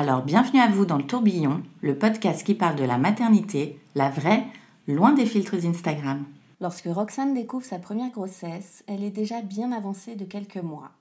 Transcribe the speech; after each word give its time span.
Alors 0.00 0.22
bienvenue 0.22 0.60
à 0.60 0.66
vous 0.66 0.86
dans 0.86 0.96
le 0.96 1.06
tourbillon, 1.06 1.62
le 1.82 1.94
podcast 1.94 2.42
qui 2.42 2.54
parle 2.54 2.76
de 2.76 2.84
la 2.84 2.96
maternité, 2.96 3.78
la 3.94 4.08
vraie, 4.08 4.46
loin 4.88 5.12
des 5.12 5.26
filtres 5.26 5.66
Instagram. 5.66 6.24
Lorsque 6.58 6.86
Roxane 6.86 7.34
découvre 7.34 7.66
sa 7.66 7.78
première 7.78 8.10
grossesse, 8.10 8.82
elle 8.86 9.04
est 9.04 9.10
déjà 9.10 9.42
bien 9.42 9.72
avancée 9.72 10.16
de 10.16 10.24
quelques 10.24 10.56
mois. 10.56 10.92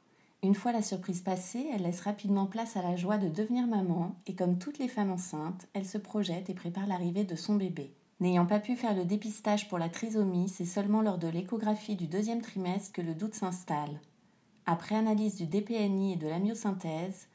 Une 0.43 0.53
fois 0.53 0.73
la 0.73 0.81
surprise 0.81 1.21
passée, 1.21 1.65
elle 1.73 1.83
laisse 1.83 2.01
rapidement 2.01 2.45
place 2.45 2.75
à 2.75 2.81
la 2.81 2.97
joie 2.97 3.17
de 3.17 3.29
devenir 3.29 3.67
maman 3.67 4.17
et 4.27 4.35
comme 4.35 4.57
toutes 4.57 4.79
les 4.79 4.89
femmes 4.89 5.11
enceintes, 5.11 5.69
elle 5.71 5.85
se 5.85 5.97
projette 5.97 6.49
et 6.49 6.53
prépare 6.53 6.85
l'arrivée 6.85 7.23
de 7.23 7.37
son 7.37 7.55
bébé. 7.55 7.93
N'ayant 8.19 8.47
pas 8.47 8.59
pu 8.59 8.75
faire 8.75 8.97
le 8.97 9.05
dépistage 9.05 9.69
pour 9.69 9.77
la 9.77 9.87
trisomie, 9.87 10.49
c'est 10.49 10.65
seulement 10.65 11.01
lors 11.01 11.19
de 11.19 11.29
l'échographie 11.29 11.95
du 11.95 12.07
deuxième 12.07 12.41
trimestre 12.41 12.91
que 12.91 13.01
le 13.01 13.15
doute 13.15 13.35
s'installe. 13.35 14.01
Après 14.65 14.95
analyse 14.95 15.35
du 15.35 15.45
DPNI 15.45 16.15
et 16.15 16.17
de 16.17 16.27
l'amyosynthèse, 16.27 17.29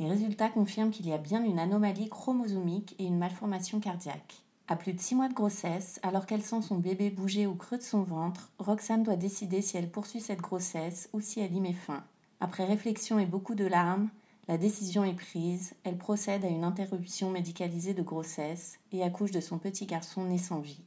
les 0.00 0.08
résultats 0.08 0.48
confirment 0.48 0.90
qu'il 0.90 1.06
y 1.06 1.12
a 1.12 1.18
bien 1.18 1.44
une 1.44 1.58
anomalie 1.58 2.08
chromosomique 2.08 2.96
et 2.98 3.04
une 3.04 3.18
malformation 3.18 3.80
cardiaque. 3.80 4.42
À 4.66 4.74
plus 4.74 4.94
de 4.94 5.00
six 5.00 5.14
mois 5.14 5.28
de 5.28 5.34
grossesse, 5.34 6.00
alors 6.02 6.24
qu'elle 6.24 6.40
sent 6.40 6.62
son 6.62 6.76
bébé 6.76 7.10
bouger 7.10 7.46
au 7.46 7.54
creux 7.54 7.76
de 7.76 7.82
son 7.82 8.02
ventre, 8.02 8.50
Roxane 8.58 9.02
doit 9.02 9.16
décider 9.16 9.60
si 9.60 9.76
elle 9.76 9.90
poursuit 9.90 10.22
cette 10.22 10.40
grossesse 10.40 11.10
ou 11.12 11.20
si 11.20 11.40
elle 11.40 11.52
y 11.52 11.60
met 11.60 11.74
fin. 11.74 12.02
Après 12.40 12.64
réflexion 12.64 13.18
et 13.18 13.26
beaucoup 13.26 13.54
de 13.54 13.66
larmes, 13.66 14.08
la 14.48 14.56
décision 14.56 15.04
est 15.04 15.12
prise, 15.12 15.74
elle 15.84 15.98
procède 15.98 16.46
à 16.46 16.48
une 16.48 16.64
interruption 16.64 17.30
médicalisée 17.30 17.92
de 17.92 18.02
grossesse 18.02 18.78
et 18.92 19.02
accouche 19.02 19.32
de 19.32 19.40
son 19.40 19.58
petit 19.58 19.84
garçon 19.84 20.24
né 20.24 20.38
sans 20.38 20.60
vie. 20.60 20.80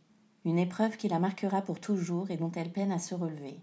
Une 0.44 0.58
épreuve 0.58 0.98
qui 0.98 1.08
la 1.08 1.20
marquera 1.20 1.62
pour 1.62 1.80
toujours 1.80 2.32
et 2.32 2.38
dont 2.38 2.52
elle 2.56 2.72
peine 2.72 2.92
à 2.92 2.98
se 2.98 3.14
relever. 3.14 3.60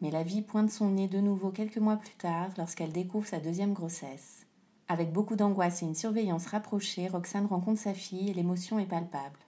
Mais 0.00 0.12
la 0.12 0.22
vie 0.22 0.42
pointe 0.42 0.70
son 0.70 0.90
nez 0.90 1.08
de 1.08 1.18
nouveau 1.18 1.50
quelques 1.50 1.78
mois 1.78 1.96
plus 1.96 2.14
tard 2.14 2.50
lorsqu'elle 2.56 2.92
découvre 2.92 3.26
sa 3.26 3.40
deuxième 3.40 3.72
grossesse. 3.72 4.35
Avec 4.88 5.12
beaucoup 5.12 5.34
d'angoisse 5.34 5.82
et 5.82 5.86
une 5.86 5.96
surveillance 5.96 6.46
rapprochée, 6.46 7.08
Roxane 7.08 7.46
rencontre 7.46 7.80
sa 7.80 7.92
fille 7.92 8.30
et 8.30 8.34
l'émotion 8.34 8.78
est 8.78 8.86
palpable. 8.86 9.38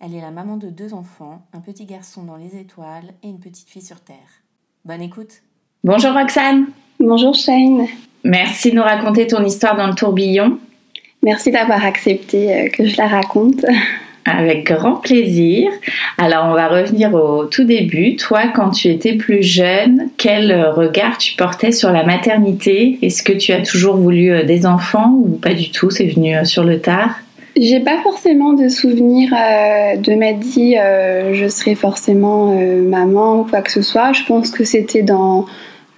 Elle 0.00 0.14
est 0.14 0.20
la 0.20 0.30
maman 0.30 0.58
de 0.58 0.68
deux 0.68 0.92
enfants, 0.92 1.40
un 1.54 1.60
petit 1.60 1.86
garçon 1.86 2.24
dans 2.24 2.36
les 2.36 2.56
étoiles 2.56 3.14
et 3.22 3.28
une 3.28 3.40
petite 3.40 3.70
fille 3.70 3.80
sur 3.80 4.00
Terre. 4.00 4.42
Bonne 4.84 5.00
écoute 5.00 5.42
Bonjour 5.82 6.12
Roxane 6.12 6.66
Bonjour 7.00 7.34
Shane. 7.34 7.86
Merci 8.24 8.70
de 8.70 8.76
nous 8.76 8.82
raconter 8.82 9.26
ton 9.26 9.42
histoire 9.44 9.76
dans 9.76 9.86
le 9.86 9.94
tourbillon. 9.94 10.58
Merci 11.22 11.50
d'avoir 11.50 11.84
accepté 11.84 12.54
euh, 12.54 12.68
que 12.68 12.84
je 12.84 12.96
la 12.96 13.08
raconte. 13.08 13.64
Avec 14.26 14.64
grand 14.64 14.96
plaisir. 14.96 15.70
Alors 16.18 16.46
on 16.50 16.54
va 16.54 16.68
revenir 16.68 17.14
au 17.14 17.44
tout 17.44 17.64
début. 17.64 18.16
Toi, 18.16 18.48
quand 18.54 18.70
tu 18.70 18.88
étais 18.88 19.14
plus 19.14 19.42
jeune, 19.42 20.08
quel 20.16 20.52
regard 20.70 21.16
tu 21.18 21.34
portais 21.36 21.72
sur 21.72 21.92
la 21.92 22.04
maternité? 22.04 22.98
Est-ce 23.02 23.22
que 23.22 23.32
tu 23.32 23.52
as 23.52 23.62
toujours 23.62 23.96
voulu 23.96 24.30
euh, 24.30 24.42
des 24.42 24.66
enfants 24.66 25.14
ou 25.16 25.36
pas 25.36 25.54
du 25.54 25.70
tout? 25.70 25.90
C'est 25.90 26.06
venu 26.06 26.36
euh, 26.36 26.44
sur 26.44 26.64
le 26.64 26.80
tard? 26.80 27.10
J'ai 27.58 27.80
pas 27.80 28.02
forcément 28.02 28.52
de 28.52 28.68
souvenir 28.68 29.30
de 29.30 30.14
m'être 30.14 30.40
dit 30.40 30.74
je 30.74 31.48
serai 31.48 31.74
forcément 31.74 32.54
maman 32.54 33.40
ou 33.40 33.44
quoi 33.44 33.62
que 33.62 33.72
ce 33.72 33.80
soit. 33.80 34.12
Je 34.12 34.24
pense 34.24 34.50
que 34.50 34.62
c'était 34.62 35.00
dans 35.00 35.46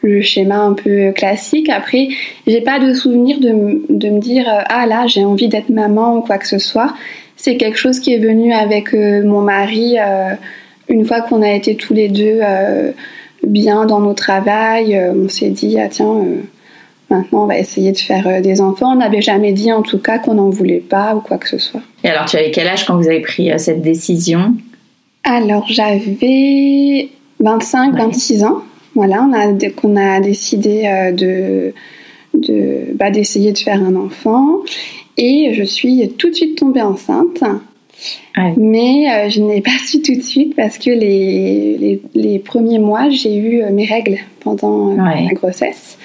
le 0.02 0.22
schéma 0.22 0.58
un 0.58 0.74
peu 0.74 1.12
classique. 1.12 1.68
Après, 1.68 2.08
j'ai 2.46 2.60
pas 2.60 2.78
de 2.78 2.94
souvenir 2.94 3.40
de, 3.40 3.82
de, 3.88 4.10
me 4.10 4.20
dire 4.20 4.48
euh, 4.48 4.62
ah 4.68 4.86
là 4.86 5.06
j'ai 5.06 5.24
envie 5.24 5.48
d'être 5.48 5.70
maman 5.70 6.16
ou 6.16 6.20
quoi 6.22 6.38
que 6.38 6.46
ce 6.46 6.58
soit. 6.58 6.94
C'est 7.38 7.56
quelque 7.56 7.78
chose 7.78 8.00
qui 8.00 8.12
est 8.12 8.18
venu 8.18 8.52
avec 8.52 8.92
euh, 8.92 9.24
mon 9.24 9.40
mari 9.40 9.96
euh, 9.98 10.34
une 10.90 11.06
fois 11.06 11.22
qu'on 11.22 11.40
a 11.40 11.50
été 11.52 11.76
tous 11.76 11.94
les 11.94 12.08
deux 12.08 12.40
bien 13.46 13.86
dans 13.86 14.00
nos 14.00 14.14
travails. 14.14 14.98
on 15.14 15.28
s'est 15.28 15.50
dit 15.50 15.78
ah 15.78 15.88
tiens 15.88 16.24
maintenant 17.10 17.44
on 17.44 17.46
va 17.46 17.58
essayer 17.58 17.92
de 17.92 17.98
faire 17.98 18.42
des 18.42 18.60
enfants. 18.60 18.92
On 18.92 18.96
n'avait 18.96 19.20
jamais 19.20 19.52
dit 19.52 19.72
en 19.72 19.82
tout 19.82 19.98
cas 19.98 20.18
qu'on 20.18 20.34
n'en 20.34 20.50
voulait 20.50 20.80
pas 20.80 21.14
ou 21.14 21.20
quoi 21.20 21.36
que 21.38 21.48
ce 21.48 21.58
soit. 21.58 21.82
Et 22.04 22.08
alors 22.08 22.24
tu 22.24 22.36
avais 22.36 22.50
quel 22.50 22.66
âge 22.68 22.86
quand 22.86 22.96
vous 22.96 23.06
avez 23.06 23.20
pris 23.20 23.50
cette 23.58 23.82
décision? 23.82 24.54
Alors 25.24 25.66
j'avais 25.68 27.10
25, 27.40 27.96
26 27.96 28.44
ans. 28.44 28.62
Voilà, 28.94 29.22
on 29.22 29.32
a, 29.32 29.70
qu'on 29.70 29.96
a 29.96 30.20
décidé 30.20 30.86
euh, 30.86 31.12
de, 31.12 31.72
de, 32.34 32.94
bah, 32.94 33.10
d'essayer 33.10 33.52
de 33.52 33.58
faire 33.58 33.80
un 33.80 33.94
enfant 33.94 34.60
et 35.18 35.52
je 35.52 35.62
suis 35.64 36.08
tout 36.16 36.30
de 36.30 36.34
suite 36.34 36.56
tombée 36.56 36.82
enceinte. 36.82 37.42
Mais 38.56 39.10
euh, 39.10 39.28
je 39.28 39.40
n'ai 39.40 39.60
pas 39.60 39.72
su 39.86 40.00
tout 40.00 40.14
de 40.14 40.22
suite 40.22 40.54
parce 40.54 40.78
que 40.78 40.90
les, 40.90 42.00
les, 42.14 42.38
premiers 42.38 42.78
mois, 42.78 43.10
j'ai 43.10 43.34
eu 43.34 43.62
euh, 43.62 43.70
mes 43.72 43.84
règles 43.84 44.18
pendant 44.40 44.92
ma 44.94 45.26
grossesse. 45.34 45.98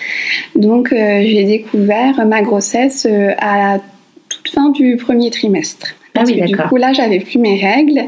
Donc 0.56 0.90
j'ai 0.92 1.44
découvert 1.44 2.26
ma 2.26 2.42
grossesse 2.42 3.06
à 3.38 3.58
la 3.58 3.82
toute 4.28 4.50
fin 4.50 4.72
du 4.72 4.98
premier 4.98 5.30
trimestre. 5.30 5.96
Ah 6.16 6.24
oui, 6.26 6.40
du 6.42 6.56
coup, 6.56 6.76
là, 6.76 6.94
j'avais 6.94 7.20
plus 7.20 7.40
mes 7.40 7.60
règles 7.60 8.06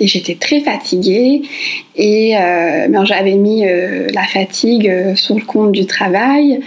et 0.00 0.06
j'étais 0.06 0.36
très 0.36 0.60
fatiguée. 0.60 1.42
Et 1.96 2.36
euh, 2.36 3.04
j'avais 3.04 3.34
mis 3.34 3.66
euh, 3.66 4.08
la 4.14 4.22
fatigue 4.22 4.88
euh, 4.88 5.14
sur 5.14 5.34
le 5.34 5.42
compte 5.44 5.72
du 5.72 5.84
travail, 5.84 6.60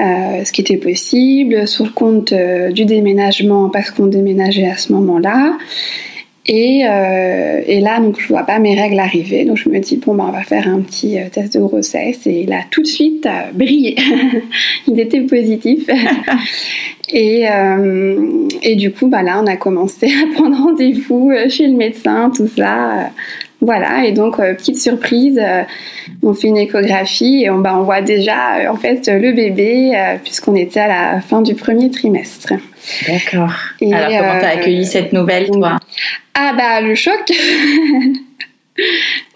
euh, 0.00 0.44
ce 0.44 0.52
qui 0.52 0.60
était 0.60 0.76
possible, 0.76 1.66
sur 1.66 1.84
le 1.84 1.90
compte 1.90 2.34
du 2.72 2.84
déménagement 2.84 3.68
parce 3.68 3.90
qu'on 3.90 4.06
déménageait 4.06 4.68
à 4.68 4.76
ce 4.76 4.92
moment-là. 4.92 5.58
Et, 6.44 6.80
et, 6.80 7.80
là, 7.80 8.00
donc, 8.00 8.20
je 8.20 8.26
vois 8.26 8.42
pas 8.42 8.58
mes 8.58 8.74
règles 8.74 8.98
arriver. 8.98 9.44
Donc, 9.44 9.58
je 9.58 9.68
me 9.68 9.78
dis, 9.78 9.98
bon, 9.98 10.16
ben, 10.16 10.26
on 10.28 10.32
va 10.32 10.42
faire 10.42 10.66
un 10.66 10.80
petit 10.80 11.16
test 11.30 11.54
de 11.54 11.60
grossesse. 11.60 12.26
Et 12.26 12.40
il 12.40 12.52
a 12.52 12.62
tout 12.68 12.82
de 12.82 12.86
suite 12.88 13.28
brillé. 13.54 13.96
il 14.88 14.98
était 14.98 15.20
positif. 15.20 15.88
Et, 17.12 17.46
euh, 17.48 18.48
et, 18.62 18.74
du 18.74 18.90
coup, 18.90 19.06
bah 19.06 19.22
là, 19.22 19.40
on 19.42 19.46
a 19.46 19.56
commencé 19.56 20.06
à 20.06 20.34
prendre 20.34 20.56
rendez-vous 20.56 21.30
euh, 21.30 21.48
chez 21.48 21.66
le 21.66 21.76
médecin, 21.76 22.30
tout 22.34 22.48
ça. 22.48 23.10
Voilà, 23.62 24.04
et 24.04 24.12
donc, 24.12 24.38
euh, 24.38 24.52
petite 24.54 24.78
surprise, 24.78 25.40
on 26.22 26.34
fait 26.34 26.48
une 26.48 26.58
échographie 26.58 27.44
et 27.44 27.50
on, 27.50 27.58
bah, 27.58 27.74
on 27.78 27.84
voit 27.84 28.02
déjà, 28.02 28.70
en 28.70 28.76
fait, 28.76 29.08
le 29.08 29.32
bébé, 29.32 29.92
puisqu'on 30.22 30.54
était 30.54 30.80
à 30.80 30.88
la 30.88 31.20
fin 31.20 31.40
du 31.40 31.54
premier 31.54 31.90
trimestre. 31.90 32.52
D'accord. 33.06 33.52
Alors, 33.80 34.08
comment 34.08 34.40
t'as 34.40 34.58
accueilli 34.58 34.84
cette 34.84 35.12
nouvelle, 35.12 35.48
toi? 35.48 35.78
Ah, 36.34 36.52
bah, 36.56 36.80
le 36.80 36.94
choc 36.94 37.20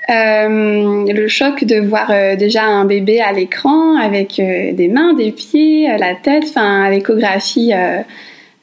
Euh, 0.08 1.12
le 1.12 1.26
choc 1.26 1.64
de 1.64 1.80
voir 1.80 2.10
euh, 2.10 2.36
déjà 2.36 2.64
un 2.64 2.84
bébé 2.84 3.20
à 3.20 3.32
l'écran 3.32 3.96
avec 3.96 4.38
euh, 4.38 4.72
des 4.72 4.86
mains, 4.86 5.14
des 5.14 5.32
pieds, 5.32 5.88
la 5.98 6.14
tête, 6.14 6.44
enfin 6.48 6.88
l'échographie, 6.90 7.72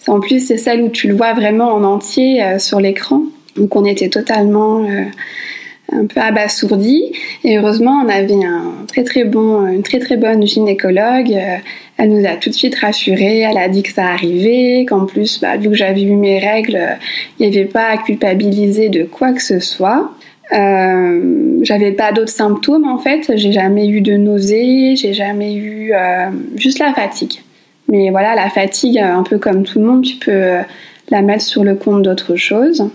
en 0.08 0.20
plus 0.22 0.48
c'est 0.48 0.58
celle 0.58 0.82
où 0.82 0.90
tu 0.90 1.08
le 1.08 1.16
vois 1.16 1.34
vraiment 1.34 1.74
en 1.74 1.84
entier 1.84 2.42
sur 2.60 2.80
l'écran. 2.80 3.24
Donc 3.56 3.76
on 3.76 3.86
était 3.86 4.10
totalement 4.10 4.86
un 5.92 6.06
peu 6.06 6.20
abasourdi 6.20 7.12
et 7.44 7.58
heureusement 7.58 8.02
on 8.04 8.10
avait 8.10 8.44
un 8.44 8.86
très 8.88 9.04
très 9.04 9.26
bon, 9.26 9.68
une 9.68 9.84
très 9.84 10.00
très 10.00 10.18
bonne 10.18 10.46
gynécologue. 10.46 11.38
Elle 11.98 12.10
nous 12.10 12.26
a 12.26 12.36
tout 12.36 12.50
de 12.50 12.56
suite 12.56 12.76
rassurés, 12.76 13.40
elle 13.40 13.58
a 13.58 13.70
dit 13.70 13.84
que 13.84 13.92
ça 13.92 14.06
arrivait, 14.06 14.86
qu'en 14.88 15.06
plus, 15.06 15.40
bah, 15.40 15.58
vu 15.58 15.70
que 15.70 15.76
j'avais 15.76 16.02
eu 16.02 16.16
mes 16.16 16.40
règles, 16.40 16.80
il 17.40 17.50
n'y 17.50 17.56
avait 17.56 17.68
pas 17.68 17.90
à 17.90 17.98
culpabiliser 17.98 18.90
de 18.90 19.04
quoi 19.04 19.32
que 19.32 19.42
ce 19.42 19.60
soit. 19.60 20.12
Euh, 20.54 21.60
j'avais 21.62 21.92
pas 21.92 22.12
d'autres 22.12 22.32
symptômes 22.32 22.88
en 22.88 22.98
fait, 22.98 23.32
j'ai 23.36 23.52
jamais 23.52 23.88
eu 23.88 24.02
de 24.02 24.14
nausées, 24.14 24.96
j'ai 24.96 25.14
jamais 25.14 25.54
eu 25.54 25.94
euh, 25.94 26.30
juste 26.56 26.80
la 26.80 26.94
fatigue. 26.94 27.42
Mais 27.90 28.10
voilà, 28.10 28.36
la 28.36 28.50
fatigue, 28.50 28.98
un 28.98 29.24
peu 29.24 29.38
comme 29.38 29.64
tout 29.64 29.80
le 29.80 29.86
monde, 29.86 30.04
tu 30.04 30.16
peux 30.16 30.56
la 31.10 31.22
mettre 31.22 31.44
sur 31.44 31.64
le 31.64 31.76
compte 31.76 32.02
d'autre 32.02 32.36
chose. 32.36 32.90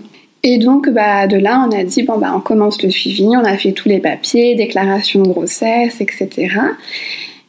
Et 0.44 0.58
donc, 0.58 0.88
bah, 0.88 1.26
de 1.26 1.36
là, 1.36 1.66
on 1.68 1.76
a 1.76 1.82
dit, 1.82 2.02
bon, 2.04 2.18
bah, 2.18 2.32
on 2.34 2.40
commence 2.40 2.82
le 2.82 2.90
suivi, 2.90 3.26
on 3.26 3.44
a 3.44 3.56
fait 3.56 3.72
tous 3.72 3.88
les 3.88 3.98
papiers, 3.98 4.54
déclaration 4.54 5.22
de 5.22 5.28
grossesse, 5.28 6.00
etc. 6.00 6.48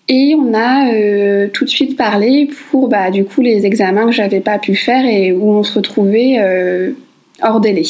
Et 0.08 0.34
on 0.36 0.56
a 0.56 0.92
euh, 0.92 1.48
tout 1.54 1.66
de 1.66 1.70
suite 1.70 1.96
parlé 1.96 2.50
pour, 2.72 2.88
bah, 2.88 3.12
du 3.12 3.26
coup, 3.26 3.42
les 3.42 3.68
examens 3.68 4.08
que 4.08 4.12
j'avais 4.12 4.40
pas 4.40 4.58
pu 4.58 4.74
faire 4.74 5.06
et 5.06 5.32
où 5.32 5.52
on 5.52 5.62
se 5.62 5.76
retrouvait 5.76 6.38
euh, 6.40 6.94
hors 7.44 7.60
délai. 7.60 7.84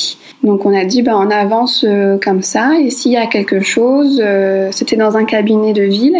Donc, 0.44 0.66
on 0.66 0.78
a 0.78 0.84
dit, 0.84 1.02
bah, 1.02 1.18
on 1.18 1.32
avance 1.32 1.86
euh, 1.88 2.18
comme 2.22 2.42
ça, 2.42 2.72
et 2.78 2.90
s'il 2.90 3.14
y 3.14 3.18
a 3.18 3.26
quelque 3.26 3.62
chose, 3.62 4.22
c'était 4.72 4.98
dans 4.98 5.16
un 5.16 5.24
cabinet 5.24 5.72
de 5.72 5.84
ville, 5.84 6.18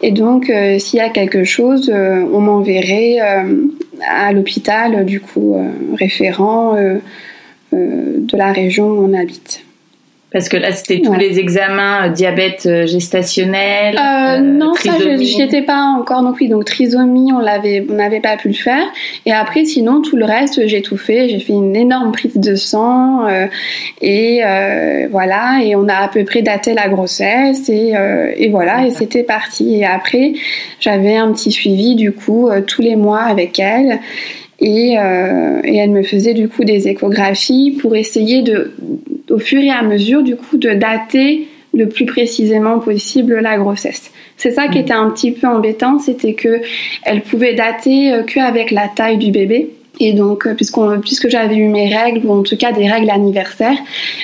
et 0.00 0.10
donc, 0.10 0.50
s'il 0.78 0.98
y 0.98 1.02
a 1.02 1.10
quelque 1.10 1.44
chose, 1.44 1.92
on 1.92 2.40
m'enverrait 2.40 3.18
à 4.08 4.32
l'hôpital, 4.32 5.04
du 5.04 5.20
coup, 5.20 5.62
référent 5.98 6.76
de 7.72 8.36
la 8.36 8.52
région 8.52 8.88
où 8.88 9.04
on 9.04 9.14
habite. 9.14 9.64
Parce 10.32 10.48
que 10.48 10.56
là, 10.56 10.72
c'était 10.72 11.02
tous 11.02 11.12
les 11.12 11.38
examens 11.38 12.06
euh, 12.06 12.08
diabète 12.08 12.64
euh, 12.64 12.86
gestationnel. 12.86 13.98
Euh, 13.98 14.38
non, 14.38 14.72
ça, 14.74 14.92
je 14.98 15.42
étais 15.42 15.60
pas 15.60 15.94
encore. 15.98 16.22
Donc 16.22 16.36
oui, 16.40 16.48
donc 16.48 16.64
trisomie, 16.64 17.32
on 17.34 17.38
l'avait, 17.38 17.84
on 17.88 17.94
n'avait 17.94 18.20
pas 18.20 18.38
pu 18.38 18.48
le 18.48 18.54
faire. 18.54 18.84
Et 19.26 19.32
après, 19.32 19.66
sinon, 19.66 20.00
tout 20.00 20.16
le 20.16 20.24
reste, 20.24 20.66
j'ai 20.66 20.80
tout 20.80 20.96
fait. 20.96 21.28
J'ai 21.28 21.38
fait 21.38 21.52
une 21.52 21.76
énorme 21.76 22.12
prise 22.12 22.36
de 22.36 22.54
sang 22.54 23.26
et 24.00 24.40
voilà. 25.10 25.62
Et 25.62 25.76
on 25.76 25.86
a 25.88 25.96
à 25.96 26.08
peu 26.08 26.24
près 26.24 26.40
daté 26.40 26.72
la 26.72 26.88
grossesse 26.88 27.68
et, 27.68 27.92
et 28.36 28.48
voilà. 28.48 28.86
Et 28.86 28.90
c'était 28.90 29.24
parti. 29.24 29.76
Et 29.76 29.84
après, 29.84 30.32
j'avais 30.80 31.16
un 31.16 31.32
petit 31.32 31.52
suivi 31.52 31.94
du 31.94 32.12
coup 32.12 32.48
tous 32.66 32.80
les 32.80 32.96
mois 32.96 33.20
avec 33.20 33.58
elle. 33.58 34.00
Euh, 34.62 35.60
et, 35.64 35.76
elle 35.76 35.90
me 35.90 36.02
faisait 36.02 36.34
du 36.34 36.48
coup 36.48 36.64
des 36.64 36.88
échographies 36.88 37.78
pour 37.80 37.96
essayer 37.96 38.42
de, 38.42 38.72
au 39.30 39.38
fur 39.38 39.60
et 39.60 39.70
à 39.70 39.82
mesure 39.82 40.22
du 40.22 40.36
coup 40.36 40.56
de 40.56 40.70
dater 40.70 41.48
le 41.74 41.88
plus 41.88 42.06
précisément 42.06 42.78
possible 42.78 43.40
la 43.40 43.56
grossesse. 43.56 44.10
C'est 44.36 44.52
ça 44.52 44.68
qui 44.68 44.78
mmh. 44.78 44.82
était 44.82 44.92
un 44.92 45.10
petit 45.10 45.32
peu 45.32 45.46
embêtant, 45.46 45.98
c'était 45.98 46.34
que 46.34 46.60
elle 47.02 47.22
pouvait 47.22 47.54
dater 47.54 48.12
euh, 48.12 48.22
qu'avec 48.22 48.70
la 48.70 48.88
taille 48.88 49.18
du 49.18 49.30
bébé. 49.30 49.70
Et 50.00 50.14
donc, 50.14 50.46
euh, 50.46 50.54
puisque 50.54 51.28
j'avais 51.28 51.56
eu 51.56 51.68
mes 51.68 51.94
règles, 51.94 52.26
ou 52.26 52.32
en 52.32 52.42
tout 52.42 52.56
cas 52.56 52.72
des 52.72 52.88
règles 52.88 53.10
anniversaires, 53.10 53.76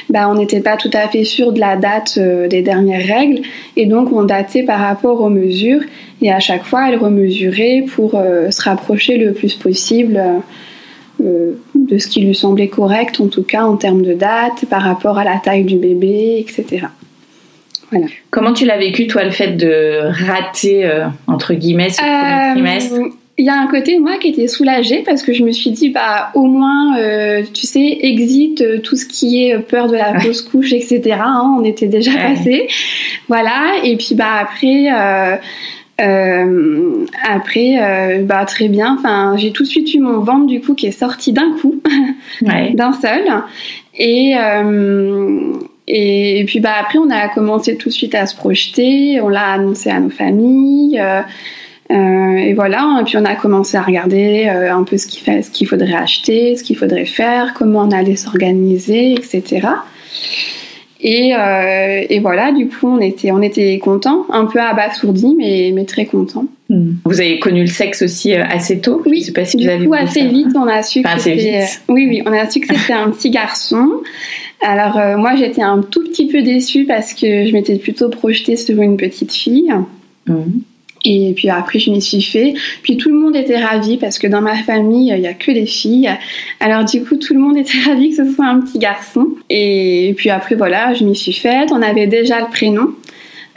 bah, 0.09 0.29
on 0.29 0.35
n'était 0.35 0.61
pas 0.61 0.76
tout 0.76 0.91
à 0.93 1.09
fait 1.09 1.25
sûr 1.25 1.53
de 1.53 1.61
la 1.61 1.76
date 1.76 2.15
euh, 2.19 2.49
des 2.49 2.62
dernières 2.62 3.06
règles. 3.06 3.43
Et 3.76 3.87
donc, 3.87 4.12
on 4.12 4.25
datait 4.25 4.62
par 4.62 4.81
rapport 4.81 5.20
aux 5.20 5.29
mesures. 5.29 5.82
Et 6.23 6.32
à 6.32 6.41
chaque 6.41 6.65
fois, 6.65 6.88
elle 6.88 6.99
remesurait 6.99 7.85
pour 7.94 8.15
euh, 8.15 8.50
se 8.50 8.62
rapprocher 8.62 9.19
le 9.19 9.32
plus 9.32 9.55
possible 9.55 10.20
de 11.20 11.99
ce 11.99 12.06
qui 12.06 12.21
lui 12.21 12.35
semblait 12.35 12.69
correct, 12.69 13.21
en 13.21 13.26
tout 13.26 13.43
cas 13.43 13.64
en 13.64 13.76
termes 13.76 14.03
de 14.03 14.14
date, 14.14 14.67
par 14.71 14.82
rapport 14.82 15.19
à 15.19 15.25
la 15.25 15.38
taille 15.43 15.64
du 15.64 15.76
bébé, 15.76 16.38
etc. 16.38 16.87
Voilà. 17.91 18.06
Comment 18.31 18.53
tu 18.53 18.64
l'as 18.64 18.79
vécu, 18.79 19.09
toi, 19.09 19.25
le 19.25 19.32
fait 19.32 19.56
de 19.56 19.99
rater, 20.05 20.88
entre 21.26 21.55
guillemets, 21.55 21.91
ce 21.91 21.99
premier 21.99 22.53
trimestre? 22.55 23.19
Il 23.38 23.44
y 23.44 23.49
a 23.49 23.56
un 23.56 23.69
côté 23.69 24.00
moi 24.00 24.17
qui 24.19 24.29
était 24.29 24.49
soulagée 24.49 25.05
parce 25.06 25.23
que 25.23 25.32
je 25.32 25.44
me 25.44 25.52
suis 25.52 25.70
dit 25.70 25.90
bah 25.90 26.31
au 26.35 26.46
moins 26.46 26.99
euh, 26.99 27.43
tu 27.55 27.69
sais 27.69 27.99
exit 28.02 28.61
euh, 28.61 28.81
tout 28.81 28.96
ce 28.96 29.06
qui 29.06 29.44
est 29.44 29.61
peur 29.61 29.87
de 29.87 29.94
la 29.94 30.19
fausse 30.19 30.43
couche 30.43 30.73
etc 30.73 31.17
hein, 31.20 31.56
on 31.58 31.62
était 31.64 31.87
déjà 31.87 32.11
passé. 32.12 32.67
Voilà. 33.29 33.76
Et 33.85 33.96
puis 33.96 34.17
bah 34.17 34.35
après 34.40 34.90
euh, 34.93 35.37
euh 36.00 37.06
après 37.31 38.20
bah 38.25 38.44
très 38.44 38.67
bien. 38.69 38.96
Enfin 38.99 39.37
j'ai 39.37 39.52
tout 39.52 39.62
de 39.62 39.69
suite 39.69 39.94
eu 39.94 40.00
mon 40.00 40.19
ventre 40.19 40.46
du 40.46 40.61
coup 40.61 40.75
qui 40.75 40.87
est 40.87 40.90
sorti 40.90 41.32
d'un 41.32 41.52
coup 41.61 41.81
d'un 42.43 42.93
seul. 42.93 43.25
Et 43.96 44.35
et, 45.90 46.44
puis 46.46 46.61
bah 46.61 46.73
après 46.81 46.99
on 46.99 47.08
a 47.08 47.29
commencé 47.29 47.76
tout 47.76 47.88
de 47.88 47.94
suite 47.94 48.17
à 48.17 48.26
se 48.26 48.35
projeter. 48.35 49.20
On 49.20 49.29
l'a 49.29 49.52
annoncé 49.52 49.90
à 49.90 50.00
nos 50.00 50.11
familles 50.11 51.00
euh, 51.90 52.37
et 52.37 52.52
voilà, 52.52 52.99
et 53.00 53.05
puis 53.05 53.17
on 53.17 53.25
a 53.25 53.35
commencé 53.35 53.76
à 53.76 53.82
regarder 53.82 54.46
euh, 54.46 54.75
un 54.75 54.85
peu 54.85 54.99
ce 54.99 55.06
qu'il 55.06 55.43
ce 55.43 55.50
qu'il 55.50 55.67
faudrait 55.67 55.94
acheter, 55.94 56.55
ce 56.55 56.62
qu'il 56.62 56.76
faudrait 56.76 57.06
faire, 57.06 57.55
comment 57.55 57.81
on 57.81 57.90
allait 57.90 58.17
s'organiser, 58.17 59.12
etc. 59.12 59.69
Et, 61.00 61.32
euh, 61.32 62.05
et, 62.11 62.19
voilà, 62.19 62.50
du 62.50 62.67
coup, 62.67 62.88
on 62.88 63.00
était, 63.00 63.31
on 63.31 63.40
était 63.40 63.79
contents, 63.79 64.26
un 64.31 64.46
peu 64.46 64.58
abasourdis, 64.58 65.37
mais, 65.38 65.70
mais 65.73 65.85
très 65.85 66.06
contents. 66.06 66.46
Hmm. 66.69 66.94
Vous 67.05 67.20
avez 67.20 67.38
connu 67.38 67.61
le 67.61 67.69
sexe 67.69 68.02
aussi 68.02 68.35
assez 68.35 68.81
tôt? 68.81 69.00
Oui, 69.06 69.23
sais 69.23 69.32
pas 69.32 69.44
si 69.44 69.56
du 69.56 69.69
coup, 69.87 69.94
assez 69.94 70.26
vite, 70.26 70.49
on 70.56 70.67
a 70.67 70.82
su 70.82 71.02
que 71.02 71.08
c'était... 71.20 71.67
Oui, 71.88 72.06
oui, 72.08 72.23
on 72.26 72.32
a 72.32 72.50
su 72.50 72.58
que 72.58 72.67
c'était 72.75 72.94
un 72.94 73.11
petit 73.11 73.31
garçon. 73.31 73.88
Alors, 74.61 74.99
moi, 75.19 75.37
j'étais 75.37 75.62
un 75.62 75.82
tout 75.82 76.02
petit 76.02 76.26
peu 76.26 76.43
déçue 76.43 76.85
parce 76.85 77.14
que 77.14 77.46
je 77.46 77.52
m'étais 77.52 77.76
plutôt 77.76 78.08
projetée 78.08 78.56
sur 78.56 78.82
une 78.82 78.96
petite 78.96 79.32
fille. 79.32 79.73
Hmm. 80.26 80.50
Et 81.05 81.33
puis 81.35 81.49
après, 81.49 81.79
je 81.79 81.91
m'y 81.91 82.03
suis 82.03 82.23
fait. 82.23 82.55
Puis 82.83 82.97
tout 82.97 83.11
le 83.11 83.19
monde 83.19 83.37
était 83.37 83.59
ravi 83.59 83.97
parce 83.97 84.19
que 84.19 84.27
dans 84.27 84.41
ma 84.41 84.56
famille, 84.56 85.12
il 85.15 85.21
n'y 85.21 85.27
a 85.27 85.35
que 85.35 85.53
des 85.53 85.67
filles. 85.67 86.11
Alors 86.61 86.85
du 86.85 87.05
coup, 87.05 87.17
tout 87.17 87.35
le 87.35 87.41
monde 87.41 87.56
était 87.56 87.79
ravi 87.87 88.11
que 88.11 88.17
ce 88.17 88.33
soit 88.33 88.47
un 88.47 88.61
petit 88.61 88.79
garçon. 88.79 89.29
Et 89.50 90.15
puis 90.17 90.31
après, 90.31 90.55
voilà, 90.55 90.95
je 90.95 91.05
m'y 91.05 91.17
suis 91.17 91.33
faite. 91.33 91.71
On 91.73 91.83
avait 91.83 92.06
déjà 92.06 92.41
le 92.41 92.49
prénom. 92.50 92.95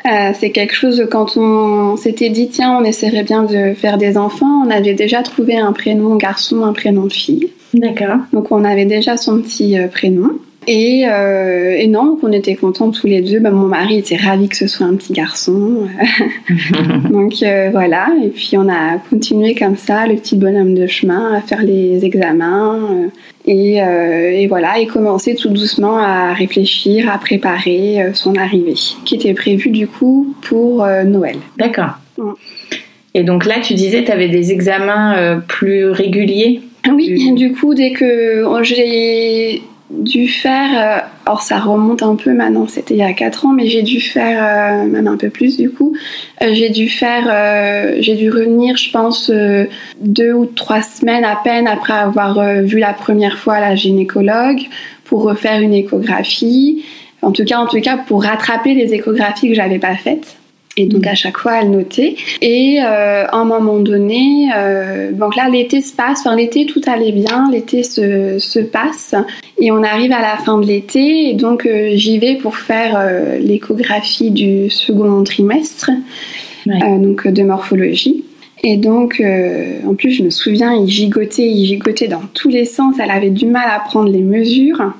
Euh, 0.05 0.31
c'est 0.33 0.49
quelque 0.49 0.73
chose 0.73 1.07
quand 1.11 1.37
on 1.37 1.95
s'était 1.95 2.29
dit 2.29 2.47
tiens 2.47 2.75
on 2.75 2.83
essaierait 2.83 3.21
bien 3.21 3.43
de 3.43 3.75
faire 3.75 3.99
des 3.99 4.17
enfants, 4.17 4.63
on 4.65 4.71
avait 4.71 4.95
déjà 4.95 5.21
trouvé 5.21 5.57
un 5.57 5.73
prénom 5.73 6.15
garçon, 6.15 6.63
un 6.63 6.73
prénom 6.73 7.07
fille. 7.07 7.51
D'accord. 7.75 8.17
Donc 8.33 8.51
on 8.51 8.63
avait 8.63 8.85
déjà 8.85 9.15
son 9.15 9.39
petit 9.41 9.77
euh, 9.77 9.87
prénom. 9.87 10.31
Et, 10.67 11.05
euh, 11.07 11.75
et, 11.75 11.87
non, 11.87 12.19
on 12.21 12.31
était 12.31 12.53
contents 12.55 12.91
tous 12.91 13.07
les 13.07 13.21
deux. 13.21 13.39
Bah, 13.39 13.49
mon 13.49 13.67
mari 13.67 13.97
était 13.97 14.15
ravi 14.15 14.47
que 14.47 14.55
ce 14.55 14.67
soit 14.67 14.85
un 14.85 14.95
petit 14.95 15.11
garçon. 15.11 15.87
Donc 17.09 17.41
euh, 17.41 17.69
voilà, 17.71 18.09
et 18.23 18.29
puis 18.29 18.51
on 18.57 18.69
a 18.69 18.97
continué 19.09 19.55
comme 19.55 19.75
ça, 19.75 20.05
le 20.05 20.15
petit 20.15 20.35
bonhomme 20.35 20.75
de 20.75 20.85
chemin, 20.85 21.33
à 21.33 21.41
faire 21.41 21.63
les 21.63 22.05
examens. 22.05 22.79
Euh, 22.91 23.07
et, 23.47 23.81
euh, 23.81 24.29
et, 24.31 24.45
voilà, 24.45 24.79
et 24.79 24.85
commencer 24.85 25.33
tout 25.33 25.49
doucement 25.49 25.97
à 25.97 26.33
réfléchir, 26.33 27.11
à 27.11 27.17
préparer 27.17 28.11
son 28.13 28.35
arrivée, 28.35 28.75
qui 29.03 29.15
était 29.15 29.33
prévue 29.33 29.71
du 29.71 29.87
coup 29.87 30.35
pour 30.43 30.85
Noël. 31.05 31.37
D'accord. 31.57 31.97
Et 33.15 33.23
donc 33.23 33.47
là, 33.47 33.55
tu 33.59 33.73
disais, 33.73 34.03
tu 34.03 34.11
avais 34.11 34.29
des 34.29 34.51
examens 34.51 35.41
plus 35.47 35.89
réguliers? 35.89 36.61
Oui, 36.93 37.33
du 37.33 37.51
coup, 37.53 37.73
dès 37.73 37.93
que 37.93 38.45
j'ai 38.61 39.63
dû 39.91 40.27
faire, 40.27 40.69
euh, 40.75 41.31
or 41.31 41.41
ça 41.41 41.59
remonte 41.59 42.03
un 42.03 42.15
peu 42.15 42.33
maintenant, 42.33 42.67
c'était 42.67 42.93
il 42.93 42.99
y 42.99 43.03
a 43.03 43.13
4 43.13 43.45
ans, 43.45 43.53
mais 43.53 43.67
j'ai 43.67 43.81
dû 43.81 43.99
faire, 43.99 44.83
euh, 44.83 44.85
même 44.85 45.07
un 45.07 45.17
peu 45.17 45.29
plus 45.29 45.57
du 45.57 45.69
coup, 45.69 45.95
euh, 46.41 46.53
j'ai 46.53 46.69
dû 46.69 46.89
faire, 46.89 47.25
j'ai 48.01 48.15
dû 48.15 48.29
revenir, 48.29 48.77
je 48.77 48.91
pense, 48.91 49.31
deux 49.99 50.33
ou 50.33 50.45
trois 50.45 50.81
semaines 50.81 51.25
à 51.25 51.37
peine 51.43 51.67
après 51.67 51.93
avoir 51.93 52.43
vu 52.61 52.79
la 52.79 52.93
première 52.93 53.37
fois 53.37 53.59
la 53.59 53.75
gynécologue 53.75 54.61
pour 55.05 55.23
refaire 55.23 55.61
une 55.61 55.73
échographie. 55.73 56.83
En 57.21 57.31
tout 57.31 57.45
cas, 57.45 57.59
en 57.59 57.67
tout 57.67 57.81
cas, 57.81 57.97
pour 57.97 58.23
rattraper 58.23 58.73
les 58.73 58.93
échographies 58.93 59.49
que 59.49 59.55
j'avais 59.55 59.79
pas 59.79 59.95
faites. 59.95 60.40
Et 60.77 60.85
donc 60.85 61.05
à 61.05 61.15
chaque 61.15 61.37
fois, 61.37 61.61
elle 61.61 61.71
notait. 61.71 62.15
Et 62.41 62.79
euh, 62.81 63.25
à 63.25 63.35
un 63.35 63.43
moment 63.43 63.79
donné, 63.79 64.49
euh, 64.55 65.11
donc 65.11 65.35
là, 65.35 65.49
l'été 65.49 65.81
se 65.81 65.93
passe. 65.93 66.21
Enfin, 66.21 66.35
l'été, 66.35 66.65
tout 66.65 66.81
allait 66.85 67.11
bien. 67.11 67.49
L'été 67.51 67.83
se, 67.83 68.39
se, 68.39 68.59
passe. 68.59 69.15
Et 69.59 69.71
on 69.71 69.83
arrive 69.83 70.13
à 70.13 70.21
la 70.21 70.37
fin 70.37 70.57
de 70.59 70.65
l'été. 70.65 71.29
Et 71.29 71.33
donc, 71.33 71.65
euh, 71.65 71.91
j'y 71.95 72.19
vais 72.19 72.35
pour 72.35 72.55
faire 72.55 72.99
l'échographie 73.39 74.31
du 74.31 74.69
second 74.69 75.23
trimestre, 75.23 75.91
donc 76.65 77.27
de 77.27 77.43
morphologie. 77.43 78.23
Et 78.63 78.77
donc, 78.77 79.21
en 79.87 79.95
plus, 79.95 80.11
je 80.11 80.23
me 80.23 80.29
souviens, 80.29 80.73
il 80.73 80.87
gigotait, 80.87 81.49
il 81.49 81.65
gigotait 81.65 82.07
dans 82.07 82.21
tous 82.33 82.49
les 82.49 82.65
sens. 82.65 82.95
Elle 83.01 83.11
avait 83.11 83.31
du 83.31 83.47
mal 83.47 83.67
à 83.69 83.79
prendre 83.79 84.09
les 84.09 84.21
mesures. 84.21 84.93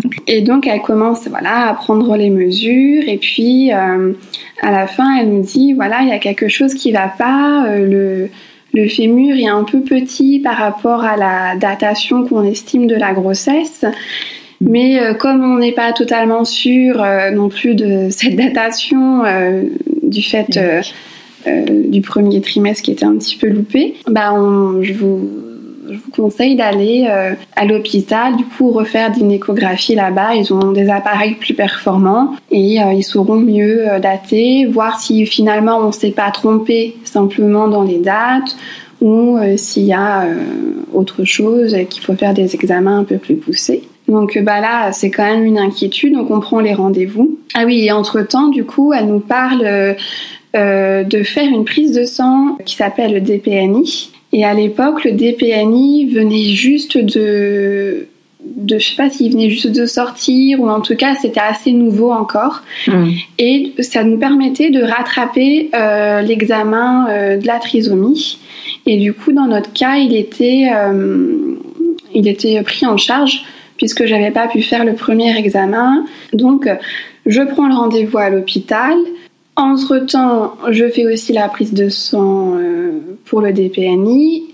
et 0.26 0.42
donc, 0.42 0.66
elle 0.66 0.80
commence 0.82 1.26
voilà, 1.28 1.68
à 1.68 1.74
prendre 1.74 2.16
les 2.16 2.30
mesures. 2.30 3.02
Et 3.06 3.18
puis, 3.18 3.72
euh, 3.72 4.12
à 4.62 4.70
la 4.70 4.86
fin, 4.86 5.18
elle 5.18 5.30
nous 5.30 5.42
dit 5.42 5.72
voilà, 5.72 6.02
il 6.02 6.08
y 6.08 6.12
a 6.12 6.18
quelque 6.18 6.48
chose 6.48 6.74
qui 6.74 6.92
va 6.92 7.08
pas. 7.08 7.66
Euh, 7.66 7.86
le, 7.86 8.28
le 8.74 8.88
fémur 8.88 9.36
est 9.36 9.48
un 9.48 9.64
peu 9.64 9.80
petit 9.80 10.40
par 10.40 10.56
rapport 10.56 11.04
à 11.04 11.16
la 11.16 11.56
datation 11.56 12.26
qu'on 12.26 12.44
estime 12.44 12.86
de 12.86 12.94
la 12.94 13.12
grossesse. 13.12 13.84
Mais 14.60 14.98
euh, 14.98 15.14
comme 15.14 15.42
on 15.42 15.58
n'est 15.58 15.72
pas 15.72 15.92
totalement 15.92 16.44
sûr 16.44 17.04
non 17.32 17.48
plus 17.48 17.74
de 17.74 18.08
cette 18.10 18.36
datation 18.36 19.22
du 20.02 20.22
fait 20.22 20.58
du 21.46 22.00
premier 22.00 22.40
trimestre 22.40 22.82
qui 22.82 22.90
était 22.90 23.04
un 23.04 23.16
petit 23.16 23.36
peu 23.36 23.48
loupé, 23.48 23.94
bah 24.08 24.32
on, 24.34 24.82
je 24.82 24.92
vous 24.94 25.45
je 25.90 25.96
vous 25.96 26.10
conseille 26.10 26.56
d'aller 26.56 27.06
euh, 27.08 27.34
à 27.54 27.64
l'hôpital, 27.64 28.36
du 28.36 28.44
coup, 28.44 28.70
refaire 28.70 29.12
une 29.18 29.32
échographie 29.32 29.94
là-bas. 29.94 30.34
Ils 30.34 30.52
ont 30.52 30.72
des 30.72 30.88
appareils 30.88 31.34
plus 31.34 31.54
performants 31.54 32.34
et 32.50 32.82
euh, 32.82 32.92
ils 32.92 33.04
sauront 33.04 33.36
mieux 33.36 33.88
euh, 33.88 33.98
dater, 33.98 34.66
voir 34.66 35.00
si 35.00 35.26
finalement 35.26 35.78
on 35.78 35.88
ne 35.88 35.92
s'est 35.92 36.10
pas 36.10 36.30
trompé 36.30 36.96
simplement 37.04 37.68
dans 37.68 37.82
les 37.82 37.98
dates 37.98 38.56
ou 39.02 39.38
s'il 39.58 39.82
y 39.82 39.92
a 39.92 40.26
autre 40.94 41.24
chose, 41.24 41.76
qu'il 41.90 42.02
faut 42.02 42.14
faire 42.14 42.32
des 42.32 42.54
examens 42.54 43.00
un 43.00 43.04
peu 43.04 43.18
plus 43.18 43.36
poussés. 43.36 43.82
Donc 44.08 44.38
bah 44.42 44.60
là, 44.60 44.90
c'est 44.92 45.10
quand 45.10 45.24
même 45.24 45.44
une 45.44 45.58
inquiétude, 45.58 46.14
donc 46.14 46.30
on 46.30 46.40
prend 46.40 46.60
les 46.60 46.72
rendez-vous. 46.72 47.38
Ah 47.52 47.64
oui, 47.66 47.84
et 47.84 47.92
entre-temps, 47.92 48.48
du 48.48 48.64
coup, 48.64 48.94
elle 48.94 49.08
nous 49.08 49.20
parle 49.20 49.94
de 50.54 51.22
faire 51.24 51.46
une 51.46 51.66
prise 51.66 51.92
de 51.92 52.06
sang 52.06 52.56
qui 52.64 52.74
s'appelle 52.74 53.12
le 53.12 53.20
DPNI. 53.20 54.15
Et 54.36 54.44
à 54.44 54.52
l'époque, 54.52 55.02
le 55.04 55.12
DPNI 55.12 56.10
venait 56.10 56.50
juste 56.50 56.98
de 56.98 58.06
de, 58.44 58.78
je 58.78 58.90
sais 58.90 58.94
pas 58.94 59.08
s'il 59.08 59.32
venait 59.32 59.48
juste 59.48 59.74
de 59.74 59.86
sortir 59.86 60.60
ou 60.60 60.68
en 60.68 60.80
tout 60.80 60.94
cas 60.94 61.16
c'était 61.16 61.40
assez 61.40 61.72
nouveau 61.72 62.12
encore. 62.12 62.62
Mm. 62.86 63.08
et 63.38 63.72
ça 63.80 64.04
nous 64.04 64.18
permettait 64.18 64.70
de 64.70 64.82
rattraper 64.82 65.70
euh, 65.74 66.20
l'examen 66.20 67.08
euh, 67.08 67.38
de 67.38 67.46
la 67.46 67.58
trisomie. 67.58 68.38
Et 68.84 68.98
du 68.98 69.14
coup 69.14 69.32
dans 69.32 69.46
notre 69.46 69.72
cas 69.72 69.96
il 69.96 70.14
était 70.14 70.68
euh, 70.72 71.56
il 72.14 72.28
était 72.28 72.62
pris 72.62 72.86
en 72.86 72.98
charge 72.98 73.42
puisque 73.78 74.04
j'avais 74.04 74.30
pas 74.30 74.46
pu 74.48 74.62
faire 74.62 74.84
le 74.84 74.92
premier 74.94 75.36
examen. 75.36 76.04
Donc 76.34 76.68
je 77.24 77.42
prends 77.42 77.66
le 77.66 77.74
rendez-vous 77.74 78.18
à 78.18 78.28
l'hôpital 78.28 78.96
entre 79.56 79.98
temps 79.98 80.54
je 80.70 80.88
fais 80.88 81.06
aussi 81.06 81.32
la 81.32 81.48
prise 81.48 81.72
de 81.72 81.88
sang 81.88 82.58
pour 83.24 83.40
le 83.40 83.52
DPNI 83.52 84.44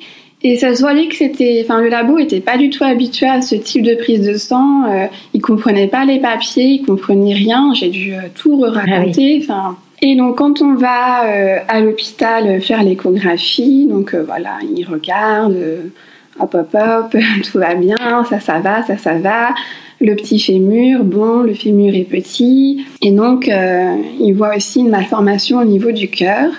et 0.44 0.56
ça 0.56 0.74
se 0.74 0.80
voyait 0.80 1.06
que 1.06 1.14
c'était, 1.14 1.62
enfin, 1.64 1.80
le 1.80 1.88
labo 1.88 2.18
était 2.18 2.40
pas 2.40 2.56
du 2.56 2.68
tout 2.68 2.82
habitué 2.82 3.26
à 3.26 3.42
ce 3.42 3.54
type 3.54 3.82
de 3.82 3.94
prise 3.94 4.26
de 4.26 4.34
sang. 4.34 4.84
Euh, 4.86 5.06
il 5.34 5.40
comprenait 5.40 5.86
pas 5.86 6.04
les 6.04 6.18
papiers, 6.18 6.80
il 6.80 6.84
comprenait 6.84 7.34
rien. 7.34 7.72
J'ai 7.74 7.90
dû 7.90 8.12
euh, 8.12 8.22
tout 8.34 8.60
raconter. 8.60 9.44
Ah. 9.48 9.74
Et 10.00 10.16
donc 10.16 10.38
quand 10.38 10.60
on 10.60 10.74
va 10.74 11.26
euh, 11.26 11.58
à 11.68 11.80
l'hôpital 11.80 12.60
faire 12.60 12.82
l'échographie, 12.82 13.86
donc 13.86 14.16
voilà, 14.16 14.58
il 14.74 14.84
regarde, 14.84 15.56
hop 16.40 16.54
hop 16.54 16.74
hop, 16.74 17.16
tout 17.52 17.58
va 17.58 17.76
bien, 17.76 18.24
ça 18.28 18.40
ça 18.40 18.58
va, 18.58 18.82
ça 18.82 18.96
ça 18.98 19.14
va. 19.14 19.50
Le 20.02 20.14
petit 20.16 20.40
fémur, 20.40 21.04
bon, 21.04 21.42
le 21.42 21.54
fémur 21.54 21.94
est 21.94 22.04
petit. 22.04 22.84
Et 23.00 23.12
donc 23.12 23.48
il 23.48 24.32
voit 24.32 24.56
aussi 24.56 24.80
une 24.80 24.90
malformation 24.90 25.60
au 25.60 25.64
niveau 25.64 25.92
du 25.92 26.08
cœur 26.08 26.50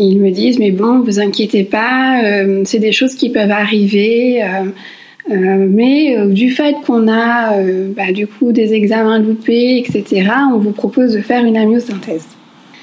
ils 0.00 0.20
me 0.20 0.30
disent, 0.30 0.58
mais 0.58 0.70
bon, 0.70 1.00
vous 1.00 1.20
inquiétez 1.20 1.64
pas, 1.64 2.22
euh, 2.24 2.62
c'est 2.64 2.78
des 2.78 2.92
choses 2.92 3.14
qui 3.14 3.30
peuvent 3.30 3.50
arriver. 3.50 4.42
Euh, 4.42 4.46
euh, 5.30 5.66
mais 5.68 6.16
du 6.28 6.50
fait 6.50 6.74
qu'on 6.86 7.06
a 7.06 7.62
bah, 7.94 8.10
du 8.12 8.26
coup 8.26 8.52
des 8.52 8.72
examens 8.72 9.18
loupés, 9.18 9.78
etc., 9.78 10.28
on 10.52 10.58
vous 10.58 10.72
propose 10.72 11.12
de 11.12 11.20
faire 11.20 11.44
une 11.44 11.56
amyosynthèse. 11.56 12.39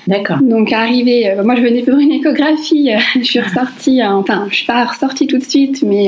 D'accord. 0.07 0.37
Donc 0.41 0.71
arrivé, 0.71 1.35
moi 1.43 1.55
je 1.55 1.61
venais 1.61 1.83
pour 1.83 1.97
une 1.97 2.11
échographie, 2.11 2.91
je 3.15 3.23
suis 3.23 3.39
ressortie, 3.39 4.03
enfin 4.03 4.47
je 4.49 4.55
suis 4.55 4.65
pas 4.65 4.85
ressortie 4.85 5.27
tout 5.27 5.37
de 5.37 5.43
suite, 5.43 5.83
mais 5.83 6.07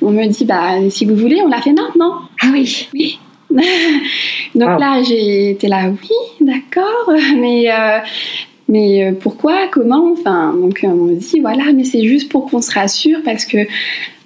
on 0.00 0.10
me 0.10 0.26
dit 0.26 0.44
bah 0.44 0.88
si 0.88 1.04
vous 1.04 1.16
voulez, 1.16 1.40
on 1.42 1.48
la 1.48 1.60
fait 1.60 1.72
maintenant. 1.72 2.20
Ah 2.42 2.48
oui. 2.52 2.88
Oui. 2.94 3.18
Donc 4.54 4.80
là 4.80 5.02
j'ai 5.02 5.50
été 5.50 5.66
là, 5.68 5.88
oui, 5.88 6.16
d'accord, 6.40 7.12
mais 7.36 7.68
mais 8.72 9.04
euh, 9.04 9.12
pourquoi? 9.12 9.68
Comment? 9.70 10.12
Enfin, 10.12 10.54
donc 10.58 10.80
on 10.82 10.94
me 10.94 11.14
dit 11.14 11.40
voilà, 11.40 11.64
mais 11.74 11.84
c'est 11.84 12.06
juste 12.06 12.32
pour 12.32 12.50
qu'on 12.50 12.62
se 12.62 12.72
rassure 12.72 13.18
parce 13.22 13.44
que 13.44 13.58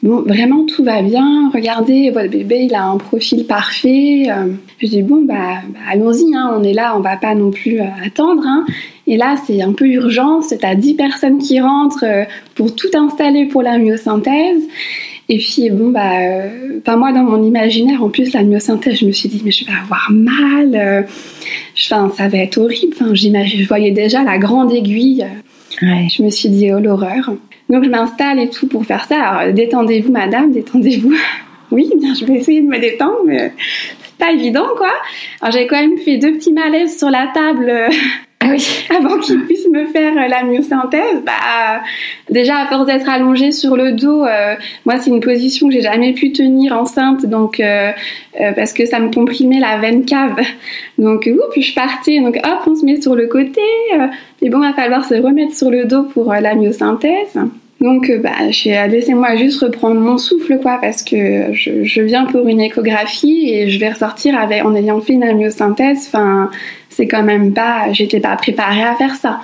vraiment 0.04 0.64
tout 0.66 0.84
va 0.84 1.02
bien. 1.02 1.50
Regardez, 1.52 2.10
votre 2.10 2.30
bébé, 2.30 2.68
il 2.70 2.74
a 2.76 2.84
un 2.84 2.96
profil 2.96 3.44
parfait. 3.44 4.26
Euh, 4.30 4.52
je 4.78 4.86
dis 4.86 5.02
bon 5.02 5.22
bah, 5.24 5.62
bah 5.68 5.80
allons-y, 5.90 6.32
hein, 6.36 6.54
on 6.56 6.62
est 6.62 6.74
là, 6.74 6.96
on 6.96 7.00
va 7.00 7.16
pas 7.16 7.34
non 7.34 7.50
plus 7.50 7.80
euh, 7.80 7.86
attendre. 8.04 8.44
Hein. 8.46 8.64
Et 9.08 9.16
là, 9.16 9.34
c'est 9.44 9.60
un 9.62 9.72
peu 9.72 9.86
urgent. 9.86 10.42
C'est 10.42 10.62
à 10.62 10.76
10 10.76 10.94
personnes 10.94 11.38
qui 11.38 11.58
rentrent 11.60 12.04
pour 12.54 12.72
tout 12.72 12.90
installer 12.94 13.46
pour 13.46 13.62
la 13.62 13.78
myosynthèse. 13.78 14.62
Et 15.28 15.38
puis, 15.38 15.70
bon, 15.70 15.90
bah, 15.90 16.20
euh, 16.20 16.96
moi, 16.96 17.12
dans 17.12 17.24
mon 17.24 17.42
imaginaire, 17.42 18.02
en 18.02 18.10
plus, 18.10 18.32
la 18.32 18.44
myosynthèse, 18.44 19.00
je 19.00 19.06
me 19.06 19.12
suis 19.12 19.28
dit, 19.28 19.42
mais 19.44 19.50
je 19.50 19.64
vais 19.64 19.72
avoir 19.72 20.08
mal, 20.10 20.74
euh, 20.74 21.02
enfin, 21.76 22.12
ça 22.16 22.28
va 22.28 22.38
être 22.38 22.58
horrible. 22.58 22.94
Enfin, 22.94 23.12
je 23.14 23.66
voyais 23.66 23.90
déjà 23.90 24.22
la 24.22 24.38
grande 24.38 24.72
aiguille. 24.72 25.26
Ouais. 25.82 26.06
Je 26.10 26.22
me 26.22 26.30
suis 26.30 26.48
dit, 26.48 26.72
oh 26.72 26.78
l'horreur. 26.78 27.32
Donc, 27.68 27.84
je 27.84 27.90
m'installe 27.90 28.38
et 28.38 28.48
tout 28.48 28.68
pour 28.68 28.84
faire 28.86 29.04
ça. 29.04 29.20
Alors, 29.20 29.52
détendez-vous, 29.52 30.12
madame, 30.12 30.52
détendez-vous. 30.52 31.14
oui, 31.72 31.90
bien, 31.98 32.14
je 32.14 32.24
vais 32.24 32.34
essayer 32.34 32.60
de 32.60 32.68
me 32.68 32.78
détendre, 32.78 33.18
mais 33.26 33.52
c'est 34.04 34.24
pas 34.24 34.32
évident, 34.32 34.68
quoi. 34.76 34.92
Alors, 35.40 35.52
j'ai 35.52 35.66
quand 35.66 35.80
même 35.80 35.98
fait 35.98 36.18
deux 36.18 36.34
petits 36.34 36.52
malaises 36.52 36.96
sur 36.96 37.10
la 37.10 37.26
table. 37.34 37.90
Ah 38.46 38.50
oui. 38.52 38.86
Avant 38.96 39.18
qu'il 39.18 39.44
puisse 39.44 39.66
me 39.68 39.86
faire 39.86 40.12
euh, 40.12 40.28
la 40.28 40.44
myosynthèse, 40.44 41.22
bah, 41.24 41.82
déjà 42.30 42.58
à 42.58 42.66
force 42.66 42.86
d'être 42.86 43.08
allongée 43.08 43.50
sur 43.50 43.76
le 43.76 43.92
dos, 43.92 44.24
euh, 44.24 44.54
moi 44.84 44.98
c'est 44.98 45.10
une 45.10 45.20
position 45.20 45.68
que 45.68 45.74
j'ai 45.74 45.80
jamais 45.80 46.12
pu 46.12 46.32
tenir 46.32 46.78
enceinte, 46.78 47.26
donc 47.26 47.60
euh, 47.60 47.92
parce 48.54 48.72
que 48.72 48.86
ça 48.86 49.00
me 49.00 49.10
comprimait 49.12 49.58
la 49.58 49.78
veine 49.78 50.04
cave. 50.04 50.40
Donc 50.98 51.28
puis 51.50 51.62
je 51.62 51.74
partais, 51.74 52.20
donc 52.20 52.36
hop 52.36 52.60
on 52.66 52.76
se 52.76 52.84
met 52.84 53.00
sur 53.00 53.14
le 53.14 53.26
côté, 53.26 53.60
mais 54.42 54.48
bon 54.48 54.62
il 54.62 54.68
va 54.68 54.74
falloir 54.74 55.04
se 55.04 55.14
remettre 55.14 55.54
sur 55.54 55.70
le 55.70 55.84
dos 55.84 56.04
pour 56.04 56.32
la 56.32 56.54
myosynthèse. 56.54 57.38
Donc, 57.80 58.10
bah, 58.22 58.30
laissez-moi 58.88 59.36
juste 59.36 59.62
reprendre 59.62 60.00
mon 60.00 60.16
souffle, 60.16 60.58
quoi, 60.60 60.78
parce 60.80 61.02
que 61.02 61.52
je, 61.52 61.84
je, 61.84 62.00
viens 62.00 62.24
pour 62.24 62.48
une 62.48 62.60
échographie 62.60 63.50
et 63.52 63.68
je 63.68 63.78
vais 63.78 63.90
ressortir 63.90 64.38
avec, 64.38 64.64
en 64.64 64.74
ayant 64.74 65.00
fait 65.00 65.12
une 65.12 65.30
myosynthèse. 65.36 66.08
Enfin, 66.08 66.50
c'est 66.88 67.06
quand 67.06 67.22
même 67.22 67.52
pas, 67.52 67.92
j'étais 67.92 68.20
pas 68.20 68.34
préparée 68.36 68.82
à 68.82 68.94
faire 68.94 69.14
ça. 69.14 69.40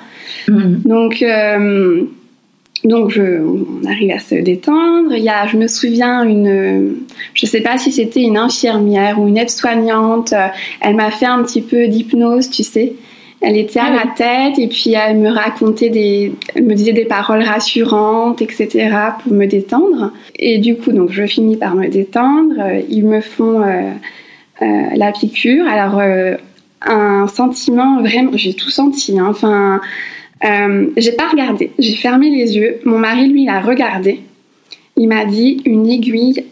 Mm. 0.48 0.76
Donc, 0.86 1.22
euh, 1.22 2.04
donc 2.84 3.10
je, 3.10 3.42
on 3.42 3.86
arrive 3.86 4.10
à 4.10 4.18
se 4.18 4.34
détendre. 4.34 5.12
Il 5.14 5.22
y 5.22 5.28
a, 5.28 5.46
je 5.46 5.56
me 5.56 5.68
souviens, 5.68 6.24
une, 6.24 6.96
je 7.34 7.46
sais 7.46 7.60
pas 7.60 7.76
si 7.78 7.92
c'était 7.92 8.22
une 8.22 8.38
infirmière 8.38 9.20
ou 9.20 9.28
une 9.28 9.36
aide-soignante. 9.36 10.34
Elle 10.80 10.96
m'a 10.96 11.10
fait 11.10 11.26
un 11.26 11.42
petit 11.42 11.62
peu 11.62 11.86
d'hypnose, 11.86 12.50
tu 12.50 12.62
sais. 12.62 12.94
Elle 13.42 13.56
était 13.56 13.80
à 13.80 13.86
ah 13.86 14.04
ma 14.04 14.14
tête 14.14 14.58
et 14.58 14.68
puis 14.68 14.92
elle 14.92 15.18
me 15.18 15.28
racontait 15.28 15.90
des, 15.90 16.32
elle 16.54 16.64
me 16.64 16.74
disait 16.74 16.92
des 16.92 17.04
paroles 17.04 17.42
rassurantes, 17.42 18.40
etc. 18.40 18.90
pour 19.22 19.32
me 19.32 19.46
détendre. 19.46 20.12
Et 20.38 20.58
du 20.58 20.76
coup, 20.76 20.92
donc 20.92 21.10
je 21.10 21.26
finis 21.26 21.56
par 21.56 21.74
me 21.74 21.88
détendre. 21.88 22.54
Ils 22.88 23.04
me 23.04 23.20
font 23.20 23.60
euh, 23.62 23.90
euh, 24.62 24.66
la 24.94 25.10
piqûre. 25.10 25.66
Alors 25.66 26.00
un 26.86 27.26
sentiment 27.28 28.00
vraiment, 28.00 28.32
j'ai 28.34 28.54
tout 28.54 28.70
senti. 28.70 29.18
Hein. 29.18 29.26
Enfin, 29.28 29.80
euh, 30.44 30.88
j'ai 30.96 31.12
pas 31.12 31.28
regardé, 31.28 31.70
j'ai 31.78 31.96
fermé 31.96 32.30
les 32.30 32.56
yeux. 32.56 32.80
Mon 32.84 32.98
mari, 32.98 33.28
lui, 33.28 33.48
a 33.48 33.60
regardé. 33.60 34.20
Il 34.96 35.08
m'a 35.08 35.24
dit 35.24 35.62
une 35.64 35.88
aiguille 35.88 36.44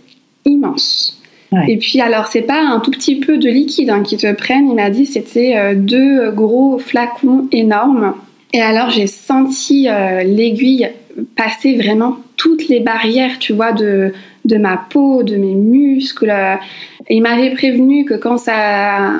immense. 0.45 1.20
Et 1.67 1.79
puis, 1.79 2.01
alors, 2.01 2.29
c'est 2.29 2.43
pas 2.43 2.61
un 2.61 2.79
tout 2.79 2.93
petit 2.93 3.17
peu 3.17 3.37
de 3.37 3.49
liquide 3.49 3.91
hein, 3.91 4.03
qui 4.03 4.17
te 4.17 4.33
prennent. 4.33 4.69
Il 4.69 4.77
m'a 4.77 4.91
dit 4.91 5.05
c'était 5.05 5.57
euh, 5.57 5.75
deux 5.75 6.31
gros 6.31 6.79
flacons 6.79 7.49
énormes. 7.51 8.15
Et 8.53 8.61
alors, 8.61 8.91
j'ai 8.91 9.07
senti 9.07 9.89
euh, 9.89 10.23
l'aiguille 10.23 10.91
passer 11.37 11.77
vraiment 11.77 12.19
toutes 12.37 12.69
les 12.69 12.81
barrières, 12.81 13.39
tu 13.39 13.53
vois, 13.53 13.73
de, 13.73 14.13
de 14.45 14.57
ma 14.57 14.77
peau, 14.77 15.23
de 15.23 15.37
mes 15.37 15.55
muscles. 15.55 16.33
Et 17.09 17.17
il 17.17 17.21
m'avait 17.21 17.51
prévenu 17.51 18.05
que 18.05 18.15
quand 18.15 18.39
ça 18.39 19.19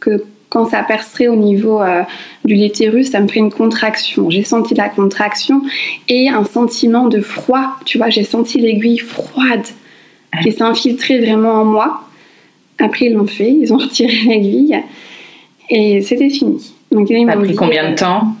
que 0.00 0.24
quand 0.48 0.64
ça 0.64 0.82
percerait 0.82 1.28
au 1.28 1.36
niveau 1.36 1.82
euh, 1.82 2.02
du 2.44 2.54
l'utérus, 2.54 3.10
ça 3.10 3.20
me 3.20 3.28
fait 3.28 3.40
une 3.40 3.52
contraction. 3.52 4.30
J'ai 4.30 4.44
senti 4.44 4.74
la 4.74 4.88
contraction 4.88 5.62
et 6.08 6.30
un 6.30 6.44
sentiment 6.44 7.06
de 7.06 7.20
froid. 7.20 7.76
Tu 7.84 7.98
vois, 7.98 8.08
j'ai 8.08 8.24
senti 8.24 8.58
l'aiguille 8.58 8.98
froide 8.98 9.66
qui 10.42 10.52
s'est 10.52 10.62
infiltrée 10.62 11.18
vraiment 11.18 11.62
en 11.62 11.64
moi. 11.64 12.02
Après, 12.78 13.06
ils 13.06 13.14
l'ont 13.14 13.26
fait, 13.26 13.50
ils 13.50 13.72
ont 13.72 13.78
retiré 13.78 14.12
l'aiguille 14.26 14.78
et 15.70 16.00
c'était 16.00 16.30
fini. 16.30 16.72
Donc, 16.90 17.08
ça 17.08 17.14
a 17.14 17.36
pris 17.36 17.54
combien 17.54 17.90
de 17.90 17.96
temps 17.96 18.34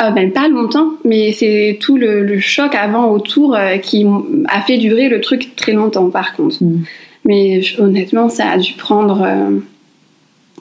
euh, 0.00 0.10
ben, 0.10 0.30
Pas 0.30 0.48
longtemps, 0.48 0.92
mais 1.04 1.32
c'est 1.32 1.78
tout 1.80 1.96
le, 1.96 2.38
choc 2.38 2.74
avant, 2.74 3.10
autour, 3.10 3.56
euh, 3.56 3.78
qui 3.78 4.06
a 4.48 4.60
fait 4.60 4.78
durer 4.78 5.08
le 5.08 5.20
truc 5.20 5.56
très 5.56 5.72
longtemps 5.72 6.10
par 6.10 6.34
contre. 6.36 6.62
Hmm. 6.62 6.84
Mais 7.24 7.60
honnêtement, 7.78 8.28
ça 8.28 8.50
a 8.50 8.58
dû 8.58 8.72
prendre 8.72 9.26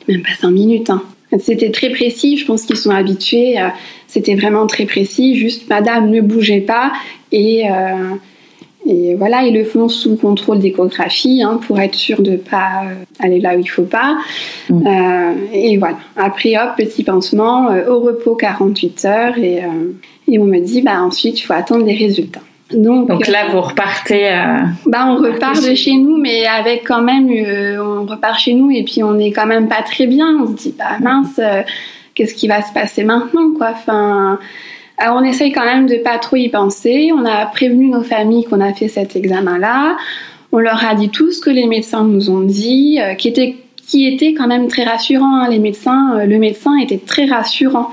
même 0.08 0.22
pas 0.22 0.34
cinq 0.40 0.52
minutes. 0.52 0.90
Hein. 0.90 1.04
C'était 1.40 1.72
très 1.72 1.90
précis, 1.90 2.38
je 2.38 2.46
pense 2.46 2.66
qu'ils 2.66 2.78
sont 2.78 2.92
habitués. 2.92 3.60
Euh, 3.60 3.68
c'était 4.08 4.36
vraiment 4.36 4.68
très 4.68 4.86
précis, 4.86 5.36
juste 5.36 5.70
madame 5.70 6.10
ne 6.10 6.22
bougez 6.22 6.62
pas 6.62 6.92
et, 7.32 7.70
euh, 7.70 8.16
et 8.86 9.16
voilà, 9.16 9.44
ils 9.44 9.54
le 9.54 9.64
font 9.64 9.90
sous 9.90 10.16
contrôle 10.16 10.60
d'échographie 10.60 11.44
hein, 11.44 11.60
pour 11.66 11.80
être 11.80 11.96
sûr 11.96 12.22
de 12.22 12.32
ne 12.32 12.38
pas 12.38 12.84
euh, 12.86 13.04
aller 13.20 13.40
là 13.40 13.56
où 13.56 13.60
il 13.60 13.70
faut 13.70 13.84
pas. 13.84 14.18
Mm. 14.70 14.88
et 15.54 15.78
voilà, 15.78 15.98
après 16.16 16.58
hop, 16.58 16.72
petit 16.78 17.04
pansement, 17.04 17.70
au 17.88 18.00
repos 18.00 18.36
48 18.36 19.06
heures 19.06 19.38
et, 19.38 19.62
et 20.28 20.40
on 20.40 20.46
me 20.46 20.60
dit 20.60 20.82
bah, 20.82 21.02
ensuite 21.02 21.40
il 21.40 21.44
faut 21.44 21.54
attendre 21.54 21.86
les 21.86 21.96
résultats. 21.96 22.42
Donc, 22.74 23.28
là, 23.28 23.50
vous 23.52 23.62
repartez. 23.62 24.30
Bah, 24.86 25.06
on 25.08 25.18
repart 25.18 25.62
de 25.68 25.76
chez 25.76 25.94
nous, 25.94 26.18
mais 26.18 26.46
avec 26.46 26.84
quand 26.86 27.02
même, 27.02 27.30
euh, 27.30 27.84
on 27.84 28.06
repart 28.06 28.40
chez 28.40 28.54
nous 28.54 28.72
et 28.72 28.84
puis 28.84 29.04
on 29.04 29.18
est 29.20 29.32
quand 29.32 29.46
même 29.46 29.68
pas 29.68 29.82
très 29.84 30.08
bien. 30.08 30.38
On 30.42 30.48
se 30.48 30.54
dit, 30.54 30.76
bah 30.78 30.98
mince, 31.00 31.40
euh, 31.40 31.62
qu'est-ce 32.14 32.34
qui 32.34 32.48
va 32.48 32.62
se 32.62 32.74
passer 32.74 33.04
maintenant, 33.04 33.52
quoi? 33.58 33.72
Enfin, 33.72 34.40
Alors 35.02 35.18
on 35.20 35.24
essaye 35.24 35.52
quand 35.52 35.66
même 35.66 35.88
de 35.88 35.96
pas 35.96 36.20
trop 36.20 36.36
y 36.36 36.48
penser. 36.48 37.10
On 37.12 37.26
a 37.26 37.48
prévenu 37.48 37.88
nos 37.90 38.04
familles 38.04 38.44
qu'on 38.44 38.62
a 38.62 38.72
fait 38.72 38.88
cet 38.88 39.16
examen-là. 39.16 39.98
On 40.52 40.60
leur 40.60 40.86
a 40.86 40.94
dit 40.94 41.10
tout 41.10 41.32
ce 41.32 41.42
que 41.42 41.50
les 41.50 41.66
médecins 41.66 42.04
nous 42.04 42.30
ont 42.30 42.42
dit, 42.42 43.00
euh, 43.02 43.16
qui 43.16 43.28
était 43.28 43.56
qui 43.78 44.06
était 44.06 44.36
quand 44.36 44.46
même 44.46 44.68
très 44.68 44.84
rassurant. 44.84 45.38
Hein. 45.38 45.50
Les 45.50 45.58
médecins, 45.58 46.20
euh, 46.20 46.26
le 46.26 46.38
médecin 46.38 46.78
était 46.78 47.00
très 47.00 47.26
rassurant. 47.26 47.90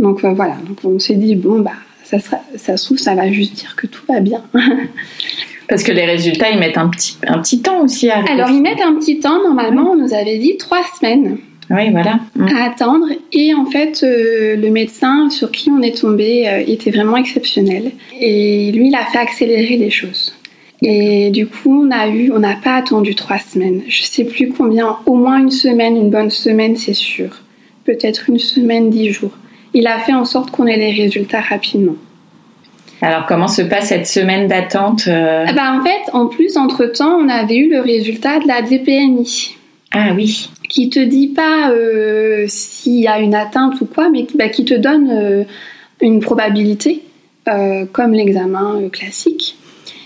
Donc 0.00 0.24
euh, 0.24 0.32
voilà, 0.32 0.56
donc 0.66 0.78
on 0.82 0.98
s'est 0.98 1.14
dit 1.14 1.36
bon 1.36 1.60
bah 1.60 1.70
ça, 2.02 2.18
sera, 2.18 2.38
ça 2.56 2.76
se 2.76 2.86
trouve 2.86 2.98
ça 2.98 3.14
va 3.14 3.30
juste 3.30 3.54
dire 3.54 3.76
que 3.76 3.86
tout 3.86 4.02
va 4.08 4.18
bien. 4.18 4.42
Parce 5.68 5.84
que 5.84 5.92
les 5.92 6.04
résultats 6.04 6.50
ils 6.50 6.58
mettent 6.58 6.76
un 6.76 6.88
petit 6.88 7.18
un 7.24 7.38
petit 7.38 7.62
temps 7.62 7.82
aussi 7.82 8.10
à 8.10 8.16
Alors 8.28 8.50
ils 8.50 8.62
mettent 8.62 8.82
un 8.82 8.96
petit 8.96 9.20
temps. 9.20 9.40
Normalement 9.44 9.92
on 9.92 9.96
nous 9.96 10.12
avait 10.12 10.38
dit 10.38 10.56
trois 10.56 10.82
semaines. 10.98 11.38
Oui, 11.72 11.90
voilà. 11.90 12.20
Mm. 12.36 12.46
À 12.48 12.64
attendre. 12.64 13.06
Et 13.32 13.54
en 13.54 13.66
fait, 13.66 14.02
euh, 14.04 14.56
le 14.56 14.70
médecin 14.70 15.30
sur 15.30 15.50
qui 15.50 15.70
on 15.70 15.82
est 15.82 15.98
tombé 15.98 16.64
était 16.66 16.90
vraiment 16.90 17.16
exceptionnel. 17.16 17.92
Et 18.20 18.70
lui, 18.72 18.88
il 18.88 18.94
a 18.94 19.04
fait 19.06 19.18
accélérer 19.18 19.76
les 19.76 19.90
choses. 19.90 20.34
Et 20.82 21.30
du 21.30 21.46
coup, 21.46 21.86
on 21.86 21.90
a 21.92 22.08
eu, 22.08 22.32
on 22.32 22.40
n'a 22.40 22.56
pas 22.56 22.74
attendu 22.74 23.14
trois 23.14 23.38
semaines. 23.38 23.82
Je 23.86 24.02
sais 24.02 24.24
plus 24.24 24.50
combien, 24.50 24.96
au 25.06 25.14
moins 25.14 25.38
une 25.38 25.50
semaine, 25.50 25.96
une 25.96 26.10
bonne 26.10 26.30
semaine, 26.30 26.76
c'est 26.76 26.92
sûr. 26.92 27.30
Peut-être 27.84 28.28
une 28.28 28.40
semaine, 28.40 28.90
dix 28.90 29.12
jours. 29.12 29.30
Il 29.74 29.86
a 29.86 29.98
fait 30.00 30.12
en 30.12 30.24
sorte 30.24 30.50
qu'on 30.50 30.66
ait 30.66 30.76
les 30.76 30.90
résultats 30.92 31.40
rapidement. 31.40 31.94
Alors, 33.00 33.26
comment 33.26 33.48
se 33.48 33.62
passe 33.62 33.86
cette 33.86 34.06
semaine 34.06 34.48
d'attente 34.48 35.04
euh? 35.08 35.44
Ah 35.48 35.52
bah, 35.52 35.72
En 35.78 35.84
fait, 35.84 36.10
en 36.12 36.26
plus, 36.26 36.56
entre-temps, 36.56 37.16
on 37.16 37.28
avait 37.28 37.56
eu 37.56 37.70
le 37.70 37.80
résultat 37.80 38.40
de 38.40 38.48
la 38.48 38.62
DPNI. 38.62 39.56
Ah 39.92 40.12
oui. 40.14 40.50
Qui 40.72 40.88
te 40.88 41.00
dit 41.00 41.28
pas 41.28 41.70
euh, 41.70 42.46
s'il 42.48 43.00
y 43.00 43.06
a 43.06 43.18
une 43.20 43.34
atteinte 43.34 43.80
ou 43.82 43.84
quoi, 43.84 44.08
mais 44.08 44.26
bah, 44.34 44.48
qui 44.48 44.64
te 44.64 44.72
donne 44.72 45.10
euh, 45.10 45.44
une 46.00 46.20
probabilité, 46.20 47.02
comme 47.92 48.12
l'examen 48.12 48.88
classique. 48.90 49.56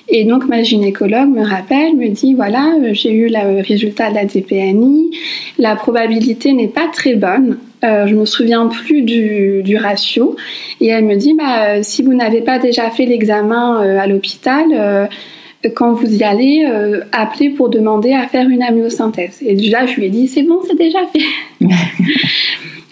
Et 0.08 0.24
donc 0.24 0.46
ma 0.46 0.62
gynécologue 0.62 1.28
me 1.28 1.44
rappelle, 1.44 1.96
me 1.96 2.08
dit 2.08 2.34
voilà, 2.34 2.72
j'ai 2.92 3.12
eu 3.12 3.28
le 3.28 3.62
résultat 3.62 4.10
de 4.10 4.14
la 4.14 4.24
DPNI, 4.24 5.10
la 5.58 5.74
probabilité 5.74 6.52
n'est 6.52 6.68
pas 6.68 6.88
très 6.92 7.14
bonne. 7.14 7.58
Euh, 7.84 8.06
je 8.06 8.14
me 8.14 8.24
souviens 8.24 8.68
plus 8.68 9.02
du, 9.02 9.62
du, 9.62 9.76
ratio 9.76 10.34
et 10.80 10.88
elle 10.88 11.04
me 11.04 11.14
dit 11.16 11.34
bah, 11.34 11.82
si 11.82 12.02
vous 12.02 12.14
n'avez 12.14 12.40
pas 12.40 12.58
déjà 12.58 12.90
fait 12.90 13.04
l'examen 13.04 13.82
euh, 13.82 13.98
à 13.98 14.06
l'hôpital, 14.06 14.64
euh, 14.72 15.06
quand 15.68 15.92
vous 15.92 16.14
y 16.14 16.22
allez, 16.22 16.66
euh, 16.68 17.00
appelez 17.12 17.50
pour 17.50 17.68
demander 17.68 18.12
à 18.12 18.26
faire 18.26 18.48
une 18.48 18.62
amyosynthèse. 18.62 19.38
Et 19.44 19.54
déjà 19.54 19.86
je 19.86 19.94
lui 19.96 20.06
ai 20.06 20.10
dit 20.10 20.28
c'est 20.28 20.42
bon, 20.42 20.60
c'est 20.66 20.76
déjà 20.76 21.00
fait. 21.06 21.66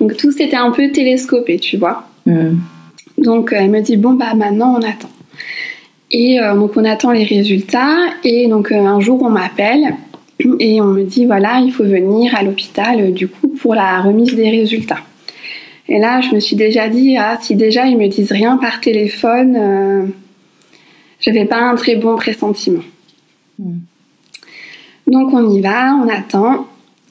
donc 0.01 0.17
tout 0.17 0.31
s'était 0.31 0.57
un 0.57 0.71
peu 0.71 0.91
télescopé, 0.91 1.59
tu 1.59 1.77
vois. 1.77 2.07
Mm. 2.27 2.57
Donc 3.19 3.55
elle 3.57 3.71
me 3.71 3.81
dit 3.81 3.97
bon 3.97 4.15
bah 4.15 4.35
maintenant 4.35 4.75
on 4.79 4.83
attend. 4.83 5.11
Et 6.11 6.41
euh, 6.41 6.55
donc 6.55 6.77
on 6.77 6.85
attend 6.85 7.11
les 7.11 7.25
résultats 7.25 7.97
et 8.23 8.47
donc 8.49 8.71
euh, 8.71 8.77
un 8.77 9.01
jour 9.01 9.21
on 9.23 9.31
m'appelle 9.31 9.97
et 10.61 10.81
on 10.81 10.87
me 10.87 11.03
dit 11.03 11.27
voilà 11.27 11.61
il 11.61 11.73
faut 11.73 11.85
venir 11.85 12.37
à 12.37 12.43
l'hôpital 12.43 13.01
euh, 13.01 13.11
du 13.11 13.27
coup 13.27 13.49
pour 13.49 13.75
la 13.75 14.01
remise 14.01 14.35
des 14.35 14.49
résultats. 14.49 15.01
Et 15.89 15.99
là 15.99 16.21
je 16.21 16.35
me 16.35 16.41
suis 16.41 16.55
déjà 16.57 16.89
dit 16.89 17.17
ah 17.19 17.37
si 17.41 17.57
déjà 17.57 17.87
ils 17.87 17.99
me 17.99 18.07
disent 18.07 18.33
rien 18.33 18.59
par 18.59 18.81
téléphone, 18.81 20.13
je 21.25 21.31
n'avais 21.31 21.47
pas 21.47 21.61
un 21.61 21.75
très 21.75 21.97
bon 21.97 22.17
pressentiment. 22.17 22.83
Hmm. 23.59 23.79
Donc 25.07 25.33
on 25.33 25.51
y 25.51 25.61
va, 25.61 25.95
on 25.95 26.09
attend 26.09 26.67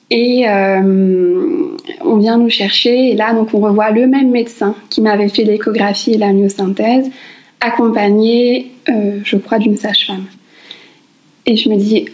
et 0.09 0.45
on 0.47 2.17
vient 2.17 2.37
nous 2.37 2.49
chercher 2.49 3.11
et 3.11 3.15
là 3.15 3.33
donc 3.33 3.53
on 3.53 3.59
revoit 3.59 3.91
le 3.91 4.07
même 4.07 4.29
médecin 4.29 4.75
qui 4.89 5.01
m'avait 5.01 5.29
fait 5.29 5.43
l'échographie 5.43 6.13
et 6.13 6.17
la 6.17 6.33
myosynthèse 6.33 7.09
accompagnée, 7.63 8.71
euh, 8.89 9.19
je 9.23 9.37
crois, 9.37 9.57
d'une 9.57 9.77
sage-femme. 9.77 10.25
Et 11.45 11.55
je 11.55 11.69
me 11.69 11.77
dis, 11.77 12.05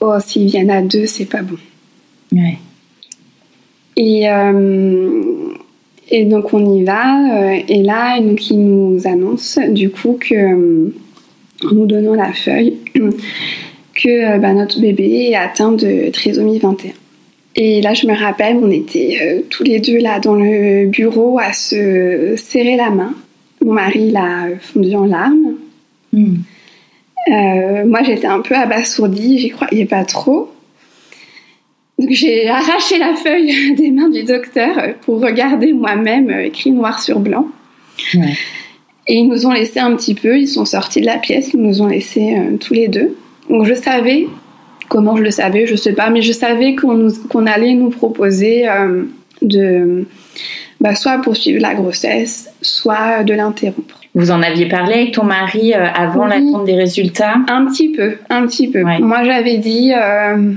oh, 0.00 0.14
s'ils 0.20 0.46
viennent 0.46 0.70
à 0.70 0.82
deux, 0.82 1.06
c'est 1.06 1.24
pas 1.24 1.42
bon. 1.42 1.56
Et, 3.96 4.30
euh, 4.30 5.22
et 6.10 6.24
donc 6.24 6.52
on 6.52 6.74
y 6.74 6.84
va, 6.84 7.40
euh, 7.40 7.58
et 7.66 7.82
là, 7.82 8.20
donc, 8.20 8.50
il 8.50 8.60
nous 8.60 9.06
annonce 9.06 9.58
du 9.70 9.90
coup 9.90 10.18
que, 10.20 10.92
en 11.64 11.74
nous 11.74 11.86
donnant 11.86 12.14
la 12.14 12.32
feuille, 12.32 12.76
que 13.94 14.38
bah, 14.38 14.52
notre 14.52 14.80
bébé 14.80 15.30
est 15.30 15.36
atteint 15.36 15.72
de 15.72 16.10
trisomie 16.10 16.58
21. 16.58 16.92
Et 17.56 17.80
là, 17.80 17.94
je 17.94 18.06
me 18.06 18.14
rappelle, 18.14 18.56
on 18.62 18.70
était 18.70 19.44
tous 19.50 19.64
les 19.64 19.80
deux 19.80 19.98
là 19.98 20.20
dans 20.20 20.34
le 20.34 20.86
bureau 20.86 21.40
à 21.40 21.52
se 21.52 22.34
serrer 22.36 22.76
la 22.76 22.90
main. 22.90 23.14
Mon 23.64 23.72
mari 23.72 24.10
l'a 24.12 24.46
fondu 24.60 24.94
en 24.94 25.06
larmes. 25.06 25.54
Hmm. 26.12 26.36
Euh, 27.30 27.84
moi, 27.86 28.02
j'étais 28.02 28.26
un 28.26 28.40
peu 28.40 28.54
abasourdie, 28.54 29.38
j'y 29.38 29.50
croyais 29.50 29.84
pas 29.84 30.04
trop. 30.04 30.50
Donc, 31.98 32.10
j'ai 32.10 32.48
arraché 32.48 32.98
la 32.98 33.14
feuille 33.14 33.74
des 33.76 33.90
mains 33.90 34.08
du 34.08 34.24
docteur 34.24 34.94
pour 35.02 35.20
regarder 35.20 35.72
moi-même 35.72 36.30
euh, 36.30 36.44
écrit 36.44 36.70
noir 36.70 37.02
sur 37.02 37.18
blanc. 37.20 37.48
Et 39.08 39.14
ils 39.14 39.26
nous 39.26 39.46
ont 39.46 39.52
laissé 39.52 39.80
un 39.80 39.94
petit 39.96 40.14
peu, 40.14 40.38
ils 40.38 40.48
sont 40.48 40.64
sortis 40.64 41.00
de 41.00 41.06
la 41.06 41.18
pièce, 41.18 41.50
ils 41.54 41.60
nous 41.60 41.82
ont 41.82 41.86
laissé 41.86 42.36
euh, 42.36 42.56
tous 42.58 42.74
les 42.74 42.88
deux. 42.88 43.16
Donc, 43.48 43.64
je 43.64 43.74
savais, 43.74 44.26
comment 44.88 45.16
je 45.16 45.22
le 45.22 45.30
savais, 45.30 45.66
je 45.66 45.74
sais 45.74 45.94
pas, 45.94 46.10
mais 46.10 46.22
je 46.22 46.32
savais 46.32 46.74
qu'on 46.74 47.46
allait 47.46 47.74
nous 47.74 47.90
proposer 47.90 48.66
de 49.40 50.04
bah, 50.80 50.94
soit 50.94 51.18
poursuivre 51.18 51.60
la 51.60 51.74
grossesse, 51.74 52.50
soit 52.62 53.24
de 53.24 53.34
l'interrompre. 53.34 54.00
Vous 54.14 54.30
en 54.30 54.42
aviez 54.42 54.66
parlé 54.66 54.94
avec 54.94 55.12
ton 55.12 55.24
mari 55.24 55.74
euh, 55.74 55.86
avant 55.94 56.26
l'attente 56.26 56.64
des 56.64 56.74
résultats? 56.74 57.36
Un 57.48 57.66
petit 57.66 57.90
peu, 57.90 58.14
un 58.30 58.46
petit 58.46 58.68
peu. 58.68 58.82
Moi, 58.82 59.24
j'avais 59.24 59.58
dit 59.58 59.92
euh, 59.94 60.52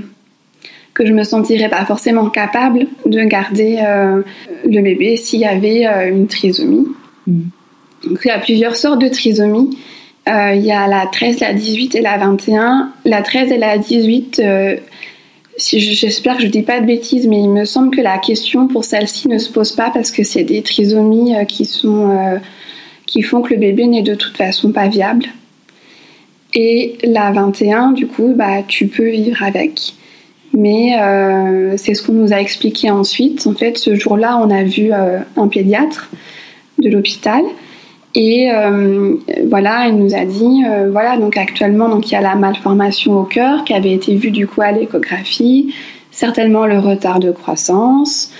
que 0.94 1.06
je 1.06 1.12
me 1.12 1.24
sentirais 1.24 1.68
pas 1.68 1.84
forcément 1.84 2.28
capable 2.30 2.86
de 3.04 3.20
garder 3.24 3.78
euh, 3.84 4.22
le 4.64 4.82
bébé 4.82 5.16
s'il 5.16 5.40
y 5.40 5.44
avait 5.44 5.84
une 6.08 6.26
trisomie. 6.26 6.86
Hmm. 7.26 7.42
Donc, 8.04 8.20
il 8.24 8.28
y 8.28 8.30
a 8.30 8.38
plusieurs 8.38 8.76
sortes 8.76 9.00
de 9.00 9.08
trisomie. 9.08 9.76
il 10.26 10.62
y 10.64 10.72
a 10.72 10.86
la 10.86 11.06
13, 11.06 11.40
la 11.40 11.54
18 11.54 11.94
et 11.94 12.00
la 12.00 12.18
21. 12.18 12.92
La 13.04 13.22
13 13.22 13.52
et 13.52 13.58
la 13.58 13.78
18 13.78 14.40
J'espère 15.58 16.36
que 16.36 16.42
je 16.42 16.46
ne 16.46 16.52
dis 16.52 16.62
pas 16.62 16.80
de 16.80 16.86
bêtises, 16.86 17.26
mais 17.26 17.38
il 17.38 17.50
me 17.50 17.64
semble 17.64 17.94
que 17.94 18.00
la 18.00 18.18
question 18.18 18.68
pour 18.68 18.84
celle-ci 18.84 19.28
ne 19.28 19.38
se 19.38 19.50
pose 19.50 19.72
pas 19.72 19.90
parce 19.90 20.10
que 20.10 20.24
c'est 20.24 20.44
des 20.44 20.62
trisomies 20.62 21.36
euh, 21.36 21.44
qui, 21.44 21.66
sont, 21.66 22.10
euh, 22.10 22.38
qui 23.06 23.22
font 23.22 23.42
que 23.42 23.52
le 23.52 23.60
bébé 23.60 23.86
n'est 23.86 24.02
de 24.02 24.14
toute 24.14 24.36
façon 24.36 24.72
pas 24.72 24.88
viable. 24.88 25.26
Et 26.54 26.96
la 27.04 27.32
21, 27.32 27.92
du 27.92 28.06
coup, 28.06 28.32
bah, 28.34 28.62
tu 28.66 28.86
peux 28.86 29.10
vivre 29.10 29.42
avec. 29.42 29.94
Mais 30.54 30.98
euh, 31.00 31.76
c'est 31.76 31.94
ce 31.94 32.02
qu'on 32.02 32.12
nous 32.12 32.32
a 32.32 32.40
expliqué 32.40 32.90
ensuite. 32.90 33.46
En 33.46 33.54
fait, 33.54 33.78
ce 33.78 33.94
jour-là, 33.94 34.38
on 34.42 34.50
a 34.50 34.62
vu 34.62 34.90
un 34.92 35.48
pédiatre 35.48 36.10
de 36.78 36.90
l'hôpital 36.90 37.42
et 38.14 38.50
euh, 38.52 39.14
voilà, 39.48 39.86
il 39.88 39.96
nous 39.96 40.14
a 40.14 40.24
dit, 40.24 40.64
euh, 40.66 40.90
voilà, 40.90 41.16
donc 41.16 41.36
actuellement, 41.36 41.88
donc 41.88 42.10
il 42.10 42.12
y 42.12 42.16
a 42.16 42.20
la 42.20 42.34
malformation 42.34 43.18
au 43.18 43.24
cœur 43.24 43.64
qui 43.64 43.72
avait 43.72 43.92
été 43.92 44.14
vue 44.16 44.30
du 44.30 44.46
coup 44.46 44.60
à 44.60 44.70
l'échographie, 44.70 45.74
certainement 46.10 46.66
le 46.66 46.78
retard 46.78 47.20
de 47.20 47.30
croissance, 47.30 48.30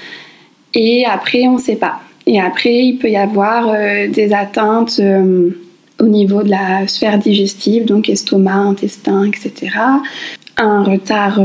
et 0.74 1.06
après 1.06 1.46
on 1.46 1.54
ne 1.54 1.60
sait 1.60 1.76
pas. 1.76 2.00
Et 2.26 2.40
après, 2.40 2.84
il 2.84 2.98
peut 2.98 3.08
y 3.08 3.16
avoir 3.16 3.68
euh, 3.68 4.08
des 4.08 4.32
atteintes 4.32 5.00
au 5.98 6.06
niveau 6.06 6.42
de 6.42 6.50
la 6.50 6.86
sphère 6.86 7.18
digestive, 7.18 7.84
donc 7.84 8.08
estomac, 8.08 8.54
intestin, 8.54 9.24
etc. 9.24 9.70
Un 10.58 10.84
retard 10.84 11.40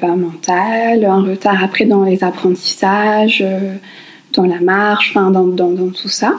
bah, 0.00 0.16
mental, 0.16 1.04
un 1.04 1.22
retard 1.22 1.62
après 1.62 1.84
dans 1.84 2.02
les 2.02 2.24
apprentissages, 2.24 3.44
dans 4.34 4.44
la 4.44 4.60
marche, 4.60 5.14
dans, 5.14 5.90
tout 5.90 6.08
ça. 6.08 6.34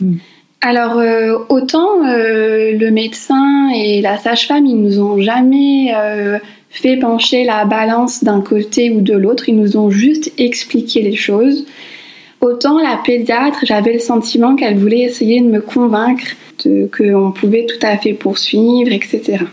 Mm. 0.00 0.16
Alors 0.60 0.98
euh, 0.98 1.38
autant 1.48 2.04
euh, 2.04 2.72
le 2.76 2.90
médecin 2.90 3.70
et 3.74 4.00
la 4.00 4.18
sage-femme, 4.18 4.66
ils 4.66 4.80
nous 4.80 5.00
ont 5.00 5.20
jamais 5.20 5.92
euh, 5.94 6.38
fait 6.68 6.96
pencher 6.96 7.44
la 7.44 7.64
balance 7.64 8.24
d'un 8.24 8.40
côté 8.40 8.90
ou 8.90 9.00
de 9.00 9.14
l'autre, 9.14 9.48
ils 9.48 9.56
nous 9.56 9.76
ont 9.76 9.90
juste 9.90 10.32
expliqué 10.36 11.02
les 11.02 11.14
choses. 11.14 11.64
Autant 12.40 12.80
la 12.80 13.00
pédiatre, 13.04 13.60
j'avais 13.64 13.92
le 13.92 13.98
sentiment 14.00 14.56
qu'elle 14.56 14.76
voulait 14.76 15.00
essayer 15.00 15.40
de 15.40 15.46
me 15.46 15.60
convaincre 15.60 16.24
qu'on 16.62 17.32
pouvait 17.32 17.66
tout 17.66 17.84
à 17.86 17.96
fait 17.96 18.12
poursuivre, 18.12 18.92
etc. 18.92 19.44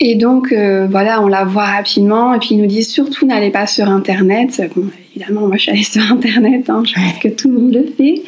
Et 0.00 0.14
donc 0.14 0.52
voilà, 0.90 1.22
on 1.22 1.28
la 1.28 1.44
voit 1.44 1.64
rapidement 1.64 2.34
et 2.34 2.38
puis 2.38 2.50
ils 2.52 2.58
nous 2.58 2.66
disent 2.66 2.90
surtout 2.90 3.26
n'allez 3.26 3.50
pas 3.50 3.66
sur 3.66 3.88
Internet. 3.88 4.60
Bon, 4.76 4.90
évidemment, 5.14 5.46
moi 5.46 5.56
je 5.56 5.62
suis 5.62 5.70
allée 5.70 5.82
sur 5.84 6.02
Internet, 6.02 6.68
hein, 6.68 6.82
je 6.84 6.92
pense 6.92 7.18
que 7.18 7.28
tout 7.28 7.50
le 7.50 7.58
monde 7.58 7.74
le 7.74 7.86
fait. 7.96 8.22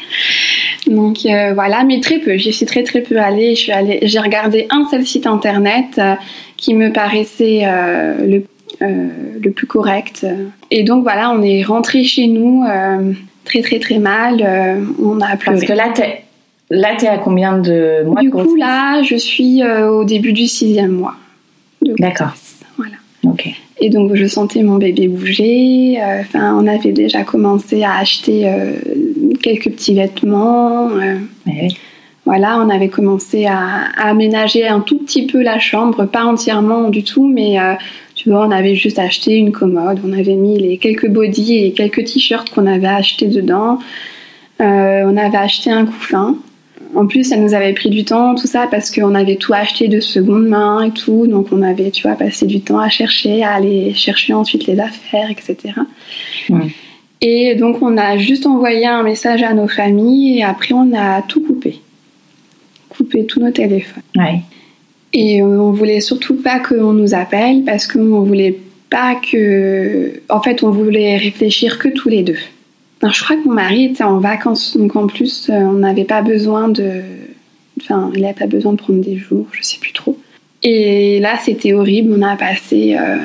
Donc 0.87 1.27
euh, 1.27 1.53
voilà, 1.55 1.85
mais 1.85 2.01
très 2.01 2.19
peu. 2.19 2.37
J'y 2.37 2.53
suis 2.53 2.67
très 2.67 2.83
très 2.83 3.01
peu 3.01 3.19
allée. 3.19 3.55
Je 3.55 3.61
suis 3.61 3.73
allée, 3.73 3.99
j'ai 4.03 4.19
regardé 4.19 4.67
un 4.71 4.87
seul 4.89 5.05
site 5.05 5.27
internet 5.27 5.99
euh, 5.99 6.15
qui 6.57 6.75
me 6.75 6.93
paraissait 6.93 7.63
euh, 7.65 8.15
le, 8.27 8.43
le, 8.81 9.51
plus 9.51 9.67
correct. 9.67 10.27
Et 10.71 10.85
donc 10.85 11.03
voilà, 11.03 11.31
on 11.31 11.43
est 11.43 11.63
rentré 11.63 12.05
chez 12.05 12.29
nous 12.29 12.65
très 13.45 13.63
très 13.63 13.79
très 13.79 13.99
mal. 13.99 14.37
on 15.03 15.21
a 15.21 15.37
pleuré. 15.37 15.59
Parce 15.59 15.65
que 15.65 15.73
là, 15.73 15.93
Là, 16.69 16.97
tu 16.99 17.05
es 17.05 17.09
à 17.09 17.19
combien 17.19 17.59
de 17.59 18.03
mois 18.05 18.21
Du 18.21 18.29
coup, 18.29 18.57
là, 18.57 19.01
je 19.05 19.15
suis 19.15 19.63
au 19.65 20.03
début 20.03 20.33
du 20.33 20.49
sixième 20.49 20.91
mois. 20.91 21.15
D'accord. 22.01 22.35
Voilà. 22.77 22.97
Ok. 23.23 23.49
Et 23.79 23.89
donc, 23.89 24.17
je 24.17 24.27
sentais 24.27 24.65
mon 24.65 24.75
bébé 24.75 25.07
bouger. 25.07 26.01
Enfin, 26.03 26.59
on 26.61 26.67
avait 26.67 26.91
déjà 26.91 27.23
commencé 27.23 27.85
à 27.85 27.99
acheter 27.99 28.51
quelques 29.47 29.71
petits 29.71 29.95
vêtements. 29.95 30.89
Oui. 31.47 31.77
Voilà, 32.25 32.59
on 32.59 32.69
avait 32.69 32.89
commencé 32.89 33.47
à, 33.47 33.85
aménager 33.97 34.67
un 34.67 34.81
tout 34.81 34.99
petit 34.99 35.27
peu 35.27 35.41
la 35.41 35.61
chambre, 35.61 36.07
pas 36.07 36.25
entièrement 36.25 36.89
du 36.89 37.05
tout, 37.05 37.29
mais 37.29 37.61
euh, 37.61 37.75
tu 38.17 38.31
vois, 38.31 38.45
on 38.45 38.51
avait 38.51 38.75
juste 38.75 38.99
acheté 38.99 39.37
une 39.37 39.53
commode, 39.53 40.01
on 40.05 40.13
avait 40.13 40.35
mis 40.35 40.59
les 40.59 40.77
quelques 40.79 41.09
bodys 41.09 41.67
et 41.67 41.73
quelques 41.73 42.05
t-shirts 42.05 42.51
qu'on 42.51 42.67
avait 42.67 42.89
achetés 42.89 43.29
dedans. 43.29 43.79
Euh, 44.61 45.05
on 45.07 45.17
avait 45.17 45.39
acheté 45.39 45.71
un 45.71 45.87
couffin. 45.87 46.35
En 46.97 47.07
plus, 47.07 47.25
ça 47.25 47.37
nous 47.37 47.55
avait 47.55 47.75
pris 47.75 47.91
du 47.91 48.05
temps, 48.05 48.35
tout 48.35 48.49
ça, 48.49 48.67
parce 48.69 48.91
qu'on 48.91 49.15
avait 49.15 49.37
tout 49.37 49.53
acheté 49.55 49.87
de 49.87 50.01
seconde 50.01 50.49
main 50.49 50.83
et 50.83 50.91
tout. 50.91 51.29
Donc, 51.29 51.49
on 51.53 51.63
avait, 51.63 51.93
tu 51.93 52.03
vois, 52.03 52.17
passé 52.17 52.47
du 52.47 52.61
temps 52.61 52.81
à 52.81 52.89
chercher, 52.89 53.45
à 53.45 53.53
aller 53.53 53.95
chercher 53.95 54.35
ensuite 54.35 54.67
les 54.67 54.81
affaires, 54.81 55.31
etc. 55.31 55.75
Et 57.21 57.55
donc, 57.55 57.83
on 57.83 57.97
a 57.97 58.19
juste 58.19 58.47
envoyé 58.47 58.87
un 58.87 59.03
message 59.03 59.43
à 59.43 59.55
nos 59.55 59.69
familles 59.69 60.39
et 60.39 60.43
après, 60.43 60.75
on 60.75 60.93
a 60.95 61.23
tout 61.23 61.41
coupé 61.41 61.81
couper 62.97 63.27
tous 63.27 63.41
nos 63.41 63.51
téléphones. 63.51 64.03
Et 65.13 65.43
on 65.43 65.71
voulait 65.71 66.01
surtout 66.01 66.35
pas 66.35 66.59
qu'on 66.61 66.93
nous 66.93 67.15
appelle 67.15 67.63
parce 67.65 67.87
qu'on 67.87 68.21
voulait 68.21 68.59
pas 68.91 69.15
que. 69.15 70.21
En 70.29 70.41
fait, 70.41 70.63
on 70.63 70.71
voulait 70.71 71.17
réfléchir 71.17 71.79
que 71.79 71.89
tous 71.89 72.09
les 72.09 72.23
deux. 72.23 72.39
Alors, 73.03 73.15
je 73.15 73.23
crois 73.23 73.37
que 73.37 73.47
mon 73.47 73.55
mari 73.55 73.85
était 73.85 74.05
en 74.05 74.19
vacances, 74.19 74.77
donc 74.77 74.97
en 74.97 75.07
plus, 75.07 75.49
euh, 75.51 75.55
on 75.55 75.75
n'avait 75.75 76.05
pas 76.05 76.23
besoin 76.23 76.69
de. 76.69 77.03
Enfin, 77.81 78.11
il 78.15 78.23
n'avait 78.23 78.35
pas 78.35 78.47
besoin 78.47 78.73
de 78.73 78.79
prendre 78.79 79.01
des 79.03 79.17
jours, 79.17 79.47
je 79.53 79.63
sais 79.63 79.79
plus 79.79 79.93
trop. 79.93 80.19
Et 80.63 81.21
là, 81.21 81.37
c'était 81.43 81.75
horrible. 81.75 82.15
On 82.17 82.23
a 82.23 82.37
passé 82.37 82.97
euh, 82.99 83.17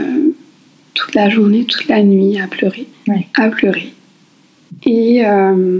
toute 0.93 1.15
la 1.15 1.29
journée, 1.29 1.63
toute 1.63 1.87
la 1.87 2.03
nuit 2.03 2.39
à 2.39 2.47
pleurer. 2.47 2.85
À 3.35 3.49
pleurer. 3.49 3.93
Et 4.85 5.25
euh, 5.25 5.79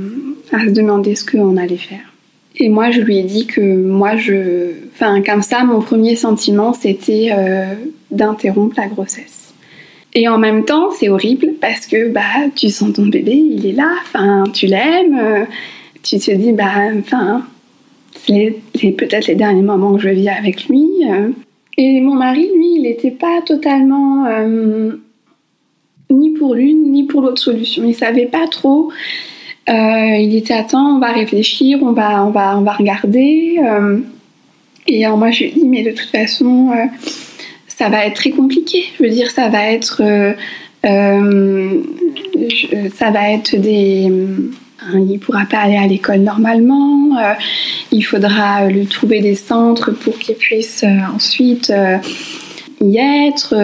à 0.52 0.66
se 0.66 0.72
demander 0.72 1.16
ce 1.16 1.26
qu'on 1.26 1.58
allait 1.58 1.78
faire. 1.78 2.14
Et 2.58 2.70
moi, 2.70 2.92
je 2.92 3.02
lui 3.02 3.18
ai 3.18 3.24
dit 3.24 3.48
que 3.48 3.62
moi, 3.62 4.18
je. 4.18 4.72
Enfin, 4.94 5.22
comme 5.22 5.42
ça, 5.42 5.64
mon 5.64 5.82
premier 5.82 6.16
sentiment, 6.16 6.74
c'était 6.74 7.30
euh, 7.32 7.74
d'interrompre 8.12 8.76
la 8.78 8.88
grossesse. 8.88 9.54
Et 10.14 10.28
en 10.28 10.38
même 10.38 10.66
temps, 10.66 10.92
c'est 10.92 11.08
horrible 11.08 11.54
parce 11.62 11.88
que 11.88 12.10
bah, 12.10 12.22
tu 12.56 12.70
sens 12.70 12.94
ton 12.94 13.06
bébé, 13.06 13.34
il 13.34 13.66
est 13.66 13.72
là, 13.72 13.90
enfin, 14.04 14.44
tu 14.52 14.66
l'aimes, 14.66 15.18
euh, 15.18 15.46
tu 16.04 16.18
te 16.20 16.32
dis, 16.32 16.52
bah, 16.52 16.90
enfin, 17.00 17.46
c'est 18.26 18.60
peut-être 18.92 19.28
les 19.28 19.36
derniers 19.36 19.62
moments 19.62 19.96
que 19.96 20.02
je 20.02 20.10
vis 20.10 20.28
avec 20.28 20.68
lui. 20.68 20.86
Et 21.78 22.02
mon 22.02 22.16
mari, 22.16 22.50
lui, 22.54 22.76
il 22.76 22.82
n'était 22.82 23.12
pas 23.12 23.42
totalement 23.46 24.26
ni 26.12 26.32
pour 26.32 26.56
l'une 26.56 26.92
ni 26.92 27.04
pour 27.04 27.22
l'autre 27.22 27.42
solution. 27.42 27.84
Il 27.86 27.96
savait 27.96 28.28
pas 28.28 28.48
trop 28.48 28.92
euh, 29.70 30.18
il 30.18 30.36
était 30.36 30.56
attends, 30.56 30.98
on 30.98 31.00
va 31.00 31.12
réfléchir, 31.12 31.80
on 31.82 31.92
va, 31.92 32.26
regarder. 32.78 33.60
Euh, 33.64 34.00
et 34.88 35.06
alors 35.06 35.18
moi 35.18 35.32
je 35.32 35.44
lui 35.44 35.52
dit 35.52 35.68
mais 35.68 35.84
de 35.84 35.92
toute 35.92 36.10
façon 36.10 36.72
euh, 36.72 36.86
ça 37.68 37.90
va 37.90 38.06
être 38.06 38.16
très 38.16 38.32
compliqué. 38.32 38.86
Je 38.98 39.04
veux 39.04 39.10
dire 39.10 39.30
ça 39.30 39.50
va 39.50 39.72
être 39.72 40.02
ça 40.84 40.90
va 43.12 43.32
être 43.32 43.56
des 43.56 44.12
il 44.94 45.20
pourra 45.20 45.46
pas 45.46 45.60
aller 45.60 45.78
à 45.78 45.86
l'école 45.86 46.22
normalement. 46.22 47.16
il 47.92 48.02
faudra 48.02 48.68
lui 48.68 48.88
trouver 48.88 49.22
des 49.22 49.36
centres 49.36 49.92
pour 49.92 50.18
qu'il 50.18 50.34
puisse 50.36 50.84
ensuite 51.14 51.72
y 52.82 52.98
être. 52.98 53.56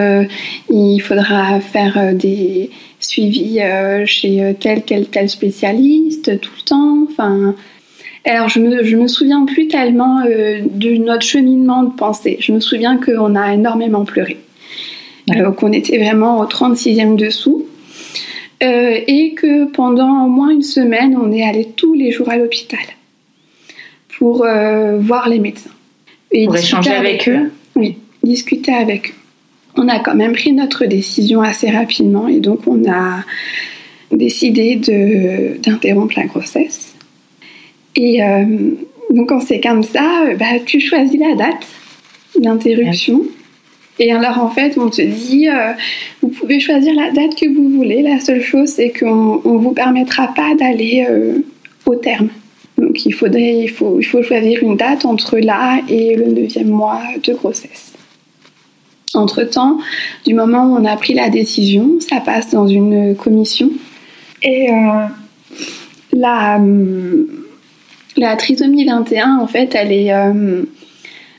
il 0.69 0.99
faudra 0.99 1.59
faire 1.59 2.13
des 2.13 2.69
suivi 2.99 3.59
euh, 3.61 4.05
chez 4.05 4.43
euh, 4.43 4.53
tel, 4.53 4.83
tel, 4.83 5.07
tel 5.07 5.29
spécialiste 5.29 6.39
tout 6.39 6.51
le 6.57 6.63
temps. 6.63 7.03
Enfin, 7.09 7.55
alors 8.25 8.49
je 8.49 8.59
me, 8.59 8.83
je 8.83 8.95
me 8.97 9.07
souviens 9.07 9.45
plus 9.45 9.67
tellement 9.67 10.21
euh, 10.21 10.61
de 10.69 10.95
notre 10.97 11.23
cheminement 11.23 11.83
de 11.83 11.93
pensée. 11.93 12.37
Je 12.39 12.51
me 12.51 12.59
souviens 12.59 12.97
qu'on 12.97 13.35
a 13.35 13.53
énormément 13.53 14.05
pleuré, 14.05 14.37
qu'on 15.57 15.71
était 15.71 15.97
vraiment 15.97 16.39
au 16.39 16.45
36e 16.45 17.15
dessous. 17.15 17.65
et 18.61 19.33
que 19.35 19.65
pendant 19.65 20.25
au 20.25 20.29
moins 20.29 20.49
une 20.49 20.63
semaine, 20.63 21.15
on 21.15 21.31
est 21.31 21.43
allé 21.43 21.65
tous 21.75 21.93
les 21.93 22.11
jours 22.11 22.29
à 22.29 22.37
l'hôpital 22.37 22.85
pour 24.17 24.37
voir 24.99 25.29
les 25.29 25.39
médecins. 25.39 25.75
Et 26.31 26.45
pour 26.45 26.57
échanger 26.57 26.91
avec, 26.91 27.29
eux 27.29 27.51
Oui, 27.75 27.97
discuter 28.27 28.73
avec 28.73 29.09
eux 29.09 29.13
on 29.77 29.87
a 29.87 29.99
quand 29.99 30.15
même 30.15 30.33
pris 30.33 30.51
notre 30.51 30.85
décision 30.85 31.41
assez 31.41 31.69
rapidement 31.69 32.27
et 32.27 32.39
donc 32.39 32.61
on 32.67 32.89
a 32.89 33.23
décidé 34.11 34.75
d'interrompre 35.59 36.13
la 36.17 36.25
grossesse. 36.25 36.95
Et 37.95 38.23
euh, 38.23 38.45
donc 39.11 39.31
c'est 39.45 39.59
comme 39.59 39.83
ça, 39.83 40.25
bah, 40.37 40.59
tu 40.65 40.79
choisis 40.79 41.19
la 41.19 41.35
date 41.35 41.67
d'interruption. 42.39 43.21
Et 43.99 44.11
alors 44.11 44.39
en 44.39 44.49
fait, 44.49 44.77
on 44.77 44.89
te 44.89 45.01
dit, 45.01 45.49
euh, 45.49 45.73
vous 46.21 46.29
pouvez 46.29 46.59
choisir 46.59 46.93
la 46.93 47.11
date 47.11 47.35
que 47.35 47.47
vous 47.47 47.69
voulez. 47.69 48.01
La 48.01 48.19
seule 48.19 48.41
chose, 48.41 48.69
c'est 48.69 48.91
qu'on 48.91 49.41
ne 49.43 49.57
vous 49.57 49.71
permettra 49.71 50.33
pas 50.33 50.53
d'aller 50.55 51.05
euh, 51.09 51.39
au 51.85 51.95
terme. 51.95 52.29
Donc 52.77 53.05
il, 53.05 53.11
faudrait, 53.11 53.57
il, 53.57 53.69
faut, 53.69 53.99
il 53.99 54.05
faut 54.05 54.21
choisir 54.21 54.61
une 54.61 54.77
date 54.77 55.05
entre 55.05 55.39
là 55.39 55.81
et 55.89 56.15
le 56.15 56.27
neuvième 56.27 56.69
mois 56.69 57.01
de 57.23 57.33
grossesse. 57.33 57.96
Entre-temps, 59.13 59.77
du 60.25 60.33
moment 60.33 60.65
où 60.65 60.75
on 60.75 60.85
a 60.85 60.95
pris 60.97 61.13
la 61.13 61.29
décision, 61.29 61.99
ça 61.99 62.19
passe 62.19 62.51
dans 62.51 62.67
une 62.67 63.15
commission. 63.15 63.71
Et 64.43 64.69
euh, 64.69 65.05
la, 66.13 66.59
euh, 66.59 67.25
la, 68.17 68.35
trisomie 68.35 68.85
21, 68.85 69.37
en 69.37 69.47
fait, 69.47 69.75
elle 69.75 69.91
est 69.91 70.13
euh, 70.13 70.63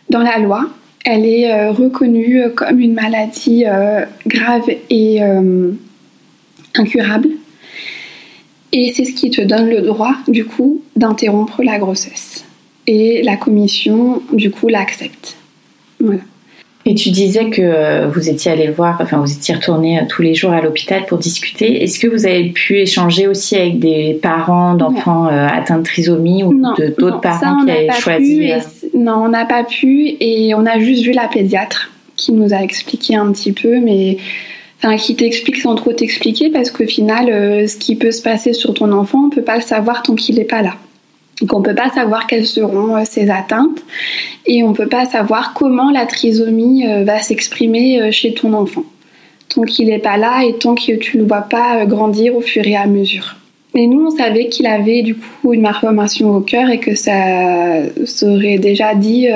dans 0.09 0.23
la 0.23 0.39
loi. 0.39 0.67
Elle 1.05 1.25
est 1.25 1.69
reconnue 1.69 2.51
comme 2.55 2.81
une 2.81 2.93
maladie 2.93 3.65
grave 4.27 4.69
et 4.91 5.21
incurable. 6.75 7.31
Et 8.73 8.93
c'est 8.93 9.07
ce 9.07 9.15
qui 9.15 9.31
te 9.31 9.41
donne 9.41 9.71
le 9.71 9.81
droit, 9.81 10.15
du 10.27 10.45
coup, 10.45 10.83
d'interrompre 10.97 11.63
la 11.63 11.79
grossesse. 11.79 12.45
Et 12.87 13.23
la 13.23 13.37
commission, 13.39 14.23
du 14.33 14.51
coup, 14.51 14.69
l'accepte. 14.69 15.37
Voilà. 15.99 16.21
Et 16.91 16.95
tu 16.95 17.11
disais 17.11 17.51
que 17.51 17.61
euh, 17.61 18.09
vous 18.09 18.31
étiez 18.31 18.51
allé 18.51 18.69
voir, 18.69 18.97
enfin 19.03 19.19
vous 19.19 19.31
étiez 19.31 19.55
retourné 19.55 19.99
euh, 19.99 20.05
tous 20.09 20.23
les 20.23 20.33
jours 20.33 20.53
à 20.53 20.63
l'hôpital 20.63 21.05
pour 21.05 21.19
discuter. 21.19 21.83
Est-ce 21.83 21.99
que 21.99 22.07
vous 22.07 22.25
avez 22.25 22.49
pu 22.49 22.79
échanger 22.79 23.27
aussi 23.27 23.57
avec 23.57 23.79
des 23.79 24.19
parents 24.23 24.73
d'enfants 24.73 25.27
euh, 25.27 25.47
atteints 25.47 25.81
de 25.81 25.83
trisomie 25.83 26.45
ou 26.45 26.63
d'autres 26.99 27.21
parents 27.21 27.63
qui 27.63 27.71
avaient 27.71 27.93
choisi 27.93 28.53
Non, 28.95 29.17
on 29.27 29.29
n'a 29.29 29.45
pas 29.45 29.65
pu 29.65 30.17
et 30.19 30.55
on 30.55 30.65
a 30.65 30.79
juste 30.79 31.03
vu 31.03 31.13
la 31.13 31.29
pédiatre 31.29 31.91
qui 32.17 32.33
nous 32.33 32.55
a 32.55 32.63
expliqué 32.63 33.17
un 33.17 33.31
petit 33.33 33.53
peu, 33.53 33.81
mais 33.81 34.17
enfin 34.79 34.97
qui 34.97 35.15
t'explique 35.15 35.59
sans 35.59 35.75
trop 35.75 35.93
t'expliquer 35.93 36.49
parce 36.49 36.71
qu'au 36.71 36.87
final, 36.87 37.27
ce 37.69 37.77
qui 37.77 37.97
peut 37.97 38.13
se 38.13 38.23
passer 38.23 38.55
sur 38.55 38.73
ton 38.73 38.93
enfant, 38.93 39.27
on 39.27 39.29
peut 39.29 39.43
pas 39.43 39.57
le 39.57 39.63
savoir 39.63 40.03
tant 40.03 40.15
qu'il 40.15 40.37
n'est 40.37 40.45
pas 40.45 40.63
là. 40.63 40.77
Donc 41.41 41.53
on 41.53 41.61
ne 41.61 41.65
peut 41.65 41.75
pas 41.75 41.91
savoir 41.91 42.27
quelles 42.27 42.47
seront 42.47 42.97
euh, 42.97 43.05
ses 43.05 43.31
atteintes 43.31 43.83
et 44.47 44.63
on 44.63 44.71
ne 44.71 44.75
peut 44.75 44.89
pas 44.89 45.05
savoir 45.05 45.55
comment 45.55 45.91
la 45.91 46.07
trisomie 46.07 46.87
euh, 46.87 47.05
va 47.05 47.21
s'exprimer 47.21 48.03
euh, 48.03 48.11
chez 48.11 48.35
ton 48.35 48.53
enfant. 48.55 48.85
Tant 49.49 49.63
qu'il 49.63 49.87
n'est 49.87 50.01
pas 50.01 50.17
là 50.17 50.45
et 50.45 50.55
tant 50.55 50.75
que 50.75 50.97
tu 50.97 51.17
ne 51.17 51.23
le 51.23 51.29
vois 51.29 51.43
pas 51.43 51.87
grandir 51.87 52.37
au 52.37 52.41
fur 52.41 52.67
et 52.67 52.77
à 52.77 52.87
mesure. 52.87 53.37
Et 53.75 53.87
nous, 53.87 54.07
on 54.07 54.11
savait 54.11 54.49
qu'il 54.49 54.67
avait 54.67 55.03
du 55.03 55.15
coup 55.15 55.55
une 55.55 55.61
malformation 55.61 56.35
au 56.35 56.41
cœur 56.41 56.69
et 56.71 56.81
que 56.81 56.95
ça 56.95 57.83
serait 58.05 58.59
déjà 58.59 58.95
dit, 58.95 59.29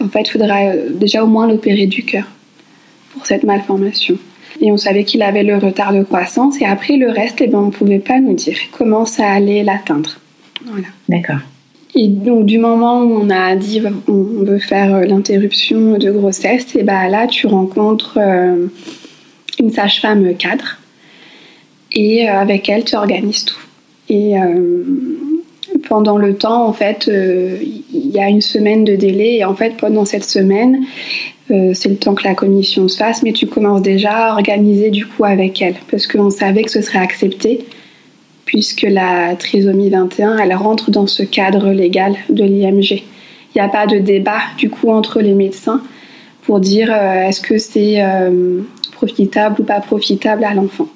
en 0.00 0.08
fait, 0.08 0.22
il 0.22 0.30
faudra 0.30 0.74
déjà 0.90 1.22
au 1.22 1.26
moins 1.26 1.46
l'opérer 1.46 1.86
du 1.86 2.04
cœur 2.04 2.24
pour 3.12 3.26
cette 3.26 3.42
malformation. 3.42 4.16
Et 4.60 4.72
on 4.72 4.76
savait 4.76 5.04
qu'il 5.04 5.22
avait 5.22 5.42
le 5.42 5.58
retard 5.58 5.92
de 5.92 6.02
croissance 6.02 6.60
et 6.60 6.64
après 6.64 6.96
le 6.96 7.10
reste, 7.10 7.40
eh 7.40 7.48
ben, 7.48 7.58
on 7.58 7.66
ne 7.66 7.70
pouvait 7.70 7.98
pas 7.98 8.18
nous 8.20 8.34
dire 8.34 8.56
comment 8.72 9.04
ça 9.04 9.28
allait 9.28 9.62
l'atteindre. 9.62 10.18
Voilà. 10.66 10.88
D'accord. 11.08 11.40
Et 11.94 12.08
donc 12.08 12.46
du 12.46 12.58
moment 12.58 13.02
où 13.02 13.20
on 13.20 13.30
a 13.30 13.54
dit 13.54 13.82
on 14.08 14.44
veut 14.44 14.58
faire 14.58 14.94
euh, 14.94 15.04
l'interruption 15.04 15.98
de 15.98 16.10
grossesse, 16.10 16.74
et 16.74 16.82
ben 16.82 17.08
là 17.08 17.26
tu 17.26 17.46
rencontres 17.46 18.18
euh, 18.20 18.66
une 19.58 19.70
sage-femme 19.70 20.34
cadre 20.34 20.78
et 21.92 22.28
euh, 22.28 22.32
avec 22.32 22.68
elle 22.70 22.84
tu 22.84 22.96
organises 22.96 23.44
tout. 23.44 23.58
Et 24.08 24.34
pendant 25.88 26.18
le 26.18 26.34
temps 26.34 26.66
en 26.66 26.74
fait 26.74 27.08
il 27.08 28.10
y 28.10 28.18
a 28.18 28.28
une 28.28 28.42
semaine 28.42 28.84
de 28.84 28.94
délai 28.94 29.36
et 29.36 29.44
en 29.46 29.54
fait 29.54 29.78
pendant 29.78 30.04
cette 30.04 30.24
semaine 30.24 30.84
c'est 31.48 31.88
le 31.88 31.96
temps 31.96 32.14
que 32.14 32.24
la 32.24 32.34
commission 32.34 32.88
se 32.88 32.98
fasse, 32.98 33.22
mais 33.22 33.32
tu 33.32 33.46
commences 33.46 33.80
déjà 33.80 34.10
à 34.10 34.32
organiser 34.34 34.90
du 34.90 35.06
coup 35.06 35.24
avec 35.24 35.62
elle 35.62 35.76
parce 35.90 36.06
qu'on 36.06 36.28
savait 36.28 36.62
que 36.62 36.70
ce 36.70 36.82
serait 36.82 36.98
accepté 36.98 37.64
puisque 38.44 38.82
la 38.82 39.34
trisomie 39.36 39.90
21, 39.90 40.38
elle 40.38 40.54
rentre 40.54 40.90
dans 40.90 41.06
ce 41.06 41.22
cadre 41.22 41.70
légal 41.70 42.16
de 42.28 42.44
l'IMG. 42.44 43.02
Il 43.54 43.58
n'y 43.58 43.60
a 43.60 43.68
pas 43.68 43.86
de 43.86 43.98
débat 43.98 44.40
du 44.56 44.70
coup 44.70 44.90
entre 44.90 45.20
les 45.20 45.34
médecins 45.34 45.82
pour 46.42 46.60
dire 46.60 46.92
euh, 46.92 47.28
est-ce 47.28 47.40
que 47.40 47.58
c'est 47.58 48.02
euh, 48.02 48.60
profitable 48.92 49.60
ou 49.60 49.64
pas 49.64 49.80
profitable 49.80 50.44
à 50.44 50.54
l'enfant. 50.54 50.88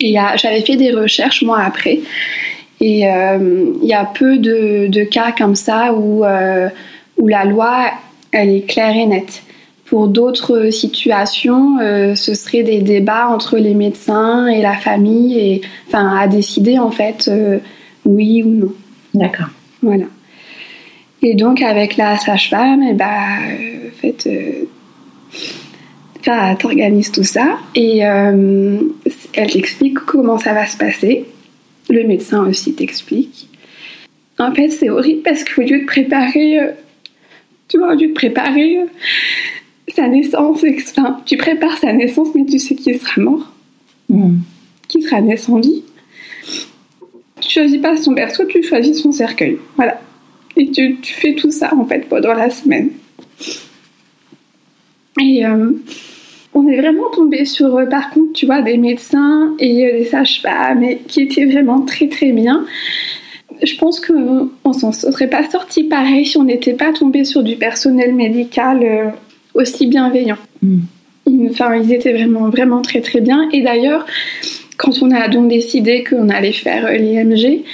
Et 0.00 0.14
j'avais 0.36 0.60
fait 0.60 0.76
des 0.76 0.92
recherches 0.92 1.42
moi 1.42 1.60
après, 1.60 2.00
et 2.80 3.08
euh, 3.08 3.72
il 3.82 3.88
y 3.88 3.94
a 3.94 4.04
peu 4.04 4.38
de, 4.38 4.86
de, 4.86 5.02
cas 5.02 5.32
comme 5.36 5.56
ça 5.56 5.92
où, 5.92 6.24
où 7.16 7.26
la 7.26 7.44
loi 7.44 7.90
elle 8.30 8.50
est 8.50 8.60
claire 8.60 8.94
et 8.94 9.06
nette. 9.06 9.42
Pour 9.88 10.08
d'autres 10.08 10.70
situations, 10.70 11.78
ce 12.14 12.34
serait 12.34 12.62
des 12.62 12.80
débats 12.80 13.28
entre 13.28 13.56
les 13.56 13.74
médecins 13.74 14.46
et 14.46 14.60
la 14.60 14.76
famille, 14.76 15.38
et 15.38 15.60
enfin 15.86 16.14
à 16.16 16.28
décider 16.28 16.78
en 16.78 16.90
fait 16.90 17.30
oui 18.04 18.42
ou 18.42 18.50
non. 18.50 18.72
D'accord. 19.14 19.48
Voilà. 19.82 20.04
Et 21.22 21.34
donc 21.34 21.62
avec 21.62 21.96
la 21.96 22.16
sage-femme, 22.16 22.82
et 22.82 22.90
eh 22.90 22.94
ben, 22.94 23.06
euh, 23.06 23.88
en 23.88 24.00
fait, 24.00 24.26
euh, 24.26 24.64
t'organises 26.58 27.10
tout 27.10 27.24
ça 27.24 27.58
et 27.74 28.06
euh, 28.06 28.78
elle 29.32 29.50
t'explique 29.50 29.98
comment 30.00 30.38
ça 30.38 30.52
va 30.52 30.66
se 30.66 30.76
passer. 30.76 31.24
Le 31.88 32.06
médecin 32.06 32.46
aussi 32.46 32.74
t'explique. 32.74 33.48
En 34.38 34.54
fait, 34.54 34.68
c'est 34.68 34.90
horrible 34.90 35.22
parce 35.22 35.42
qu'au 35.42 35.62
lieu 35.62 35.80
de 35.80 35.86
préparer, 35.86 36.58
tu 37.66 37.78
vois, 37.78 37.94
au 37.94 37.96
lieu 37.96 38.08
de 38.08 38.12
préparer 38.12 38.78
sa 39.98 40.06
naissance, 40.06 40.64
enfin, 40.96 41.20
tu 41.26 41.36
prépares 41.36 41.76
sa 41.78 41.92
naissance, 41.92 42.28
mais 42.34 42.44
tu 42.44 42.60
sais 42.60 42.76
qu'il 42.76 42.96
sera 42.98 43.20
mort, 43.20 43.52
mm. 44.08 44.36
qu'il 44.86 45.02
sera 45.02 45.20
né 45.20 45.36
sans 45.36 45.58
vie. 45.58 45.82
Tu 47.40 47.50
choisis 47.50 47.80
pas 47.80 47.96
son 47.96 48.12
berceau, 48.12 48.44
tu 48.44 48.62
choisis 48.62 49.02
son 49.02 49.10
cercueil. 49.10 49.58
Voilà. 49.74 50.00
Et 50.56 50.70
tu, 50.70 50.96
fais 51.02 51.34
tout 51.34 51.50
ça 51.50 51.74
en 51.74 51.84
fait 51.84 52.08
pendant 52.08 52.32
la 52.32 52.50
semaine. 52.50 52.90
Et 55.20 55.44
euh, 55.44 55.72
on 56.54 56.68
est 56.68 56.80
vraiment 56.80 57.10
tombé 57.10 57.44
sur, 57.44 57.76
euh, 57.76 57.86
par 57.86 58.10
contre, 58.10 58.32
tu 58.34 58.46
vois, 58.46 58.62
des 58.62 58.76
médecins 58.76 59.54
et 59.58 59.84
euh, 59.84 59.98
des 59.98 60.04
sages-femmes 60.04 60.84
qui 61.08 61.22
étaient 61.22 61.46
vraiment 61.46 61.80
très 61.80 62.08
très 62.08 62.30
bien. 62.30 62.64
Je 63.64 63.76
pense 63.76 63.98
qu'on 63.98 64.48
ne 64.64 64.72
s'en 64.72 64.92
serait 64.92 65.30
pas 65.30 65.44
sorti 65.50 65.84
pareil 65.84 66.24
si 66.24 66.38
on 66.38 66.44
n'était 66.44 66.74
pas 66.74 66.92
tombé 66.92 67.24
sur 67.24 67.42
du 67.42 67.56
personnel 67.56 68.14
médical 68.14 69.14
aussi 69.58 69.86
bienveillant. 69.86 70.38
Mm. 70.62 70.78
Enfin, 71.50 71.76
ils 71.76 71.92
étaient 71.92 72.12
vraiment, 72.12 72.48
vraiment 72.48 72.80
très 72.80 73.00
très 73.00 73.20
bien. 73.20 73.48
Et 73.52 73.60
d'ailleurs, 73.62 74.06
quand 74.78 75.02
on 75.02 75.10
a 75.10 75.28
donc 75.28 75.48
décidé 75.48 76.04
qu'on 76.04 76.28
allait 76.28 76.52
faire 76.52 76.90
l'IMG, 76.92 77.64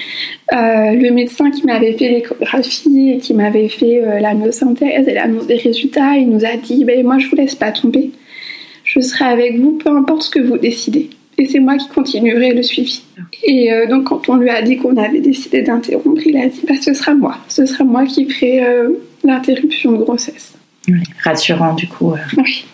euh, 0.53 0.93
le 0.93 1.11
médecin 1.11 1.51
qui 1.51 1.65
m'avait 1.65 1.93
fait 1.93 2.09
l'échographie 2.09 3.11
et 3.11 3.19
qui 3.19 3.35
m'avait 3.35 3.69
fait 3.69 4.03
euh, 4.03 4.21
la 4.21 4.35
myosynthèse 4.35 5.07
et 5.07 5.15
l'annonce 5.15 5.47
des 5.47 5.57
résultats, 5.57 6.17
il 6.17 6.31
nous 6.31 6.45
a 6.45 6.57
dit 6.57 6.85
ben, 6.85 7.05
Moi, 7.05 7.19
je 7.19 7.29
vous 7.29 7.37
laisse 7.37 7.55
pas 7.55 7.71
tomber. 7.71 8.11
Je 8.85 9.01
serai 9.01 9.27
avec 9.27 9.59
vous, 9.59 9.73
peu 9.73 9.91
importe 9.91 10.23
ce 10.23 10.31
que 10.31 10.41
vous 10.41 10.59
décidez. 10.59 11.11
Et 11.37 11.47
c'est 11.47 11.59
moi 11.59 11.77
qui 11.77 11.89
continuerai 11.89 12.55
le 12.55 12.63
suivi. 12.63 13.03
Et 13.43 13.73
euh, 13.73 13.87
donc, 13.87 14.05
quand 14.05 14.29
on 14.29 14.37
lui 14.37 14.51
a 14.51 14.63
dit 14.63 14.77
qu'on 14.77 14.97
avait 14.97 15.21
décidé 15.21 15.63
d'interrompre, 15.63 16.27
il 16.27 16.37
a 16.37 16.49
dit 16.49 16.63
bah, 16.67 16.75
Ce 16.81 16.95
sera 16.95 17.15
moi. 17.15 17.37
Ce 17.49 17.67
sera 17.67 17.85
moi 17.85 18.07
qui 18.07 18.25
ferai 18.25 18.63
l'interruption 19.25 19.93
de 19.93 19.99
grossesse. 19.99 20.55
Rassurant, 21.23 21.75
du 21.75 21.89
coup. 21.89 22.15
Oui. 22.37 22.65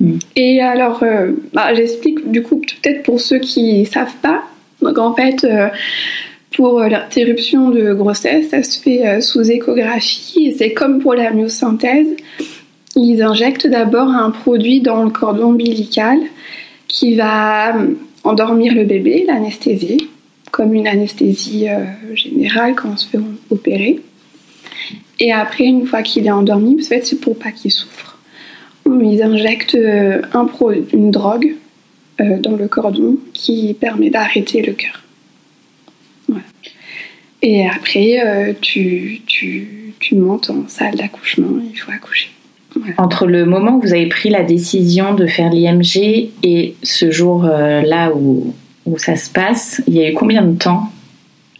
Mm. 0.00 0.18
Et 0.34 0.62
alors, 0.62 1.04
bah, 1.52 1.74
j'explique 1.74 2.30
du 2.30 2.42
coup, 2.42 2.56
peut-être 2.56 3.02
pour 3.02 3.20
ceux 3.20 3.38
qui 3.38 3.80
ne 3.80 3.84
savent 3.84 4.16
pas. 4.22 4.42
Donc, 4.80 4.96
en 4.96 5.14
fait 5.14 5.46
pour 6.54 6.80
euh, 6.80 6.88
l'interruption 6.88 7.70
de 7.70 7.92
grossesse, 7.92 8.50
ça 8.50 8.62
se 8.62 8.80
fait 8.80 9.06
euh, 9.06 9.20
sous 9.20 9.50
échographie 9.50 10.48
et 10.48 10.52
c'est 10.52 10.72
comme 10.72 10.98
pour 10.98 11.14
la 11.14 11.30
myosynthèse. 11.30 12.08
Ils 12.96 13.22
injectent 13.22 13.66
d'abord 13.66 14.08
un 14.08 14.30
produit 14.30 14.80
dans 14.80 15.04
le 15.04 15.10
cordon 15.10 15.50
ombilical 15.50 16.18
qui 16.88 17.14
va 17.14 17.76
euh, 17.76 17.94
endormir 18.24 18.74
le 18.74 18.84
bébé, 18.84 19.24
l'anesthésie, 19.26 20.08
comme 20.50 20.74
une 20.74 20.88
anesthésie 20.88 21.68
générale 22.14 22.74
quand 22.74 22.90
on 22.92 22.96
se 22.96 23.06
fait 23.06 23.20
opérer. 23.50 24.00
Et 25.20 25.32
après, 25.32 25.64
une 25.64 25.86
fois 25.86 26.02
qu'il 26.02 26.26
est 26.26 26.30
endormi, 26.30 26.78
en 26.80 26.84
fait, 26.84 27.06
c'est 27.06 27.20
pour 27.20 27.38
pas 27.38 27.52
qu'il 27.52 27.70
souffre. 27.70 28.18
Ils 28.86 29.22
injectent 29.22 29.76
un 30.32 30.48
une 30.92 31.10
drogue 31.10 31.54
dans 32.18 32.56
le 32.56 32.66
cordon 32.66 33.16
qui 33.32 33.74
permet 33.78 34.10
d'arrêter 34.10 34.62
le 34.62 34.72
cœur. 34.72 35.00
Et 37.42 37.66
après, 37.66 38.20
euh, 38.24 38.52
tu, 38.60 39.22
tu, 39.26 39.94
tu, 39.98 40.14
montes 40.14 40.50
en 40.50 40.68
salle 40.68 40.96
d'accouchement, 40.96 41.48
il 41.72 41.78
faut 41.78 41.90
accoucher. 41.90 42.30
Entre 42.98 43.26
le 43.26 43.46
moment 43.46 43.76
où 43.76 43.80
vous 43.80 43.92
avez 43.92 44.06
pris 44.06 44.30
la 44.30 44.42
décision 44.42 45.14
de 45.14 45.26
faire 45.26 45.50
l'IMG 45.50 46.30
et 46.42 46.74
ce 46.82 47.10
jour-là 47.10 48.12
où, 48.14 48.54
où, 48.86 48.98
ça 48.98 49.16
se 49.16 49.30
passe, 49.30 49.82
il 49.88 49.94
y 49.94 50.04
a 50.04 50.10
eu 50.10 50.14
combien 50.14 50.42
de 50.42 50.56
temps? 50.56 50.92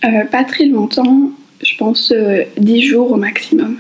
Euh, 0.05 0.25
Pas 0.31 0.45
très 0.45 0.67
longtemps, 0.67 1.31
je 1.63 1.77
pense 1.77 2.13
euh, 2.13 2.45
10 2.59 2.83
jours 2.83 3.13
au 3.13 3.17
maximum. 3.17 3.79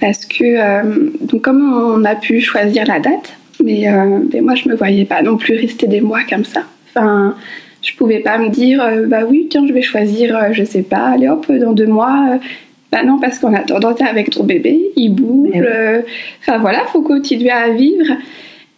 Parce 0.00 0.26
que, 0.26 0.44
euh, 0.44 1.10
donc 1.20 1.42
comme 1.42 1.62
on 1.62 2.04
a 2.04 2.16
pu 2.16 2.40
choisir 2.40 2.86
la 2.86 2.98
date, 2.98 3.34
mais, 3.62 3.86
mais 4.32 4.40
moi 4.40 4.56
je 4.56 4.68
me 4.68 4.74
voyais 4.74 5.04
pas 5.04 5.22
non 5.22 5.36
plus 5.36 5.54
rester 5.54 5.86
des 5.86 6.00
mois 6.00 6.22
comme 6.28 6.44
ça. 6.44 6.64
Enfin, 6.88 7.36
je 7.82 7.96
pouvais 7.96 8.20
pas 8.20 8.38
me 8.38 8.48
dire, 8.48 8.80
euh, 8.82 9.06
bah 9.06 9.22
oui, 9.28 9.48
tiens, 9.50 9.66
je 9.66 9.72
vais 9.72 9.82
choisir, 9.82 10.36
euh, 10.36 10.52
je 10.52 10.62
sais 10.62 10.82
pas, 10.82 11.08
allez 11.08 11.28
hop, 11.28 11.50
dans 11.50 11.72
deux 11.72 11.86
mois. 11.86 12.34
Euh, 12.34 12.38
bah 12.92 13.02
non, 13.02 13.18
parce 13.18 13.38
qu'en 13.38 13.52
attendant, 13.54 13.92
t'es 13.92 14.04
avec 14.04 14.30
ton 14.30 14.44
bébé, 14.44 14.92
il 14.96 15.10
bouge. 15.10 15.50
Enfin 16.40 16.58
voilà, 16.58 16.84
faut 16.86 17.02
continuer 17.02 17.50
à 17.50 17.70
vivre. 17.70 18.12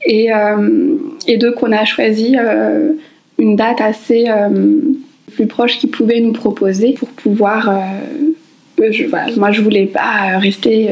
Et, 0.06 0.28
et 1.26 1.36
donc, 1.36 1.62
on 1.62 1.72
a 1.72 1.84
choisi 1.84 2.36
une 3.38 3.56
date 3.56 3.80
assez 3.80 4.26
plus 5.34 5.46
proche 5.46 5.78
qu'il 5.78 5.90
pouvait 5.90 6.20
nous 6.20 6.32
proposer 6.32 6.92
pour 6.92 7.08
pouvoir. 7.08 7.72
Je, 8.78 9.38
moi, 9.38 9.52
je 9.52 9.62
voulais 9.62 9.86
pas 9.86 10.38
rester 10.38 10.88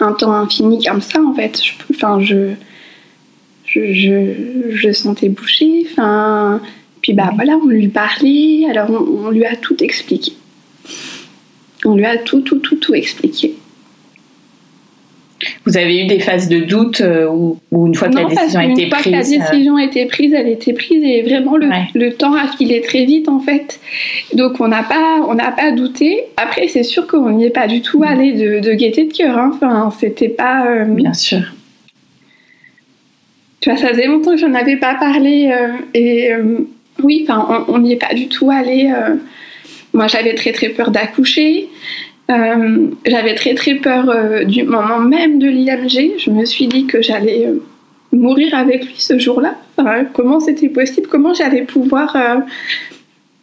un 0.00 0.12
temps 0.12 0.32
infini 0.32 0.84
comme 0.84 1.00
ça, 1.00 1.20
en 1.22 1.34
fait. 1.34 1.60
Enfin, 1.90 2.20
je, 2.20 2.52
je, 3.64 3.92
je, 3.92 4.34
je, 4.70 4.92
sentais 4.92 5.28
boucher. 5.28 5.86
Enfin 5.90 6.60
puis 7.02 7.12
bah 7.14 7.32
voilà, 7.34 7.58
on 7.62 7.66
lui 7.66 7.88
parlait, 7.88 8.64
alors 8.70 8.88
on, 8.90 9.30
lui 9.30 9.44
a 9.44 9.56
tout 9.56 9.82
expliqué. 9.82 10.32
On 11.84 11.96
lui 11.96 12.04
a 12.04 12.16
tout, 12.16 12.42
tout, 12.42 12.60
tout, 12.60 12.76
tout 12.76 12.94
expliqué. 12.94 13.56
Vous 15.64 15.76
avez 15.76 16.02
eu 16.02 16.06
des 16.06 16.20
phases 16.20 16.48
de 16.48 16.60
doute 16.60 17.00
euh, 17.00 17.28
ou, 17.28 17.86
une 17.86 17.94
fois 17.94 18.08
que 18.08 18.16
la 18.16 18.24
décision 18.24 18.60
a 18.60 18.66
été 18.66 18.86
prise 18.86 18.86
Une 18.86 18.90
fois 18.90 19.02
que 19.02 19.10
la 19.10 19.18
euh, 19.18 19.50
décision 19.50 19.76
a 19.76 19.84
été 19.84 20.06
prise, 20.06 20.32
elle 20.32 20.48
était 20.48 20.72
prise 20.72 21.02
et 21.02 21.22
vraiment 21.22 21.56
le, 21.56 21.68
le 21.94 22.12
temps 22.12 22.34
a 22.34 22.48
filé 22.48 22.80
très 22.80 23.04
vite 23.04 23.28
en 23.28 23.40
fait. 23.40 23.80
Donc 24.34 24.60
on 24.60 24.68
n'a 24.68 24.82
pas, 24.82 25.20
on 25.28 25.34
n'a 25.34 25.50
pas 25.52 25.72
douté. 25.72 26.24
Après 26.36 26.68
c'est 26.68 26.82
sûr 26.82 27.06
qu'on 27.06 27.30
n'y 27.30 27.46
est 27.46 27.50
pas 27.50 27.66
du 27.66 27.82
tout 27.82 28.02
allé 28.04 28.32
de, 28.32 28.60
de 28.60 28.72
gaieté 28.74 29.04
de 29.04 29.12
cœur. 29.12 29.38
Hein. 29.38 29.50
Enfin 29.54 29.92
c'était 29.98 30.28
pas. 30.28 30.66
Euh, 30.66 30.84
Bien 30.84 31.14
sûr. 31.14 31.40
Tu 33.60 33.70
vois, 33.70 33.78
ça 33.78 33.88
faisait 33.88 34.06
longtemps 34.06 34.32
que 34.32 34.38
j'en 34.38 34.54
avais 34.54 34.76
pas 34.76 34.94
parlé 34.94 35.54
et 35.94 36.32
oui, 37.00 37.24
enfin, 37.28 37.64
on 37.68 37.78
n'y 37.78 37.92
est 37.92 37.96
pas 37.96 38.12
du 38.12 38.26
tout 38.26 38.50
allé. 38.50 38.92
Moi, 39.94 40.08
j'avais 40.08 40.34
très 40.34 40.50
très 40.50 40.70
peur 40.70 40.90
d'accoucher. 40.90 41.68
Euh, 42.30 42.88
j'avais 43.04 43.34
très 43.34 43.54
très 43.54 43.74
peur 43.74 44.08
euh, 44.08 44.44
du 44.44 44.62
moment 44.62 45.00
même 45.00 45.38
de 45.38 45.48
l'IMG. 45.48 46.18
Je 46.18 46.30
me 46.30 46.44
suis 46.44 46.66
dit 46.66 46.86
que 46.86 47.02
j'allais 47.02 47.48
mourir 48.12 48.54
avec 48.54 48.84
lui 48.84 48.94
ce 48.96 49.18
jour-là. 49.18 49.56
comment 50.14 50.40
c'était 50.40 50.68
possible? 50.68 51.08
Comment 51.08 51.34
j'allais 51.34 51.62
pouvoir 51.62 52.16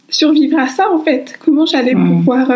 survivre 0.09 0.59
à 0.59 0.67
ça 0.67 0.91
en 0.91 0.99
fait? 0.99 1.37
Comment 1.43 1.65
j'allais 1.65 1.95
mmh. 1.95 2.17
pouvoir 2.17 2.51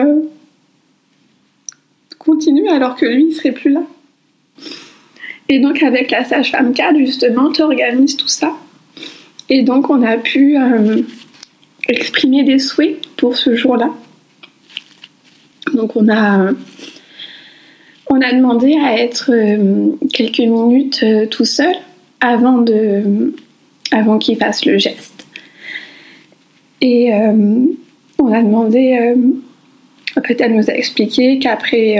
continuer 2.20 2.70
alors 2.70 2.96
que 2.96 3.06
lui, 3.06 3.28
il 3.30 3.34
serait 3.34 3.52
plus 3.52 3.72
là? 3.72 3.82
Et 5.50 5.60
donc 5.60 5.84
avec 5.84 6.12
la 6.12 6.24
sage-femme 6.24 6.74
4, 6.74 6.98
justement, 6.98 7.52
tu 7.52 7.62
organises 7.62 8.18
tout 8.18 8.28
ça. 8.28 8.54
Et 9.50 9.62
donc 9.62 9.90
on 9.90 10.02
a 10.02 10.18
pu 10.18 10.58
euh, 10.58 11.02
exprimer 11.88 12.44
des 12.44 12.60
souhaits 12.60 12.98
pour 13.18 13.36
ce 13.36 13.56
jour-là. 13.56 13.90
Donc 15.74 15.96
on 15.96 16.10
a, 16.10 16.54
demandé 18.10 18.76
à 18.84 18.98
être 18.98 19.32
euh, 19.34 19.92
quelques 20.14 20.40
minutes 20.40 21.02
euh, 21.04 21.26
tout 21.26 21.46
seul 21.46 21.74
avant, 22.20 22.64
qu'il 24.20 24.38
fasse 24.38 24.66
le 24.66 24.78
geste. 24.78 25.26
Et 26.82 27.12
on 27.14 28.34
a 28.34 28.42
demandé, 28.42 29.16
en 30.18 30.22
fait 30.22 30.40
elle 30.42 30.56
nous 30.56 30.70
a 30.70 30.74
expliqué 30.74 31.40
qu'après 31.40 31.98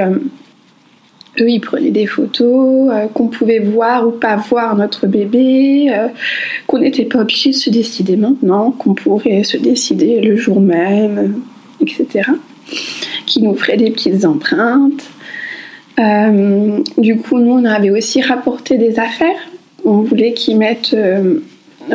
eux, 1.40 1.50
ils 1.50 1.60
prenaient 1.60 1.92
des 1.92 2.06
photos, 2.06 2.92
euh, 2.92 3.08
qu'on 3.08 3.28
pouvait 3.28 3.60
voir 3.60 4.08
ou 4.08 4.12
pas 4.12 4.36
voir 4.36 4.76
notre 4.76 5.08
bébé, 5.08 5.88
euh, 5.90 6.08
qu'on 6.68 6.80
n'était 6.80 7.06
pas 7.06 7.20
obligé 7.20 7.52
de 7.52 7.56
se 7.56 7.70
décider 7.70 8.16
maintenant, 8.16 8.72
qu'on 8.72 8.94
pourrait 8.94 9.44
se 9.44 9.58
décider 9.58 10.22
le 10.22 10.36
jour 10.36 10.62
même, 10.62 11.42
etc. 11.82 12.30
Qui 13.26 13.42
nous 13.42 13.56
ferait 13.56 13.78
des 13.78 13.92
petites 13.92 14.26
empreintes. 14.26 15.10
Euh, 16.00 16.80
du 16.98 17.18
coup, 17.18 17.40
nous, 17.40 17.54
on 17.54 17.66
avait 17.66 17.92
aussi 17.92 18.22
rapporté 18.22 18.78
des 18.78 19.00
affaires. 19.00 19.40
On 19.86 20.02
voulait 20.02 20.34
qu'ils 20.34 20.58
mettent 20.58 20.96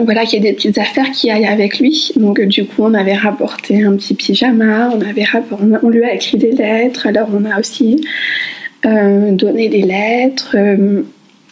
voilà, 0.05 0.25
qu'il 0.25 0.43
y 0.43 0.47
ait 0.47 0.51
des 0.51 0.55
petites 0.55 0.79
affaires 0.79 1.11
qui 1.12 1.31
aillent 1.31 1.47
avec 1.47 1.79
lui. 1.79 2.12
Donc, 2.17 2.41
du 2.43 2.64
coup, 2.64 2.83
on 2.85 2.95
avait 2.95 3.17
rapporté 3.17 3.83
un 3.83 3.95
petit 3.97 4.14
pyjama, 4.14 4.91
on, 4.95 5.01
avait 5.01 5.25
on 5.83 5.88
lui 5.88 6.05
a 6.05 6.14
écrit 6.14 6.37
des 6.37 6.53
lettres. 6.53 7.07
Alors, 7.07 7.29
on 7.33 7.45
a 7.45 7.59
aussi 7.59 8.01
euh, 8.87 9.33
donner 9.33 9.69
des 9.69 9.83
lettres. 9.83 10.55
Euh, 10.55 11.03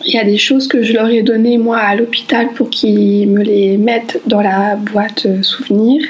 il 0.05 0.15
y 0.15 0.19
a 0.19 0.25
des 0.25 0.37
choses 0.37 0.69
que 0.69 0.83
je 0.83 0.93
leur 0.93 1.09
ai 1.09 1.23
données 1.23 1.57
moi 1.57 1.79
à 1.79 1.97
l'hôpital 1.97 2.51
pour 2.55 2.69
qu'ils 2.69 3.29
me 3.29 3.43
les 3.43 3.79
mettent 3.79 4.21
dans 4.27 4.43
la 4.43 4.77
boîte 4.77 5.27
euh, 5.27 5.43
souvenir. 5.43 6.03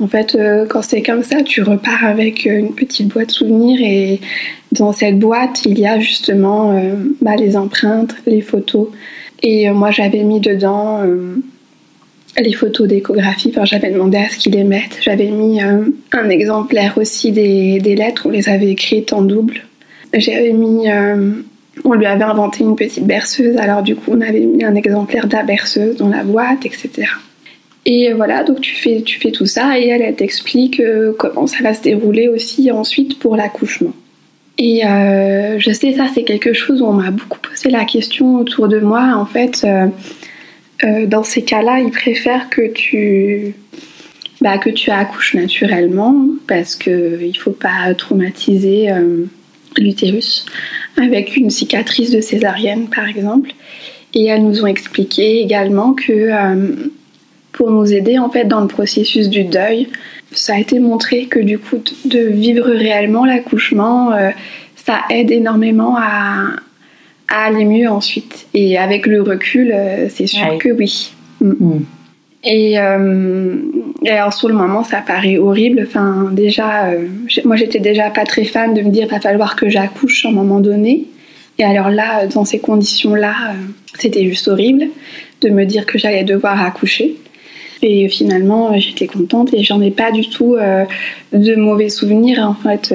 En 0.00 0.08
fait, 0.08 0.36
quand 0.68 0.82
c'est 0.82 1.02
comme 1.02 1.22
ça, 1.22 1.42
tu 1.42 1.62
repars 1.62 2.04
avec 2.04 2.46
une 2.46 2.74
petite 2.74 3.08
boîte 3.08 3.30
souvenir 3.30 3.80
et 3.80 4.20
dans 4.72 4.92
cette 4.92 5.18
boîte, 5.18 5.62
il 5.66 5.78
y 5.78 5.86
a 5.86 6.00
justement 6.00 6.76
bah, 7.22 7.36
les 7.36 7.56
empreintes, 7.56 8.14
les 8.26 8.40
photos. 8.40 8.88
Et 9.42 9.70
moi, 9.70 9.92
j'avais 9.92 10.24
mis 10.24 10.40
dedans 10.40 11.00
les 12.36 12.52
photos 12.52 12.88
d'échographie. 12.88 13.52
J'avais 13.62 13.92
demandé 13.92 14.18
à 14.18 14.28
ce 14.28 14.36
qu'ils 14.36 14.54
les 14.54 14.64
mettent. 14.64 14.98
J'avais 15.00 15.30
mis 15.30 15.60
un 15.60 16.28
exemplaire 16.28 16.98
aussi 16.98 17.30
des, 17.30 17.78
lettres. 17.78 18.26
On 18.26 18.30
les 18.30 18.48
avait 18.48 18.70
écrites 18.70 19.12
en 19.12 19.22
double 19.22 19.62
j'avais 20.20 20.52
mis. 20.52 20.90
Euh, 20.90 21.32
on 21.84 21.92
lui 21.94 22.06
avait 22.06 22.24
inventé 22.24 22.62
une 22.62 22.76
petite 22.76 23.04
berceuse, 23.04 23.56
alors 23.56 23.82
du 23.82 23.96
coup 23.96 24.12
on 24.12 24.20
avait 24.20 24.40
mis 24.40 24.64
un 24.64 24.74
exemplaire 24.74 25.26
de 25.26 25.36
berceuse 25.44 25.96
dans 25.96 26.08
la 26.08 26.22
boîte, 26.22 26.64
etc. 26.64 27.08
Et 27.86 28.12
voilà, 28.12 28.44
donc 28.44 28.60
tu 28.60 28.74
fais, 28.74 29.02
tu 29.02 29.20
fais 29.20 29.30
tout 29.30 29.46
ça 29.46 29.78
et 29.78 29.88
elle, 29.88 30.14
t'explique 30.14 30.80
euh, 30.80 31.12
comment 31.18 31.46
ça 31.46 31.62
va 31.62 31.74
se 31.74 31.82
dérouler 31.82 32.28
aussi 32.28 32.70
ensuite 32.70 33.18
pour 33.18 33.36
l'accouchement. 33.36 33.92
Et 34.56 34.86
euh, 34.86 35.58
je 35.58 35.70
sais, 35.72 35.92
ça 35.92 36.06
c'est 36.14 36.22
quelque 36.22 36.52
chose 36.52 36.80
où 36.80 36.86
on 36.86 36.92
m'a 36.92 37.10
beaucoup 37.10 37.40
posé 37.40 37.70
la 37.70 37.84
question 37.84 38.36
autour 38.36 38.68
de 38.68 38.78
moi. 38.78 39.14
En 39.16 39.26
fait, 39.26 39.66
dans 40.82 41.24
ces 41.24 41.42
cas-là, 41.42 41.80
ils 41.80 41.90
préfèrent 41.90 42.48
que 42.50 42.68
tu, 42.72 43.54
bah, 44.40 44.58
que 44.58 44.70
tu 44.70 44.90
accouches 44.90 45.34
naturellement 45.34 46.14
parce 46.46 46.76
qu'il 46.76 47.32
ne 47.32 47.38
faut 47.38 47.50
pas 47.50 47.92
traumatiser 47.98 48.90
l'utérus 49.76 50.46
avec 50.96 51.36
une 51.36 51.50
cicatrice 51.50 52.10
de 52.10 52.20
césarienne 52.20 52.88
par 52.88 53.08
exemple. 53.08 53.52
Et 54.14 54.26
elles 54.26 54.44
nous 54.44 54.62
ont 54.62 54.66
expliqué 54.66 55.40
également 55.40 55.92
que 55.92 56.12
euh, 56.12 56.90
pour 57.54 57.70
nous 57.70 57.92
aider 57.92 58.18
en 58.18 58.28
fait 58.28 58.44
dans 58.44 58.60
le 58.60 58.68
processus 58.68 59.28
du 59.28 59.44
deuil, 59.44 59.88
ça 60.32 60.54
a 60.54 60.58
été 60.58 60.78
montré 60.78 61.26
que 61.26 61.40
du 61.40 61.58
coup 61.58 61.82
de 62.04 62.18
vivre 62.18 62.66
réellement 62.66 63.24
l'accouchement, 63.24 64.12
euh, 64.12 64.30
ça 64.76 65.00
aide 65.10 65.30
énormément 65.30 65.96
à, 65.96 66.56
aller 67.28 67.64
mieux 67.64 67.88
ensuite. 67.88 68.46
Et 68.52 68.78
avec 68.78 69.06
le 69.06 69.22
recul, 69.22 69.72
euh, 69.74 70.08
c'est 70.08 70.26
sûr 70.26 70.58
que 70.58 70.68
oui. 70.68 71.12
Mm. 71.40 71.52
Mm. 71.58 71.84
Et, 72.44 72.78
euh, 72.78 73.56
alors 74.06 74.34
sur 74.34 74.48
le 74.48 74.54
moment, 74.54 74.84
ça 74.84 74.98
paraît 74.98 75.38
horrible. 75.38 75.84
Enfin, 75.86 76.28
déjà, 76.32 76.88
euh, 76.88 77.06
moi 77.44 77.56
j'étais 77.56 77.80
déjà 77.80 78.10
pas 78.10 78.24
très 78.24 78.44
fan 78.44 78.74
de 78.74 78.82
me 78.82 78.90
dire 78.90 79.08
va 79.08 79.20
falloir 79.20 79.56
que 79.56 79.68
j'accouche 79.68 80.26
à 80.26 80.28
un 80.28 80.32
moment 80.32 80.60
donné. 80.60 81.06
Et 81.58 81.64
alors 81.64 81.88
là, 81.88 82.26
dans 82.26 82.44
ces 82.44 82.58
conditions-là, 82.58 83.34
euh, 83.50 83.54
c'était 83.98 84.26
juste 84.26 84.48
horrible 84.48 84.88
de 85.40 85.48
me 85.48 85.64
dire 85.64 85.86
que 85.86 85.98
j'allais 85.98 86.24
devoir 86.24 86.62
accoucher. 86.62 87.16
Et 87.84 88.08
finalement, 88.08 88.76
j'étais 88.78 89.06
contente 89.06 89.52
et 89.52 89.62
j'en 89.62 89.80
ai 89.82 89.90
pas 89.90 90.10
du 90.10 90.28
tout 90.28 90.56
de 91.32 91.54
mauvais 91.54 91.90
souvenirs. 91.90 92.40
En 92.42 92.54
fait, 92.54 92.94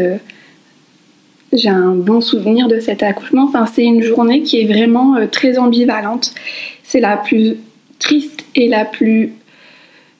j'ai 1.53 1.69
un 1.69 1.93
bon 1.93 2.21
souvenir 2.21 2.67
de 2.67 2.79
cet 2.79 3.03
accouchement. 3.03 3.43
Enfin, 3.43 3.67
c'est 3.71 3.85
une 3.85 4.01
journée 4.01 4.41
qui 4.41 4.59
est 4.59 4.65
vraiment 4.65 5.15
très 5.31 5.59
ambivalente. 5.59 6.33
C'est 6.83 6.99
la 6.99 7.17
plus 7.17 7.57
triste 7.99 8.45
et 8.55 8.67
la 8.67 8.83
plus 8.83 9.33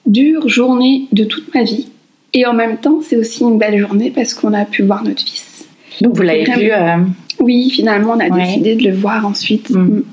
dure 0.05 0.47
journée 0.47 1.07
de 1.11 1.23
toute 1.23 1.53
ma 1.53 1.63
vie. 1.63 1.87
Et 2.33 2.45
en 2.45 2.53
même 2.53 2.77
temps, 2.77 2.99
c'est 3.01 3.15
aussi 3.15 3.43
une 3.43 3.57
belle 3.57 3.77
journée 3.77 4.11
parce 4.11 4.33
qu'on 4.33 4.53
a 4.53 4.65
pu 4.65 4.83
voir 4.83 5.03
notre 5.03 5.23
fils. 5.23 5.67
Donc 6.01 6.15
vous 6.15 6.21
l'avez 6.21 6.43
vu 6.43 6.71
euh, 6.71 6.97
Oui, 7.39 7.69
finalement, 7.69 8.13
on 8.15 8.19
a 8.19 8.29
décidé 8.29 8.75
de 8.75 8.83
le 8.83 8.95
voir 8.95 9.25
ensuite. 9.25 9.69
Mm. 9.71 9.79
Mm. 9.79 10.03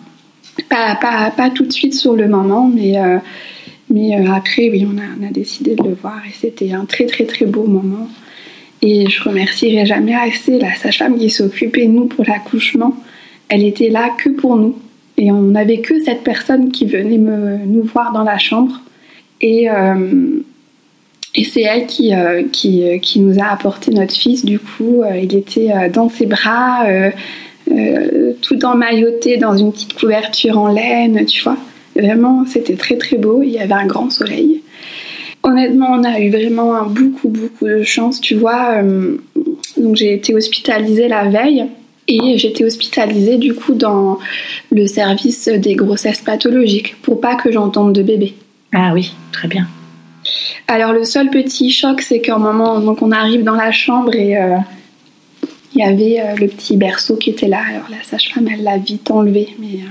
Pas, 0.70 0.96
pas, 1.00 1.30
pas, 1.36 1.50
tout 1.50 1.66
de 1.66 1.72
suite 1.72 1.94
sur 1.94 2.14
le 2.14 2.28
moment, 2.28 2.70
mais, 2.74 2.98
euh, 2.98 3.18
mais 3.88 4.16
euh, 4.16 4.32
après, 4.32 4.68
oui, 4.70 4.86
on 4.86 4.98
a, 4.98 5.30
décidé 5.30 5.74
de 5.74 5.82
le 5.82 5.94
voir. 5.94 6.20
Et 6.28 6.32
c'était 6.32 6.72
un 6.72 6.84
très, 6.84 7.06
très, 7.06 7.24
très 7.24 7.46
beau 7.46 7.64
moment. 7.64 8.08
Et 8.82 9.08
je 9.08 9.22
remercierai 9.22 9.86
jamais 9.86 10.14
assez 10.14 10.58
la 10.58 10.74
sage-femme 10.74 11.18
qui 11.18 11.30
s'occupait 11.30 11.86
de 11.86 11.92
nous 11.92 12.06
pour 12.06 12.24
l'accouchement. 12.26 12.94
Elle 13.48 13.64
était 13.64 13.88
là 13.88 14.10
que 14.18 14.28
pour 14.28 14.56
nous. 14.56 14.76
Et 15.18 15.30
on 15.30 15.42
n'avait 15.42 15.78
que 15.78 16.00
cette 16.02 16.22
personne 16.24 16.72
qui 16.72 16.86
venait 16.86 17.18
me, 17.18 17.58
nous 17.64 17.82
voir 17.82 18.12
dans 18.12 18.22
la 18.22 18.38
chambre 18.38 18.82
et, 19.40 19.70
euh, 19.70 20.40
et 21.34 21.44
c'est 21.44 21.62
elle 21.62 21.86
qui, 21.86 22.14
euh, 22.14 22.42
qui, 22.52 22.84
qui, 23.00 23.20
nous 23.20 23.38
a 23.38 23.46
apporté 23.46 23.92
notre 23.92 24.14
fils. 24.14 24.44
Du 24.44 24.58
coup, 24.58 25.02
il 25.14 25.34
était 25.34 25.88
dans 25.90 26.10
ses 26.10 26.26
bras, 26.26 26.86
tout 27.66 28.64
emmailloté 28.64 29.38
dans 29.38 29.56
une 29.56 29.72
petite 29.72 29.98
couverture 29.98 30.58
en 30.58 30.68
laine, 30.68 31.24
tu 31.24 31.42
vois. 31.42 31.56
Vraiment, 31.96 32.44
c'était 32.46 32.76
très 32.76 32.96
très 32.96 33.16
beau. 33.16 33.42
Il 33.42 33.50
y 33.50 33.58
avait 33.58 33.74
un 33.74 33.86
grand 33.86 34.10
soleil. 34.10 34.62
Honnêtement, 35.42 35.92
on 35.92 36.04
a 36.04 36.20
eu 36.20 36.30
vraiment 36.30 36.84
beaucoup 36.84 37.28
beaucoup 37.28 37.66
de 37.66 37.82
chance, 37.82 38.20
tu 38.20 38.34
vois. 38.34 38.82
donc 39.76 39.96
j'ai 39.96 40.12
été 40.12 40.34
hospitalisée 40.34 41.08
la 41.08 41.28
veille. 41.28 41.66
Et 42.08 42.38
j'étais 42.38 42.64
hospitalisée 42.64 43.36
du 43.36 43.54
coup 43.54 43.74
dans 43.74 44.18
le 44.70 44.86
service 44.86 45.48
des 45.48 45.74
grossesses 45.74 46.20
pathologiques 46.20 46.94
pour 47.02 47.20
pas 47.20 47.34
que 47.34 47.50
j'entende 47.50 47.92
de 47.92 48.02
bébé. 48.02 48.34
Ah 48.72 48.92
oui, 48.94 49.12
très 49.32 49.48
bien. 49.48 49.66
Alors 50.68 50.92
le 50.92 51.04
seul 51.04 51.30
petit 51.30 51.70
choc, 51.70 52.00
c'est 52.00 52.20
qu'un 52.20 52.38
moment, 52.38 52.80
donc 52.80 53.02
on 53.02 53.12
arrive 53.12 53.44
dans 53.44 53.54
la 53.54 53.72
chambre 53.72 54.14
et 54.14 54.36
euh, 54.36 54.56
il 55.74 55.80
y 55.80 55.84
avait 55.84 56.20
euh, 56.20 56.34
le 56.36 56.48
petit 56.48 56.76
berceau 56.76 57.16
qui 57.16 57.30
était 57.30 57.48
là. 57.48 57.60
Alors 57.68 57.86
la 57.90 58.02
sage-femme, 58.02 58.48
elle 58.52 58.62
l'a 58.62 58.78
vite 58.78 59.10
enlevé, 59.10 59.48
mais 59.58 59.80
euh, 59.80 59.88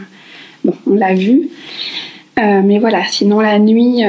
bon, 0.65 0.73
on 0.87 0.95
l'a 0.95 1.13
vu. 1.13 1.49
mais 2.37 2.79
voilà, 2.79 3.03
sinon 3.07 3.39
la 3.39 3.59
nuit 3.59 4.03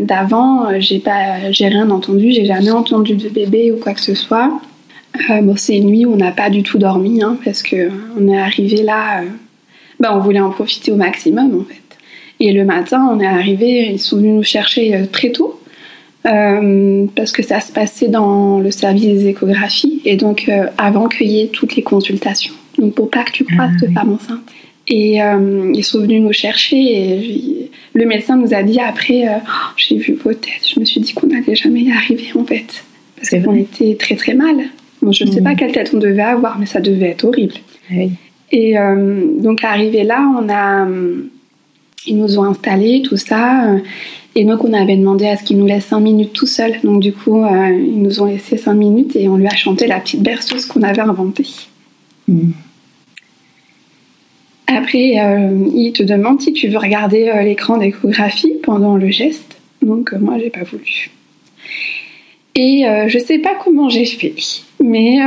d'avant, 0.00 0.80
j'ai 0.80 0.98
pas, 0.98 1.50
j'ai 1.52 1.68
rien 1.68 1.90
entendu, 1.90 2.32
j'ai 2.32 2.44
jamais 2.44 2.72
entendu 2.72 3.14
de 3.14 3.28
bébé 3.28 3.70
ou 3.72 3.76
quoi 3.76 3.94
que 3.94 4.00
ce 4.00 4.14
soit. 4.14 4.50
bon, 5.28 5.54
c'est 5.56 5.76
une 5.76 5.86
nuit 5.86 6.04
où 6.06 6.12
on 6.12 6.16
n'a 6.16 6.32
pas 6.32 6.50
du 6.50 6.62
tout 6.62 6.78
dormi, 6.78 7.22
hein, 7.22 7.36
parce 7.44 7.62
que 7.62 7.90
on 8.18 8.26
est 8.28 8.38
arrivé 8.38 8.82
là, 8.82 9.22
ben, 10.00 10.10
on 10.14 10.18
voulait 10.18 10.40
en 10.40 10.50
profiter 10.50 10.90
au 10.90 10.96
maximum 10.96 11.60
en 11.60 11.64
fait. 11.64 11.82
Et 12.42 12.52
le 12.52 12.64
matin, 12.64 13.08
on 13.08 13.20
est 13.20 13.26
arrivé, 13.26 13.88
ils 13.92 14.00
sont 14.00 14.16
venus 14.16 14.34
nous 14.34 14.42
chercher 14.42 14.96
euh, 14.96 15.06
très 15.06 15.30
tôt. 15.30 15.60
Euh, 16.26 17.06
parce 17.16 17.32
que 17.32 17.42
ça 17.42 17.60
se 17.60 17.72
passait 17.72 18.08
dans 18.08 18.60
le 18.60 18.70
service 18.70 19.04
des 19.04 19.26
échographies 19.26 20.00
et 20.04 20.16
donc 20.16 20.48
euh, 20.48 20.66
avant 20.78 21.08
qu'il 21.08 21.28
y 21.28 21.40
ait 21.40 21.48
toutes 21.48 21.74
les 21.74 21.82
consultations. 21.82 22.54
Donc 22.78 22.94
pour 22.94 23.10
pas 23.10 23.24
que 23.24 23.32
tu 23.32 23.44
croises 23.44 23.72
ah, 23.82 23.92
femme 23.92 24.12
enceinte. 24.12 24.40
Et 24.88 25.18
ils 25.18 25.84
sont 25.84 26.00
venus 26.00 26.20
nous 26.20 26.32
chercher 26.32 26.76
et 26.76 27.70
le 27.94 28.04
médecin 28.04 28.36
nous 28.36 28.52
a 28.52 28.62
dit 28.62 28.80
après 28.80 29.26
oh, 29.28 29.48
j'ai 29.76 29.96
vu 29.96 30.14
vos 30.14 30.34
têtes, 30.34 30.66
je 30.74 30.80
me 30.80 30.84
suis 30.84 31.00
dit 31.00 31.12
qu'on 31.12 31.28
n'allait 31.28 31.54
jamais 31.54 31.82
y 31.82 31.92
arriver 31.92 32.30
en 32.34 32.44
fait. 32.44 32.84
Parce 33.16 33.30
qu'on 33.42 33.54
était 33.54 33.96
très 33.98 34.16
très 34.16 34.34
mal. 34.34 34.56
je 35.00 35.24
ne 35.24 35.30
sais 35.30 35.40
pas 35.40 35.52
mmh. 35.52 35.56
quelle 35.56 35.72
tête 35.72 35.92
on 35.94 35.98
devait 35.98 36.22
avoir, 36.22 36.58
mais 36.58 36.66
ça 36.66 36.80
devait 36.80 37.10
être 37.10 37.24
horrible. 37.24 37.54
Ah 37.90 37.94
et 38.50 38.74
donc 39.38 39.64
arrivé 39.64 40.02
là, 40.02 40.28
on 40.38 40.48
a 40.50 40.86
ils 42.06 42.16
nous 42.16 42.38
ont 42.38 42.44
installés, 42.44 43.02
tout 43.02 43.16
ça. 43.16 43.66
Euh, 43.66 43.78
et 44.34 44.44
donc, 44.44 44.64
on 44.64 44.72
avait 44.72 44.96
demandé 44.96 45.26
à 45.26 45.36
ce 45.36 45.44
qu'ils 45.44 45.58
nous 45.58 45.66
laissent 45.66 45.86
5 45.86 46.00
minutes 46.00 46.32
tout 46.32 46.46
seul. 46.46 46.74
Donc, 46.82 47.00
du 47.00 47.12
coup, 47.12 47.42
euh, 47.42 47.70
ils 47.70 48.00
nous 48.00 48.20
ont 48.20 48.26
laissé 48.26 48.56
5 48.56 48.74
minutes 48.74 49.16
et 49.16 49.28
on 49.28 49.36
lui 49.36 49.46
a 49.46 49.54
chanté 49.54 49.86
la 49.86 50.00
petite 50.00 50.22
berceuse 50.22 50.66
qu'on 50.66 50.82
avait 50.82 51.02
inventée. 51.02 51.48
Hmm. 52.28 52.52
Après, 54.76 55.18
euh, 55.18 55.68
il 55.74 55.92
te 55.92 56.02
demande 56.02 56.40
si 56.40 56.52
tu 56.52 56.68
veux 56.68 56.78
regarder 56.78 57.30
l'écran 57.44 57.78
d'échographie 57.78 58.54
pendant 58.62 58.96
le 58.96 59.08
geste. 59.10 59.58
Donc, 59.82 60.12
moi, 60.12 60.38
j'ai 60.38 60.50
pas 60.50 60.64
voulu. 60.64 61.10
Et 62.54 62.84
je 63.06 63.18
sais 63.18 63.38
pas 63.38 63.54
comment 63.54 63.88
j'ai 63.88 64.04
fait, 64.04 64.34
mais 64.84 65.18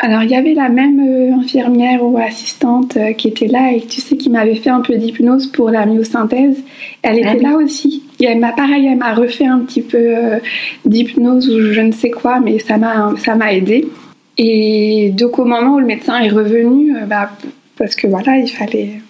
alors 0.00 0.22
il 0.22 0.30
y 0.30 0.36
avait 0.36 0.54
la 0.54 0.68
même 0.68 1.00
euh, 1.00 1.34
infirmière 1.34 2.04
ou 2.04 2.16
assistante 2.18 2.96
euh, 2.96 3.12
qui 3.12 3.28
était 3.28 3.48
là 3.48 3.72
et 3.72 3.80
tu 3.80 4.00
sais 4.00 4.16
qui 4.16 4.30
m'avait 4.30 4.54
fait 4.54 4.70
un 4.70 4.80
peu 4.80 4.96
d'hypnose 4.96 5.48
pour 5.48 5.70
la 5.70 5.86
myosynthèse. 5.86 6.62
Elle 7.02 7.18
était 7.18 7.40
là 7.40 7.56
aussi. 7.56 8.04
Et 8.20 8.26
elle 8.26 8.38
m'a 8.38 8.52
pareil, 8.52 8.86
elle 8.86 8.98
m'a 8.98 9.14
refait 9.14 9.46
un 9.46 9.58
petit 9.60 9.82
peu 9.82 9.98
euh, 9.98 10.38
d'hypnose 10.84 11.50
ou 11.50 11.72
je 11.72 11.80
ne 11.80 11.92
sais 11.92 12.10
quoi, 12.10 12.38
mais 12.40 12.58
ça 12.58 12.76
m'a 12.76 13.12
ça 13.18 13.34
m'a 13.34 13.52
aidé. 13.52 13.88
Et 14.36 15.10
donc 15.16 15.38
au 15.38 15.44
moment 15.44 15.74
où 15.74 15.80
le 15.80 15.86
médecin 15.86 16.20
est 16.20 16.28
revenu, 16.28 16.94
bah, 17.08 17.30
parce 17.78 17.94
que 17.94 18.06
voilà, 18.06 18.36
il 18.36 18.48
fallait, 18.48 19.00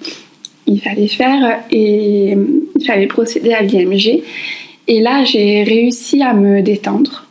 il 0.67 0.81
fallait 0.81 1.09
faire 1.09 1.61
et 1.71 2.37
il 2.79 2.85
fallait 2.87 3.07
procéder 3.07 3.53
à 3.53 3.63
l'IMG. 3.63 4.23
Et 4.87 5.01
là, 5.01 5.25
j'ai 5.25 5.63
réussi 5.65 6.23
à 6.23 6.35
me 6.35 6.63
détendre. 6.63 7.27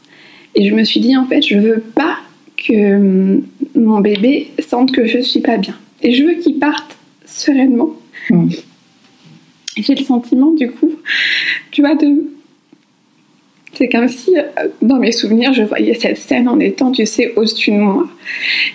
Et 0.55 0.67
je 0.67 0.73
me 0.73 0.83
suis 0.83 0.99
dit, 0.99 1.15
en 1.15 1.25
fait, 1.25 1.41
je 1.41 1.57
veux 1.57 1.83
pas 1.95 2.17
que 2.57 3.39
mon 3.75 3.99
bébé 3.99 4.51
sente 4.59 4.91
que 4.91 5.05
je 5.05 5.19
suis 5.19 5.41
pas 5.41 5.57
bien. 5.57 5.75
Et 6.01 6.13
je 6.13 6.23
veux 6.23 6.35
qu'il 6.35 6.59
parte 6.59 6.97
sereinement. 7.25 7.91
Mm. 8.29 8.49
J'ai 9.77 9.95
le 9.95 10.03
sentiment, 10.03 10.51
du 10.51 10.71
coup, 10.71 10.91
tu 11.71 11.81
vois, 11.81 11.95
de. 11.95 12.07
C'est 13.73 13.89
comme 13.89 14.07
si, 14.07 14.33
dans 14.81 14.97
mes 14.97 15.11
souvenirs, 15.11 15.53
je 15.53 15.61
voyais 15.61 15.93
cette 15.93 16.17
scène 16.17 16.49
en 16.49 16.59
étant, 16.59 16.91
tu 16.91 17.05
sais, 17.05 17.33
au-dessus 17.35 17.71
de 17.71 17.77
moi. 17.77 18.07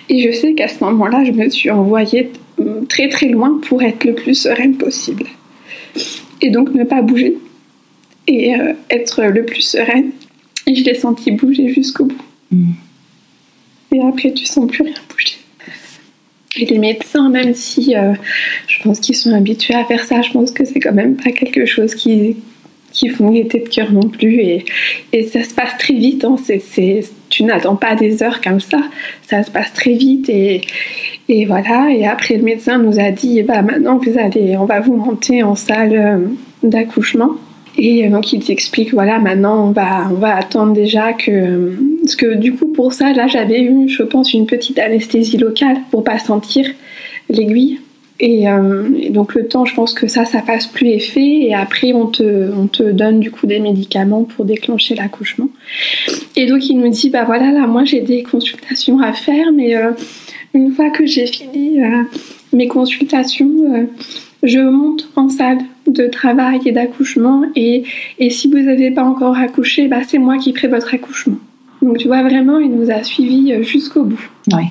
Et 0.07 0.21
je 0.21 0.31
sais 0.31 0.53
qu'à 0.53 0.69
ce 0.69 0.81
moment-là, 0.85 1.25
je 1.25 1.31
me 1.31 1.49
suis 1.49 1.69
envoyée 1.69 2.31
très 2.89 3.09
très 3.09 3.27
loin 3.27 3.59
pour 3.67 3.81
être 3.83 4.03
le 4.03 4.13
plus 4.13 4.35
sereine 4.35 4.77
possible. 4.77 5.25
Et 6.41 6.49
donc 6.49 6.73
ne 6.73 6.83
pas 6.83 7.01
bouger. 7.01 7.37
Et 8.27 8.55
euh, 8.55 8.73
être 8.89 9.23
le 9.23 9.45
plus 9.45 9.61
sereine. 9.61 10.11
Et 10.67 10.75
je 10.75 10.83
l'ai 10.83 10.95
senti 10.95 11.31
bouger 11.31 11.69
jusqu'au 11.69 12.05
bout. 12.05 12.21
Mm. 12.51 12.71
Et 13.93 14.01
après, 14.01 14.33
tu 14.33 14.45
sens 14.45 14.69
plus 14.69 14.83
rien 14.83 14.93
bouger. 15.09 15.37
Et 16.55 16.65
les 16.65 16.77
médecins, 16.77 17.29
même 17.29 17.53
si 17.53 17.95
euh, 17.95 18.13
je 18.67 18.81
pense 18.83 18.99
qu'ils 18.99 19.15
sont 19.15 19.33
habitués 19.33 19.73
à 19.73 19.85
faire 19.85 20.03
ça, 20.05 20.21
je 20.21 20.31
pense 20.31 20.51
que 20.51 20.65
c'est 20.65 20.79
quand 20.79 20.93
même 20.93 21.15
pas 21.15 21.31
quelque 21.31 21.65
chose 21.65 21.95
qui, 21.95 22.37
qui 22.91 23.09
font 23.09 23.31
gaieté 23.31 23.59
de 23.59 23.69
cœur 23.69 23.91
non 23.91 24.07
plus. 24.07 24.39
Et, 24.39 24.65
et, 25.11 25.23
ça 25.23 25.43
se 25.43 25.53
passe 25.53 25.77
très 25.79 25.95
vite. 25.95 26.23
Hein. 26.23 26.35
C'est, 26.43 27.03
tu 27.33 27.43
n'attends 27.43 27.75
pas 27.75 27.95
des 27.95 28.21
heures 28.21 28.41
comme 28.41 28.59
ça. 28.59 28.77
Ça 29.27 29.41
se 29.41 29.49
passe 29.49 29.73
très 29.73 29.93
vite. 29.93 30.29
Et, 30.29 30.61
et 31.29 31.45
voilà. 31.45 31.89
Et 31.89 32.05
après, 32.05 32.37
le 32.37 32.43
médecin 32.43 32.77
nous 32.77 32.99
a 32.99 33.09
dit 33.09 33.41
bah, 33.41 33.63
maintenant, 33.63 33.97
vous 33.97 34.19
allez, 34.19 34.55
on 34.55 34.65
va 34.65 34.81
vous 34.81 34.95
monter 34.95 35.41
en 35.41 35.55
salle 35.55 35.95
euh, 35.95 36.17
d'accouchement. 36.61 37.31
Et 37.75 38.07
donc 38.07 38.31
il 38.33 38.43
t'explique, 38.43 38.93
voilà, 38.93 39.17
maintenant 39.17 39.69
on 39.69 39.71
va, 39.71 40.07
on 40.11 40.19
va 40.19 40.35
attendre 40.35 40.73
déjà 40.73 41.11
que... 41.13 41.75
Parce 42.01 42.15
que 42.15 42.35
du 42.35 42.53
coup 42.53 42.67
pour 42.67 42.93
ça, 42.93 43.13
là 43.13 43.25
j'avais 43.25 43.63
eu, 43.63 43.89
je 43.89 44.03
pense, 44.03 44.31
une 44.35 44.45
petite 44.45 44.77
anesthésie 44.77 45.37
locale 45.37 45.77
pour 45.89 46.03
pas 46.03 46.19
sentir 46.19 46.67
l'aiguille. 47.29 47.79
Et, 48.25 48.47
euh, 48.47 49.09
donc 49.09 49.35
le 49.35 49.45
temps, 49.49 49.65
je 49.65 49.75
pense 49.75 49.93
que 49.93 50.07
ça, 50.07 50.23
ça 50.23 50.41
passe 50.41 50.65
plus 50.65 50.87
effet. 50.87 51.41
Et 51.41 51.53
après, 51.53 51.91
on 51.91 52.07
te, 52.07 52.53
on 52.57 52.67
te 52.67 52.83
donne 52.83 53.19
du 53.19 53.29
coup 53.31 53.47
des 53.47 53.59
médicaments 53.59 54.23
pour 54.23 54.45
déclencher 54.45 54.95
l'accouchement. 54.95 55.49
Et 56.37 56.45
donc 56.45 56.69
il 56.69 56.77
nous 56.77 56.87
dit, 56.87 57.09
bah 57.09 57.25
voilà, 57.25 57.51
là 57.51 57.67
moi 57.67 57.83
j'ai 57.83 57.99
des 57.99 58.23
consultations 58.23 59.01
à 59.01 59.11
faire, 59.11 59.51
mais 59.51 59.75
euh, 59.75 59.91
une 60.53 60.71
fois 60.71 60.89
que 60.89 61.05
j'ai 61.05 61.27
fini 61.27 61.83
euh, 61.83 62.03
mes 62.53 62.69
consultations, 62.69 63.89
je 64.41 64.59
monte 64.59 65.09
en 65.17 65.27
salle 65.27 65.59
de 65.87 66.07
travail 66.07 66.61
et 66.65 66.71
d'accouchement 66.71 67.43
et, 67.57 67.83
et, 68.19 68.29
si 68.29 68.49
vous 68.49 68.59
n'avez 68.59 68.91
pas 68.91 69.03
encore 69.03 69.35
accouché, 69.35 69.89
bah, 69.89 69.99
c'est 70.07 70.17
moi 70.17 70.37
qui 70.37 70.53
ferai 70.53 70.69
votre 70.69 70.93
accouchement. 70.93 71.39
Donc 71.81 71.97
tu 71.97 72.07
vois, 72.07 72.23
vraiment, 72.23 72.59
il 72.59 72.69
nous 72.69 72.89
a 72.89 73.03
suivis 73.03 73.61
jusqu'au 73.63 74.03
bout. 74.03 74.29
Oui. 74.53 74.63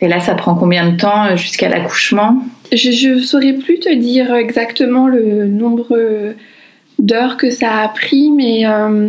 Et 0.00 0.08
là, 0.08 0.20
ça 0.20 0.34
prend 0.34 0.54
combien 0.54 0.90
de 0.90 0.96
temps 0.96 1.26
euh, 1.26 1.36
jusqu'à 1.36 1.68
l'accouchement? 1.68 2.42
Je 2.72 3.14
ne 3.14 3.20
saurais 3.20 3.54
plus 3.54 3.80
te 3.80 3.92
dire 3.92 4.34
exactement 4.34 5.08
le 5.08 5.46
nombre 5.46 6.34
d'heures 6.98 7.36
que 7.36 7.50
ça 7.50 7.78
a 7.78 7.88
pris, 7.88 8.30
mais 8.30 8.66
euh, 8.66 9.08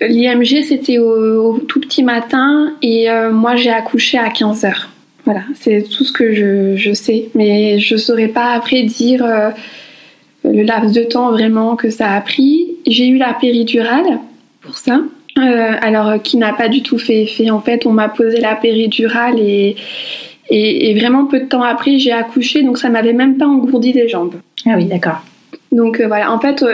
l'IMG, 0.00 0.62
c'était 0.62 0.98
au, 0.98 1.58
tout 1.58 1.80
petit 1.80 2.02
matin 2.02 2.72
et 2.82 3.08
moi, 3.30 3.56
j'ai 3.56 3.70
accouché 3.70 4.18
à 4.18 4.30
15 4.30 4.64
heures. 4.64 4.88
Voilà, 5.24 5.40
c'est 5.54 5.82
tout 5.82 6.04
ce 6.04 6.12
que 6.12 6.34
je, 6.76 6.92
sais. 6.92 7.30
Mais 7.34 7.78
je 7.78 7.94
ne 7.94 7.98
saurais 7.98 8.28
pas 8.28 8.52
après 8.52 8.82
dire 8.82 9.24
euh, 9.24 9.50
le 10.44 10.62
laps 10.62 10.92
de 10.92 11.02
temps 11.02 11.30
vraiment 11.30 11.76
que 11.76 11.90
ça 11.90 12.12
a 12.12 12.20
pris. 12.20 12.76
J'ai 12.86 13.08
eu 13.08 13.16
la 13.16 13.32
péridurale 13.32 14.18
pour 14.60 14.76
ça. 14.76 15.00
Euh, 15.38 15.72
alors, 15.80 16.22
qui 16.22 16.36
n'a 16.36 16.52
pas 16.52 16.68
du 16.68 16.82
tout 16.82 16.98
fait 16.98 17.22
effet. 17.22 17.50
En 17.50 17.60
fait, 17.60 17.86
on 17.86 17.92
m'a 17.92 18.08
posé 18.08 18.40
la 18.40 18.54
péridurale 18.54 19.40
et, 19.40 19.74
et, 20.48 20.90
et, 20.90 20.98
vraiment 20.98 21.26
peu 21.26 21.40
de 21.40 21.46
temps 21.46 21.62
après, 21.62 21.98
j'ai 21.98 22.12
accouché. 22.12 22.62
Donc, 22.62 22.78
ça 22.78 22.88
m'avait 22.88 23.12
même 23.12 23.36
pas 23.36 23.46
engourdi 23.46 23.92
les 23.92 24.08
jambes. 24.08 24.36
Ah 24.66 24.74
oui, 24.76 24.84
d'accord. 24.84 25.22
Donc, 25.72 26.00
euh, 26.00 26.06
voilà. 26.06 26.32
En 26.32 26.38
fait, 26.38 26.64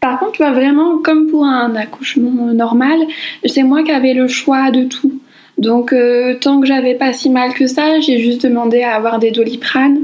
par 0.00 0.20
contre, 0.20 0.38
vraiment, 0.38 0.98
comme 0.98 1.26
pour 1.26 1.44
un 1.44 1.74
accouchement 1.74 2.52
normal, 2.52 2.98
c'est 3.44 3.64
moi 3.64 3.82
qui 3.82 3.90
avais 3.90 4.14
le 4.14 4.28
choix 4.28 4.70
de 4.70 4.84
tout. 4.84 5.20
Donc, 5.58 5.92
euh, 5.92 6.34
tant 6.40 6.60
que 6.60 6.66
j'avais 6.66 6.94
pas 6.94 7.12
si 7.12 7.30
mal 7.30 7.54
que 7.54 7.66
ça, 7.66 7.98
j'ai 8.00 8.18
juste 8.20 8.44
demandé 8.44 8.82
à 8.82 8.94
avoir 8.94 9.18
des 9.18 9.30
doliprane. 9.30 10.00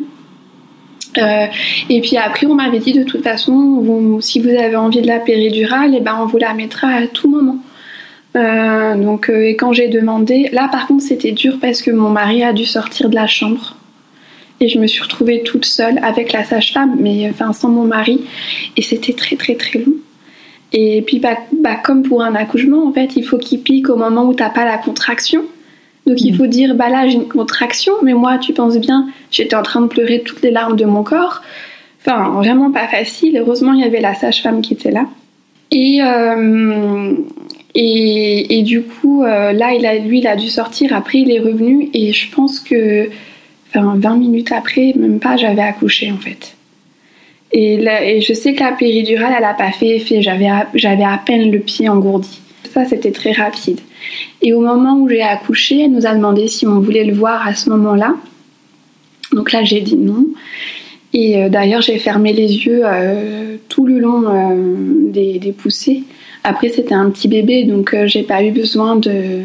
Euh, 1.18 1.46
et 1.90 2.00
puis 2.00 2.16
après, 2.16 2.46
on 2.46 2.54
m'avait 2.54 2.78
dit 2.78 2.92
de 2.92 3.04
toute 3.04 3.22
façon, 3.22 4.18
si 4.20 4.40
vous 4.40 4.48
avez 4.48 4.76
envie 4.76 5.02
de 5.02 5.06
la 5.06 5.18
péridurale, 5.18 5.94
et 5.94 5.98
eh 5.98 6.00
ben 6.00 6.18
on 6.20 6.26
vous 6.26 6.38
la 6.38 6.54
mettra 6.54 6.88
à 6.88 7.06
tout 7.06 7.30
moment. 7.30 7.58
Euh, 8.34 8.94
donc, 8.96 9.28
et 9.28 9.56
quand 9.56 9.72
j'ai 9.72 9.88
demandé, 9.88 10.48
là 10.52 10.68
par 10.72 10.86
contre, 10.86 11.02
c'était 11.02 11.32
dur 11.32 11.58
parce 11.60 11.82
que 11.82 11.90
mon 11.90 12.08
mari 12.08 12.42
a 12.42 12.52
dû 12.52 12.64
sortir 12.64 13.10
de 13.10 13.14
la 13.14 13.26
chambre 13.26 13.76
et 14.62 14.68
je 14.68 14.78
me 14.78 14.86
suis 14.86 15.02
retrouvée 15.02 15.42
toute 15.42 15.64
seule 15.64 15.98
avec 16.02 16.32
la 16.32 16.44
sage-femme, 16.44 16.96
mais 16.98 17.28
enfin 17.28 17.52
sans 17.52 17.68
mon 17.68 17.84
mari, 17.84 18.24
et 18.76 18.82
c'était 18.82 19.12
très 19.12 19.36
très 19.36 19.56
très 19.56 19.80
long. 19.80 19.94
Et 20.72 21.02
puis, 21.02 21.18
bah, 21.18 21.36
bah, 21.60 21.76
comme 21.76 22.02
pour 22.02 22.22
un 22.22 22.34
accouchement, 22.34 22.86
en 22.86 22.92
fait, 22.92 23.16
il 23.16 23.24
faut 23.24 23.38
qu'il 23.38 23.60
pique 23.60 23.90
au 23.90 23.96
moment 23.96 24.24
où 24.24 24.34
t'as 24.34 24.48
pas 24.48 24.64
la 24.64 24.78
contraction. 24.78 25.44
Donc, 26.06 26.20
il 26.20 26.34
mm. 26.34 26.36
faut 26.36 26.46
dire, 26.46 26.74
bah 26.74 26.88
là, 26.88 27.06
j'ai 27.06 27.14
une 27.14 27.28
contraction, 27.28 27.92
mais 28.02 28.14
moi, 28.14 28.38
tu 28.38 28.52
penses 28.52 28.78
bien, 28.78 29.08
j'étais 29.30 29.56
en 29.56 29.62
train 29.62 29.80
de 29.80 29.86
pleurer 29.86 30.22
toutes 30.24 30.42
les 30.42 30.50
larmes 30.50 30.76
de 30.76 30.84
mon 30.84 31.02
corps. 31.02 31.42
Enfin, 32.00 32.30
vraiment 32.30 32.72
pas 32.72 32.88
facile. 32.88 33.36
Heureusement, 33.38 33.72
il 33.72 33.80
y 33.80 33.84
avait 33.84 34.00
la 34.00 34.14
sage-femme 34.14 34.60
qui 34.60 34.74
était 34.74 34.90
là. 34.90 35.06
Et, 35.70 36.00
euh, 36.02 37.14
et, 37.74 38.58
et, 38.58 38.62
du 38.62 38.82
coup, 38.82 39.22
euh, 39.22 39.52
là, 39.52 39.72
il 39.72 39.86
a, 39.86 39.96
lui, 39.98 40.18
il 40.18 40.26
a 40.26 40.36
dû 40.36 40.48
sortir. 40.48 40.94
Après, 40.94 41.18
il 41.18 41.30
est 41.30 41.38
revenu. 41.38 41.88
Et 41.94 42.12
je 42.12 42.30
pense 42.30 42.58
que, 42.58 43.08
enfin, 43.68 43.94
20 43.96 44.16
minutes 44.16 44.52
après, 44.52 44.92
même 44.96 45.20
pas, 45.20 45.36
j'avais 45.36 45.62
accouché, 45.62 46.10
en 46.10 46.18
fait. 46.18 46.56
Et, 47.52 48.20
je 48.20 48.32
sais 48.32 48.54
que 48.54 48.60
la 48.60 48.72
péridurale, 48.72 49.32
elle 49.36 49.42
n'a 49.42 49.54
pas 49.54 49.70
fait 49.70 49.96
effet. 49.96 50.22
J'avais 50.22 50.48
à, 50.48 50.66
j'avais 50.74 51.04
à 51.04 51.20
peine 51.24 51.50
le 51.50 51.60
pied 51.60 51.88
engourdi. 51.88 52.41
Ça, 52.72 52.84
c'était 52.84 53.12
très 53.12 53.32
rapide. 53.32 53.80
Et 54.40 54.52
au 54.52 54.60
moment 54.60 54.98
où 54.98 55.08
j'ai 55.08 55.22
accouché, 55.22 55.82
elle 55.84 55.92
nous 55.92 56.06
a 56.06 56.14
demandé 56.14 56.48
si 56.48 56.66
on 56.66 56.80
voulait 56.80 57.04
le 57.04 57.12
voir 57.12 57.46
à 57.46 57.54
ce 57.54 57.68
moment-là. 57.70 58.14
Donc 59.32 59.52
là, 59.52 59.62
j'ai 59.64 59.80
dit 59.80 59.96
non. 59.96 60.26
Et 61.12 61.36
euh, 61.42 61.48
d'ailleurs, 61.48 61.82
j'ai 61.82 61.98
fermé 61.98 62.32
les 62.32 62.66
yeux 62.66 62.82
euh, 62.84 63.56
tout 63.68 63.86
le 63.86 63.98
long 63.98 64.24
euh, 64.26 65.10
des, 65.10 65.54
poussées. 65.56 66.04
Après, 66.44 66.70
c'était 66.70 66.94
un 66.94 67.10
petit 67.10 67.28
bébé, 67.28 67.64
donc 67.64 67.94
j'ai 68.06 68.22
pas 68.22 68.42
eu 68.42 68.50
besoin 68.50 68.96
de, 68.96 69.42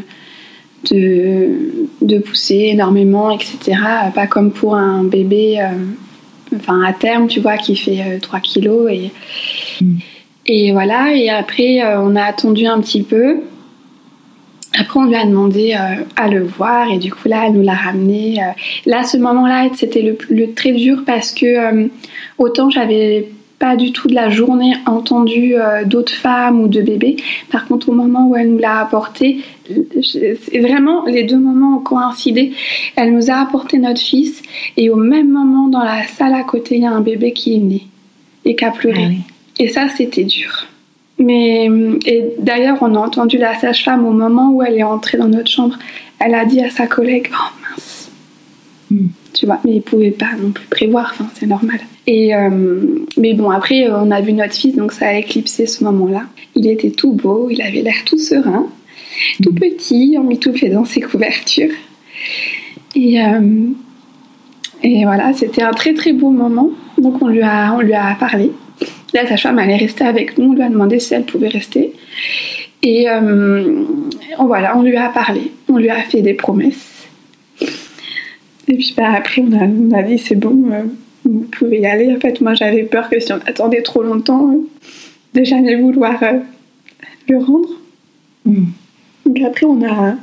de, 0.90 2.18
pousser 2.20 2.70
énormément, 2.72 3.30
etc. 3.30 3.78
Pas 4.16 4.26
comme 4.26 4.52
pour 4.52 4.76
un 4.76 5.04
bébé 5.04 5.60
enfin 6.56 6.82
à 6.82 6.94
terme, 6.94 7.28
tu 7.28 7.40
vois, 7.40 7.58
qui 7.58 7.76
fait 7.76 8.20
3 8.22 8.40
euh, 8.40 8.42
kilos. 8.42 8.92
Et, 8.92 9.12
mm. 9.82 9.98
Et 10.48 10.72
voilà, 10.72 11.14
et 11.14 11.30
après, 11.30 11.84
euh, 11.84 12.02
on 12.02 12.16
a 12.16 12.24
attendu 12.24 12.66
un 12.66 12.80
petit 12.80 13.04
peu. 13.04 13.38
Après, 14.78 15.00
on 15.00 15.06
lui 15.06 15.16
a 15.16 15.26
demandé 15.26 15.74
euh, 15.74 16.04
à 16.16 16.28
le 16.30 16.44
voir 16.44 16.92
et 16.92 16.98
du 16.98 17.12
coup, 17.12 17.28
là, 17.28 17.46
elle 17.48 17.54
nous 17.54 17.64
l'a 17.64 17.74
ramené. 17.74 18.40
Là, 18.86 19.04
ce 19.04 19.18
moment-là, 19.18 19.70
c'était 19.76 20.02
le, 20.02 20.54
très 20.54 20.72
dur 20.72 21.04
parce 21.06 21.32
que 21.32 21.90
autant 22.38 22.70
j'avais 22.70 23.30
pas 23.60 23.76
du 23.76 23.92
tout 23.92 24.08
de 24.08 24.14
la 24.14 24.30
journée 24.30 24.74
entendu 24.86 25.56
euh, 25.56 25.84
d'autres 25.84 26.14
femmes 26.14 26.62
ou 26.62 26.68
de 26.68 26.82
bébés. 26.82 27.18
Par 27.52 27.68
contre, 27.68 27.90
au 27.90 27.94
moment 27.94 28.28
où 28.28 28.36
elle 28.36 28.52
nous 28.52 28.60
l'a 28.60 28.80
apporté, 28.80 29.40
c'est 30.02 30.60
vraiment 30.60 31.06
les 31.06 31.24
deux 31.24 31.40
moments 31.40 31.78
ont 31.78 31.82
coïncidé. 31.82 32.54
Elle 32.96 33.14
nous 33.14 33.32
a 33.32 33.36
apporté 33.36 33.80
notre 33.80 34.02
fils 34.02 34.42
et 34.76 34.90
au 34.90 34.96
même 34.96 35.30
moment 35.30 35.68
dans 35.68 35.84
la 35.84 36.06
salle 36.06 36.34
à 36.34 36.44
côté, 36.44 36.76
il 36.76 36.84
y 36.84 36.86
a 36.86 36.92
un 36.92 37.02
bébé 37.02 37.32
qui 37.32 37.56
est 37.56 37.60
né 37.60 37.88
et 38.46 38.56
qui 38.56 38.64
a 38.64 38.72
pleuré. 38.72 39.08
Ah 39.10 39.34
et 39.60 39.70
ça, 39.70 39.88
c'était 39.90 40.24
dur. 40.24 40.68
Mais 41.20 41.68
et 42.06 42.26
d'ailleurs, 42.38 42.78
on 42.82 42.94
a 42.96 43.00
entendu 43.00 43.38
la 43.38 43.56
sage-femme 43.56 44.06
au 44.06 44.12
moment 44.12 44.52
où 44.52 44.62
elle 44.62 44.78
est 44.78 44.84
entrée 44.84 45.18
dans 45.18 45.28
notre 45.28 45.50
chambre. 45.50 45.78
Elle 46.20 46.36
a 46.36 46.46
dit 46.46 46.62
à 46.62 46.70
sa 46.70 46.86
collègue 46.86 47.30
"Oh 47.32 47.62
mince." 47.62 48.12
Hmm 48.92 49.08
tu 49.38 49.46
vois. 49.46 49.60
Mais 49.66 49.76
ils 49.76 49.82
pouvaient 49.82 50.12
pas 50.12 50.32
non 50.42 50.52
plus 50.52 50.66
prévoir, 50.68 51.12
enfin, 51.14 51.30
c'est 51.36 51.46
normal. 51.46 51.80
Et, 52.08 52.36
euh, 52.36 52.50
mais 53.18 53.34
bon, 53.34 53.50
après, 53.50 53.90
on 53.90 54.12
a 54.12 54.22
vu 54.22 54.34
notre 54.34 54.54
fils, 54.54 54.76
donc 54.76 54.92
ça 54.92 55.08
a 55.08 55.14
éclipsé 55.14 55.68
ce 55.68 55.84
moment-là. 55.84 56.24
Il 56.56 56.68
était 56.68 56.92
tout 56.92 57.14
beau, 57.14 57.50
il 57.50 57.62
avait 57.62 57.82
l'air 57.82 58.04
tout 58.06 58.18
serein, 58.18 58.68
tout 59.44 59.52
mm. 59.52 59.60
petit, 59.60 60.18
emmitouflé 60.18 60.70
dans 60.70 60.86
ses 60.86 61.02
couvertures. 61.02 61.74
Et, 62.96 63.22
euh, 63.22 63.68
et 64.84 65.04
voilà, 65.04 65.34
c'était 65.34 65.62
un 65.62 65.72
très 65.72 65.94
très 65.94 66.14
beau 66.14 66.30
moment. 66.30 66.72
Donc 66.98 67.22
on 67.22 67.28
lui 67.28 67.42
a, 67.42 67.74
on 67.76 67.82
lui 67.82 67.94
a 67.94 68.16
parlé. 68.20 68.52
La 69.14 69.28
sage-femme, 69.28 69.60
allait 69.60 69.78
rester 69.78 70.04
avec 70.04 70.38
nous, 70.38 70.52
on 70.52 70.54
lui 70.54 70.62
a 70.62 70.70
demandé 70.70 71.00
si 71.00 71.14
elle 71.14 71.24
pouvait 71.24 71.48
rester. 71.48 71.94
Et 72.84 73.10
euh, 73.10 73.84
voilà, 74.40 74.78
on 74.78 74.84
lui 74.84 74.96
a 74.96 75.10
parlé, 75.10 75.52
on 75.68 75.78
lui 75.78 75.90
a 75.90 76.02
fait 76.02 76.22
des 76.22 76.34
promesses. 76.34 77.08
Et 78.68 78.76
puis 78.76 78.94
bah, 78.96 79.14
après, 79.16 79.42
on 79.42 79.52
a, 79.54 79.66
on 79.66 79.92
a 79.92 80.04
dit 80.04 80.20
c'est 80.20 80.36
bon, 80.36 80.72
euh, 80.72 80.84
vous 81.24 81.48
pouvez 81.52 81.80
y 81.80 81.86
aller. 81.86 82.14
En 82.14 82.20
fait, 82.20 82.42
moi 82.42 82.54
j'avais 82.54 82.84
peur 82.84 83.10
que 83.10 83.20
si 83.20 83.32
on 83.32 83.40
attendait 83.46 83.82
trop 83.82 84.04
longtemps, 84.04 84.52
euh, 84.52 84.58
de 85.34 85.44
jamais 85.44 85.76
vouloir 85.76 86.22
euh, 86.24 86.40
le 87.30 87.38
rendre. 87.38 87.70
Mm. 88.46 88.66
Donc 89.26 89.42
après, 89.46 89.66
on 89.66 89.84
a, 89.84 90.16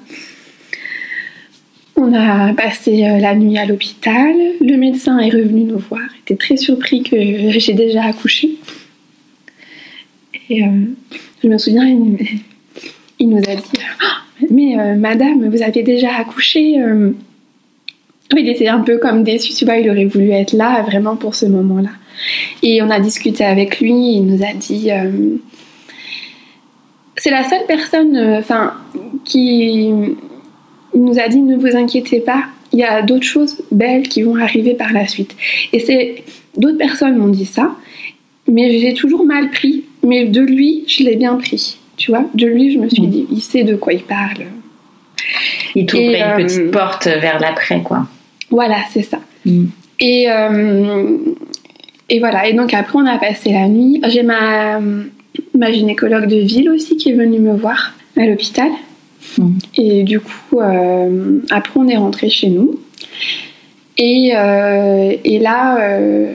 on 1.96 2.12
a 2.12 2.52
passé 2.54 3.04
euh, 3.04 3.18
la 3.18 3.34
nuit 3.34 3.56
à 3.58 3.66
l'hôpital. 3.66 4.34
Le 4.60 4.76
médecin 4.76 5.18
est 5.18 5.30
revenu 5.30 5.62
nous 5.64 5.78
voir. 5.78 6.02
Il 6.16 6.20
était 6.22 6.36
très 6.36 6.56
surpris 6.56 7.02
que 7.02 7.16
j'ai 7.58 7.72
déjà 7.72 8.04
accouché. 8.04 8.56
Et 10.50 10.62
euh, 10.64 10.66
je 11.42 11.48
me 11.48 11.58
souviens, 11.58 11.86
il, 13.18 13.28
nous 13.28 13.38
a 13.38 13.54
dit 13.54 13.62
Ah, 14.00 14.44
Mais 14.50 14.78
euh, 14.78 14.96
madame, 14.96 15.48
vous 15.48 15.62
avez 15.62 15.82
déjà 15.82 16.16
accouché. 16.16 16.76
Il 18.36 18.48
était 18.48 18.68
un 18.68 18.80
peu 18.80 18.98
comme 18.98 19.22
déçu, 19.22 19.52
il 19.52 19.90
aurait 19.90 20.06
voulu 20.06 20.30
être 20.30 20.54
là 20.54 20.82
vraiment 20.82 21.14
pour 21.14 21.34
ce 21.34 21.46
moment-là. 21.46 21.90
Et 22.62 22.82
on 22.82 22.90
a 22.90 22.98
discuté 22.98 23.44
avec 23.44 23.80
lui, 23.80 24.16
il 24.16 24.22
nous 24.22 24.42
a 24.42 24.52
dit. 24.52 24.90
c'est 27.16 27.30
la 27.30 27.44
seule 27.44 27.66
personne, 27.68 28.42
qui 29.24 29.92
il 30.94 31.04
nous 31.04 31.18
a 31.18 31.28
dit 31.28 31.40
ne 31.40 31.56
vous 31.56 31.76
inquiétez 31.76 32.20
pas, 32.20 32.44
il 32.72 32.78
y 32.78 32.84
a 32.84 33.02
d'autres 33.02 33.24
choses 33.26 33.62
belles 33.70 34.08
qui 34.08 34.22
vont 34.22 34.36
arriver 34.36 34.74
par 34.74 34.92
la 34.92 35.06
suite. 35.06 35.34
Et 35.72 35.80
c'est 35.80 36.22
d'autres 36.56 36.78
personnes 36.78 37.16
m'ont 37.16 37.28
dit 37.28 37.46
ça, 37.46 37.74
mais 38.48 38.78
j'ai 38.78 38.94
toujours 38.94 39.24
mal 39.24 39.50
pris. 39.50 39.84
Mais 40.06 40.26
de 40.26 40.40
lui, 40.40 40.84
je 40.86 41.02
l'ai 41.02 41.16
bien 41.16 41.34
pris. 41.36 41.78
Tu 41.96 42.10
vois, 42.10 42.24
de 42.34 42.46
lui, 42.46 42.72
je 42.72 42.78
me 42.78 42.88
suis 42.88 43.02
Mm. 43.06 43.10
dit, 43.10 43.26
il 43.30 43.40
sait 43.40 43.64
de 43.64 43.74
quoi 43.76 43.92
il 43.92 44.02
parle. 44.02 44.44
Il 45.74 45.86
t'ouvrait 45.86 46.18
une 46.20 46.22
euh, 46.22 46.36
petite 46.44 46.70
porte 46.70 47.06
vers 47.06 47.38
l'après, 47.40 47.80
quoi. 47.82 48.06
Voilà, 48.50 48.76
c'est 48.90 49.02
ça. 49.02 49.20
Mm. 49.46 49.64
Et, 50.00 50.26
euh, 50.30 51.16
et 52.10 52.18
voilà, 52.18 52.48
et 52.48 52.52
donc 52.52 52.74
après 52.74 52.98
on 52.98 53.06
a 53.06 53.16
passé 53.18 53.52
la 53.52 53.68
nuit. 53.68 54.02
J'ai 54.08 54.22
ma, 54.22 54.80
ma 55.54 55.72
gynécologue 55.72 56.26
de 56.26 56.36
ville 56.36 56.68
aussi 56.70 56.96
qui 56.96 57.10
est 57.10 57.14
venue 57.14 57.38
me 57.38 57.54
voir 57.54 57.94
à 58.18 58.26
l'hôpital. 58.26 58.70
Mhm. 59.38 59.58
Et 59.76 60.02
du 60.02 60.20
coup, 60.20 60.60
euh, 60.60 61.40
après 61.50 61.80
on 61.80 61.88
est 61.88 61.96
rentré 61.96 62.28
chez 62.30 62.48
nous. 62.48 62.80
Et, 63.96 64.32
euh, 64.34 65.14
et 65.24 65.38
là, 65.38 65.78
euh, 65.80 66.34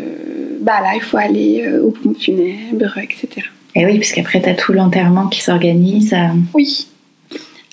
bah 0.62 0.80
là, 0.82 0.92
il 0.96 1.02
faut 1.02 1.18
aller 1.18 1.66
aux 1.84 1.92
pompes 1.92 2.18
funèbres, 2.18 2.98
etc. 2.98 3.48
Et 3.76 3.86
oui, 3.86 3.98
parce 3.98 4.14
qu'après, 4.14 4.42
t'as 4.42 4.54
tout 4.54 4.72
l'enterrement 4.72 5.28
qui 5.28 5.42
s'organise. 5.42 6.16
Oui. 6.54 6.88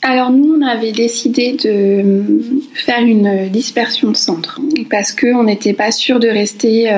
Alors 0.02 0.30
nous, 0.30 0.54
on 0.54 0.62
avait 0.62 0.92
décidé 0.92 1.52
de 1.52 2.62
faire 2.74 3.00
une 3.00 3.48
dispersion 3.48 4.10
de 4.10 4.16
centre 4.16 4.60
parce 4.90 5.12
qu'on 5.12 5.44
n'était 5.44 5.72
pas 5.72 5.90
sûr 5.90 6.20
de 6.20 6.28
rester 6.28 6.88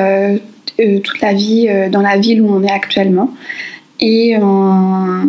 euh, 0.80 1.00
toute 1.00 1.20
la 1.20 1.32
vie 1.32 1.66
euh, 1.68 1.88
dans 1.88 2.02
la 2.02 2.16
ville 2.18 2.40
où 2.40 2.48
on 2.48 2.62
est 2.62 2.70
actuellement. 2.70 3.34
Et 4.00 4.36
on, 4.40 5.26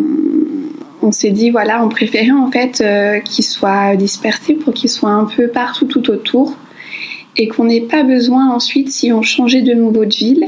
on 1.01 1.11
s'est 1.11 1.31
dit, 1.31 1.49
voilà, 1.49 1.83
on 1.83 1.89
préférait 1.89 2.31
en 2.31 2.51
fait 2.51 2.81
euh, 2.81 3.19
qu'ils 3.19 3.45
soient 3.45 3.95
dispersés 3.95 4.53
pour 4.53 4.73
qu'ils 4.73 4.89
soient 4.89 5.11
un 5.11 5.25
peu 5.25 5.47
partout 5.47 5.85
tout 5.85 6.09
autour 6.09 6.55
et 7.37 7.47
qu'on 7.47 7.65
n'ait 7.65 7.81
pas 7.81 8.03
besoin 8.03 8.49
ensuite, 8.53 8.89
si 8.91 9.13
on 9.13 9.21
changeait 9.21 9.61
de 9.61 9.73
nouveau 9.73 10.05
de 10.05 10.13
ville, 10.13 10.45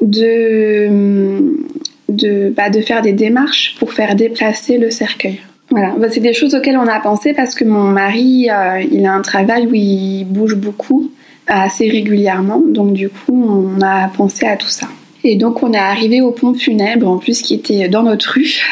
de, 0.00 0.88
de, 2.08 2.52
bah, 2.56 2.70
de 2.70 2.80
faire 2.80 3.02
des 3.02 3.12
démarches 3.12 3.74
pour 3.78 3.92
faire 3.92 4.14
déplacer 4.14 4.78
le 4.78 4.90
cercueil. 4.90 5.40
Voilà, 5.70 5.94
Bah, 5.98 6.08
c'est 6.10 6.20
des 6.20 6.32
choses 6.32 6.54
auxquelles 6.54 6.76
on 6.76 6.86
a 6.86 7.00
pensé 7.00 7.32
parce 7.32 7.54
que 7.54 7.64
mon 7.64 7.84
mari, 7.84 8.48
euh, 8.50 8.82
il 8.90 9.04
a 9.06 9.12
un 9.12 9.22
travail 9.22 9.66
où 9.66 9.74
il 9.74 10.24
bouge 10.24 10.54
beaucoup, 10.54 11.10
assez 11.46 11.88
régulièrement, 11.88 12.62
donc 12.66 12.92
du 12.92 13.08
coup, 13.08 13.44
on 13.76 13.80
a 13.82 14.08
pensé 14.08 14.46
à 14.46 14.56
tout 14.56 14.68
ça. 14.68 14.88
Et 15.24 15.36
donc, 15.36 15.62
on 15.62 15.72
est 15.72 15.78
arrivé 15.78 16.20
au 16.20 16.32
pont 16.32 16.54
funèbre, 16.54 17.08
en 17.08 17.18
plus, 17.18 17.42
qui 17.42 17.54
était 17.54 17.88
dans 17.88 18.02
notre 18.02 18.32
rue. 18.32 18.62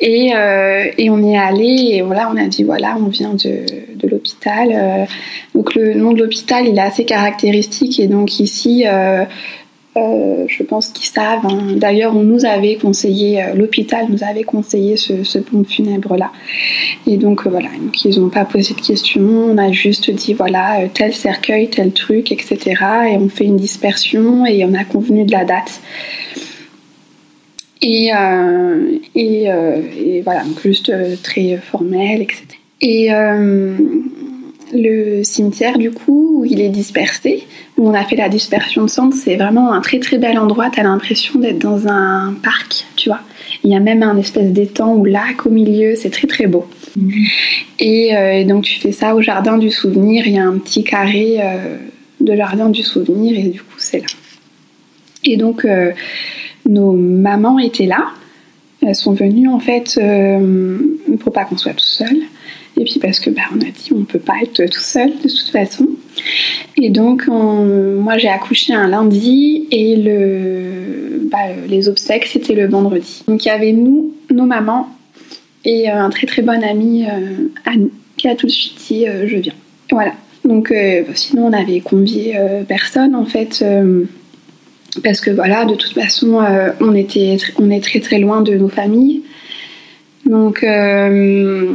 Et, 0.00 0.32
euh, 0.34 0.86
et 0.98 1.08
on 1.08 1.22
est 1.22 1.38
allé, 1.38 1.90
et 1.92 2.02
voilà, 2.02 2.28
on 2.32 2.36
a 2.36 2.46
dit 2.48 2.64
voilà, 2.64 2.96
on 2.98 3.06
vient 3.06 3.34
de, 3.34 3.64
de 3.94 4.08
l'hôpital. 4.08 4.68
Euh, 4.72 5.04
donc, 5.54 5.74
le 5.76 5.94
nom 5.94 6.12
de 6.12 6.18
l'hôpital, 6.22 6.66
il 6.66 6.76
est 6.76 6.80
assez 6.80 7.04
caractéristique, 7.04 8.00
et 8.00 8.08
donc 8.08 8.40
ici, 8.40 8.84
euh, 8.88 9.24
je 9.96 10.62
pense 10.64 10.88
qu'ils 10.88 11.06
savent. 11.06 11.46
hein. 11.46 11.76
D'ailleurs, 11.76 12.16
on 12.16 12.24
nous 12.24 12.44
avait 12.44 12.74
conseillé, 12.74 13.40
l'hôpital 13.54 14.06
nous 14.08 14.24
avait 14.24 14.42
conseillé 14.42 14.96
ce, 14.96 15.22
ce 15.22 15.38
pont 15.38 15.62
funèbre-là. 15.62 16.32
Et 17.06 17.16
donc, 17.16 17.46
voilà, 17.46 17.68
donc, 17.80 18.04
ils 18.04 18.20
n'ont 18.20 18.30
pas 18.30 18.44
posé 18.44 18.74
de 18.74 18.80
questions. 18.80 19.22
On 19.22 19.56
a 19.56 19.70
juste 19.70 20.10
dit, 20.10 20.34
voilà, 20.34 20.80
tel 20.92 21.14
cercueil, 21.14 21.68
tel 21.70 21.92
truc, 21.92 22.32
etc. 22.32 22.58
Et 23.12 23.16
on 23.16 23.28
fait 23.28 23.44
une 23.44 23.56
dispersion 23.56 24.44
et 24.44 24.64
on 24.64 24.74
a 24.74 24.82
convenu 24.84 25.24
de 25.24 25.30
la 25.30 25.44
date. 25.44 25.80
Et, 27.82 28.10
euh, 28.14 28.98
et, 29.14 29.50
euh, 29.50 29.82
et 29.98 30.22
voilà, 30.22 30.44
donc 30.44 30.60
juste 30.62 30.88
euh, 30.88 31.16
très 31.22 31.58
formel, 31.58 32.22
etc. 32.22 32.44
Et 32.80 33.10
le 34.74 35.22
cimetière, 35.22 35.78
du 35.78 35.90
coup, 35.90 36.40
où 36.40 36.44
il 36.44 36.60
est 36.60 36.68
dispersé, 36.68 37.44
où 37.78 37.88
on 37.88 37.94
a 37.94 38.04
fait 38.04 38.16
la 38.16 38.28
dispersion 38.28 38.82
de 38.82 38.90
cendres, 38.90 39.14
c'est 39.14 39.36
vraiment 39.36 39.72
un 39.72 39.80
très 39.80 40.00
très 40.00 40.18
bel 40.18 40.38
endroit. 40.38 40.70
T'as 40.74 40.82
l'impression 40.82 41.38
d'être 41.38 41.58
dans 41.58 41.86
un 41.86 42.34
parc, 42.42 42.84
tu 42.96 43.08
vois. 43.08 43.20
Il 43.62 43.70
y 43.70 43.76
a 43.76 43.80
même 43.80 44.02
un 44.02 44.16
espèce 44.18 44.50
d'étang 44.50 44.94
ou 44.96 45.04
lac 45.04 45.46
au 45.46 45.50
milieu, 45.50 45.94
c'est 45.96 46.10
très 46.10 46.26
très 46.26 46.46
beau. 46.46 46.66
Et 47.78 48.16
euh, 48.16 48.44
donc 48.44 48.64
tu 48.64 48.78
fais 48.80 48.92
ça 48.92 49.14
au 49.14 49.22
jardin 49.22 49.58
du 49.58 49.70
souvenir, 49.70 50.26
il 50.26 50.34
y 50.34 50.38
a 50.38 50.44
un 50.44 50.58
petit 50.58 50.84
carré 50.84 51.38
euh, 51.40 51.76
de 52.20 52.36
jardin 52.36 52.68
du 52.68 52.82
souvenir 52.82 53.38
et 53.38 53.48
du 53.48 53.60
coup 53.60 53.78
c'est 53.78 54.00
là. 54.00 54.06
Et 55.24 55.36
donc 55.36 55.64
euh, 55.64 55.92
nos 56.68 56.92
mamans 56.92 57.58
étaient 57.58 57.86
là, 57.86 58.08
elles 58.86 58.94
sont 58.94 59.12
venues 59.12 59.48
en 59.48 59.60
fait 59.60 59.98
euh, 60.02 60.78
pour 61.20 61.32
pas 61.32 61.44
qu'on 61.44 61.56
soit 61.56 61.72
tout 61.72 61.84
seul. 61.84 62.16
Et 62.76 62.84
puis 62.84 62.98
parce 62.98 63.20
que 63.20 63.30
bah, 63.30 63.42
on 63.54 63.60
a 63.60 63.70
dit 63.70 63.90
on 63.94 64.04
peut 64.04 64.18
pas 64.18 64.34
être 64.42 64.64
tout 64.68 64.80
seul 64.80 65.10
de 65.10 65.28
toute 65.28 65.50
façon. 65.52 65.86
Et 66.76 66.90
donc 66.90 67.24
on- 67.28 68.00
moi 68.00 68.18
j'ai 68.18 68.28
accouché 68.28 68.74
un 68.74 68.88
lundi 68.88 69.68
et 69.70 69.96
bah, 71.30 71.38
les 71.68 71.88
obsèques 71.88 72.26
c'était 72.26 72.54
le 72.54 72.66
vendredi. 72.66 73.22
Donc 73.28 73.44
il 73.44 73.48
y 73.48 73.50
avait 73.52 73.72
nous, 73.72 74.12
nos 74.32 74.44
mamans 74.44 74.88
et 75.64 75.88
euh, 75.90 75.94
un 76.02 76.10
très 76.10 76.26
très 76.26 76.42
bon 76.42 76.62
ami 76.62 77.04
euh, 77.04 77.48
à 77.64 77.76
nous 77.76 77.92
qui 78.16 78.28
a 78.28 78.34
tout 78.34 78.46
de 78.46 78.50
suite 78.52 78.74
dit 78.88 79.06
euh, 79.08 79.26
je 79.28 79.36
viens. 79.36 79.54
Voilà. 79.90 80.12
Donc 80.44 80.74
sinon 81.14 81.46
on 81.46 81.52
avait 81.54 81.80
convié 81.80 82.36
personne 82.68 83.14
en 83.14 83.24
fait 83.24 83.64
parce 85.02 85.20
que 85.20 85.30
voilà 85.30 85.64
de 85.64 85.74
toute 85.74 85.92
façon 85.94 86.40
euh, 86.42 86.70
on 86.80 86.94
était 86.94 87.36
on 87.58 87.70
est 87.70 87.82
très 87.82 88.00
très 88.00 88.18
loin 88.18 88.40
de 88.42 88.54
nos 88.54 88.68
familles. 88.68 89.22
Donc 90.26 90.62
euh, 90.62 91.72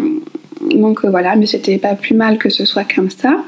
donc 0.71 1.03
euh, 1.05 1.09
voilà 1.09 1.35
mais 1.35 1.45
c'était 1.45 1.77
pas 1.77 1.95
plus 1.95 2.15
mal 2.15 2.37
que 2.37 2.49
ce 2.49 2.65
soit 2.65 2.85
comme 2.85 3.09
ça. 3.09 3.43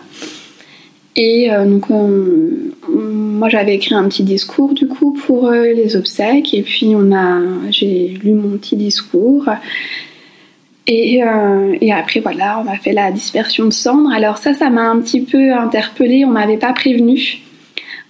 Et 1.16 1.50
donc 1.66 1.90
on- 1.90 2.50
on- 2.90 3.00
moi 3.42 3.50
j'avais 3.50 3.76
écrit 3.76 3.96
un 3.96 4.08
petit 4.08 4.24
discours 4.24 4.74
du 4.74 4.88
coup 4.88 5.12
pour 5.14 5.52
les 5.52 5.96
obsèques 5.98 6.54
et 6.54 6.62
puis 6.62 6.94
on 6.96 7.12
a 7.14 7.40
j'ai 7.70 8.18
lu 8.24 8.32
mon 8.34 8.58
petit 8.58 8.76
discours. 8.78 9.46
Et, 10.88 11.22
et 11.82 11.94
après, 11.94 12.20
voilà, 12.22 12.62
on 12.66 12.70
a 12.70 12.76
fait 12.76 12.92
la 12.92 13.12
dispersion 13.12 13.66
de 13.66 13.72
cendres. 13.72 14.12
Alors 14.12 14.38
ça, 14.40 14.54
ça 14.54 14.70
m'a 14.70 14.90
un 14.90 15.00
petit 15.00 15.22
peu 15.22 15.54
interpellée, 15.54 16.26
on 16.26 16.32
m'avait 16.32 16.58
pas 16.58 16.74
prévenu. 16.74 17.38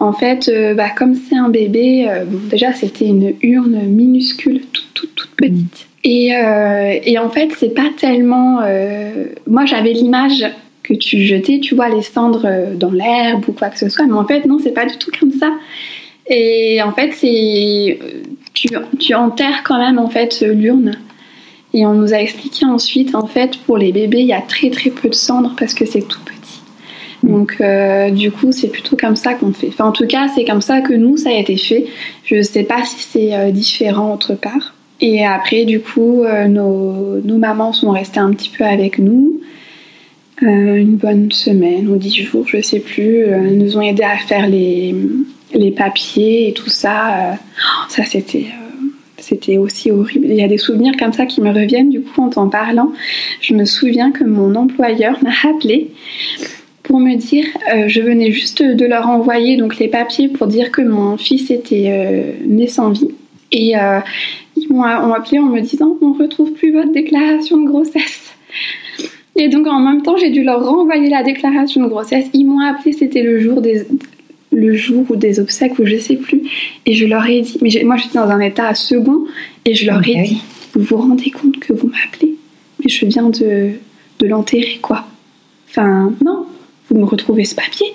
En 0.01 0.13
fait, 0.13 0.49
euh, 0.49 0.73
bah, 0.73 0.89
comme 0.89 1.13
c'est 1.13 1.37
un 1.37 1.49
bébé, 1.49 2.07
euh, 2.09 2.25
bon, 2.25 2.39
déjà 2.49 2.73
c'était 2.73 3.05
une 3.05 3.35
urne 3.43 3.83
minuscule, 3.85 4.61
toute, 4.73 4.91
toute, 4.95 5.13
toute 5.13 5.29
petite. 5.37 5.87
Et, 6.03 6.35
euh, 6.35 6.97
et 7.03 7.19
en 7.19 7.29
fait, 7.29 7.51
c'est 7.59 7.75
pas 7.75 7.91
tellement... 7.99 8.61
Moi, 9.45 9.65
j'avais 9.65 9.93
l'image 9.93 10.43
que 10.81 10.95
tu 10.95 11.21
jetais, 11.21 11.59
tu 11.59 11.75
vois, 11.75 11.89
les 11.89 12.01
cendres 12.01 12.49
dans 12.75 12.89
l'herbe 12.89 13.47
ou 13.47 13.51
quoi 13.51 13.69
que 13.69 13.77
ce 13.77 13.89
soit. 13.89 14.07
Mais 14.07 14.13
en 14.13 14.25
fait, 14.25 14.45
non, 14.45 14.57
c'est 14.57 14.73
pas 14.73 14.87
du 14.87 14.97
tout 14.97 15.11
comme 15.19 15.31
ça. 15.33 15.51
Et 16.27 16.81
en 16.81 16.93
fait, 16.93 17.11
c'est... 17.13 17.99
Tu, 18.55 18.69
tu 18.97 19.13
enterres 19.13 19.61
quand 19.63 19.77
même, 19.77 19.99
en 19.99 20.09
fait, 20.09 20.41
l'urne. 20.41 20.97
Et 21.75 21.85
on 21.85 21.93
nous 21.93 22.11
a 22.15 22.17
expliqué 22.17 22.65
ensuite, 22.65 23.13
en 23.13 23.27
fait, 23.27 23.57
pour 23.67 23.77
les 23.77 23.91
bébés, 23.91 24.21
il 24.21 24.27
y 24.27 24.33
a 24.33 24.41
très 24.41 24.71
très 24.71 24.89
peu 24.89 25.09
de 25.09 25.13
cendres 25.13 25.53
parce 25.59 25.75
que 25.75 25.85
c'est 25.85 26.07
tout 26.07 26.19
petit. 26.25 26.40
Donc, 27.23 27.57
euh, 27.61 28.09
du 28.09 28.31
coup, 28.31 28.51
c'est 28.51 28.69
plutôt 28.69 28.95
comme 28.95 29.15
ça 29.15 29.33
qu'on 29.33 29.53
fait. 29.53 29.67
Enfin, 29.67 29.85
en 29.85 29.91
tout 29.91 30.07
cas, 30.07 30.27
c'est 30.33 30.45
comme 30.45 30.61
ça 30.61 30.81
que 30.81 30.93
nous, 30.93 31.17
ça 31.17 31.29
a 31.29 31.33
été 31.33 31.55
fait. 31.55 31.85
Je 32.25 32.41
sais 32.41 32.63
pas 32.63 32.83
si 32.83 33.03
c'est 33.03 33.35
euh, 33.35 33.51
différent 33.51 34.13
autre 34.13 34.33
part. 34.33 34.73
Et 35.01 35.25
après, 35.25 35.65
du 35.65 35.79
coup, 35.79 36.23
euh, 36.23 36.47
nos, 36.47 37.37
mamans 37.37 37.73
sont 37.73 37.91
restées 37.91 38.19
un 38.19 38.31
petit 38.31 38.49
peu 38.49 38.63
avec 38.63 38.99
nous. 38.99 39.39
Une 40.43 40.95
bonne 40.95 41.31
semaine 41.31 41.87
ou 41.87 41.97
dix 41.97 42.15
jours, 42.15 42.47
je 42.47 42.61
sais 42.61 42.79
plus. 42.79 43.25
Elles 43.25 43.59
nous 43.59 43.77
ont 43.77 43.81
aidé 43.81 44.01
à 44.01 44.17
faire 44.17 44.47
les, 44.47 44.95
papiers 45.77 46.49
et 46.49 46.53
tout 46.53 46.69
ça. 46.69 47.35
Oh, 47.35 47.85
ça, 47.89 48.03
c'était. 48.05 48.47
c'était 49.19 49.59
aussi 49.59 49.91
horrible. 49.91 50.25
Il 50.27 50.33
y 50.33 50.43
a 50.43 50.47
des 50.47 50.57
souvenirs 50.57 50.93
comme 50.97 51.13
ça 51.13 51.27
qui 51.27 51.41
me 51.41 51.49
reviennent 51.49 51.91
du 51.91 52.01
coup 52.01 52.23
en 52.23 52.29
t'en 52.29 52.49
parlant. 52.49 52.91
Je 53.39 53.53
me 53.53 53.65
souviens 53.65 54.11
que 54.11 54.23
mon 54.23 54.55
employeur 54.55 55.19
m'a 55.21 55.29
appelé 55.47 55.91
pour 56.91 56.99
me 56.99 57.15
dire, 57.15 57.45
je 57.87 58.01
venais 58.01 58.31
juste 58.31 58.61
de 58.61 58.85
leur 58.85 59.07
envoyer 59.07 59.55
donc 59.55 59.79
les 59.79 59.87
papiers 59.87 60.27
pour 60.27 60.47
dire 60.47 60.71
que 60.71 60.81
mon 60.81 61.15
fils 61.15 61.49
était 61.49 62.35
né 62.45 62.67
sans 62.67 62.89
vie. 62.89 63.11
Et 63.53 63.75
ils 64.57 64.67
m'ont 64.69 64.83
appelé 64.83 65.39
en 65.39 65.45
me 65.45 65.61
disant, 65.61 65.95
on 66.01 66.11
retrouve 66.11 66.51
plus 66.51 66.73
votre 66.73 66.91
déclaration 66.91 67.61
de 67.61 67.65
grossesse. 67.65 68.33
Et 69.37 69.47
donc 69.47 69.67
en 69.67 69.79
même 69.79 70.01
temps, 70.01 70.17
j'ai 70.17 70.31
dû 70.31 70.43
leur 70.43 70.69
renvoyer 70.69 71.09
la 71.09 71.23
déclaration 71.23 71.81
de 71.81 71.87
grossesse. 71.87 72.25
Ils 72.33 72.43
m'ont 72.43 72.59
appelé, 72.59 72.91
c'était 72.91 73.23
le 73.23 73.39
jour 73.39 73.61
des 73.61 73.85
le 74.51 74.75
jour 74.75 75.05
ou 75.09 75.15
des 75.15 75.39
obsèques 75.39 75.79
ou 75.79 75.85
je 75.85 75.95
sais 75.95 76.17
plus. 76.17 76.41
Et 76.85 76.93
je 76.93 77.05
leur 77.05 77.25
ai 77.25 77.39
dit, 77.39 77.57
mais 77.61 77.69
moi 77.85 77.95
j'étais 77.95 78.19
dans 78.19 78.29
un 78.29 78.41
état 78.41 78.75
second 78.75 79.23
et 79.63 79.75
je 79.75 79.85
leur 79.85 80.05
ai 80.05 80.23
dit, 80.23 80.41
vous 80.73 80.83
vous 80.83 80.97
rendez 80.97 81.31
compte 81.31 81.57
que 81.57 81.71
vous 81.71 81.87
m'appelez? 81.87 82.35
Mais 82.79 82.89
je 82.89 83.05
viens 83.05 83.29
de, 83.29 83.69
de 84.19 84.27
l'enterrer 84.27 84.79
quoi. 84.81 85.05
Enfin 85.69 86.11
non, 86.25 86.47
vous 86.91 86.99
me 86.99 87.05
retrouvez 87.05 87.45
ce 87.45 87.55
papier. 87.55 87.87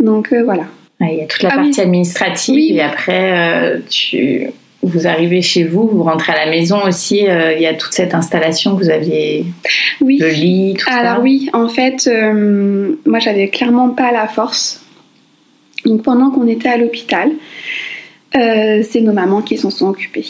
Donc 0.00 0.32
euh, 0.32 0.42
voilà. 0.42 0.64
Il 1.00 1.14
y 1.14 1.20
a 1.20 1.26
toute 1.26 1.42
la 1.42 1.50
ah 1.52 1.56
partie 1.56 1.80
administrative 1.80 2.74
et 2.76 2.80
après 2.80 3.38
euh, 3.38 3.80
tu 3.88 4.46
vous 4.82 5.06
arrivez 5.06 5.42
chez 5.42 5.64
vous, 5.64 5.88
vous 5.88 6.04
rentrez 6.04 6.32
à 6.32 6.44
la 6.44 6.50
maison 6.50 6.82
aussi, 6.84 7.28
euh, 7.28 7.52
il 7.54 7.60
y 7.60 7.66
a 7.66 7.74
toute 7.74 7.92
cette 7.92 8.14
installation 8.14 8.76
que 8.76 8.84
vous 8.84 8.90
aviez, 8.90 9.44
oui. 10.00 10.18
le 10.18 10.28
lit, 10.28 10.74
tout 10.78 10.86
ça. 10.86 10.94
Alors 10.94 11.22
oui, 11.22 11.50
en 11.52 11.68
fait, 11.68 12.08
moi 13.04 13.18
j'avais 13.18 13.48
clairement 13.48 13.90
pas 13.90 14.12
la 14.12 14.28
force 14.28 14.86
donc 15.86 16.02
pendant 16.02 16.30
qu'on 16.30 16.48
était 16.48 16.68
à 16.68 16.76
l'hôpital, 16.76 17.30
euh, 18.36 18.82
c'est 18.82 19.00
nos 19.00 19.12
mamans 19.12 19.40
qui 19.40 19.56
s'en 19.56 19.70
sont 19.70 19.88
occupées. 19.88 20.26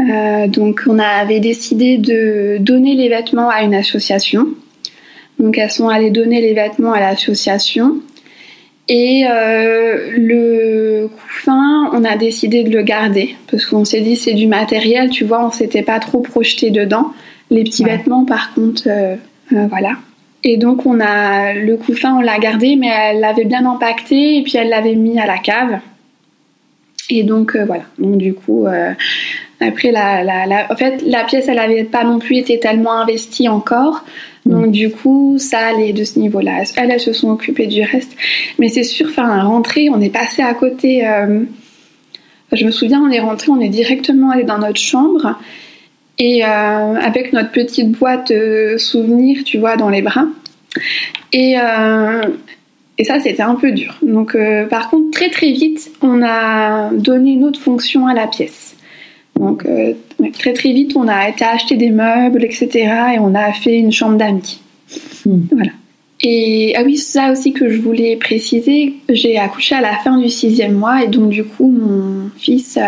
Euh, 0.00 0.48
donc 0.48 0.82
on 0.86 0.98
avait 0.98 1.40
décidé 1.40 1.96
de 1.96 2.58
donner 2.60 2.94
les 2.94 3.08
vêtements 3.08 3.48
à 3.48 3.62
une 3.62 3.74
association. 3.74 4.48
Donc 5.38 5.58
elles 5.58 5.70
sont 5.70 5.88
allées 5.88 6.10
donner 6.10 6.40
les 6.40 6.54
vêtements 6.54 6.92
à 6.92 7.00
l'association. 7.00 7.96
Et 8.88 9.24
euh, 9.26 10.10
le 10.16 11.08
couffin, 11.08 11.90
on 11.92 12.04
a 12.04 12.16
décidé 12.16 12.64
de 12.64 12.70
le 12.70 12.82
garder 12.82 13.34
parce 13.50 13.64
qu'on 13.64 13.84
s'est 13.84 14.02
dit 14.02 14.16
c'est 14.16 14.34
du 14.34 14.46
matériel, 14.46 15.10
tu 15.10 15.24
vois, 15.24 15.44
on 15.44 15.50
s'était 15.50 15.82
pas 15.82 15.98
trop 16.00 16.20
projeté 16.20 16.70
dedans. 16.70 17.12
Les 17.50 17.64
petits 17.64 17.84
vêtements, 17.84 18.24
par 18.24 18.52
contre, 18.54 18.88
voilà. 19.50 19.96
Et 20.44 20.58
donc 20.58 20.84
on 20.84 21.00
a 21.00 21.54
le 21.54 21.76
couffin, 21.78 22.16
on 22.16 22.20
l'a 22.20 22.38
gardé, 22.38 22.76
mais 22.76 22.88
elle 22.88 23.20
l'avait 23.20 23.46
bien 23.46 23.64
empaqueté 23.64 24.36
et 24.36 24.42
puis 24.42 24.58
elle 24.58 24.68
l'avait 24.68 24.94
mis 24.94 25.18
à 25.18 25.26
la 25.26 25.38
cave. 25.38 25.80
Et 27.08 27.22
donc 27.22 27.56
euh, 27.56 27.64
voilà. 27.64 27.84
Donc 27.98 28.18
du 28.18 28.34
coup, 28.34 28.66
euh, 28.66 28.92
après 29.66 29.90
la, 29.90 30.22
la, 30.24 30.66
en 30.70 30.76
fait 30.76 31.02
la 31.06 31.24
pièce, 31.24 31.46
elle 31.48 31.56
n'avait 31.56 31.84
pas 31.84 32.04
non 32.04 32.18
plus 32.18 32.36
été 32.36 32.60
tellement 32.60 32.92
investie 32.92 33.48
encore. 33.48 34.04
Donc 34.46 34.72
du 34.72 34.90
coup, 34.90 35.36
ça 35.38 35.58
allait 35.58 35.92
de 35.92 36.04
ce 36.04 36.18
niveau-là. 36.18 36.64
Elles, 36.76 36.90
elles 36.90 37.00
se 37.00 37.12
sont 37.12 37.30
occupées 37.30 37.66
du 37.66 37.82
reste. 37.82 38.14
Mais 38.58 38.68
c'est 38.68 38.84
sûr, 38.84 39.06
enfin, 39.08 39.42
rentrer, 39.42 39.88
on 39.90 40.00
est 40.00 40.10
passé 40.10 40.42
à 40.42 40.52
côté. 40.52 41.06
Euh, 41.06 41.40
je 42.52 42.64
me 42.66 42.70
souviens, 42.70 43.00
on 43.02 43.10
est 43.10 43.20
rentré, 43.20 43.50
on 43.50 43.60
est 43.60 43.70
directement 43.70 44.30
allé 44.30 44.44
dans 44.44 44.58
notre 44.58 44.80
chambre. 44.80 45.38
Et 46.18 46.44
euh, 46.44 46.48
avec 46.48 47.32
notre 47.32 47.52
petite 47.52 47.90
boîte 47.92 48.32
souvenir, 48.76 49.44
tu 49.44 49.58
vois, 49.58 49.76
dans 49.76 49.88
les 49.88 50.02
bras. 50.02 50.26
Et, 51.32 51.56
euh, 51.58 52.22
et 52.98 53.04
ça, 53.04 53.18
c'était 53.20 53.42
un 53.42 53.54
peu 53.54 53.72
dur. 53.72 53.96
Donc, 54.02 54.36
par 54.68 54.90
contre, 54.90 55.10
très 55.10 55.30
très 55.30 55.52
vite, 55.52 55.90
on 56.02 56.22
a 56.22 56.90
donné 56.92 57.30
une 57.32 57.44
autre 57.44 57.60
fonction 57.60 58.06
à 58.06 58.14
la 58.14 58.26
pièce. 58.26 58.76
Donc, 59.38 59.66
très 60.32 60.52
très 60.52 60.72
vite, 60.72 60.96
on 60.96 61.08
a 61.08 61.28
été 61.28 61.44
acheter 61.44 61.76
des 61.76 61.90
meubles, 61.90 62.44
etc. 62.44 62.68
Et 63.14 63.18
on 63.18 63.34
a 63.34 63.52
fait 63.52 63.78
une 63.78 63.92
chambre 63.92 64.16
d'amis. 64.16 64.60
Hmm. 65.26 65.40
Voilà. 65.50 65.72
Et 66.20 66.74
ah 66.76 66.82
oui, 66.84 66.96
ça 66.96 67.32
aussi 67.32 67.52
que 67.52 67.68
je 67.68 67.80
voulais 67.80 68.16
préciser, 68.16 68.94
j'ai 69.08 69.36
accouché 69.36 69.74
à 69.74 69.80
la 69.80 69.96
fin 69.98 70.16
du 70.18 70.30
sixième 70.30 70.72
mois 70.72 71.02
et 71.02 71.08
donc 71.08 71.28
du 71.28 71.44
coup 71.44 71.70
mon 71.70 72.30
fils 72.38 72.78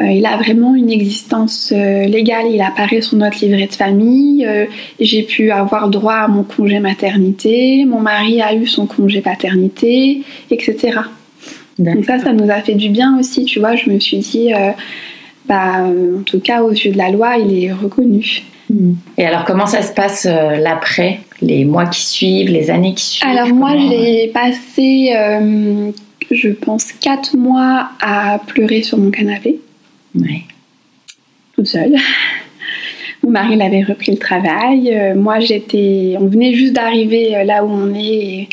euh, 0.00 0.10
il 0.10 0.26
a 0.26 0.36
vraiment 0.36 0.74
une 0.74 0.90
existence 0.90 1.72
euh, 1.74 2.04
légale, 2.04 2.46
il 2.50 2.60
apparaît 2.60 3.00
sur 3.00 3.16
notre 3.16 3.44
livret 3.44 3.66
de 3.66 3.72
famille. 3.72 4.44
Euh, 4.44 4.66
j'ai 4.98 5.22
pu 5.22 5.52
avoir 5.52 5.88
droit 5.88 6.14
à 6.14 6.28
mon 6.28 6.42
congé 6.42 6.80
maternité, 6.80 7.84
mon 7.84 8.00
mari 8.00 8.42
a 8.42 8.54
eu 8.54 8.66
son 8.66 8.86
congé 8.86 9.20
paternité, 9.20 10.22
etc. 10.50 10.98
Donc 11.78 12.04
ça, 12.04 12.18
ça 12.18 12.32
nous 12.32 12.50
a 12.50 12.60
fait 12.60 12.74
du 12.74 12.88
bien 12.88 13.18
aussi, 13.18 13.44
tu 13.44 13.60
vois. 13.60 13.76
Je 13.76 13.88
me 13.88 14.00
suis 14.00 14.18
dit, 14.18 14.50
bah, 15.46 15.84
en 15.84 16.22
tout 16.22 16.40
cas, 16.40 16.62
aux 16.62 16.70
yeux 16.70 16.92
de 16.92 16.98
la 16.98 17.10
loi, 17.10 17.36
il 17.36 17.64
est 17.64 17.72
reconnu. 17.72 18.42
Hmm. 18.70 18.94
Et 19.18 19.26
alors, 19.26 19.44
comment 19.44 19.66
ça 19.66 19.82
se 19.82 19.92
passe 19.92 20.24
l'après, 20.24 21.20
les 21.42 21.64
mois 21.64 21.86
qui 21.86 22.04
suivent, 22.04 22.50
les 22.50 22.70
années 22.70 22.94
qui 22.94 23.04
suivent? 23.04 23.28
Alors 23.28 23.48
moi, 23.48 23.76
j'ai 23.76 24.28
passé, 24.28 25.12
je 26.30 26.48
pense, 26.48 26.92
quatre 26.92 27.36
mois 27.36 27.90
à 28.00 28.40
pleurer 28.46 28.82
sur 28.82 28.98
mon 28.98 29.10
canapé. 29.10 29.60
Oui. 30.14 30.44
Toute 31.54 31.66
seule. 31.66 31.96
Mon 33.24 33.30
mari 33.30 33.56
l'avait 33.56 33.82
repris 33.82 34.12
le 34.12 34.18
travail. 34.18 34.92
Euh, 34.92 35.14
moi, 35.14 35.40
j'étais. 35.40 36.14
On 36.20 36.26
venait 36.26 36.52
juste 36.52 36.74
d'arriver 36.74 37.34
euh, 37.34 37.44
là 37.44 37.64
où 37.64 37.70
on 37.70 37.94
est. 37.94 38.48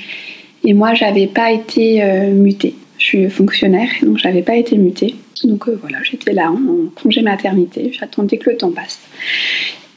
Et, 0.63 0.73
moi, 0.73 0.93
j'avais 0.93 1.27
pas 1.27 1.51
été 1.51 2.01
euh, 2.01 2.31
mutée. 2.31 2.75
Suis 3.11 3.29
fonctionnaire, 3.29 3.89
donc 4.03 4.17
j'avais 4.17 4.41
pas 4.41 4.55
été 4.55 4.77
mutée. 4.77 5.15
Donc 5.43 5.67
voilà, 5.67 5.97
j'étais 6.03 6.33
là 6.33 6.51
en, 6.51 6.89
congé 7.01 7.21
maternité. 7.21 7.91
J'attendais 7.97 8.37
que 8.37 8.49
le 8.49 8.57
temps 8.57 8.71
passe. 8.71 9.01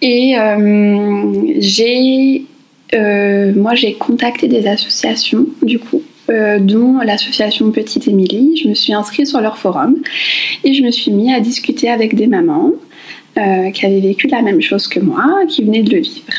Et 0.02 0.34
j'ai. 1.58 2.44
moi, 3.54 3.74
j'ai 3.74 3.94
contacté 3.94 4.48
des 4.48 4.66
associations, 4.66 5.46
du 5.62 5.78
coup, 5.78 6.02
euh, 6.30 6.58
dont 6.58 7.00
l'association 7.00 7.70
Petite 7.70 8.08
Émilie. 8.08 8.56
Je 8.56 8.68
me 8.68 8.74
suis 8.74 8.94
inscrite 8.94 9.26
sur 9.26 9.42
leur 9.42 9.58
forum 9.58 9.96
et 10.64 10.72
je 10.72 10.82
me 10.82 10.90
suis 10.90 11.10
mis 11.10 11.30
à 11.34 11.40
discuter 11.40 11.90
avec 11.90 12.14
des 12.14 12.26
mamans 12.26 12.72
euh, 13.36 13.70
qui 13.72 13.84
avaient 13.84 14.00
vécu 14.00 14.26
la 14.28 14.40
même 14.40 14.62
chose 14.62 14.88
que 14.88 15.00
moi, 15.00 15.42
qui 15.46 15.62
venaient 15.62 15.82
de 15.82 15.90
le 15.90 16.00
vivre. 16.00 16.32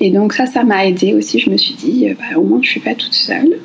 Et 0.00 0.10
donc 0.10 0.32
ça, 0.32 0.46
ça 0.46 0.64
m'a 0.64 0.86
aidé 0.86 1.12
aussi. 1.12 1.38
Je 1.38 1.50
me 1.50 1.58
suis 1.58 1.74
dit, 1.74 2.08
euh, 2.08 2.14
bah, 2.18 2.38
au 2.38 2.42
moins 2.42 2.60
je 2.62 2.70
suis 2.70 2.80
pas 2.80 2.94
toute 2.94 3.12
seule. 3.12 3.58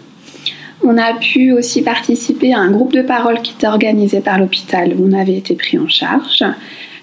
On 0.89 0.97
a 0.97 1.13
pu 1.13 1.51
aussi 1.51 1.81
participer 1.81 2.53
à 2.53 2.59
un 2.59 2.71
groupe 2.71 2.93
de 2.93 3.01
parole 3.01 3.41
qui 3.41 3.53
était 3.53 3.67
organisé 3.67 4.21
par 4.21 4.39
l'hôpital 4.39 4.93
où 4.97 5.05
on 5.07 5.13
avait 5.13 5.35
été 5.35 5.53
pris 5.55 5.77
en 5.77 5.87
charge. 5.87 6.43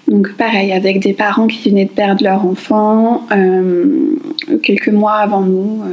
Donc 0.07 0.33
pareil, 0.37 0.73
avec 0.73 0.99
des 0.99 1.13
parents 1.13 1.45
qui 1.45 1.69
venaient 1.69 1.85
de 1.85 1.91
perdre 1.91 2.23
leur 2.23 2.45
enfant 2.45 3.27
quelques 4.63 4.89
mois 4.89 5.17
avant 5.17 5.41
nous 5.41 5.83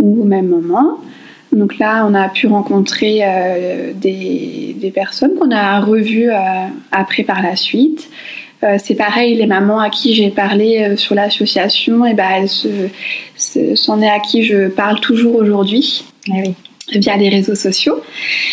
ou 0.00 0.22
au 0.22 0.24
même 0.24 0.48
moment. 0.48 0.98
Donc 1.56 1.78
là, 1.78 2.06
on 2.08 2.14
a 2.14 2.28
pu 2.28 2.46
rencontrer 2.46 3.20
euh, 3.22 3.92
des, 3.94 4.92
personnes 4.94 5.34
qu'on 5.34 5.50
a 5.50 5.80
revues 5.80 6.30
euh, 6.30 6.36
après 6.92 7.22
par 7.22 7.42
la 7.42 7.56
suite. 7.56 8.08
Euh, 8.62 8.76
c'est 8.82 8.94
pareil, 8.94 9.36
les 9.36 9.46
mamans 9.46 9.80
à 9.80 9.90
qui 9.90 10.14
j'ai 10.14 10.30
parlé 10.30 10.96
sur 10.96 11.14
l'association, 11.14 12.06
et 12.06 12.10
eh 12.12 12.14
ben 12.14 12.46
est 12.46 14.08
à 14.08 14.20
qui 14.20 14.42
je 14.42 14.68
parle 14.68 15.00
toujours 15.00 15.36
aujourd'hui, 15.36 16.04
eh 16.28 16.54
via 16.92 17.16
les 17.16 17.28
réseaux 17.28 17.54
sociaux. 17.54 18.00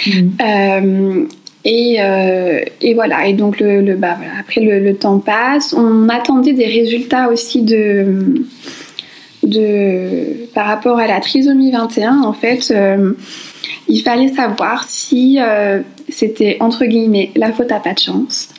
Mmh. 0.08 1.26
Et, 1.66 1.98
et, 2.82 2.94
voilà, 2.94 3.26
et 3.26 3.34
donc 3.34 3.62
le, 3.62 3.96
bah, 3.96 4.18
après 4.38 4.62
le, 4.62 4.96
temps 4.96 5.20
passe. 5.20 5.74
On 5.74 6.10
attendait 6.10 6.52
des 6.52 6.66
résultats 6.66 7.30
aussi 7.30 7.62
de, 7.62 8.44
de, 9.44 10.48
par 10.54 10.66
rapport 10.66 11.00
à 11.00 11.08
la 11.08 11.20
trisomie 11.20 11.72
21, 11.72 12.22
en 12.22 12.34
fait, 12.34 12.72
euh, 12.72 13.14
il 13.88 14.02
fallait 14.02 14.30
savoir 14.30 14.86
si 14.88 15.40
euh, 15.40 15.80
c'était 16.10 16.58
entre 16.60 16.86
guillemets 16.86 17.32
la 17.36 17.52
faute 17.52 17.72
à 17.72 17.80
pas 17.80 17.94
de 17.94 18.00
chance 18.00 18.50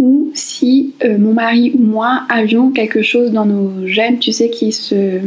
ou 0.00 0.30
si 0.34 0.92
euh, 1.04 1.18
mon 1.18 1.34
mari 1.34 1.72
ou 1.74 1.82
moi 1.82 2.22
avions 2.28 2.70
quelque 2.70 3.02
chose 3.02 3.30
dans 3.30 3.46
nos 3.46 3.86
gènes, 3.86 4.18
tu 4.18 4.32
sais, 4.32 4.50
qui 4.50 4.72
se, 4.72 5.20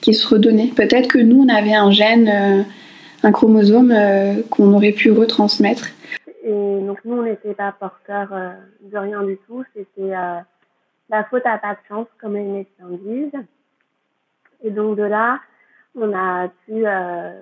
qui 0.00 0.14
se 0.14 0.26
redonnait. 0.26 0.72
Peut-être 0.74 1.08
que 1.08 1.18
nous, 1.18 1.44
on 1.44 1.48
avait 1.48 1.74
un 1.74 1.92
gène, 1.92 2.66
un 3.24 3.32
chromosome 3.32 3.92
qu'on 4.50 4.72
aurait 4.72 4.92
pu 4.92 5.10
retransmettre. 5.10 5.88
Et 6.42 6.80
donc 6.80 7.04
nous, 7.04 7.16
on 7.16 7.22
n'était 7.22 7.54
pas 7.54 7.72
porteurs 7.72 8.30
de 8.80 8.98
rien 8.98 9.22
du 9.22 9.38
tout. 9.46 9.64
C'était 9.74 10.12
la 11.10 11.24
faute 11.24 11.46
à 11.46 11.58
pas 11.58 11.74
de 11.74 11.78
chance, 11.88 12.06
comme 12.20 12.34
les 12.34 12.42
médecins 12.42 12.88
disent. 12.90 13.40
Et 14.62 14.70
donc 14.70 14.96
de 14.96 15.02
là, 15.02 15.40
on 15.94 16.12
a 16.12 16.48
pu 16.66 16.86
euh, 16.86 17.32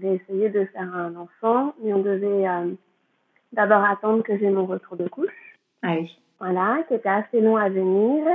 réessayer 0.00 0.48
de 0.50 0.64
faire 0.66 0.94
un 0.94 1.14
enfant, 1.16 1.74
mais 1.82 1.92
on 1.94 2.00
devait 2.00 2.48
euh, 2.48 2.72
d'abord 3.52 3.84
attendre 3.84 4.22
que 4.22 4.36
j'ai 4.36 4.50
mon 4.50 4.66
retour 4.66 4.96
de 4.96 5.08
couche. 5.08 5.56
Ah 5.82 5.94
oui. 5.98 6.18
Voilà, 6.38 6.82
qui 6.88 6.94
était 6.94 7.08
assez 7.08 7.40
long 7.40 7.56
à 7.56 7.68
venir. 7.68 8.26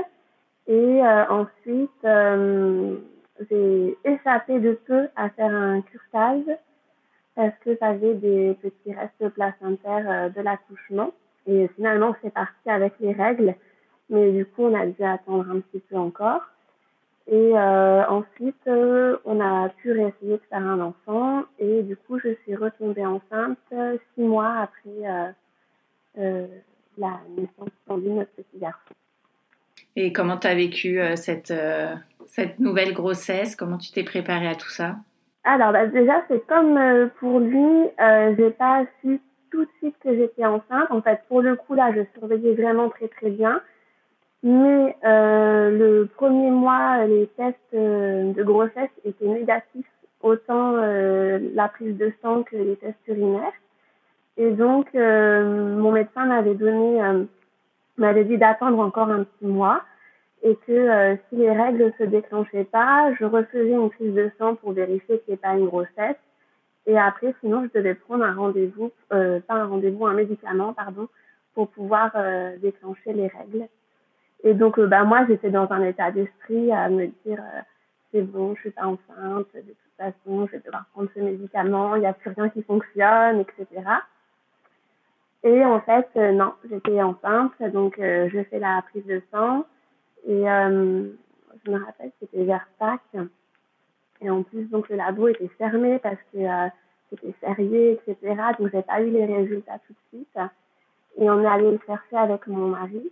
Et 0.67 0.73
euh, 1.03 1.25
ensuite, 1.29 2.05
euh, 2.05 2.95
j'ai 3.49 3.97
échappé 4.05 4.59
de 4.59 4.79
peu 4.87 5.07
à 5.15 5.29
faire 5.29 5.53
un 5.53 5.81
curetage 5.81 6.57
parce 7.35 7.53
que 7.63 7.77
j'avais 7.79 8.13
des 8.15 8.57
petits 8.61 8.93
restes 8.93 9.33
placentaires 9.33 10.31
de 10.31 10.41
l'accouchement? 10.41 11.11
Et 11.47 11.67
finalement, 11.75 12.15
c'est 12.21 12.33
parti 12.33 12.69
avec 12.69 12.93
les 12.99 13.13
règles, 13.13 13.55
mais 14.09 14.31
du 14.31 14.45
coup, 14.45 14.63
on 14.63 14.79
a 14.79 14.85
dû 14.85 15.03
attendre 15.03 15.49
un 15.49 15.59
petit 15.59 15.79
peu 15.89 15.97
encore. 15.97 16.41
Et 17.27 17.51
euh, 17.55 18.03
ensuite, 18.07 18.67
euh, 18.67 19.17
on 19.25 19.39
a 19.39 19.69
pu 19.69 19.91
réessayer 19.91 20.33
de 20.33 20.41
faire 20.49 20.61
un 20.61 20.81
enfant. 20.81 21.43
Et 21.59 21.81
du 21.83 21.95
coup, 21.95 22.19
je 22.19 22.35
suis 22.43 22.55
retombée 22.55 23.05
enceinte 23.05 23.57
euh, 23.71 23.97
six 24.13 24.23
mois 24.23 24.53
après 24.57 25.33
euh, 26.17 26.47
la 26.97 27.21
naissance 27.37 27.69
de 28.03 28.09
notre 28.09 28.31
petit 28.31 28.57
garçon. 28.57 28.93
Et 29.95 30.11
comment 30.11 30.37
tu 30.37 30.47
as 30.47 30.55
vécu 30.55 30.99
cette, 31.15 31.53
cette 32.27 32.59
nouvelle 32.59 32.93
grossesse? 32.93 33.55
Comment 33.55 33.77
tu 33.77 33.91
t'es 33.91 34.03
préparée 34.03 34.47
à 34.47 34.55
tout 34.55 34.69
ça? 34.69 34.95
Alors, 35.43 35.71
bah, 35.71 35.87
déjà, 35.87 36.23
c'est 36.27 36.45
comme 36.45 36.79
pour 37.19 37.39
lui, 37.39 37.87
j'ai 38.37 38.51
pas 38.51 38.85
su 39.01 39.19
tout 39.51 39.65
de 39.65 39.69
suite 39.77 39.95
que 40.03 40.15
j'étais 40.15 40.45
enceinte. 40.45 40.89
En 40.89 41.01
fait, 41.01 41.21
pour 41.27 41.41
le 41.41 41.55
coup, 41.55 41.75
là, 41.75 41.91
je 41.93 42.01
surveillais 42.17 42.53
vraiment 42.53 42.89
très, 42.89 43.07
très 43.07 43.29
bien. 43.29 43.61
Mais 44.43 44.97
euh, 45.05 45.69
le 45.69 46.05
premier 46.07 46.49
mois, 46.49 47.05
les 47.05 47.27
tests 47.37 47.57
euh, 47.75 48.33
de 48.33 48.43
grossesse 48.43 48.89
étaient 49.05 49.27
négatifs, 49.27 49.85
autant 50.21 50.73
euh, 50.77 51.37
la 51.53 51.67
prise 51.67 51.95
de 51.97 52.11
sang 52.23 52.41
que 52.43 52.55
les 52.55 52.75
tests 52.77 52.97
urinaires. 53.07 53.53
Et 54.37 54.49
donc, 54.51 54.87
euh, 54.95 55.77
mon 55.77 55.91
médecin 55.91 56.25
m'avait 56.25 56.55
donné, 56.55 57.03
euh, 57.03 57.23
m'avait 57.97 58.23
dit 58.23 58.37
d'attendre 58.39 58.79
encore 58.79 59.09
un 59.09 59.25
petit 59.25 59.45
mois 59.45 59.83
et 60.43 60.55
que 60.67 61.17
si 61.29 61.35
les 61.35 61.51
règles 61.51 61.93
se 61.97 62.03
déclenchaient 62.03 62.63
pas, 62.63 63.13
je 63.19 63.25
refaisais 63.25 63.71
une 63.71 63.89
prise 63.89 64.13
de 64.13 64.31
sang 64.37 64.55
pour 64.55 64.73
vérifier 64.73 65.19
qu'il 65.19 65.29
n'y 65.29 65.33
ait 65.35 65.37
pas 65.37 65.55
une 65.55 65.67
grossesse. 65.67 66.17
Et 66.87 66.97
après, 66.97 67.35
sinon, 67.41 67.63
je 67.63 67.79
devais 67.79 67.93
prendre 67.93 68.23
un 68.23 68.33
rendez-vous, 68.33 68.91
pas 69.09 69.53
un 69.53 69.65
rendez-vous, 69.67 70.07
un 70.07 70.13
médicament, 70.13 70.73
pardon, 70.73 71.07
pour 71.53 71.67
pouvoir 71.69 72.11
déclencher 72.59 73.13
les 73.13 73.27
règles. 73.27 73.67
Et 74.43 74.53
donc, 74.53 74.79
euh, 74.79 74.87
bah, 74.87 75.03
moi, 75.03 75.25
j'étais 75.27 75.51
dans 75.51 75.71
un 75.71 75.83
état 75.83 76.11
d'esprit 76.11 76.71
à 76.71 76.89
me 76.89 77.07
dire, 77.25 77.39
euh, 77.39 77.61
c'est 78.11 78.23
bon, 78.23 78.55
je 78.55 78.61
suis 78.61 78.71
pas 78.71 78.85
enceinte, 78.85 79.47
de 79.53 79.61
toute 79.61 79.97
façon, 79.97 80.47
je 80.47 80.53
vais 80.53 80.59
devoir 80.65 80.85
prendre 80.93 81.09
ce 81.15 81.19
médicament, 81.19 81.95
il 81.95 81.99
n'y 81.99 82.07
a 82.07 82.13
plus 82.13 82.31
rien 82.31 82.49
qui 82.49 82.63
fonctionne, 82.63 83.41
etc. 83.41 83.83
Et 85.43 85.63
en 85.63 85.79
fait, 85.81 86.07
euh, 86.17 86.31
non, 86.31 86.53
j'étais 86.69 87.01
enceinte, 87.01 87.53
donc 87.71 87.95
je 87.99 88.43
fais 88.49 88.59
la 88.59 88.81
prise 88.89 89.05
de 89.05 89.21
sang. 89.31 89.65
Et 90.27 90.43
je 90.43 91.71
me 91.71 91.83
rappelle, 91.83 92.11
c'était 92.19 92.43
vers 92.43 92.67
Pâques. 92.79 93.17
Et 94.21 94.29
en 94.29 94.43
plus, 94.43 94.65
donc 94.65 94.89
le 94.89 94.97
labo 94.97 95.27
était 95.27 95.49
fermé 95.57 95.99
parce 95.99 96.19
que 96.31 96.39
c'était 97.11 97.33
férié, 97.39 97.93
etc. 97.93 98.35
Donc, 98.59 98.69
j'ai 98.73 98.81
pas 98.81 99.01
eu 99.01 99.09
les 99.09 99.25
résultats 99.25 99.79
tout 99.85 99.93
de 99.93 100.17
suite. 100.17 100.37
Et 101.17 101.29
on 101.29 101.41
est 101.41 101.47
allé 101.47 101.71
le 101.71 101.79
chercher 101.85 102.17
avec 102.17 102.47
mon 102.47 102.67
mari. 102.69 103.11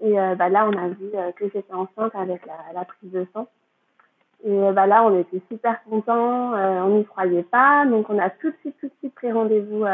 Et 0.00 0.18
euh, 0.18 0.34
bah, 0.34 0.48
là, 0.48 0.68
on 0.68 0.76
a 0.76 0.88
vu 0.88 1.10
euh, 1.14 1.32
que 1.32 1.44
j'étais 1.44 1.72
enceinte 1.72 2.14
avec 2.14 2.44
la, 2.46 2.72
la, 2.74 2.84
prise 2.84 3.10
de 3.10 3.26
sang. 3.32 3.48
Et 4.44 4.50
euh, 4.50 4.72
bah, 4.72 4.86
là, 4.86 5.04
on 5.04 5.18
était 5.18 5.40
super 5.50 5.82
contents, 5.84 6.52
on 6.54 6.98
n'y 6.98 7.04
croyait 7.04 7.44
pas. 7.44 7.86
Donc, 7.86 8.10
on 8.10 8.18
a 8.18 8.28
tout 8.28 8.50
de 8.50 8.56
suite, 8.60 8.76
tout 8.80 8.88
de 8.88 8.94
suite 8.98 9.14
pris 9.14 9.32
rendez-vous 9.32 9.84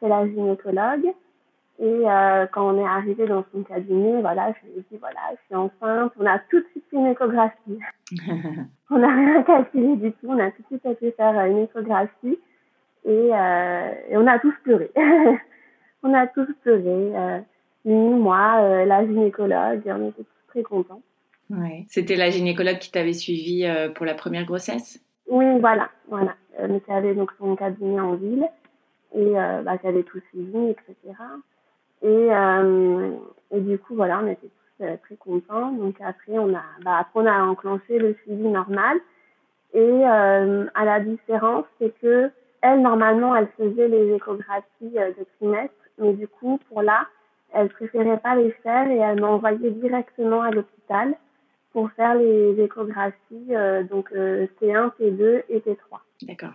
chez 0.00 0.08
la 0.08 0.26
gynécologue. 0.26 1.12
Et 1.78 2.04
quand 2.52 2.74
on 2.74 2.78
est 2.78 2.86
arrivé 2.86 3.26
dans 3.26 3.44
son 3.52 3.62
cabinet, 3.62 4.20
voilà, 4.22 4.52
je 4.52 4.66
lui 4.66 4.78
ai 4.78 4.84
dit, 4.90 4.98
voilà, 4.98 5.20
je 5.32 5.44
suis 5.44 5.54
enceinte. 5.54 6.12
On 6.18 6.24
a 6.24 6.38
tout 6.38 6.58
de 6.60 6.66
suite 6.70 6.84
fait 6.90 6.96
une 6.96 7.06
échographie. 7.06 7.78
on 8.90 8.98
n'a 8.98 9.14
rien 9.14 9.42
calculé 9.42 9.96
du 9.96 10.12
tout. 10.12 10.28
On 10.28 10.38
a 10.38 10.50
tout 10.50 10.62
de 10.62 10.66
suite 10.68 10.86
été 10.86 11.12
faire 11.12 11.38
une 11.44 11.58
échographie. 11.58 12.38
Et, 13.04 13.28
et 13.28 14.16
on 14.16 14.26
a 14.26 14.38
tous 14.38 14.54
pleuré. 14.64 14.90
on 16.02 16.14
a 16.14 16.26
tous 16.28 16.48
pleuré 16.62 17.42
moi, 17.86 18.60
euh, 18.60 18.84
la 18.84 19.04
gynécologue, 19.06 19.82
on 19.86 20.08
était 20.08 20.22
tous 20.22 20.48
très 20.48 20.62
contents. 20.62 21.02
Ouais. 21.50 21.84
C'était 21.88 22.16
la 22.16 22.30
gynécologue 22.30 22.78
qui 22.78 22.90
t'avait 22.90 23.12
suivi 23.12 23.64
euh, 23.64 23.88
pour 23.88 24.04
la 24.04 24.14
première 24.14 24.44
grossesse? 24.44 25.00
Oui, 25.28 25.44
voilà, 25.60 25.90
voilà. 26.08 26.34
Euh, 26.58 26.66
mais 26.68 26.80
qui 26.80 26.90
avait 26.90 27.14
donc 27.14 27.30
son 27.38 27.54
cabinet 27.54 28.00
en 28.00 28.14
ville 28.14 28.46
et 29.14 29.32
bah, 29.64 29.78
qui 29.78 29.86
avait 29.86 30.02
tout 30.02 30.20
suivi, 30.30 30.70
etc. 30.70 31.14
Et, 32.02 32.28
et 33.50 33.60
du 33.60 33.78
coup, 33.78 33.94
voilà, 33.94 34.20
on 34.22 34.28
était 34.28 34.48
tous 34.48 34.96
très 35.02 35.16
contents. 35.16 35.72
Donc 35.72 35.96
après, 36.00 36.38
on 36.38 36.54
a, 36.54 36.62
bah, 36.82 36.98
après, 37.00 37.20
on 37.20 37.26
a 37.26 37.42
enclenché 37.42 37.98
le 37.98 38.14
suivi 38.22 38.48
normal. 38.48 38.98
Et 39.74 40.04
à 40.04 40.84
la 40.84 41.00
différence, 41.00 41.64
c'est 41.78 41.92
que 42.00 42.30
elle, 42.62 42.82
normalement, 42.82 43.34
elle 43.34 43.48
faisait 43.56 43.88
les 43.88 44.14
échographies 44.14 44.64
de 44.80 45.26
trimestre, 45.36 45.74
mais 45.98 46.12
du 46.14 46.28
coup, 46.28 46.58
pour 46.68 46.82
là, 46.82 47.06
elle 47.52 47.68
préférait 47.68 48.18
pas 48.18 48.34
les 48.34 48.50
faire 48.62 48.88
et 48.90 48.96
elle 48.96 49.20
m'a 49.20 49.28
envoyé 49.28 49.70
directement 49.70 50.42
à 50.42 50.50
l'hôpital 50.50 51.14
pour 51.72 51.90
faire 51.92 52.14
les 52.14 52.58
échographies, 52.60 53.54
euh, 53.54 53.82
donc 53.82 54.10
euh, 54.12 54.46
T1, 54.60 54.92
T2 54.98 55.42
et 55.48 55.58
T3. 55.60 55.98
D'accord. 56.22 56.54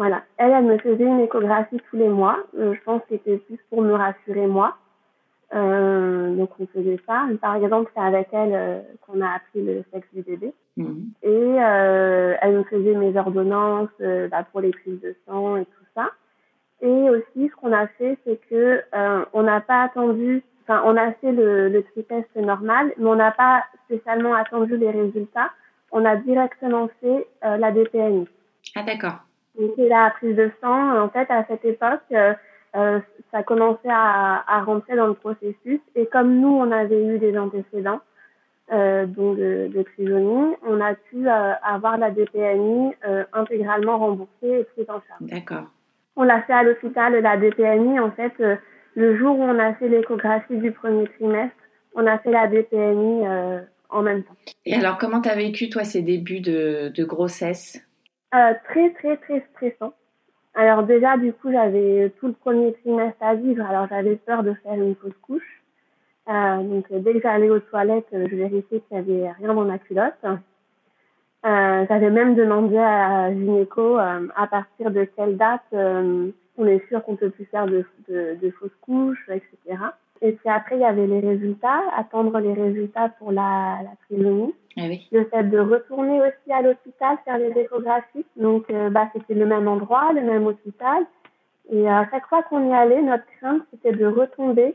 Voilà. 0.00 0.22
Elle, 0.38 0.52
elle 0.52 0.64
me 0.64 0.78
faisait 0.78 1.04
une 1.04 1.20
échographie 1.20 1.78
tous 1.90 1.96
les 1.96 2.08
mois. 2.08 2.38
Euh, 2.58 2.74
je 2.74 2.80
pense 2.84 3.02
que 3.02 3.08
c'était 3.10 3.36
plus 3.36 3.58
pour 3.68 3.82
me 3.82 3.92
rassurer 3.92 4.46
moi. 4.46 4.76
donc 5.52 6.50
on 6.58 6.66
faisait 6.68 6.98
ça. 7.06 7.26
Par 7.40 7.56
exemple, 7.56 7.90
c'est 7.94 8.02
avec 8.02 8.28
elle 8.32 8.84
qu'on 9.02 9.20
a 9.20 9.28
appris 9.28 9.62
le 9.62 9.84
sexe 9.92 10.08
du 10.14 10.22
bébé. 10.22 10.54
Mhm. 10.76 11.10
Et 11.22 11.56
elle 12.42 12.56
me 12.56 12.64
faisait 12.64 12.94
mes 12.94 13.14
ordonnances 13.16 13.90
bah, 14.30 14.44
pour 14.50 14.62
les 14.62 14.70
prises 14.70 15.00
de 15.02 15.14
sang 15.26 15.56
et 15.56 15.64
tout 15.66 15.86
ça. 15.94 16.10
Et 16.82 17.10
aussi, 17.10 17.48
ce 17.48 17.56
qu'on 17.56 17.72
a 17.72 17.86
fait, 17.86 18.16
c'est 18.24 18.40
que 18.48 18.82
euh, 18.94 19.24
on 19.32 19.42
n'a 19.42 19.60
pas 19.60 19.82
attendu, 19.82 20.42
enfin, 20.62 20.82
on 20.86 20.96
a 20.96 21.12
fait 21.12 21.32
le, 21.32 21.68
le 21.68 21.82
test 21.82 22.34
normal, 22.36 22.92
mais 22.96 23.06
on 23.06 23.16
n'a 23.16 23.32
pas 23.32 23.64
spécialement 23.84 24.34
attendu 24.34 24.76
les 24.76 24.90
résultats. 24.90 25.50
On 25.92 26.04
a 26.04 26.16
directement 26.16 26.88
fait 27.00 27.26
euh, 27.44 27.56
la 27.58 27.70
DPNI. 27.72 28.26
Ah, 28.76 28.82
d'accord. 28.82 29.18
Donc, 29.60 29.72
la 29.76 30.10
prise 30.10 30.36
de 30.36 30.50
sang, 30.60 30.98
en 30.98 31.08
fait, 31.10 31.30
à 31.30 31.44
cette 31.46 31.64
époque, 31.64 32.00
euh, 32.12 32.32
euh, 32.76 33.00
ça 33.30 33.42
commençait 33.42 33.88
à, 33.90 34.42
à, 34.46 34.62
rentrer 34.62 34.96
dans 34.96 35.06
le 35.06 35.14
processus. 35.14 35.80
Et 35.94 36.06
comme 36.06 36.40
nous, 36.40 36.48
on 36.48 36.70
avait 36.72 37.04
eu 37.04 37.18
des 37.18 37.36
antécédents, 37.38 38.00
euh, 38.72 39.06
donc 39.06 39.36
de, 39.36 39.68
de 39.68 40.56
on 40.66 40.80
a 40.80 40.94
pu 40.94 41.28
avoir 41.28 41.98
la 41.98 42.10
DPNI 42.10 42.94
intégralement 43.32 43.98
remboursée 43.98 44.60
et 44.60 44.64
prise 44.64 44.88
en 44.88 45.00
charge. 45.08 45.20
D'accord. 45.20 45.66
On 46.16 46.24
l'a 46.24 46.42
fait 46.42 46.52
à 46.52 46.62
l'hôpital, 46.62 47.14
la 47.14 47.36
DPNI. 47.36 47.98
En 48.00 48.10
fait, 48.10 48.32
euh, 48.40 48.56
le 48.94 49.16
jour 49.16 49.38
où 49.38 49.42
on 49.42 49.58
a 49.58 49.74
fait 49.74 49.88
l'échographie 49.88 50.58
du 50.58 50.72
premier 50.72 51.06
trimestre, 51.18 51.56
on 51.94 52.06
a 52.06 52.18
fait 52.18 52.30
la 52.30 52.46
DPNI 52.46 53.26
euh, 53.26 53.60
en 53.88 54.02
même 54.02 54.22
temps. 54.22 54.34
Et 54.66 54.74
alors, 54.74 54.98
comment 54.98 55.20
tu 55.20 55.28
as 55.28 55.34
vécu, 55.34 55.70
toi, 55.70 55.84
ces 55.84 56.02
débuts 56.02 56.40
de, 56.40 56.92
de 56.94 57.04
grossesse? 57.04 57.80
Euh, 58.34 58.54
Très, 58.64 58.90
très, 58.90 59.16
très 59.18 59.44
stressant. 59.52 59.92
Alors 60.54 60.82
déjà, 60.82 61.16
du 61.16 61.32
coup, 61.32 61.52
j'avais 61.52 62.12
tout 62.18 62.26
le 62.26 62.32
premier 62.32 62.72
trimestre 62.74 63.22
à 63.22 63.34
vivre, 63.34 63.64
alors 63.64 63.86
j'avais 63.88 64.16
peur 64.16 64.42
de 64.42 64.54
faire 64.54 64.74
une 64.74 64.96
fausse 64.96 65.16
couche. 65.22 65.62
Euh, 66.28 66.62
donc 66.62 66.92
dès 66.92 67.14
que 67.14 67.20
j'allais 67.20 67.50
aux 67.50 67.60
toilettes, 67.60 68.08
je 68.12 68.36
vérifiais 68.36 68.80
qu'il 68.80 68.96
n'y 68.96 68.98
avait 68.98 69.32
rien 69.32 69.54
dans 69.54 69.64
ma 69.64 69.78
culotte. 69.78 70.24
Euh, 71.46 71.86
J'avais 71.88 72.10
même 72.10 72.34
demandé 72.34 72.76
à 72.76 73.32
gynéco 73.32 73.98
euh, 73.98 74.28
à 74.36 74.46
partir 74.46 74.90
de 74.90 75.04
quelle 75.04 75.38
date 75.38 75.62
euh, 75.72 76.30
on 76.58 76.66
est 76.66 76.86
sûr 76.88 77.02
qu'on 77.02 77.16
peut 77.16 77.30
plus 77.30 77.46
faire 77.46 77.64
de, 77.64 77.82
de, 78.10 78.36
de, 78.42 78.50
fausses 78.50 78.76
couches, 78.82 79.26
etc. 79.30 79.82
Et 80.22 80.32
puis 80.32 80.48
après, 80.48 80.76
il 80.76 80.82
y 80.82 80.84
avait 80.84 81.06
les 81.06 81.20
résultats, 81.20 81.82
attendre 81.96 82.38
les 82.40 82.52
résultats 82.52 83.08
pour 83.18 83.32
la, 83.32 83.78
la 83.82 83.90
trisomie. 84.04 84.54
Ah 84.76 84.82
oui. 84.88 85.08
Le 85.12 85.24
fait 85.24 85.44
de 85.44 85.58
retourner 85.58 86.20
aussi 86.20 86.52
à 86.52 86.62
l'hôpital 86.62 87.16
faire 87.24 87.38
les 87.38 87.58
échographies. 87.58 88.26
Donc, 88.36 88.70
euh, 88.70 88.90
bah, 88.90 89.08
c'était 89.14 89.34
le 89.34 89.46
même 89.46 89.66
endroit, 89.66 90.12
le 90.12 90.22
même 90.22 90.46
hôpital. 90.46 91.04
Et 91.72 91.88
à 91.88 92.06
chaque 92.10 92.26
fois 92.26 92.42
qu'on 92.42 92.68
y 92.70 92.72
allait, 92.74 93.02
notre 93.02 93.24
crainte, 93.38 93.62
c'était 93.70 93.96
de 93.96 94.06
retomber 94.06 94.74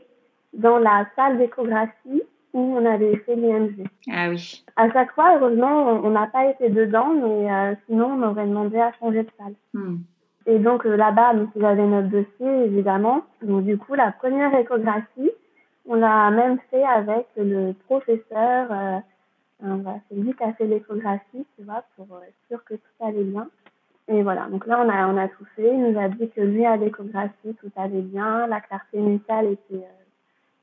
dans 0.52 0.78
la 0.78 1.06
salle 1.14 1.38
d'échographie 1.38 2.22
où 2.52 2.76
on 2.78 2.84
avait 2.86 3.16
fait 3.18 3.36
l'IMG. 3.36 3.86
Ah 4.10 4.30
oui. 4.30 4.64
À 4.76 4.90
chaque 4.90 5.12
fois, 5.12 5.36
heureusement, 5.36 6.00
on 6.02 6.10
n'a 6.10 6.26
pas 6.26 6.46
été 6.46 6.70
dedans, 6.70 7.12
mais 7.12 7.52
euh, 7.52 7.74
sinon, 7.86 8.18
on 8.18 8.22
aurait 8.22 8.46
demandé 8.46 8.78
à 8.78 8.92
changer 8.98 9.24
de 9.24 9.30
salle. 9.38 9.54
Hmm. 9.74 9.96
Et 10.46 10.58
donc 10.58 10.86
euh, 10.86 10.96
là-bas, 10.96 11.34
donc, 11.34 11.50
j'avais 11.56 11.86
notre 11.86 12.08
dossier, 12.08 12.64
évidemment. 12.64 13.22
Donc 13.42 13.64
du 13.64 13.76
coup, 13.76 13.94
la 13.94 14.12
première 14.12 14.54
échographie, 14.54 15.30
on 15.86 15.94
l'a 15.96 16.30
même 16.30 16.58
fait 16.70 16.84
avec 16.84 17.26
le 17.36 17.72
professeur. 17.86 18.68
Euh, 18.70 18.98
c'est 20.08 20.16
lui 20.16 20.34
qui 20.34 20.44
a 20.44 20.52
fait 20.52 20.66
l'échographie, 20.66 21.46
tu 21.56 21.64
vois, 21.64 21.82
pour 21.96 22.06
être 22.22 22.34
sûr 22.48 22.62
que 22.64 22.74
tout 22.74 23.04
allait 23.04 23.24
bien. 23.24 23.48
Et 24.08 24.22
voilà, 24.22 24.46
donc 24.48 24.66
là, 24.66 24.84
on 24.86 25.16
a, 25.16 25.28
tout 25.28 25.44
fait. 25.56 25.74
Il 25.74 25.82
nous 25.82 25.98
a 25.98 26.08
dit 26.08 26.30
que 26.30 26.40
lui, 26.40 26.64
à 26.64 26.76
l'échographie, 26.76 27.54
tout 27.60 27.72
allait 27.74 28.02
bien. 28.02 28.46
La 28.46 28.60
clarté 28.60 28.98
nucale 28.98 29.46
était 29.46 29.84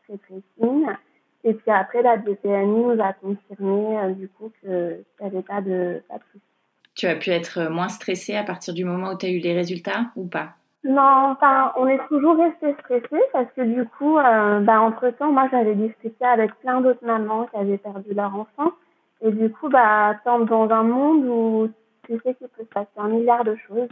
très, 0.03 0.17
très 0.17 0.41
fine. 0.57 0.95
Et 1.43 1.53
puis 1.53 1.71
après, 1.71 2.01
la 2.01 2.17
DPNI 2.17 2.83
nous 2.83 3.01
a 3.01 3.11
confirmé 3.13 3.99
euh, 3.99 4.09
du 4.11 4.29
coup 4.29 4.49
qu'il 4.61 5.03
n'y 5.19 5.27
avait 5.27 5.41
pas 5.41 5.61
de, 5.61 6.01
pas 6.07 6.15
de 6.15 6.23
soucis. 6.31 6.52
Tu 6.95 7.07
as 7.07 7.15
pu 7.15 7.31
être 7.31 7.69
moins 7.69 7.89
stressée 7.89 8.35
à 8.35 8.43
partir 8.43 8.73
du 8.73 8.85
moment 8.85 9.11
où 9.11 9.17
tu 9.17 9.25
as 9.25 9.29
eu 9.29 9.39
les 9.39 9.53
résultats 9.53 10.11
ou 10.15 10.27
pas? 10.27 10.53
Non, 10.83 11.31
enfin, 11.31 11.71
on 11.77 11.87
est 11.87 11.99
toujours 12.09 12.37
resté 12.37 12.75
stressé 12.81 13.21
parce 13.31 13.47
que 13.55 13.61
du 13.61 13.85
coup, 13.85 14.17
euh, 14.17 14.59
bah, 14.59 14.81
entre-temps, 14.81 15.31
moi, 15.31 15.47
j'avais 15.49 15.75
discuté 15.75 16.25
avec 16.25 16.53
plein 16.59 16.81
d'autres 16.81 17.05
mamans 17.05 17.45
qui 17.45 17.55
avaient 17.55 17.77
perdu 17.77 18.13
leur 18.13 18.35
enfant. 18.35 18.73
Et 19.21 19.31
du 19.31 19.49
coup, 19.49 19.69
bah, 19.69 20.15
dans 20.25 20.69
un 20.69 20.83
monde 20.83 21.25
où 21.25 21.69
tu 22.05 22.19
sais 22.19 22.35
qu'il 22.35 22.49
peut 22.49 22.63
se 22.63 22.73
passer 22.73 22.89
un 22.97 23.07
milliard 23.07 23.45
de 23.45 23.55
choses. 23.67 23.87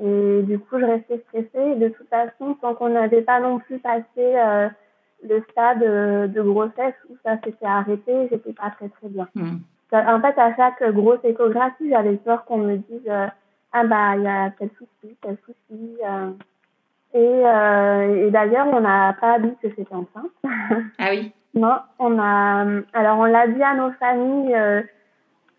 Et 0.00 0.42
du 0.44 0.58
coup, 0.58 0.78
je 0.78 0.84
restais 0.84 1.22
stressée. 1.28 1.74
De 1.74 1.88
toute 1.88 2.08
façon, 2.08 2.54
tant 2.54 2.74
qu'on 2.74 2.88
n'avait 2.88 3.22
pas 3.22 3.40
non 3.40 3.58
plus 3.58 3.78
passé 3.78 4.04
euh, 4.18 4.68
le 5.22 5.44
stade 5.50 5.82
euh, 5.82 6.26
de 6.26 6.40
grossesse 6.40 6.94
où 7.10 7.16
ça 7.22 7.36
s'était 7.44 7.66
arrêté, 7.66 8.28
j'étais 8.30 8.52
pas 8.54 8.70
très 8.70 8.88
très 8.88 9.08
bien. 9.08 9.28
Hmm. 9.34 9.58
En 9.92 10.20
fait, 10.20 10.38
à 10.38 10.54
chaque 10.56 10.82
grosse 10.92 11.24
échographie, 11.24 11.88
j'avais 11.90 12.16
peur 12.16 12.44
qu'on 12.44 12.58
me 12.58 12.76
dise 12.76 13.08
euh, 13.08 13.26
ah 13.72 13.84
bah 13.84 14.16
il 14.16 14.22
y 14.22 14.26
a 14.26 14.50
tel 14.58 14.70
souci, 14.78 15.16
tel 15.22 15.36
souci. 15.44 15.98
et, 17.14 17.18
et 17.18 18.30
d'ailleurs, 18.30 18.66
on 18.72 18.80
n'a 18.80 19.14
pas 19.14 19.38
dit 19.38 19.54
que 19.62 19.68
j'étais 19.68 19.94
enceinte. 19.94 20.30
Ah 20.98 21.08
oui. 21.10 21.32
non, 21.54 21.76
on 21.98 22.18
a. 22.18 22.64
Alors 22.92 23.18
on 23.18 23.24
l'a 23.24 23.46
dit 23.46 23.62
à 23.62 23.74
nos 23.74 23.92
familles 23.92 24.84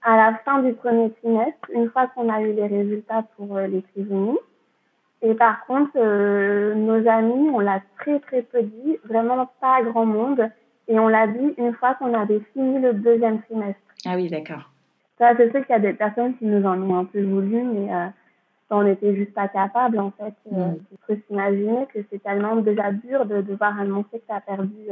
à 0.01 0.15
la 0.15 0.37
fin 0.45 0.61
du 0.61 0.73
premier 0.73 1.11
trimestre, 1.11 1.69
une 1.73 1.89
fois 1.89 2.07
qu'on 2.07 2.29
a 2.29 2.41
eu 2.41 2.53
les 2.53 2.67
résultats 2.67 3.23
pour 3.35 3.57
euh, 3.57 3.67
les 3.67 3.81
trisomie. 3.81 4.37
Et 5.21 5.33
par 5.33 5.65
contre, 5.65 5.91
euh, 5.97 6.73
nos 6.75 7.05
amis, 7.07 7.49
on 7.53 7.59
l'a 7.59 7.81
très 7.99 8.19
très 8.19 8.41
peu 8.41 8.61
dit, 8.61 8.97
vraiment 9.03 9.49
pas 9.59 9.77
à 9.77 9.81
grand 9.83 10.05
monde. 10.05 10.49
Et 10.87 10.97
on 10.97 11.07
l'a 11.07 11.27
dit 11.27 11.53
une 11.57 11.73
fois 11.73 11.95
qu'on 11.95 12.13
avait 12.13 12.41
fini 12.53 12.79
le 12.79 12.93
deuxième 12.93 13.41
trimestre. 13.43 13.79
Ah 14.05 14.15
oui, 14.15 14.29
d'accord. 14.29 14.69
Ça, 15.17 15.33
je 15.33 15.51
sais 15.51 15.61
qu'il 15.63 15.71
y 15.71 15.73
a 15.73 15.79
des 15.79 15.93
personnes 15.93 16.37
qui 16.37 16.45
nous 16.45 16.65
en 16.65 16.81
ont 16.81 16.97
un 16.97 17.05
peu 17.05 17.21
voulu, 17.21 17.63
mais 17.63 17.93
euh, 17.93 18.07
on 18.69 18.83
n'était 18.83 19.15
juste 19.15 19.33
pas 19.33 19.47
capable, 19.47 19.99
en 19.99 20.11
fait. 20.11 20.33
Euh, 20.53 20.67
mm. 20.67 20.77
Il 20.91 20.97
faut 21.05 21.21
s'imaginer 21.27 21.87
que 21.93 21.99
c'est 22.09 22.23
tellement 22.23 22.55
déjà 22.57 22.91
dur 22.91 23.25
de 23.25 23.41
devoir 23.41 23.77
annoncer 23.79 24.19
que 24.19 24.25
tu 24.25 24.33
as 24.33 24.41
perdu 24.41 24.87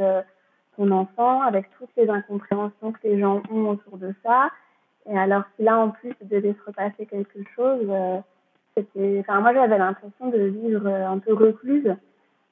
ton 0.76 0.90
enfant 0.92 1.42
avec 1.42 1.66
toutes 1.78 1.90
les 1.96 2.08
incompréhensions 2.08 2.92
que 2.92 2.98
les 3.04 3.18
gens 3.18 3.42
ont 3.50 3.70
autour 3.70 3.98
de 3.98 4.14
ça. 4.24 4.50
Et 5.10 5.18
alors 5.18 5.42
si 5.56 5.64
là 5.64 5.78
en 5.78 5.90
plus 5.90 6.12
il 6.20 6.28
devait 6.28 6.54
se 6.54 6.64
repasser 6.66 7.06
quelque 7.06 7.40
chose, 7.56 7.86
euh, 7.88 8.18
c'était, 8.76 9.18
enfin 9.20 9.40
moi 9.40 9.54
j'avais 9.54 9.78
l'impression 9.78 10.28
de 10.28 10.38
vivre 10.38 10.86
un 10.86 11.18
peu 11.18 11.34
recluse. 11.34 11.94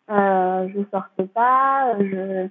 Euh, 0.09 0.69
je 0.75 0.81
sortais 0.91 1.27
pas, 1.27 1.95
je, 1.99 2.49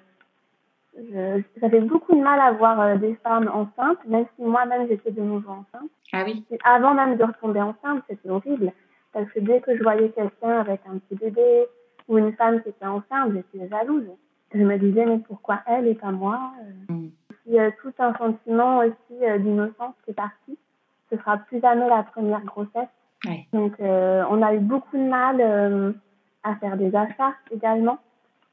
j'avais 1.62 1.82
beaucoup 1.82 2.16
de 2.16 2.22
mal 2.22 2.40
à 2.40 2.52
voir 2.52 2.80
euh, 2.80 2.96
des 2.96 3.16
femmes 3.16 3.50
enceintes, 3.54 4.04
même 4.06 4.26
si 4.36 4.44
moi-même 4.44 4.88
j'étais 4.88 5.12
de 5.12 5.22
nouveau 5.22 5.52
enceinte. 5.52 5.90
Ah 6.14 6.24
oui. 6.26 6.46
avant 6.64 6.94
même 6.94 7.18
de 7.18 7.24
retomber 7.24 7.62
enceinte, 7.62 8.04
c'était 8.10 8.30
horrible. 8.30 8.72
Parce 9.14 9.30
que 9.32 9.40
dès 9.40 9.62
que 9.62 9.76
je 9.76 9.84
voyais 9.84 10.10
quelqu'un 10.10 10.60
avec 10.60 10.82
un 10.90 10.98
petit 10.98 11.16
bébé 11.16 11.66
ou 12.08 12.18
une 12.18 12.34
femme 12.34 12.62
qui 12.62 12.70
était 12.70 12.86
enceinte, 12.86 13.34
j'étais 13.34 13.68
jalouse. 13.70 14.10
Je 14.54 14.60
me 14.62 14.78
disais, 14.78 15.06
mais 15.06 15.20
pourquoi 15.20 15.60
elle 15.68 15.88
et 15.88 15.96
pas 15.96 16.12
moi 16.12 16.40
mm 16.88 17.08
y 17.48 17.60
a 17.60 17.72
tout 17.72 17.94
un 18.00 18.14
sentiment 18.16 18.80
aussi 18.80 19.24
euh, 19.24 19.38
d'innocence 19.38 19.94
qui 20.04 20.12
est 20.12 20.16
parti. 20.16 20.58
Ce 21.10 21.18
sera 21.18 21.38
plus 21.38 21.62
jamais 21.62 21.88
la 21.88 22.04
première 22.04 22.44
grossesse. 22.44 22.90
Donc, 23.54 23.74
euh, 23.80 24.24
on 24.30 24.42
a 24.44 24.54
eu 24.54 24.60
beaucoup 24.60 24.98
de 24.98 25.04
mal 25.04 25.38
euh, 25.40 25.92
à 26.44 26.56
faire 26.58 26.78
des 26.78 26.96
achats 26.96 27.34
également. 27.52 27.98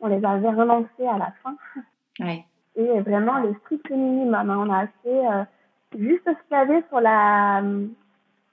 On 0.01 0.09
les 0.09 0.24
avait 0.24 0.51
renoncés 0.51 1.07
à 1.07 1.18
la 1.18 1.32
fin. 1.43 1.57
Et 2.76 3.00
vraiment 3.00 3.38
le 3.40 3.54
strict 3.60 3.90
minimum. 3.90 4.50
On 4.50 4.72
a 4.72 4.86
fait 5.02 5.46
juste 5.98 6.24
ce 6.24 6.30
qu'il 6.30 6.52
y 6.52 6.54
avait 6.54 6.82
sur 6.88 7.00
la 7.00 7.62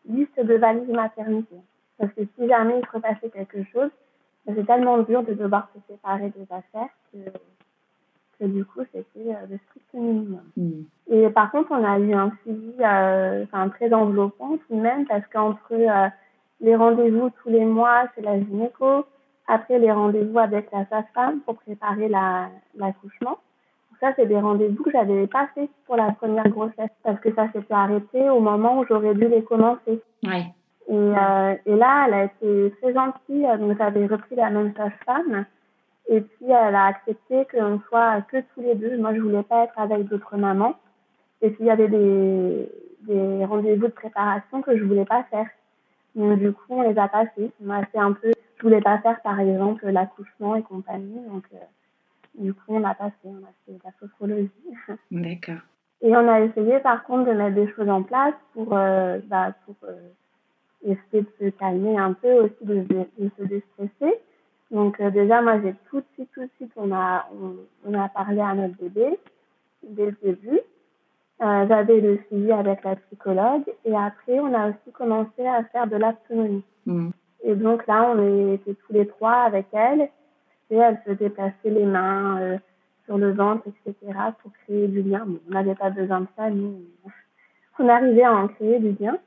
liste 0.06 0.40
de 0.40 0.56
valises 0.56 0.90
maternité. 0.90 1.56
Parce 1.98 2.12
que 2.14 2.22
si 2.36 2.48
jamais 2.48 2.80
il 2.80 2.86
se 2.86 2.92
repassait 2.92 3.30
quelque 3.30 3.64
chose, 3.72 3.90
c'est 4.46 4.66
tellement 4.66 5.00
dur 5.00 5.24
de 5.24 5.34
devoir 5.34 5.70
se 5.74 5.94
séparer 5.94 6.30
des 6.30 6.48
affaires 6.50 6.90
que 8.40 8.46
du 8.46 8.66
coup, 8.66 8.82
c'était 8.92 9.34
euh, 9.34 9.46
le 9.50 9.58
strict 9.58 9.94
minimum. 9.94 10.86
Et 11.08 11.30
par 11.30 11.52
contre, 11.52 11.72
on 11.72 11.84
a 11.84 12.00
eu 12.00 12.14
un 12.14 12.32
suivi 12.42 12.74
euh, 12.80 13.46
très 13.76 13.94
enveloppant 13.94 14.58
tout 14.58 14.76
de 14.76 14.82
même, 14.82 15.06
parce 15.08 15.26
qu'entre 15.32 15.60
euh, 15.72 16.08
les 16.62 16.76
rendez-vous 16.76 17.30
tous 17.42 17.50
les 17.50 17.66
mois 17.66 18.06
chez 18.16 18.22
la 18.22 18.40
gynéco, 18.40 19.06
après 19.48 19.80
les 19.80 19.92
rendez-vous 19.92 20.40
avec 20.40 20.72
la 20.72 20.86
sage-femme 20.86 21.42
pour 21.42 21.56
préparer 21.58 22.08
l'accouchement, 22.76 23.40
ça, 24.00 24.14
c'est 24.16 24.26
des 24.26 24.40
rendez-vous 24.40 24.84
que 24.84 24.92
j'avais 24.92 25.28
pas 25.28 25.48
fait 25.56 25.70
pour 25.86 25.96
la 25.96 26.12
première 26.12 26.48
grossesse, 26.50 26.92
parce 27.04 27.20
que 27.20 27.34
ça 27.34 27.52
s'était 27.52 27.74
arrêté 27.74 28.30
au 28.30 28.40
moment 28.40 28.80
où 28.80 28.86
j'aurais 28.86 29.14
dû 29.14 29.28
les 29.28 29.44
commencer. 29.44 30.02
Ouais. 30.26 30.54
Et, 30.88 30.96
euh, 30.96 31.56
et 31.66 31.76
là, 31.76 32.06
elle 32.08 32.14
a 32.14 32.24
été 32.26 32.74
très 32.82 32.94
gentille, 32.94 33.48
donc 33.60 33.78
j'avais 33.78 34.08
repris 34.08 34.36
la 34.36 34.50
même 34.50 34.74
sage-femme. 34.76 35.46
Et 36.08 36.22
puis, 36.22 36.46
elle 36.46 36.76
a 36.76 36.86
accepté 36.86 37.46
qu'on 37.52 37.80
soit 37.88 38.22
que 38.24 38.38
tous 38.38 38.62
les 38.62 38.74
deux. 38.74 38.98
Moi, 38.98 39.14
je 39.14 39.20
voulais 39.20 39.44
pas 39.44 39.66
être 39.66 39.78
avec 39.78 40.06
d'autres 40.06 40.38
mamans. 40.38 40.74
Et 41.42 41.52
puis, 41.52 41.60
il 41.62 41.68
y 41.68 41.72
avait 41.72 41.88
des, 41.88 42.68
des 43.02 43.46
rendez-vous 43.46 43.88
de 43.88 43.92
préparation 43.92 44.64
que 44.64 44.76
je 44.76 44.84
voulais 44.84 45.06
pas 45.06 45.24
faire. 45.30 45.46
Donc, 46.16 46.40
du 46.40 46.52
coup, 46.52 46.64
on 46.70 46.82
les 46.82 46.98
a 46.98 47.08
passés. 47.08 47.52
On 47.64 47.70
a 47.70 47.86
fait 47.86 48.00
un 48.00 48.14
peu, 48.14 48.32
je 48.58 48.64
voulais 48.64 48.82
pas 48.82 48.98
faire, 48.98 49.22
par 49.22 49.40
exemple, 49.40 49.88
l'accouchement 49.88 50.56
et 50.56 50.64
compagnie. 50.64 51.22
Donc, 51.30 51.44
euh, 51.54 51.58
du 52.36 52.54
coup, 52.54 52.62
on 52.70 52.84
a 52.84 52.94
passé, 52.94 53.16
on 53.26 53.38
a 53.38 53.52
fait 53.66 53.74
de 53.74 53.80
la 53.84 53.92
sophrologie. 54.00 54.52
D'accord. 55.12 55.62
Et 56.02 56.16
on 56.16 56.28
a 56.28 56.42
essayé, 56.42 56.80
par 56.80 57.04
contre, 57.04 57.30
de 57.30 57.36
mettre 57.36 57.56
des 57.56 57.72
choses 57.74 57.90
en 57.90 58.04
place 58.04 58.34
pour, 58.54 58.76
euh, 58.76 59.20
bah, 59.26 59.54
pour 59.66 59.76
euh, 59.84 60.10
essayer 60.84 61.24
de 61.24 61.32
se 61.40 61.50
calmer 61.58 61.98
un 61.98 62.14
peu 62.14 62.32
aussi, 62.34 62.56
de, 62.62 62.86
de 63.18 63.30
se 63.38 63.44
déstresser. 63.44 64.16
Donc 64.72 65.00
euh, 65.02 65.10
déjà, 65.10 65.42
moi, 65.42 65.60
j'ai 65.62 65.76
tout 65.90 66.00
de 66.00 66.06
suite, 66.14 66.30
tout 66.34 66.42
de 66.42 66.50
suite, 66.56 66.72
on 66.78 66.92
a, 66.94 67.28
on, 67.86 67.94
a 67.94 68.08
parlé 68.10 68.40
à 68.40 68.54
notre 68.54 68.76
bébé 68.78 69.20
dès 69.84 70.06
le 70.06 70.18
début. 70.24 70.60
J'avais 71.42 72.02
le 72.02 72.20
suivi 72.28 72.52
avec 72.52 72.84
la 72.84 72.98
psychologue 72.98 73.64
et 73.86 73.96
après, 73.96 74.40
on 74.40 74.54
a 74.54 74.70
aussi 74.70 74.92
commencé 74.92 75.46
à 75.48 75.64
faire 75.66 75.88
de 75.88 75.96
l'autonomie. 75.96 76.64
Mmh. 76.86 77.10
Et 77.44 77.56
donc 77.56 77.88
là, 77.88 78.12
on 78.14 78.54
était 78.54 78.74
tous 78.74 78.92
les 78.92 79.08
trois 79.08 79.44
avec 79.44 79.68
elle 79.72 80.10
elle 80.76 81.00
se 81.06 81.12
déplaçait 81.12 81.54
les 81.70 81.86
mains 81.86 82.40
euh, 82.40 82.58
sur 83.06 83.18
le 83.18 83.32
ventre, 83.32 83.64
etc. 83.68 84.14
pour 84.42 84.52
créer 84.64 84.88
du 84.88 85.02
lien. 85.02 85.26
on 85.48 85.52
n'avait 85.52 85.76
pas 85.76 85.90
besoin 85.90 86.22
de 86.22 86.28
ça, 86.38 86.50
nous, 86.50 86.82
on 87.80 87.88
arrivait 87.88 88.24
à 88.24 88.36
en 88.36 88.48
créer 88.48 88.80
du 88.80 88.96
lien. 89.02 89.18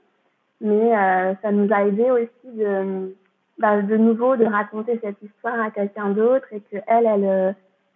Mais 0.60 0.96
euh, 0.96 1.34
ça 1.42 1.50
nous 1.50 1.72
a 1.72 1.84
aidé 1.84 2.08
aussi 2.10 2.56
de 2.56 3.14
bah, 3.58 3.82
de 3.82 3.96
nouveau 3.96 4.36
de 4.36 4.44
raconter 4.44 4.98
cette 5.02 5.20
histoire 5.20 5.60
à 5.60 5.70
quelqu'un 5.70 6.10
d'autre 6.10 6.46
et 6.52 6.60
que 6.60 6.76
elle, 6.86 7.06
euh, 7.06 7.52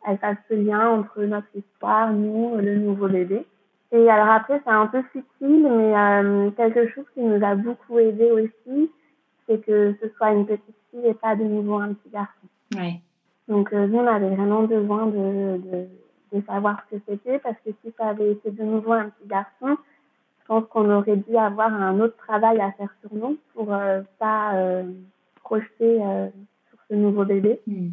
elle 0.07 0.19
fasse 0.19 0.37
ce 0.49 0.55
lien 0.55 0.91
entre 0.91 1.23
notre 1.23 1.47
histoire, 1.55 2.13
nous, 2.13 2.57
le 2.57 2.77
nouveau 2.77 3.09
bébé. 3.09 3.47
Et 3.93 4.11
alors 4.11 4.29
après, 4.29 4.61
c'est 4.65 4.73
un 4.73 4.87
peu 4.89 5.03
futile, 5.13 5.69
mais 5.71 6.53
quelque 6.57 6.89
chose 6.89 7.05
qui 7.15 7.21
nous 7.21 7.45
a 7.45 7.55
beaucoup 7.55 8.01
aidé 8.01 8.33
aussi, 8.33 8.91
c'est 9.47 9.65
que 9.65 9.95
ce 10.03 10.09
soit 10.17 10.33
une 10.33 10.45
petite 10.45 10.77
fille 10.91 11.07
et 11.07 11.15
pas 11.15 11.37
de 11.37 11.45
nouveau 11.45 11.77
un 11.77 11.95
petit 11.95 12.11
garçon. 12.11 12.49
Donc 13.49 13.73
euh, 13.73 13.87
nous, 13.87 13.99
on 13.99 14.07
avait 14.07 14.35
vraiment 14.35 14.63
besoin 14.63 15.07
de, 15.07 15.59
de, 15.59 15.87
de 16.33 16.43
savoir 16.47 16.83
ce 16.91 16.97
que 16.97 17.03
c'était, 17.09 17.39
parce 17.39 17.57
que 17.65 17.71
si 17.85 17.93
ça 17.97 18.09
avait 18.09 18.33
été 18.33 18.51
de 18.51 18.63
nouveau 18.63 18.93
un 18.93 19.11
petit 19.11 19.29
garçon, 19.29 19.77
je 20.41 20.47
pense 20.47 20.65
qu'on 20.67 20.91
aurait 20.91 21.17
dû 21.17 21.37
avoir 21.37 21.73
un 21.73 21.99
autre 22.01 22.17
travail 22.17 22.61
à 22.61 22.73
faire 22.73 22.95
sur 23.03 23.13
nous 23.15 23.37
pour 23.55 23.75
pas 24.19 24.83
projeté 25.47 26.03
euh, 26.03 26.29
sur 26.69 26.79
ce 26.91 26.95
nouveau 26.95 27.25
bébé. 27.25 27.61
Hmm. 27.67 27.91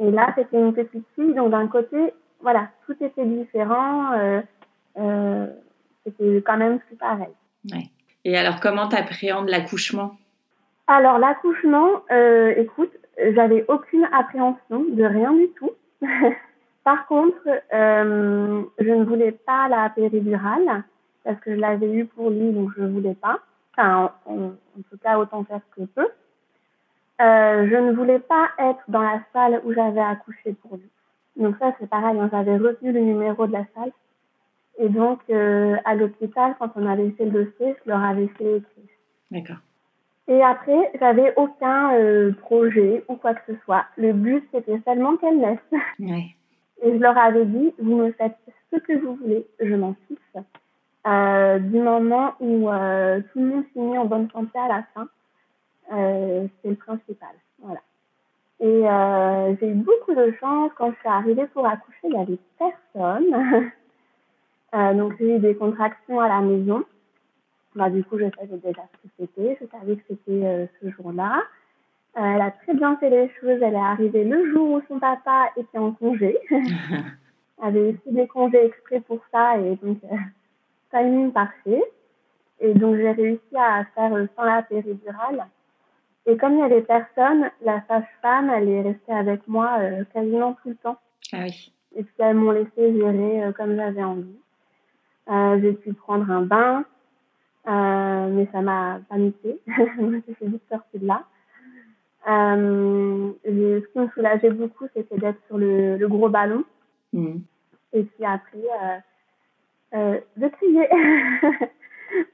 Et 0.00 0.10
là, 0.10 0.32
c'était 0.36 0.60
une 0.60 0.74
petite 0.74 1.06
fille, 1.14 1.34
donc 1.34 1.50
d'un 1.50 1.68
côté, 1.68 2.12
voilà, 2.40 2.68
tout 2.86 2.96
était 3.00 3.24
différent. 3.24 4.12
Euh, 4.12 4.40
euh, 4.98 5.46
c'était 6.04 6.42
quand 6.42 6.56
même 6.56 6.78
plus 6.80 6.96
pareil. 6.96 7.34
Et 8.24 8.36
alors, 8.36 8.60
comment 8.60 8.88
tu 8.88 8.96
appréhendes 8.96 9.48
l'accouchement? 9.48 10.16
Alors, 10.86 11.18
l'accouchement, 11.18 12.02
écoute, 12.56 12.92
j'avais 13.34 13.64
aucune 13.68 14.08
appréhension 14.12 14.84
de 14.90 15.04
rien 15.04 15.32
du 15.32 15.48
tout. 15.50 15.70
Par 16.84 17.06
contre, 17.06 17.42
je 17.72 18.92
ne 18.92 19.04
voulais 19.04 19.32
pas 19.32 19.68
la 19.68 19.90
péridurale 19.90 20.84
parce 21.24 21.40
que 21.40 21.54
je 21.54 21.60
l'avais 21.60 21.92
eu 21.92 22.06
pour 22.06 22.30
lui, 22.30 22.52
donc 22.52 22.70
je 22.76 22.82
ne 22.82 22.88
voulais 22.88 23.14
pas. 23.14 23.40
Enfin, 23.76 24.12
en, 24.24 24.50
tout 24.90 24.96
cas, 25.02 25.18
autant 25.18 25.44
faire 25.44 25.60
que 25.76 25.82
peu. 25.82 26.08
Euh, 27.20 27.68
je 27.68 27.76
ne 27.76 27.92
voulais 27.92 28.18
pas 28.18 28.48
être 28.58 28.82
dans 28.88 29.02
la 29.02 29.20
salle 29.32 29.60
où 29.64 29.72
j'avais 29.72 30.00
accouché 30.00 30.54
pour 30.54 30.76
lui. 30.76 30.88
Donc 31.36 31.56
ça, 31.58 31.74
c'est 31.78 31.88
pareil, 31.88 32.18
hein, 32.18 32.28
j'avais 32.32 32.56
retenu 32.56 32.92
le 32.92 33.00
numéro 33.00 33.46
de 33.46 33.52
la 33.52 33.64
salle. 33.74 33.92
Et 34.78 34.88
donc, 34.88 35.20
euh, 35.30 35.76
à 35.84 35.94
l'hôpital, 35.94 36.56
quand 36.58 36.70
on 36.76 36.86
avait 36.86 37.10
fait 37.10 37.24
le 37.24 37.44
dossier, 37.44 37.76
je 37.84 37.90
leur 37.90 38.02
avais 38.02 38.28
fait 38.28 38.58
écrire. 38.58 38.84
D'accord. 39.30 39.56
Et 40.28 40.42
après, 40.42 40.92
j'avais 41.00 41.32
aucun 41.36 41.94
euh, 41.94 42.32
projet 42.32 43.02
ou 43.08 43.16
quoi 43.16 43.32
que 43.34 43.40
ce 43.52 43.58
soit. 43.64 43.86
Le 43.96 44.12
but, 44.12 44.46
c'était 44.52 44.78
seulement 44.84 45.16
qu'elle 45.16 45.38
naisse. 45.38 45.58
Ouais. 45.98 46.34
Et 46.82 46.92
je 46.92 46.98
leur 46.98 47.16
avais 47.16 47.46
dit, 47.46 47.72
vous 47.78 47.96
me 47.96 48.12
faites 48.12 48.36
ce 48.72 48.78
que 48.78 48.92
vous 48.98 49.16
voulez, 49.16 49.46
je 49.58 49.74
m'en 49.74 49.94
fiche. 50.06 50.44
Euh, 51.06 51.58
du 51.58 51.78
moment 51.78 52.34
où 52.40 52.68
euh, 52.68 53.20
tout 53.32 53.40
le 53.40 53.46
monde 53.46 53.64
finit 53.72 53.96
en 53.96 54.04
bonne 54.04 54.28
santé 54.30 54.58
à 54.58 54.68
la 54.68 54.82
fin, 54.94 55.08
euh, 55.92 56.46
c'est 56.62 56.68
le 56.68 56.76
principal. 56.76 57.34
Voilà. 57.62 57.80
Et 58.60 58.66
euh, 58.66 59.56
j'ai 59.58 59.68
eu 59.68 59.74
beaucoup 59.74 60.14
de 60.14 60.34
chance 60.38 60.70
quand 60.76 60.90
je 60.90 60.98
suis 60.98 61.08
arrivée 61.08 61.46
pour 61.46 61.66
accoucher, 61.66 61.98
il 62.04 62.12
y 62.12 62.18
avait 62.18 62.38
personne. 62.58 63.70
donc 64.98 65.14
j'ai 65.18 65.36
eu 65.36 65.38
des 65.38 65.54
contractions 65.54 66.20
à 66.20 66.28
la 66.28 66.40
maison. 66.40 66.84
Bah, 67.78 67.90
du 67.90 68.02
coup, 68.04 68.18
je 68.18 68.24
savais 68.36 68.58
déjà 68.58 68.82
ce 68.92 69.08
que 69.08 69.14
c'était. 69.18 69.58
Je 69.60 69.66
savais 69.66 69.96
que 69.96 70.02
c'était 70.08 70.68
ce 70.80 70.90
jour-là. 70.90 71.42
elle 72.14 72.40
a 72.40 72.50
très 72.50 72.74
bien 72.74 72.96
fait 72.96 73.10
les 73.10 73.28
choses. 73.40 73.62
Elle 73.62 73.74
est 73.74 73.76
arrivée 73.76 74.24
le 74.24 74.50
jour 74.52 74.70
où 74.72 74.82
son 74.88 74.98
papa 74.98 75.50
était 75.56 75.78
en 75.78 75.92
congé. 75.92 76.36
elle 76.50 76.98
avait 77.60 77.88
aussi 77.90 78.14
des 78.14 78.26
congés 78.26 78.66
exprès 78.66 79.00
pour 79.00 79.20
ça 79.32 79.56
et 79.58 79.76
donc 79.76 79.98
timing 80.90 81.32
parfait. 81.32 81.84
Et 82.60 82.74
donc, 82.74 82.96
j'ai 82.96 83.12
réussi 83.12 83.56
à 83.56 83.84
faire 83.94 84.12
sans 84.36 84.44
la 84.44 84.62
péridurale. 84.62 85.46
Et 86.26 86.36
comme 86.36 86.52
il 86.52 86.56
n'y 86.56 86.62
avait 86.62 86.82
personne, 86.82 87.50
la 87.62 87.82
sage-femme, 87.86 88.50
elle 88.50 88.68
est 88.68 88.82
restée 88.82 89.12
avec 89.12 89.46
moi 89.46 89.78
euh, 89.80 90.04
quasiment 90.12 90.54
tout 90.62 90.70
le 90.70 90.74
temps. 90.76 90.98
Ah 91.32 91.44
oui. 91.44 91.72
Et 91.96 92.02
puis, 92.02 92.14
elles 92.18 92.36
m'ont 92.36 92.50
laissé 92.50 92.70
gérer 92.76 93.44
euh, 93.44 93.52
comme 93.52 93.76
j'avais 93.76 94.02
envie. 94.02 94.38
Euh, 95.30 95.58
j'ai 95.60 95.72
pu 95.72 95.92
prendre 95.94 96.30
un 96.30 96.42
bain, 96.42 96.84
mais 97.68 98.48
ça 98.52 98.60
m'a 98.60 99.00
paniqué. 99.08 99.60
je 99.66 100.32
suis 100.34 100.46
vite 100.46 100.62
sortie 100.70 100.98
de 100.98 101.06
là. 101.06 101.22
ce 102.26 103.86
qui 103.92 103.98
me 103.98 104.08
soulageait 104.08 104.50
beaucoup, 104.50 104.86
c'était 104.94 105.18
d'être 105.18 105.40
sur 105.46 105.58
le, 105.58 105.96
le, 105.96 106.08
gros 106.08 106.28
ballon. 106.28 106.64
Mmh. 107.12 107.36
Et 107.92 108.02
puis 108.02 108.24
après, 108.24 109.02
de 109.92 110.48
crier. 110.48 110.88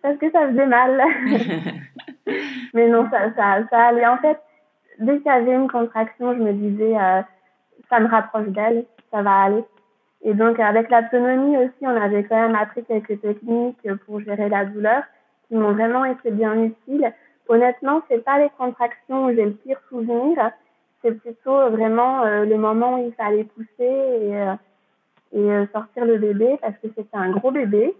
parce 0.03 0.17
que 0.19 0.31
ça 0.31 0.49
faisait 0.49 0.67
mal. 0.67 1.03
Mais 2.75 2.89
non, 2.89 3.09
ça, 3.11 3.33
ça, 3.35 3.67
ça 3.71 3.79
allait. 3.89 4.07
En 4.07 4.19
fait, 4.19 4.39
dès 4.99 5.19
qu'il 5.19 5.27
y 5.27 5.31
avait 5.31 5.55
une 5.55 5.71
contraction, 5.71 6.35
je 6.35 6.43
me 6.43 6.53
disais, 6.53 6.97
euh, 6.97 7.23
ça 7.89 8.01
me 8.01 8.09
rapproche 8.09 8.49
d'elle, 8.49 8.85
ça 9.11 9.23
va 9.23 9.43
aller. 9.43 9.65
Et 10.23 10.35
donc, 10.35 10.59
avec 10.59 10.91
l'autonomie 10.91 11.57
aussi, 11.59 11.83
on 11.83 12.01
avait 12.01 12.25
quand 12.25 12.41
même 12.41 12.55
appris 12.55 12.85
quelques 12.85 13.21
techniques 13.21 13.87
pour 14.07 14.21
gérer 14.21 14.49
la 14.49 14.65
douleur 14.65 15.03
qui 15.55 15.61
m'ont 15.61 15.73
vraiment 15.73 16.05
été 16.05 16.33
bien 16.33 16.65
utiles. 16.65 17.13
Honnêtement, 17.47 18.03
c'est 18.09 18.25
pas 18.25 18.41
les 18.41 18.51
contractions 18.59 19.27
où 19.27 19.29
j'ai 19.29 19.45
le 19.45 19.53
pire 19.53 19.81
souvenir, 19.89 20.51
c'est 21.01 21.13
plutôt 21.13 21.71
vraiment 21.71 22.23
euh, 22.23 22.45
le 22.45 22.57
moment 22.57 22.99
où 22.99 23.07
il 23.07 23.13
fallait 23.13 23.45
pousser 23.45 23.69
et, 23.79 24.37
euh, 24.37 24.55
et 25.33 25.67
sortir 25.73 26.07
le 26.07 26.19
bébé 26.19 26.59
parce 26.61 26.75
que 26.79 26.89
c'était 26.97 27.17
un 27.17 27.31
gros 27.31 27.53
bébé. 27.53 27.95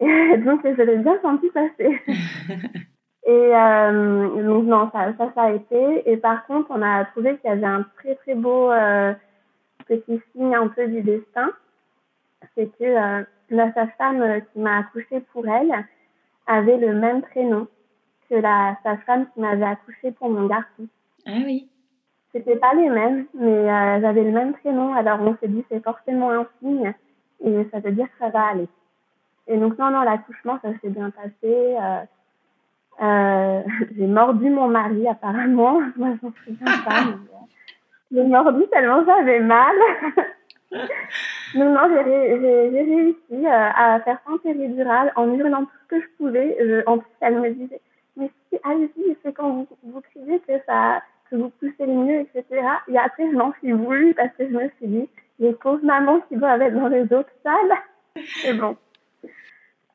Et 0.00 0.36
donc, 0.38 0.62
je 0.64 0.82
l'ai 0.82 0.96
bien 0.96 1.16
senti 1.22 1.48
passer. 1.50 2.00
et 3.24 3.54
euh, 3.54 4.42
donc, 4.42 4.64
non, 4.64 4.90
ça, 4.92 5.12
ça, 5.16 5.30
ça 5.32 5.42
a 5.42 5.52
été. 5.52 6.10
Et 6.10 6.16
par 6.16 6.44
contre, 6.46 6.70
on 6.70 6.82
a 6.82 7.04
trouvé 7.04 7.36
qu'il 7.36 7.50
y 7.50 7.52
avait 7.52 7.66
un 7.66 7.86
très, 7.98 8.16
très 8.16 8.34
beau 8.34 8.72
euh, 8.72 9.12
petit 9.86 10.20
signe 10.32 10.56
un 10.56 10.66
peu 10.66 10.88
du 10.88 11.02
destin. 11.02 11.50
C'est 12.56 12.66
que 12.78 12.84
euh, 12.84 13.22
la 13.50 13.72
sage-femme 13.74 14.40
qui 14.52 14.58
m'a 14.58 14.78
accouché 14.78 15.20
pour 15.32 15.46
elle 15.46 15.72
avait 16.50 16.78
le 16.78 16.94
même 16.94 17.22
prénom 17.22 17.66
que 18.28 18.34
la 18.34 18.76
sage-femme 18.82 19.26
qui 19.32 19.40
m'avait 19.40 19.64
accouché 19.64 20.12
pour 20.12 20.30
mon 20.30 20.46
garçon. 20.46 20.86
Ah 21.26 21.38
oui. 21.44 21.68
C'était 22.32 22.56
pas 22.56 22.74
les 22.74 22.88
mêmes, 22.88 23.26
mais 23.34 23.70
euh, 23.70 24.00
j'avais 24.00 24.22
le 24.22 24.30
même 24.30 24.52
prénom. 24.52 24.94
Alors, 24.94 25.20
on 25.20 25.36
s'est 25.36 25.48
dit, 25.48 25.64
c'est 25.68 25.82
forcément 25.82 26.30
un 26.30 26.46
signe 26.60 26.92
et 27.44 27.66
ça 27.72 27.80
veut 27.80 27.92
dire 27.92 28.06
que 28.06 28.18
ça 28.18 28.28
va 28.28 28.46
aller. 28.46 28.68
Et 29.48 29.56
donc, 29.56 29.78
non, 29.78 29.90
non, 29.90 30.02
l'accouchement, 30.02 30.58
ça 30.62 30.68
s'est 30.80 30.90
bien 30.90 31.10
passé. 31.10 31.32
Euh, 31.44 32.00
euh, 33.02 33.62
j'ai 33.96 34.06
mordu 34.06 34.50
mon 34.50 34.68
mari, 34.68 35.08
apparemment. 35.08 35.80
Moi, 35.96 36.10
j'en 36.22 36.32
souviens 36.44 36.78
pas. 36.84 37.04
Mais, 37.04 38.20
euh, 38.20 38.22
j'ai 38.22 38.24
mordu 38.24 38.62
tellement 38.70 39.04
j'avais 39.04 39.40
mal. 39.40 39.74
non, 41.54 41.72
non, 41.72 41.80
j'ai, 41.88 42.82
réussi 42.82 43.46
euh, 43.46 43.48
à 43.48 44.00
faire 44.00 44.18
sans 44.26 44.38
péridurale 44.38 45.12
en 45.16 45.32
hurlant 45.34 45.64
tout 45.64 45.70
ce 45.82 45.88
que 45.88 46.00
je 46.00 46.06
pouvais. 46.18 46.56
Je, 46.60 46.86
en 46.86 46.98
plus, 46.98 47.10
elle 47.20 47.40
me 47.40 47.50
disait, 47.50 47.80
mais 48.16 48.30
si, 48.48 48.58
allez-y, 48.64 49.16
c'est 49.22 49.32
quand 49.32 49.50
vous, 49.50 49.68
vous 49.82 50.00
criez 50.00 50.38
que 50.40 50.52
ça, 50.66 51.02
que 51.30 51.36
vous 51.36 51.50
poussez 51.60 51.86
le 51.86 51.94
mieux, 51.94 52.20
etc. 52.20 52.44
Et 52.88 52.98
après, 52.98 53.30
je 53.30 53.36
m'en 53.36 53.52
suis 53.54 53.72
voulu 53.72 54.14
parce 54.14 54.30
que 54.36 54.46
je 54.46 54.52
me 54.52 54.68
suis 54.78 54.86
dit, 54.86 55.08
les 55.38 55.52
pauvres 55.54 55.84
mamans 55.84 56.20
qui 56.28 56.36
doivent 56.36 56.62
être 56.62 56.74
dans 56.74 56.88
les 56.88 57.04
autres 57.12 57.32
salles. 57.42 57.78
C'est 58.42 58.54
bon. 58.54 58.76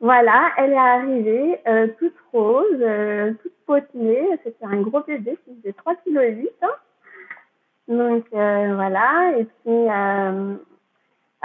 Voilà, 0.01 0.51
elle 0.57 0.73
est 0.73 0.77
arrivée 0.77 1.59
euh, 1.67 1.87
toute 1.97 2.15
rose, 2.33 2.65
euh, 2.81 3.33
toute 3.41 3.53
potelée. 3.65 4.27
C'était 4.43 4.65
un 4.65 4.81
gros 4.81 5.01
bébé 5.01 5.37
qui 5.45 5.55
faisait 5.55 5.73
3 5.73 5.95
kg 5.95 6.17
et 6.17 6.31
8. 6.31 6.49
Hein. 6.61 6.67
Donc 7.87 8.25
euh, 8.33 8.75
voilà, 8.75 9.37
et 9.37 9.45
puis 9.45 9.87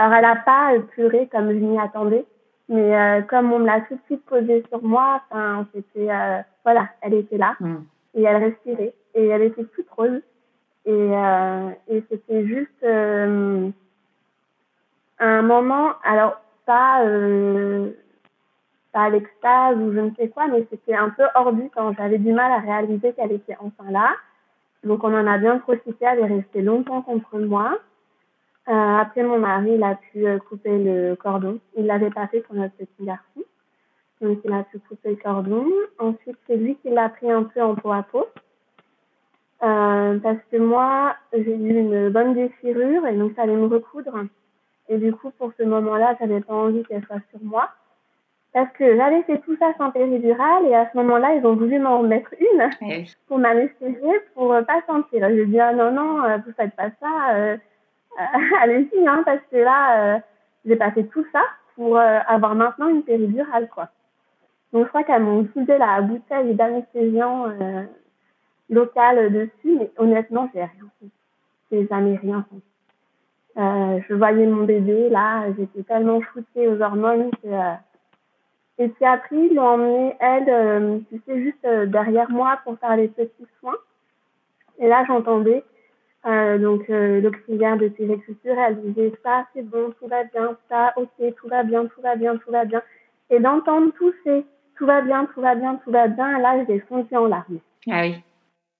alors 0.00 0.14
elle 0.14 0.22
n'a 0.22 0.36
pas 0.36 0.72
pleuré 0.92 1.28
comme 1.30 1.50
je 1.50 1.58
m'y 1.58 1.78
attendais, 1.78 2.24
mais 2.68 3.24
comme 3.28 3.52
on 3.52 3.58
me 3.58 3.66
l'a 3.66 3.80
tout 3.82 3.94
de 3.94 4.00
suite 4.06 4.24
posée 4.24 4.64
sur 4.68 4.82
moi, 4.82 5.20
enfin 5.30 5.66
c'était 5.74 6.08
voilà, 6.64 6.88
elle 7.02 7.14
était 7.14 7.36
là 7.36 7.56
mm. 7.60 7.76
et 8.14 8.22
elle 8.22 8.36
respirait 8.36 8.94
et 9.14 9.26
elle 9.26 9.42
était 9.42 9.64
toute 9.64 9.90
rose 9.90 10.22
et, 10.86 11.10
et 11.88 12.04
c'était 12.08 12.46
juste 12.46 12.84
un 15.18 15.42
moment, 15.42 15.92
alors 16.02 16.40
pas 16.64 17.04
pas 18.92 19.08
l'extase 19.08 19.76
ou 19.76 19.92
je 19.92 20.00
ne 20.00 20.10
sais 20.16 20.28
quoi, 20.28 20.48
mais 20.48 20.66
c'était 20.70 20.94
un 20.94 21.10
peu 21.10 21.24
hors 21.34 21.52
du 21.52 21.68
temps. 21.70 21.92
J'avais 21.92 22.18
du 22.18 22.32
mal 22.32 22.50
à 22.50 22.58
réaliser 22.58 23.12
qu'elle 23.12 23.32
était 23.32 23.56
enfin 23.60 23.90
là. 23.90 24.14
Donc 24.84 25.04
on 25.04 25.14
en 25.14 25.26
a 25.26 25.38
bien 25.38 25.58
profité, 25.58 26.04
elle 26.04 26.20
est 26.20 26.26
restée 26.26 26.62
longtemps 26.62 27.02
contre 27.02 27.38
moi. 27.38 27.78
Euh, 28.68 28.72
après 28.72 29.22
mon 29.22 29.38
mari, 29.38 29.72
il 29.74 29.82
a 29.82 29.96
pu 29.96 30.26
euh, 30.26 30.38
couper 30.38 30.78
le 30.78 31.14
cordon. 31.16 31.58
Il 31.76 31.86
l'avait 31.86 32.10
pas 32.10 32.26
fait 32.28 32.40
pour 32.40 32.54
notre 32.54 32.76
petit 32.76 33.04
garçon. 33.04 33.42
Donc 34.20 34.38
il 34.44 34.52
a 34.52 34.64
pu 34.64 34.78
couper 34.80 35.10
le 35.10 35.16
cordon. 35.16 35.66
Ensuite, 35.98 36.36
c'est 36.46 36.56
lui 36.56 36.76
qui 36.76 36.90
l'a 36.90 37.08
pris 37.08 37.30
un 37.30 37.44
peu 37.44 37.62
en 37.62 37.74
peau 37.74 37.90
à 37.90 38.02
peau. 38.02 38.26
Euh, 39.62 40.18
parce 40.18 40.38
que 40.50 40.56
moi, 40.56 41.16
j'ai 41.32 41.54
eu 41.54 41.78
une 41.78 42.08
bonne 42.10 42.34
déchirure 42.34 43.06
et 43.06 43.16
donc 43.16 43.32
ça 43.34 43.42
allait 43.42 43.56
me 43.56 43.66
recoudre. 43.66 44.24
Et 44.88 44.98
du 44.98 45.12
coup, 45.12 45.30
pour 45.38 45.52
ce 45.58 45.62
moment-là, 45.62 46.16
j'avais 46.18 46.40
pas 46.40 46.54
envie 46.54 46.82
qu'elle 46.84 47.04
soit 47.04 47.20
sur 47.30 47.42
moi. 47.42 47.70
Parce 48.52 48.70
que 48.72 48.96
j'avais 48.96 49.22
fait 49.22 49.38
tout 49.38 49.56
ça 49.58 49.72
sans 49.78 49.92
péridurale 49.92 50.66
et 50.66 50.74
à 50.74 50.90
ce 50.90 50.96
moment-là, 50.96 51.34
ils 51.34 51.46
ont 51.46 51.54
voulu 51.54 51.78
m'en 51.78 52.02
mettre 52.02 52.34
une 52.40 52.68
eh 52.82 53.04
pour 53.28 53.38
m'anesthésier 53.38 54.20
pour 54.34 54.52
euh, 54.52 54.62
pas 54.62 54.82
sentir. 54.88 55.28
J'ai 55.28 55.46
dit 55.46 55.60
ah 55.60 55.72
non 55.72 55.92
non, 55.92 56.24
euh, 56.24 56.38
vous 56.44 56.52
faites 56.56 56.74
pas 56.74 56.90
ça, 57.00 57.34
euh, 57.34 57.56
allez-y 58.60 59.06
hein, 59.06 59.22
parce 59.24 59.40
que 59.50 59.56
là, 59.56 60.22
j'ai 60.64 60.76
pas 60.76 60.90
fait 60.92 61.04
tout 61.04 61.24
ça 61.32 61.42
pour 61.76 61.98
avoir 61.98 62.54
maintenant 62.54 62.88
une 62.88 63.02
péridurale 63.02 63.68
quoi. 63.68 63.88
Donc 64.72 64.84
je 64.84 64.88
crois 64.88 65.02
qu'elles 65.02 65.22
m'ont 65.22 65.42
utilisé 65.42 65.78
la 65.78 66.00
bouteille 66.00 66.54
d'anesthésiant 66.54 67.46
local 68.68 69.32
dessus, 69.32 69.78
mais 69.78 69.90
honnêtement 69.96 70.48
j'ai 70.54 70.60
rien 70.60 70.90
fait. 71.00 71.08
J'ai 71.72 71.86
jamais 71.86 72.16
rien 72.16 72.44
fait. 72.50 74.04
je 74.08 74.14
voyais 74.14 74.46
mon 74.46 74.64
bébé 74.64 75.08
là, 75.08 75.44
j'étais 75.56 75.82
tellement 75.82 76.20
shootée 76.20 76.68
aux 76.68 76.80
hormones 76.82 77.30
que 77.42 77.48
et 78.80 78.88
puis 78.88 79.04
après, 79.04 79.36
ils 79.36 79.54
l'ont 79.54 79.74
emmenée, 79.74 80.16
elle, 80.20 80.48
euh, 80.48 80.98
tu 81.10 81.20
sais, 81.26 81.42
juste 81.42 81.62
euh, 81.66 81.84
derrière 81.84 82.30
moi 82.30 82.60
pour 82.64 82.78
faire 82.78 82.96
les 82.96 83.08
petits 83.08 83.46
soins. 83.60 83.76
Et 84.78 84.88
là, 84.88 85.04
j'entendais 85.06 85.62
euh, 86.26 86.58
donc 86.58 86.86
l'auxiliaire 86.88 87.76
de 87.76 87.88
périculture, 87.88 88.56
elle 88.58 88.80
disait 88.82 89.12
ça, 89.22 89.46
c'est 89.54 89.62
bon, 89.62 89.92
tout 89.98 90.06
va 90.06 90.24
bien, 90.24 90.56
ça, 90.68 90.92
ok, 90.96 91.34
tout 91.36 91.48
va 91.48 91.62
bien, 91.62 91.86
tout 91.86 92.00
va 92.02 92.16
bien, 92.16 92.36
tout 92.36 92.50
va 92.50 92.64
bien. 92.64 92.82
Et 93.30 93.40
d'entendre 93.40 93.92
tout 93.96 94.12
ces 94.24 94.44
tout 94.76 94.86
va 94.86 95.02
bien, 95.02 95.26
tout 95.34 95.40
va 95.40 95.54
bien, 95.54 95.78
tout 95.84 95.90
va 95.90 96.08
bien, 96.08 96.38
là, 96.38 96.64
j'ai 96.66 96.80
fondu 96.80 97.14
en 97.14 97.26
larmes. 97.26 97.58
Ah 97.90 98.00
oui. 98.02 98.22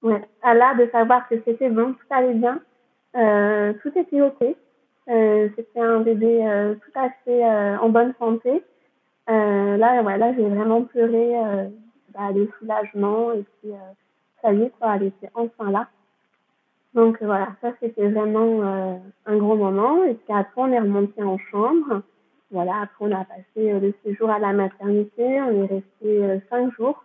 Ouais. 0.01 0.21
À 0.41 0.55
là, 0.55 0.73
de 0.73 0.89
savoir 0.91 1.27
que 1.29 1.35
c'était 1.45 1.69
bon, 1.69 1.93
tout 1.93 2.07
allait 2.09 2.33
bien, 2.33 2.59
tout 3.13 3.99
était 3.99 4.21
ok. 4.21 4.55
c'était 5.07 5.79
un 5.79 5.99
bébé 5.99 6.75
tout 6.83 6.99
à 6.99 7.09
fait 7.23 7.45
en 7.79 7.89
bonne 7.89 8.13
santé. 8.17 8.63
Euh, 9.29 9.77
là, 9.77 10.01
ouais, 10.01 10.17
là, 10.17 10.33
j'ai 10.33 10.47
vraiment 10.47 10.83
pleuré 10.83 11.37
euh, 11.37 11.69
bah, 12.13 12.33
de 12.33 12.49
soulagement 12.57 13.31
et 13.33 13.43
puis 13.43 13.71
euh, 13.71 13.93
ça 14.41 14.53
y 14.53 14.63
est, 14.63 14.71
quoi, 14.79 14.95
elle 14.95 15.03
était 15.03 15.29
enfin 15.35 15.71
là. 15.71 15.87
Donc 16.93 17.21
voilà, 17.21 17.49
ça 17.61 17.71
c'était 17.79 18.09
vraiment 18.09 18.61
euh, 18.61 18.95
un 19.25 19.37
gros 19.37 19.55
moment. 19.55 20.03
Et 20.05 20.13
puis 20.13 20.33
après, 20.33 20.61
on 20.61 20.71
est 20.71 20.79
remonté 20.79 21.23
en 21.23 21.37
chambre. 21.37 22.01
Voilà, 22.51 22.81
après 22.83 23.05
on 23.05 23.11
a 23.11 23.23
passé 23.23 23.79
le 23.79 23.93
séjour 24.03 24.29
à 24.29 24.39
la 24.39 24.51
maternité. 24.51 25.41
On 25.41 25.63
est 25.63 25.67
resté 25.67 26.41
cinq 26.49 26.73
jours 26.73 27.03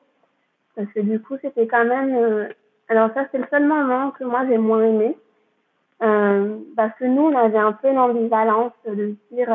parce 0.74 0.88
que 0.92 1.00
du 1.00 1.20
coup 1.20 1.36
c'était 1.40 1.68
quand 1.68 1.84
même. 1.84 2.48
alors 2.88 3.10
ça 3.14 3.26
c'est 3.30 3.38
le 3.38 3.46
seul 3.48 3.64
moment 3.64 4.10
que 4.10 4.24
moi 4.24 4.44
j'ai 4.48 4.58
moins 4.58 4.82
aimé 4.82 5.16
parce 6.00 6.98
que 6.98 7.04
nous 7.04 7.22
on 7.22 7.36
avait 7.36 7.58
un 7.58 7.72
peu 7.72 7.92
l'ambivalence 7.92 8.72
de 8.88 9.14
dire 9.30 9.46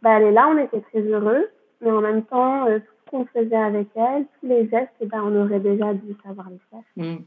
bah 0.00 0.16
elle 0.16 0.22
est 0.22 0.32
là, 0.32 0.48
on 0.48 0.56
était 0.56 0.80
très 0.80 1.02
heureux 1.02 1.50
mais 1.80 1.90
en 1.90 2.00
même 2.00 2.24
temps, 2.24 2.66
euh, 2.66 2.78
tout 2.78 2.92
ce 3.04 3.10
qu'on 3.10 3.26
faisait 3.26 3.56
avec 3.56 3.88
elle, 3.94 4.26
tous 4.40 4.46
les 4.46 4.68
gestes, 4.68 4.92
ben, 5.00 5.22
on 5.24 5.44
aurait 5.44 5.60
déjà 5.60 5.94
dû 5.94 6.16
savoir 6.24 6.48
les 6.50 6.60
faire. 6.70 6.82
Mm. 6.96 7.22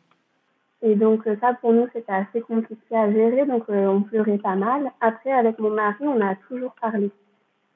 Et 0.81 0.95
donc 0.95 1.27
euh, 1.27 1.35
ça, 1.41 1.53
pour 1.55 1.73
nous, 1.73 1.87
c'était 1.93 2.11
assez 2.11 2.41
compliqué 2.41 2.95
à 2.95 3.11
gérer, 3.11 3.45
donc 3.45 3.63
euh, 3.69 3.87
on 3.87 4.01
pleurait 4.01 4.37
pas 4.37 4.55
mal. 4.55 4.91
Après, 5.01 5.31
avec 5.31 5.59
mon 5.59 5.71
mari, 5.71 5.97
on 6.01 6.21
a 6.21 6.35
toujours 6.47 6.73
parlé. 6.81 7.11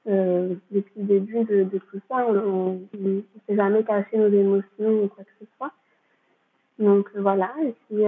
depuis 0.06 0.92
le 0.96 1.04
début 1.04 1.44
de, 1.44 1.64
tout 1.90 2.00
ça, 2.08 2.26
on 2.26 2.80
ne 2.98 3.20
s'est 3.46 3.56
jamais 3.56 3.84
caché 3.84 4.16
nos 4.16 4.28
émotions 4.28 5.04
ou 5.04 5.08
quoi 5.08 5.24
que 5.24 5.30
ce 5.40 5.46
soit. 5.56 5.72
Donc 6.78 7.08
voilà, 7.14 7.52
et 7.62 7.74
puis 7.86 8.02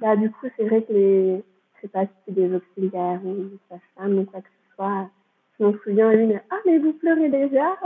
bah, 0.00 0.16
du 0.16 0.30
coup, 0.30 0.46
c'est 0.56 0.64
vrai 0.64 0.82
que 0.82 0.92
les, 0.92 1.42
je 1.76 1.80
sais 1.82 1.88
pas 1.88 2.04
si 2.04 2.12
c'est 2.24 2.34
des 2.34 2.54
auxiliaires 2.54 3.20
ou 3.24 3.34
des 3.34 3.58
sages-femmes 3.68 4.18
ou 4.18 4.24
quoi 4.24 4.40
que 4.40 4.48
ce 4.48 4.74
soit, 4.76 5.10
je 5.58 5.64
me 5.64 5.72
souviens 5.78 6.10
une, 6.12 6.40
ah 6.50 6.56
mais 6.66 6.78
vous 6.78 6.92
pleurez 6.92 7.28
déjà, 7.30 7.76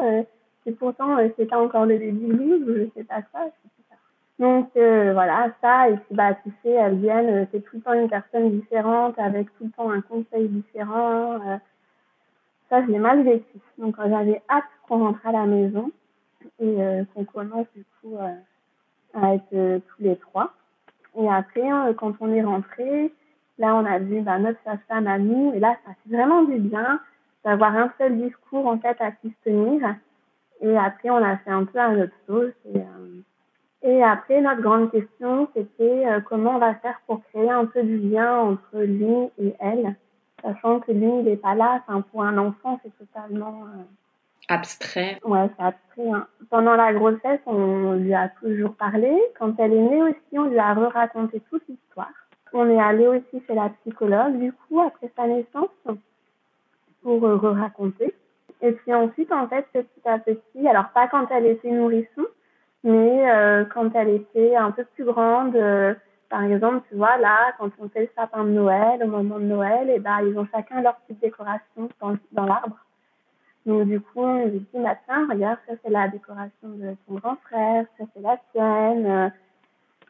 et 0.67 0.73
pourtant 0.73 1.17
c'est 1.37 1.47
pas 1.47 1.59
encore 1.59 1.87
le 1.87 1.99
début 1.99 2.35
ou 2.35 2.67
je 2.67 2.87
sais 2.95 3.05
pas 3.05 3.23
quoi. 3.23 3.51
Donc 4.39 4.71
euh, 4.77 5.13
voilà, 5.13 5.51
ça, 5.61 5.89
et 5.89 5.97
puis 5.97 6.15
bah 6.15 6.35
tu 6.43 6.51
sais, 6.63 6.71
elles 6.71 6.99
viennent, 6.99 7.29
euh, 7.29 7.45
c'est 7.53 7.61
tout 7.61 7.77
le 7.77 7.83
temps 7.83 7.93
une 7.93 8.09
personne 8.09 8.51
différente, 8.51 9.17
avec 9.19 9.47
tout 9.57 9.65
le 9.65 9.71
temps 9.71 9.91
un 9.91 10.01
conseil 10.01 10.49
différent. 10.49 11.35
Euh, 11.35 11.57
ça, 12.69 12.85
j'ai 12.87 12.99
mal 12.99 13.23
vécu. 13.23 13.59
Donc 13.79 13.95
j'avais 13.97 14.43
hâte 14.51 14.65
qu'on 14.89 14.99
rentre 14.99 15.25
à 15.25 15.33
la 15.33 15.47
maison 15.47 15.91
et 16.61 16.77
qu'on 17.15 17.25
commence 17.25 17.67
du 17.75 17.85
coup 18.01 18.17
à 19.15 19.35
être 19.35 19.81
tous 19.81 20.03
les 20.03 20.17
trois. 20.17 20.53
Et 21.17 21.29
après, 21.29 21.63
quand 21.97 22.15
on 22.21 22.33
est 22.33 22.43
rentré, 22.43 23.13
là 23.59 23.75
on 23.77 23.85
a 23.85 23.99
vu 23.99 24.21
bah, 24.21 24.39
notre 24.39 24.59
sage-femme 24.65 25.07
à 25.07 25.19
nous, 25.19 25.53
et 25.55 25.61
là 25.61 25.77
ça 25.87 25.93
fait 25.93 26.17
vraiment 26.17 26.43
du 26.43 26.59
bien 26.59 27.01
d'avoir 27.45 27.75
un 27.77 27.93
seul 27.99 28.19
discours 28.21 28.67
en 28.67 28.79
fait 28.79 29.01
à 29.01 29.13
qui 29.13 29.31
se 29.31 29.51
tenir. 29.51 29.95
Et 30.61 30.77
après, 30.77 31.11
on 31.11 31.23
a 31.23 31.37
fait 31.39 31.51
un 31.51 31.65
peu 31.65 31.79
à 31.79 31.91
notre 31.91 32.15
sauce. 32.27 32.53
Et, 32.75 32.81
et 33.87 34.03
après, 34.03 34.41
notre 34.41 34.63
grande 34.63 34.91
question, 34.91 35.47
c'était 35.55 36.07
euh, 36.07 36.21
comment 36.21 36.57
on 36.57 36.59
va 36.59 36.75
faire 36.77 36.99
pour 37.07 37.23
créer 37.25 37.51
un 37.51 37.67
peu 37.67 37.83
du 37.83 37.99
lien 37.99 38.41
entre 38.41 38.79
lui 38.79 39.31
et 39.39 39.55
elle, 39.61 39.95
sachant 40.43 40.81
que 40.81 40.91
lui, 40.91 41.07
il 41.07 41.25
n'est 41.25 41.37
pas 41.37 41.55
là. 41.55 41.83
Enfin, 41.87 42.01
pour 42.01 42.23
un 42.23 42.39
enfant, 42.39 42.81
c'est 42.83 42.97
totalement 42.97 43.65
euh, 43.65 43.83
abstrait. 44.49 45.21
Ouais, 45.23 45.51
c'est 45.59 45.65
abstrait. 45.65 46.11
Hein. 46.11 46.27
Pendant 46.49 46.77
la 46.77 46.95
grossesse, 46.95 47.41
on 47.45 47.93
lui 47.93 48.15
a 48.15 48.31
toujours 48.41 48.75
parlé. 48.75 49.15
Quand 49.39 49.55
elle 49.59 49.75
est 49.75 49.83
née 49.83 50.03
aussi, 50.03 50.39
on 50.39 50.45
lui 50.45 50.59
a 50.59 50.73
raconté 50.73 51.43
toute 51.51 51.69
l'histoire. 51.69 52.09
On 52.55 52.71
est 52.71 52.81
allé 52.81 53.07
aussi 53.07 53.43
chez 53.47 53.55
la 53.55 53.69
psychologue, 53.69 54.39
du 54.39 54.51
coup, 54.53 54.81
après 54.81 55.13
sa 55.15 55.27
naissance, 55.27 55.69
pour 57.03 57.23
euh, 57.23 57.37
re-raconter. 57.37 58.15
Et 58.63 58.73
puis 58.73 58.95
ensuite, 58.95 59.31
en 59.31 59.47
fait, 59.47 59.67
petit 59.75 60.09
à 60.09 60.19
petit, 60.19 60.67
alors 60.67 60.89
pas 60.95 61.07
quand 61.07 61.27
elle 61.31 61.45
était 61.45 61.71
nourrisson, 61.71 62.25
mais 62.85 63.31
euh, 63.31 63.65
quand 63.65 63.91
elle 63.95 64.11
était 64.11 64.55
un 64.55 64.71
peu 64.71 64.85
plus 64.85 65.05
grande, 65.05 65.57
euh, 65.57 65.95
par 66.29 66.45
exemple, 66.45 66.83
tu 66.91 66.97
vois, 66.97 67.17
là, 67.17 67.53
quand 67.59 67.71
on 67.81 67.89
fait 67.89 68.03
le 68.03 68.09
sapin 68.15 68.45
de 68.45 68.51
Noël, 68.51 69.03
au 69.03 69.07
moment 69.07 69.39
de 69.39 69.45
Noël, 69.45 69.89
et 69.89 69.95
eh 69.97 69.99
ben, 69.99 70.21
ils 70.23 70.39
ont 70.39 70.47
chacun 70.53 70.83
leur 70.83 70.97
petite 70.97 71.21
décoration 71.21 71.89
dans, 72.01 72.17
dans 72.33 72.45
l'arbre. 72.45 72.77
Donc, 73.65 73.89
du 73.89 73.99
coup, 74.01 74.21
on 74.21 74.45
lui 74.45 74.61
dit, 74.61 74.67
bah, 74.75 74.97
tiens, 75.07 75.27
regarde, 75.31 75.59
ça, 75.67 75.75
c'est 75.83 75.91
la 75.91 76.09
décoration 76.09 76.69
de 76.69 76.95
ton 77.09 77.15
grand 77.15 77.37
frère, 77.37 77.87
ça, 77.99 78.05
c'est 78.15 78.23
la 78.23 78.37
tienne. 78.53 79.33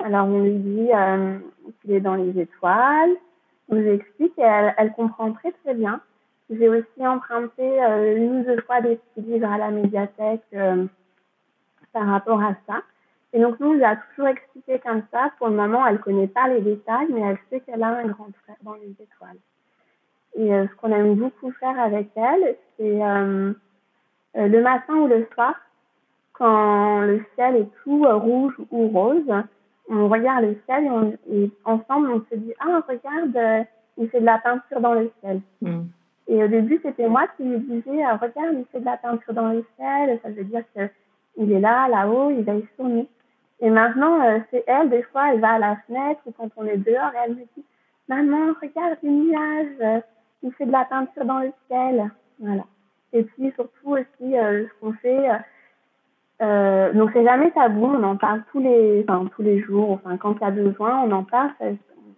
Alors, 0.03 0.27
on 0.27 0.41
lui 0.41 0.59
dit 0.59 0.91
euh, 0.93 1.39
qu'il 1.81 1.93
est 1.93 2.01
dans 2.01 2.17
les 2.17 2.37
étoiles. 2.41 3.15
On 3.69 3.77
lui 3.77 3.91
explique 3.91 4.37
et 4.39 4.43
elle, 4.43 4.75
elle 4.77 4.93
comprend 4.93 5.33
très, 5.33 5.53
très 5.53 5.75
bien. 5.75 6.01
J'ai 6.51 6.69
aussi 6.69 7.07
emprunté 7.07 7.63
euh, 7.63 8.17
une 8.17 8.41
ou 8.41 8.43
deux 8.43 8.61
fois 8.63 8.81
des 8.81 8.97
petits 8.97 9.27
livres 9.27 9.51
à 9.51 9.59
la 9.59 9.71
médiathèque 9.71 10.43
par 11.95 12.07
rapport 12.07 12.43
à 12.43 12.55
ça. 12.67 12.83
Et 13.33 13.41
donc, 13.41 13.59
nous, 13.59 13.71
on 13.71 13.73
lui 13.73 13.85
a 13.85 13.97
toujours 13.97 14.29
expliqué 14.29 14.79
comme 14.81 15.03
ça. 15.11 15.31
Pour 15.39 15.49
le 15.49 15.57
moment, 15.57 15.87
elle 15.87 15.95
ne 15.95 15.99
connaît 15.99 16.27
pas 16.27 16.49
les 16.49 16.61
détails, 16.61 17.09
mais 17.11 17.21
elle 17.21 17.39
sait 17.49 17.61
qu'elle 17.61 17.83
a 17.83 17.89
un 17.89 18.07
grand 18.07 18.29
frère 18.45 18.57
dans 18.63 18.75
les 18.75 18.91
étoiles. 18.91 19.39
Et 20.37 20.53
euh, 20.53 20.67
ce 20.69 20.75
qu'on 20.77 20.93
aime 20.93 21.15
beaucoup 21.15 21.51
faire 21.53 21.79
avec 21.81 22.11
elle, 22.17 22.57
c'est 22.77 23.03
euh, 23.03 23.53
euh, 24.37 24.49
le 24.49 24.63
matin 24.63 24.95
ou 24.95 25.07
le 25.07 25.27
soir, 25.33 25.55
quand 26.33 27.01
le 27.01 27.25
ciel 27.35 27.57
est 27.57 27.69
tout 27.83 28.05
rouge 28.05 28.55
ou 28.71 28.89
rose, 28.89 29.33
on 29.89 30.09
regarde 30.09 30.45
le 30.45 30.57
ciel 30.65 31.19
et, 31.31 31.51
ensemble, 31.65 32.11
on 32.11 32.25
se 32.31 32.37
dit 32.37 32.53
Ah, 32.59 32.83
regarde, 32.89 33.67
il 33.97 34.09
fait 34.11 34.21
de 34.21 34.27
la 34.27 34.39
peinture 34.39 34.81
dans 34.81 34.95
le 34.95 35.11
ciel. 35.21 35.41
Mm. 35.61 35.83
Et 36.27 36.43
au 36.43 36.49
début, 36.49 36.81
c'était 36.83 37.09
moi 37.09 37.27
qui 37.37 37.45
lui 37.45 37.61
disais 37.61 38.05
Regarde, 38.07 38.57
il 38.59 38.65
fait 38.73 38.81
de 38.81 38.85
la 38.85 38.97
peinture 38.97 39.35
dans 39.35 39.49
le 39.49 39.65
ciel. 39.77 40.19
Ça 40.23 40.31
veut 40.31 40.45
dire 40.45 40.65
que 40.75 40.89
il 41.37 41.53
est 41.53 41.61
là, 41.61 41.89
là-haut, 41.89 42.31
il 42.31 42.45
va 42.45 42.55
y 42.55 42.63
tourner. 42.77 43.09
Et 43.61 43.71
maintenant, 43.71 44.21
euh, 44.23 44.39
c'est 44.51 44.65
elle, 44.67 44.91
des 44.91 45.03
fois, 45.03 45.33
elle 45.33 45.41
va 45.41 45.53
à 45.53 45.59
la 45.59 45.77
fenêtre 45.87 46.21
ou 46.27 46.33
quand 46.33 46.51
on 46.57 46.67
est 46.67 46.77
dehors 46.77 47.13
elle 47.25 47.33
me 47.33 47.41
dit 47.57 47.65
Maman, 48.09 48.53
regarde 48.61 48.99
les 49.03 49.11
nuages, 49.11 49.77
euh, 49.81 50.01
il 50.43 50.53
fait 50.53 50.67
de 50.67 50.73
la 50.73 50.85
peinture 50.85 51.25
dans 51.25 51.39
le 51.39 51.53
ciel. 51.67 52.11
Voilà. 52.39 52.65
Et 53.15 53.23
puis 53.23 53.51
surtout 53.55 53.93
aussi, 53.93 54.37
euh, 54.37 54.67
ce 54.67 54.81
qu'on 54.81 54.93
fait, 54.95 55.29
euh, 56.43 56.93
donc 56.93 57.11
c'est 57.13 57.25
jamais 57.25 57.51
tabou, 57.53 57.87
on 57.87 58.03
en 58.03 58.17
parle 58.17 58.43
tous 58.51 58.61
les, 58.61 59.05
enfin, 59.09 59.27
tous 59.35 59.43
les 59.43 59.61
jours, 59.63 59.93
enfin 59.93 60.17
quand 60.19 60.35
il 60.35 60.41
y 60.41 60.45
a 60.45 60.51
besoin, 60.51 61.03
on 61.05 61.13
en 61.13 61.25
parle, 61.25 61.53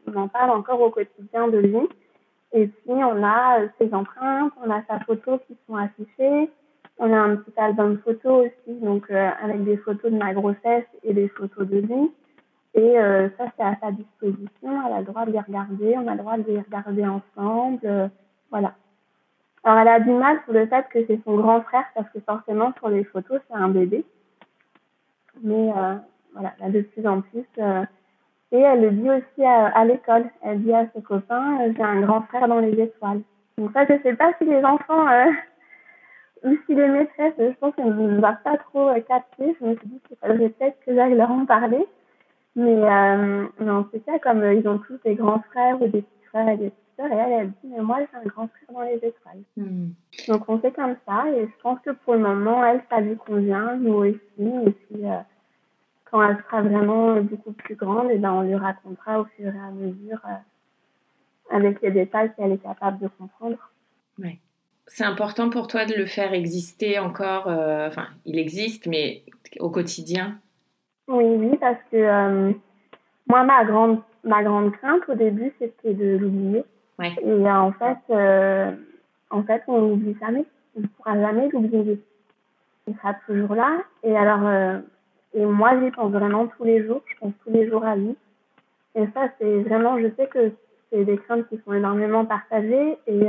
on 0.06 0.16
en 0.16 0.26
parle 0.26 0.50
encore 0.50 0.80
au 0.80 0.90
quotidien 0.90 1.48
de 1.48 1.58
lui. 1.58 1.88
Et 2.52 2.66
puis 2.66 2.88
on 2.88 3.22
a 3.22 3.58
ses 3.78 3.92
empreintes, 3.92 4.52
on 4.64 4.70
a 4.70 4.82
sa 4.88 4.98
photo 5.00 5.38
qui 5.46 5.56
sont 5.66 5.76
affichées, 5.76 6.50
on 6.98 7.12
a 7.12 7.18
un 7.18 7.36
petit 7.36 7.58
album 7.58 7.98
photo 7.98 8.44
aussi, 8.44 8.80
donc 8.80 9.10
euh, 9.10 9.30
avec 9.42 9.64
des 9.64 9.76
photos 9.76 10.10
de 10.10 10.16
ma 10.16 10.32
grossesse 10.32 10.86
et 11.02 11.12
des 11.12 11.28
photos 11.28 11.68
de 11.68 11.78
lui. 11.78 12.10
Et 12.74 12.98
euh, 12.98 13.28
ça, 13.36 13.46
c'est 13.56 13.62
à 13.62 13.76
sa 13.80 13.90
disposition. 13.90 14.86
Elle 14.86 14.92
a 14.92 14.98
le 15.00 15.04
droit 15.04 15.26
de 15.26 15.32
les 15.32 15.40
regarder. 15.40 15.94
On 15.96 16.06
a 16.08 16.12
le 16.12 16.18
droit 16.18 16.36
de 16.38 16.44
les 16.50 16.60
regarder 16.60 17.06
ensemble. 17.06 17.80
Euh, 17.84 18.08
voilà. 18.50 18.74
Alors, 19.64 19.80
elle 19.80 19.88
a 19.88 20.00
du 20.00 20.10
mal 20.10 20.38
sur 20.44 20.54
le 20.54 20.66
fait 20.66 20.86
que 20.90 21.04
c'est 21.06 21.20
son 21.24 21.36
grand 21.36 21.60
frère, 21.62 21.84
parce 21.94 22.08
que 22.10 22.20
forcément, 22.20 22.72
sur 22.78 22.88
les 22.88 23.04
photos, 23.04 23.40
c'est 23.48 23.56
un 23.56 23.68
bébé. 23.68 24.04
Mais 25.42 25.72
voilà, 26.32 26.52
là, 26.60 26.70
de 26.70 26.80
plus 26.82 27.06
en 27.06 27.20
plus. 27.20 27.44
et 28.52 28.58
elle 28.58 28.80
le 28.80 28.90
dit 28.92 29.10
aussi 29.10 29.44
à, 29.44 29.84
l'école. 29.84 30.26
Elle 30.42 30.62
dit 30.62 30.72
à 30.72 30.86
ses 30.94 31.02
copains, 31.02 31.58
j'ai 31.76 31.82
un 31.82 32.00
grand 32.02 32.22
frère 32.22 32.46
dans 32.46 32.60
les 32.60 32.80
étoiles. 32.80 33.22
Donc 33.58 33.72
ça, 33.72 33.84
je 33.86 34.00
sais 34.02 34.14
pas 34.14 34.32
si 34.38 34.44
les 34.44 34.64
enfants 34.64 35.06
ou 36.46 36.56
si 36.64 36.74
les 36.74 36.88
maîtresses, 36.88 37.34
je 37.38 37.58
pense 37.58 37.74
qu'elles 37.74 37.94
ne 37.94 38.20
vont 38.20 38.20
pas 38.20 38.56
trop 38.56 38.88
euh, 38.88 39.00
capter. 39.00 39.56
Je 39.60 39.66
me 39.66 39.76
suis 39.76 39.88
dit 39.88 40.00
qu'il 40.06 40.16
faudrait 40.16 40.48
peut-être 40.50 40.78
que 40.86 40.94
j'aille 40.94 41.14
leur 41.14 41.30
en 41.30 41.44
parler. 41.44 41.84
Mais, 42.54 42.82
euh, 42.82 43.46
non, 43.60 43.86
c'est 43.92 44.04
ça, 44.04 44.18
comme 44.20 44.42
euh, 44.42 44.54
ils 44.54 44.66
ont 44.68 44.78
tous 44.78 44.98
des 45.04 45.16
grands 45.16 45.42
frères 45.50 45.82
ou 45.82 45.88
des 45.88 46.02
petits 46.02 46.26
frères 46.28 46.48
et 46.48 46.56
des 46.56 46.70
petites 46.70 46.96
sœurs, 46.96 47.12
et 47.12 47.16
elle, 47.16 47.32
elle 47.32 47.48
dit, 47.48 47.74
mais 47.74 47.82
moi, 47.82 47.98
j'ai 48.00 48.18
un 48.18 48.24
grand 48.24 48.48
frère 48.48 48.72
dans 48.72 48.82
les 48.82 48.96
étoiles. 48.96 49.42
Hmm. 49.56 49.88
Donc, 50.28 50.48
on 50.48 50.58
fait 50.58 50.70
comme 50.70 50.94
ça, 51.06 51.28
et 51.30 51.46
je 51.46 51.62
pense 51.62 51.80
que 51.80 51.90
pour 51.90 52.14
le 52.14 52.20
moment, 52.20 52.64
elle, 52.64 52.80
ça 52.88 53.00
lui 53.00 53.16
convient, 53.16 53.76
nous 53.76 53.94
aussi, 53.94 54.18
et 54.38 54.70
puis, 54.70 55.02
quand 56.10 56.22
elle 56.22 56.38
sera 56.44 56.62
vraiment 56.62 57.20
beaucoup 57.20 57.52
plus 57.52 57.74
grande, 57.74 58.10
et 58.10 58.14
eh 58.14 58.18
ben, 58.18 58.32
on 58.32 58.42
lui 58.42 58.54
racontera 58.54 59.20
au 59.20 59.24
fur 59.24 59.52
et 59.54 59.58
à 59.58 59.70
mesure, 59.72 60.20
avec 61.50 61.82
les 61.82 61.90
détails 61.90 62.32
qu'elle 62.36 62.52
est 62.52 62.62
capable 62.62 63.00
de 63.00 63.08
comprendre. 63.08 63.58
Ouais 64.18 64.38
c'est 64.86 65.04
important 65.04 65.50
pour 65.50 65.66
toi 65.66 65.84
de 65.84 65.94
le 65.94 66.06
faire 66.06 66.32
exister 66.32 66.98
encore, 66.98 67.48
euh, 67.48 67.88
enfin, 67.88 68.06
il 68.24 68.38
existe, 68.38 68.86
mais 68.86 69.24
au 69.58 69.70
quotidien? 69.70 70.38
Oui, 71.08 71.24
oui, 71.24 71.56
parce 71.58 71.78
que 71.90 71.96
euh, 71.96 72.52
moi, 73.28 73.44
ma 73.44 73.64
grande, 73.64 74.00
ma 74.24 74.42
grande 74.42 74.72
crainte 74.72 75.02
au 75.08 75.14
début, 75.14 75.52
c'était 75.58 75.94
de 75.94 76.16
l'oublier. 76.16 76.64
Ouais. 76.98 77.12
Et 77.22 77.28
euh, 77.28 77.52
en 77.52 77.72
fait, 77.72 77.98
en 79.30 79.42
fait, 79.42 79.62
on 79.66 79.80
l'oublie 79.80 80.16
jamais. 80.20 80.44
On 80.76 80.80
ne 80.80 80.86
pourra 80.86 81.20
jamais 81.20 81.48
l'oublier. 81.48 82.00
Il 82.86 82.94
sera 82.96 83.14
toujours 83.26 83.54
là. 83.54 83.82
Et 84.04 84.16
alors, 84.16 84.80
et 85.34 85.44
moi, 85.44 85.72
j'y 85.80 85.90
pense 85.90 86.12
vraiment 86.12 86.46
tous 86.46 86.64
les 86.64 86.84
jours. 86.86 87.02
Je 87.06 87.18
pense 87.18 87.32
tous 87.44 87.50
les 87.50 87.68
jours 87.68 87.84
à 87.84 87.96
lui. 87.96 88.16
Et 88.94 89.04
ça, 89.14 89.28
c'est 89.38 89.62
vraiment, 89.62 89.98
je 89.98 90.06
sais 90.16 90.26
que 90.28 90.52
c'est 90.90 91.04
des 91.04 91.18
craintes 91.18 91.48
qui 91.48 91.58
sont 91.64 91.72
énormément 91.72 92.24
partagées. 92.24 92.96
Et 93.06 93.22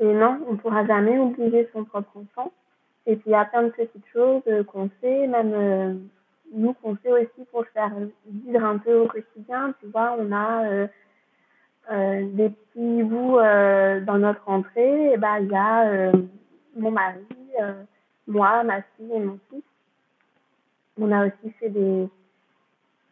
et 0.00 0.12
non, 0.14 0.40
on 0.48 0.52
ne 0.52 0.56
pourra 0.56 0.86
jamais 0.86 1.18
oublier 1.18 1.68
son 1.72 1.84
propre 1.84 2.16
enfant. 2.16 2.50
Et 3.06 3.16
puis 3.16 3.30
il 3.30 3.32
y 3.32 3.34
a 3.34 3.44
plein 3.44 3.64
de 3.64 3.68
petites 3.68 4.06
choses 4.12 4.42
euh, 4.48 4.64
qu'on 4.64 4.88
fait, 5.00 5.26
même 5.26 5.52
euh, 5.54 5.94
nous 6.54 6.72
qu'on 6.74 6.96
fait 6.96 7.12
aussi 7.12 7.44
pour 7.50 7.60
le 7.60 7.66
faire 7.74 7.92
vivre 8.26 8.64
un 8.64 8.78
peu 8.78 8.94
au 9.00 9.06
quotidien. 9.06 9.74
Tu 9.80 9.86
vois, 9.88 10.16
on 10.18 10.32
a 10.32 10.64
euh, 11.90 12.26
des 12.32 12.48
petits 12.48 13.02
bouts 13.02 13.36
dans 13.36 14.18
notre 14.18 14.48
entrée. 14.48 15.12
Et 15.12 15.16
ben 15.18 15.38
il 15.40 15.48
y 15.48 15.54
a 15.54 16.12
mon 16.76 16.90
mari, 16.90 17.26
moi, 18.26 18.62
ma 18.64 18.82
fille 18.82 19.12
et 19.12 19.20
mon 19.20 19.38
fils. 19.50 19.62
On 20.98 21.12
a 21.12 21.26
aussi 21.26 21.50
fait 21.58 21.68
des 21.68 22.08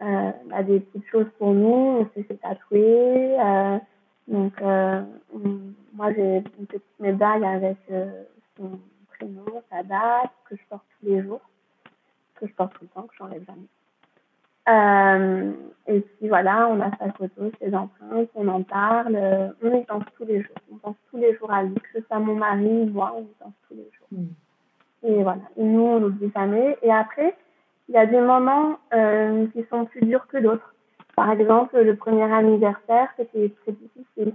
bah, 0.01 0.63
des 0.63 0.81
petites 0.81 1.09
choses 1.11 1.29
pour 1.39 1.53
nous. 1.53 2.01
On 2.01 2.09
s'est 2.15 2.23
fait 2.23 2.37
tatouer. 2.37 3.37
Donc 4.29 4.53
moi, 5.99 6.13
j'ai 6.13 6.37
une 6.59 6.67
petite 6.67 6.85
médaille 7.01 7.45
avec 7.45 7.77
euh, 7.91 8.23
son 8.57 8.79
prénom, 9.09 9.63
sa 9.71 9.83
date, 9.83 10.31
que 10.49 10.55
je 10.55 10.63
porte 10.71 10.85
tous 11.01 11.07
les 11.07 11.23
jours, 11.23 11.41
que 12.37 12.47
je 12.47 12.53
porte 12.53 12.73
tout 12.75 12.85
le 12.85 12.89
temps, 12.89 13.03
que 13.03 13.15
je 13.19 13.23
n'enlève 13.23 13.45
jamais. 13.45 13.67
Euh, 14.69 15.53
et 15.87 16.01
puis 16.01 16.29
voilà, 16.29 16.69
on 16.69 16.81
a 16.81 16.91
sa 16.99 17.11
photo, 17.13 17.51
ses 17.61 17.75
empreintes, 17.75 18.29
on 18.35 18.47
en 18.49 18.63
parle, 18.63 19.17
on 19.63 19.75
y 19.75 19.85
pense 19.85 20.05
tous 20.17 20.25
les 20.25 20.43
jours. 20.43 20.57
On 20.71 20.77
pense 20.77 20.95
tous 21.11 21.17
tous 21.17 21.23
les 21.23 21.35
jours 21.37 21.51
à 21.51 21.65
lui, 21.65 21.75
que 21.75 22.01
ce 22.01 22.07
soit 22.07 22.19
mon 22.21 22.37
mari, 22.37 22.87
moi, 22.87 23.15
on 23.17 23.23
y 23.23 23.35
pense 23.41 23.55
tous 23.67 23.75
les 23.75 23.91
jours. 23.99 24.09
Mm. 24.13 24.27
Et 25.05 25.23
voilà. 25.23 25.43
Et 25.57 25.65
nous, 25.65 25.81
on 25.81 26.01
n'oublie 26.01 26.31
jamais. 26.35 26.77
Et 26.83 26.93
après, 26.93 27.35
il 27.89 27.95
y 27.95 27.99
a 27.99 28.07
des 28.07 28.21
moments 28.21 28.79
euh, 28.93 29.47
qui 29.49 29.65
sont 29.71 29.87
plus 29.87 30.05
durs 30.05 30.27
que 30.29 30.39
d'autres. 30.39 30.75
Par 31.19 31.33
exemple, 31.33 31.77
le 31.81 31.97
premier 31.97 32.33
anniversaire, 32.33 33.09
c'était 33.17 33.53
très 33.63 33.73
difficile. 33.73 34.35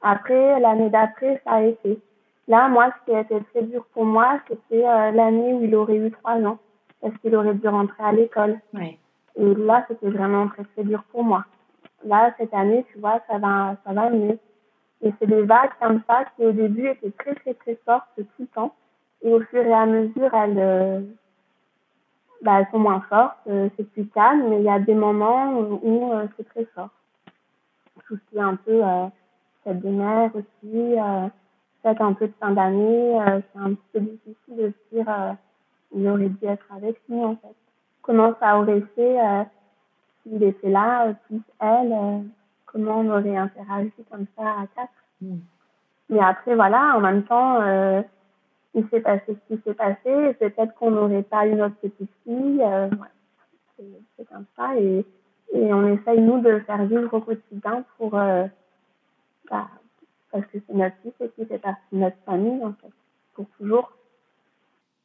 Après, 0.00 0.58
l'année 0.58 0.88
d'après, 0.88 1.38
ça 1.44 1.56
a 1.56 1.62
été. 1.64 1.98
Là, 2.48 2.66
moi, 2.68 2.88
ce 2.94 3.04
qui 3.04 3.14
a 3.14 3.20
été 3.20 3.38
très 3.52 3.62
dur 3.64 3.84
pour 3.92 4.06
moi, 4.06 4.40
c'était 4.48 4.86
euh, 4.86 5.10
l'année 5.10 5.52
où 5.52 5.62
il 5.62 5.74
aurait 5.74 5.96
eu 5.98 6.10
trois 6.10 6.36
ans, 6.36 6.56
parce 7.02 7.14
qu'il 7.18 7.36
aurait 7.36 7.52
dû 7.52 7.68
rentrer 7.68 8.02
à 8.02 8.12
l'école. 8.12 8.58
Ouais. 8.72 8.96
Et 9.36 9.54
là, 9.54 9.84
c'était 9.86 10.08
vraiment 10.08 10.48
très, 10.48 10.64
très 10.64 10.84
dur 10.84 11.04
pour 11.12 11.24
moi. 11.24 11.44
Là, 12.06 12.32
cette 12.38 12.54
année, 12.54 12.86
tu 12.90 12.98
vois, 13.00 13.20
ça 13.28 13.36
va, 13.36 13.76
ça 13.84 13.92
va 13.92 14.08
mieux. 14.08 14.38
Et 15.02 15.12
c'est 15.18 15.26
des 15.26 15.42
vagues 15.42 15.72
comme 15.78 16.00
ça 16.06 16.24
qui, 16.36 16.46
au 16.46 16.52
début, 16.52 16.88
étaient 16.88 17.12
très, 17.18 17.34
très, 17.34 17.52
très 17.52 17.78
fortes 17.84 18.08
tout 18.16 18.24
le 18.38 18.46
temps. 18.46 18.74
Et 19.20 19.30
au 19.30 19.40
fur 19.40 19.62
et 19.62 19.74
à 19.74 19.84
mesure, 19.84 20.32
elles, 20.32 20.58
euh, 20.58 21.00
bah, 22.44 22.60
elles 22.60 22.68
sont 22.70 22.78
moins 22.78 23.00
fortes, 23.08 23.38
euh, 23.48 23.70
c'est 23.76 23.90
plus 23.92 24.06
calme, 24.08 24.48
mais 24.50 24.58
il 24.58 24.64
y 24.64 24.68
a 24.68 24.78
des 24.78 24.94
moments 24.94 25.54
où, 25.58 26.12
euh, 26.12 26.26
c'est 26.36 26.46
très 26.46 26.66
fort. 26.66 26.90
Tout 28.06 28.16
ce 28.16 28.30
qui 28.30 28.36
est 28.36 28.42
un 28.42 28.56
peu 28.56 28.82
fête 29.64 29.80
des 29.80 29.90
mères 29.90 30.30
aussi, 30.36 30.94
fête 31.82 32.00
un 32.02 32.12
peu 32.12 32.26
de 32.26 32.34
fin 32.38 32.50
d'année, 32.50 33.18
c'est 33.24 33.58
un 33.58 33.72
petit 33.72 33.88
peu 33.94 34.00
difficile 34.00 34.56
de 34.56 34.72
se 34.72 34.94
dire 34.94 35.36
il 35.94 36.06
aurait 36.06 36.28
dû 36.28 36.46
être 36.46 36.66
avec 36.76 37.00
nous 37.08 37.24
en 37.24 37.36
fait. 37.36 37.54
Comment 38.02 38.34
ça 38.38 38.58
aurait 38.58 38.82
fait 38.94 39.18
s'il 40.22 40.42
était 40.42 40.68
là, 40.68 41.14
plus 41.26 41.40
elle, 41.60 42.24
comment 42.66 42.98
on 42.98 43.08
aurait 43.08 43.36
interagi 43.36 43.92
comme 44.10 44.26
ça 44.36 44.42
à 44.42 44.66
quatre? 44.76 44.92
Mm. 45.22 45.36
Mais 46.10 46.20
après, 46.20 46.54
voilà, 46.54 46.94
en 46.96 47.00
même 47.00 47.22
temps, 47.22 47.58
il 48.74 48.86
s'est 48.88 49.00
passé 49.00 49.24
ce 49.28 49.54
qui 49.54 49.62
s'est 49.62 49.74
passé. 49.74 50.34
Peut-être 50.38 50.74
qu'on 50.74 50.90
n'aurait 50.90 51.22
pas 51.22 51.46
eu 51.46 51.54
notre 51.54 51.76
petite 51.76 52.10
fille. 52.24 52.60
Euh, 52.62 52.88
c'est 54.16 54.28
comme 54.28 54.46
ça. 54.56 54.76
Et, 54.76 55.04
et, 55.52 55.72
on 55.72 55.86
essaye, 55.94 56.20
nous, 56.20 56.40
de 56.40 56.58
faire 56.60 56.84
vivre 56.84 57.12
au 57.14 57.20
quotidien 57.20 57.84
pour. 57.96 58.18
Euh, 58.18 58.46
bah, 59.50 59.68
parce 60.30 60.44
que 60.46 60.58
c'est 60.66 60.74
notre 60.74 60.96
fille 61.02 61.12
et 61.20 61.28
qui 61.30 61.46
fait 61.46 61.58
partie 61.58 61.80
de 61.92 61.98
notre 61.98 62.16
famille, 62.26 62.64
en 62.64 62.72
fait, 62.72 62.92
pour 63.34 63.46
toujours. 63.58 63.92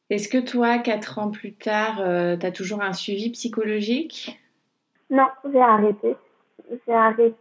Est-ce 0.10 0.28
que 0.28 0.40
toi, 0.40 0.80
quatre 0.80 1.20
ans 1.20 1.30
plus 1.30 1.54
tard, 1.54 2.02
euh, 2.02 2.36
tu 2.36 2.46
as 2.46 2.52
toujours 2.52 2.82
un 2.82 2.94
suivi 2.94 3.30
psychologique? 3.30 4.40
Non, 5.12 5.28
j'ai 5.52 5.62
arrêté. 5.62 6.16
J'ai 6.88 6.94
arrêté 6.94 7.36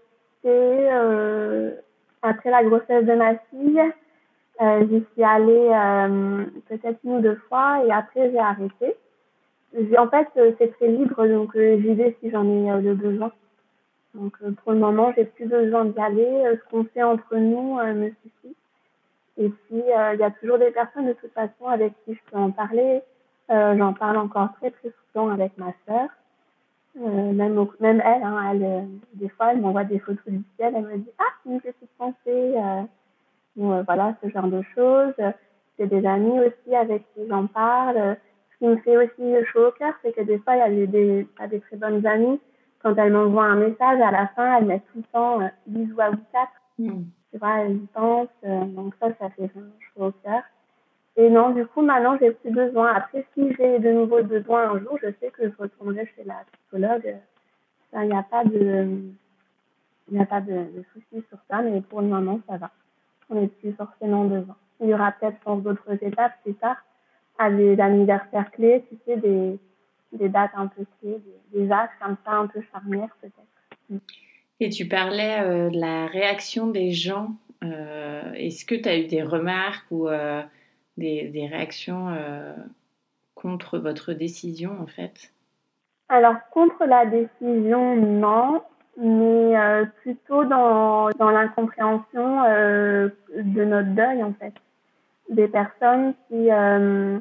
après 2.23 2.51
la 2.51 2.65
grossesse 2.65 3.05
de 3.05 3.15
ma 3.15 3.37
fille. 3.37 3.83
Euh, 4.61 4.85
j'y 4.91 5.05
suis 5.13 5.23
allée 5.23 5.71
euh, 5.73 6.45
peut-être 6.69 6.99
une 7.05 7.19
ou 7.19 7.21
deux 7.21 7.37
fois 7.49 7.85
et 7.85 7.93
après 7.93 8.31
j'ai 8.31 8.39
arrêté. 8.39 8.97
En 9.97 10.09
fait, 10.09 10.27
euh, 10.37 10.53
c'est 10.59 10.73
très 10.75 10.89
libre, 10.89 11.27
donc 11.29 11.53
j'y 11.55 11.95
vais 11.95 12.17
si 12.21 12.31
j'en 12.31 12.45
ai 12.45 12.81
le 12.81 12.95
besoin. 12.95 13.31
Donc 14.15 14.37
pour 14.63 14.73
le 14.73 14.79
moment, 14.79 15.13
j'ai 15.17 15.27
plus 15.27 15.47
besoin 15.47 15.85
d'y 15.85 16.01
aller. 16.01 16.57
ce 16.57 16.71
qu'on 16.71 16.85
fait 16.85 17.03
entre 17.03 17.37
nous 17.37 17.75
me 17.77 18.09
suffit. 18.23 18.57
Et 19.37 19.49
puis, 19.49 19.83
il 19.85 20.19
y 20.19 20.23
a 20.23 20.31
toujours 20.33 20.59
des 20.59 20.73
personnes 20.73 21.07
de 21.07 21.13
toute 21.13 21.33
façon 21.33 21.67
avec 21.69 21.93
qui 22.05 22.15
je 22.15 22.21
peux 22.31 22.39
en 22.39 22.51
parler. 22.51 23.03
J'en 23.49 23.93
parle 23.93 24.17
encore 24.17 24.49
très 24.55 24.71
très 24.73 24.91
souvent 25.13 25.31
avec 25.31 25.57
ma 25.59 25.73
sœur. 25.87 26.09
même, 26.97 27.67
même 27.79 28.03
elle, 28.05 28.23
hein, 28.25 28.51
elle 28.51 28.89
des 29.15 29.29
fois, 29.29 29.53
elle 29.53 29.61
m'envoie 29.61 29.85
des 29.85 30.01
photos 30.01 30.25
du 30.27 30.43
ciel. 30.57 30.73
Elle 30.75 30.83
me 30.83 30.97
dit 30.97 31.13
Ah, 31.19 31.33
une 31.47 31.61
petite 31.61 31.91
pensée. 31.97 32.17
Euh, 32.27 32.83
voilà, 33.59 34.15
ce 34.23 34.29
genre 34.29 34.49
de 34.49 34.63
choses. 34.75 35.15
J'ai 35.79 35.87
des 35.87 36.05
amis 36.07 36.41
aussi 36.41 36.75
avec 36.75 37.05
qui 37.15 37.21
j'en 37.29 37.47
parle. 37.47 38.17
Ce 38.53 38.59
qui 38.59 38.67
me 38.67 38.77
fait 38.79 38.97
aussi 38.97 39.47
chaud 39.53 39.69
au 39.69 39.71
cœur, 39.73 39.95
c'est 40.03 40.13
que 40.13 40.23
des 40.23 40.39
fois, 40.39 40.57
il 40.57 40.59
y 40.59 40.63
a 40.63 40.71
des, 40.71 40.87
des, 40.87 41.27
des 41.51 41.61
très 41.61 41.77
bonnes 41.77 42.05
amies. 42.07 42.41
Quand 42.83 42.95
elles 42.97 43.13
m'envoient 43.13 43.45
un 43.45 43.57
message, 43.57 44.01
à 44.01 44.11
la 44.11 44.29
fin, 44.29 44.59
elles 44.59 44.67
mettent 44.67 44.87
tout 44.93 44.99
le 44.99 45.05
temps 45.13 45.41
euh, 45.41 45.49
bisous 45.67 46.01
à 46.01 46.11
vous 46.11 46.23
quatre. 46.33 46.53
Mm. 46.79 47.03
Tu 47.33 47.39
vois, 47.39 47.61
elles 47.61 47.77
y 47.77 47.87
pensent. 47.87 48.29
Euh, 48.45 48.65
donc 48.65 48.95
ça, 49.01 49.09
ça 49.21 49.31
fait 49.31 49.47
vraiment 49.47 49.71
chaud 49.95 50.07
au 50.07 50.13
cœur. 50.13 50.43
Et 51.17 51.29
non, 51.31 51.51
du 51.51 51.67
coup, 51.67 51.83
maintenant, 51.83 52.17
j'ai 52.21 52.31
plus 52.31 52.53
besoin. 52.53 52.95
Après, 52.95 53.27
si 53.35 53.53
j'ai 53.55 53.81
de 53.81 53.91
nouveaux 53.91 54.23
besoins 54.23 54.71
un 54.71 54.79
jour, 54.79 54.99
je 55.03 55.09
sais 55.21 55.31
que 55.31 55.49
je 55.49 55.57
retournerai 55.59 56.07
chez 56.17 56.23
la 56.25 56.45
psychologue. 56.53 57.17
Il 57.95 58.09
n'y 58.09 58.17
a 58.17 58.23
pas 58.23 58.45
de, 58.45 58.87
il 60.09 60.17
n'y 60.17 60.21
a 60.21 60.27
pas 60.27 60.41
de, 60.41 60.53
de 60.53 60.85
soucis 60.93 61.25
sur 61.29 61.39
ça, 61.51 61.63
mais 61.63 61.81
pour 61.81 62.01
le 62.01 62.07
moment, 62.07 62.39
ça 62.49 62.57
va 62.57 62.71
on 63.31 63.41
n'est 63.41 63.49
plus 63.49 63.73
forcément 63.73 64.25
devant. 64.25 64.57
Il 64.81 64.89
y 64.89 64.95
aura 64.95 65.13
peut-être 65.13 65.39
dans 65.45 65.57
d'autres 65.57 66.03
étapes 66.03 66.33
plus 66.43 66.55
tard, 66.55 66.77
à 67.39 67.51
des 67.51 67.81
anniversaires 67.81 68.51
clés, 68.51 68.85
tu 68.89 68.97
sais, 69.07 69.17
des, 69.17 69.59
des 70.13 70.29
dates 70.29 70.53
un 70.55 70.67
peu 70.67 70.85
clés, 71.01 71.21
des, 71.53 71.61
des 71.61 71.73
âges 71.73 71.91
comme 72.01 72.17
ça 72.25 72.33
un 72.33 72.47
peu 72.47 72.61
charnières 72.73 73.15
peut-être. 73.21 74.03
Et 74.61 74.71
tu 74.71 74.87
parlais 74.89 75.41
euh, 75.41 75.71
de 75.71 75.79
la 75.79 76.07
réaction 76.07 76.67
des 76.69 76.93
gens. 76.93 77.31
Euh, 77.65 78.33
Est-ce 78.35 78.65
que 78.65 78.75
tu 78.75 78.89
as 78.89 78.99
eu 78.99 79.07
des 79.07 79.23
remarques 79.23 79.87
ou 79.91 80.09
euh, 80.09 80.43
des, 80.97 81.29
des, 81.29 81.47
réactions 81.47 82.15
contre 83.35 83.79
votre 83.79 84.13
décision 84.13 84.73
en 84.81 84.87
fait? 84.87 85.33
Alors 86.09 86.37
contre 86.51 86.85
la 86.87 87.07
décision, 87.07 87.97
non 87.97 88.63
mais 88.99 89.57
euh, 89.57 89.85
plutôt 90.03 90.45
dans, 90.45 91.11
dans 91.11 91.31
l'incompréhension 91.31 92.43
euh, 92.45 93.09
de 93.35 93.65
notre 93.65 93.89
deuil 93.91 94.23
en 94.23 94.33
fait. 94.35 94.53
Des 95.31 95.47
personnes 95.47 96.15
qui, 96.27 96.51
euh, 96.51 97.21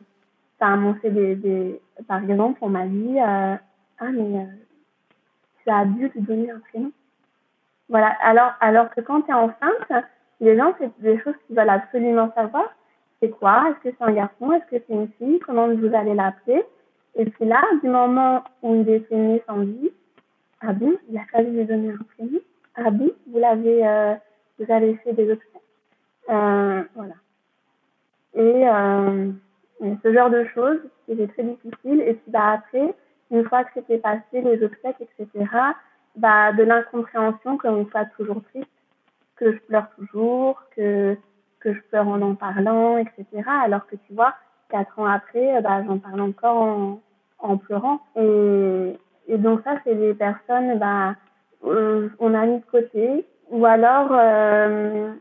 m'ont 0.61 0.93
fait 0.95 1.11
des, 1.11 1.35
des, 1.35 1.81
par 2.07 2.23
exemple, 2.23 2.57
on 2.61 2.69
m'a 2.69 2.87
dit, 2.87 3.19
euh, 3.19 3.55
ah 3.99 4.11
mais 4.11 4.39
euh, 4.39 4.45
tu 5.63 5.69
as 5.69 5.85
dû 5.85 6.07
lui 6.07 6.21
donner 6.21 6.51
un 6.51 6.59
prénom. 6.71 6.91
Voilà. 7.89 8.15
Alors, 8.21 8.53
alors 8.59 8.89
que 8.89 9.01
quand 9.01 9.21
tu 9.21 9.31
es 9.31 9.35
enceinte, 9.35 10.05
les 10.39 10.57
gens 10.57 10.73
c'est 10.79 10.91
des 10.99 11.19
choses 11.21 11.35
qu'ils 11.45 11.55
veulent 11.55 11.69
absolument 11.69 12.31
savoir. 12.33 12.65
C'est 13.21 13.29
quoi? 13.29 13.69
Est-ce 13.69 13.89
que 13.89 13.95
c'est 13.97 14.05
un 14.05 14.13
garçon? 14.13 14.51
Est-ce 14.51 14.77
que 14.77 14.83
c'est 14.87 14.93
une 14.93 15.09
fille? 15.19 15.39
Comment 15.39 15.67
vous 15.67 15.93
allez 15.93 16.15
l'appeler? 16.15 16.63
Et 17.15 17.25
puis 17.25 17.45
là, 17.45 17.61
du 17.83 17.89
moment 17.89 18.43
où 18.61 18.75
il 18.75 18.89
est 18.89 19.11
né 19.11 19.43
ah 20.61 20.73
bon? 20.73 20.95
Il 21.09 21.17
a 21.17 21.25
fallu 21.31 21.51
lui 21.51 21.65
donner 21.65 21.91
un 21.91 22.03
prénom 22.15 22.39
Ah 22.75 22.89
bon? 22.89 23.11
Vous 23.27 23.39
l'avez, 23.39 23.87
euh, 23.87 24.15
vous 24.59 24.71
avez 24.71 24.95
fait 24.97 25.13
des 25.13 25.31
obsèques? 25.31 25.61
Euh, 26.29 26.83
Voilà. 26.95 27.13
Et 28.33 28.67
euh, 28.67 29.31
ce 30.03 30.13
genre 30.13 30.29
de 30.29 30.45
choses, 30.53 30.79
c'était 31.07 31.27
très 31.27 31.43
difficile. 31.43 32.01
Et 32.01 32.13
puis 32.13 32.31
bah, 32.31 32.51
après, 32.53 32.93
une 33.31 33.43
fois 33.45 33.63
que 33.63 33.71
c'était 33.73 33.97
passé, 33.97 34.41
les 34.41 34.63
obsèques, 34.63 35.01
etc., 35.01 35.45
bah, 36.15 36.51
de 36.53 36.63
l'incompréhension, 36.63 37.57
comme 37.57 37.75
on 37.77 37.87
soit 37.87 38.05
toujours 38.17 38.41
triste, 38.51 38.69
que 39.35 39.53
je 39.53 39.57
pleure 39.59 39.87
toujours, 39.97 40.61
que, 40.75 41.15
que 41.59 41.73
je 41.73 41.79
pleure 41.81 42.07
en 42.07 42.21
en 42.21 42.35
parlant, 42.35 42.97
etc. 42.97 43.25
Alors 43.63 43.85
que 43.87 43.95
tu 43.95 44.13
vois, 44.13 44.35
quatre 44.69 44.97
ans 44.99 45.05
après, 45.05 45.61
bah, 45.61 45.83
j'en 45.85 45.99
parle 45.99 46.21
encore 46.21 46.57
en, 46.57 46.99
en 47.39 47.57
pleurant. 47.57 48.01
Et, 48.15 48.97
et 49.27 49.37
donc 49.37 49.61
ça, 49.63 49.77
c'est 49.83 49.95
des 49.95 50.13
personnes, 50.13 50.79
bah, 50.79 51.15
euh, 51.65 52.09
on 52.19 52.33
a 52.33 52.45
mis 52.45 52.59
de 52.59 52.65
côté. 52.65 53.25
Ou 53.49 53.65
alors, 53.65 54.09
euh, 54.11 55.13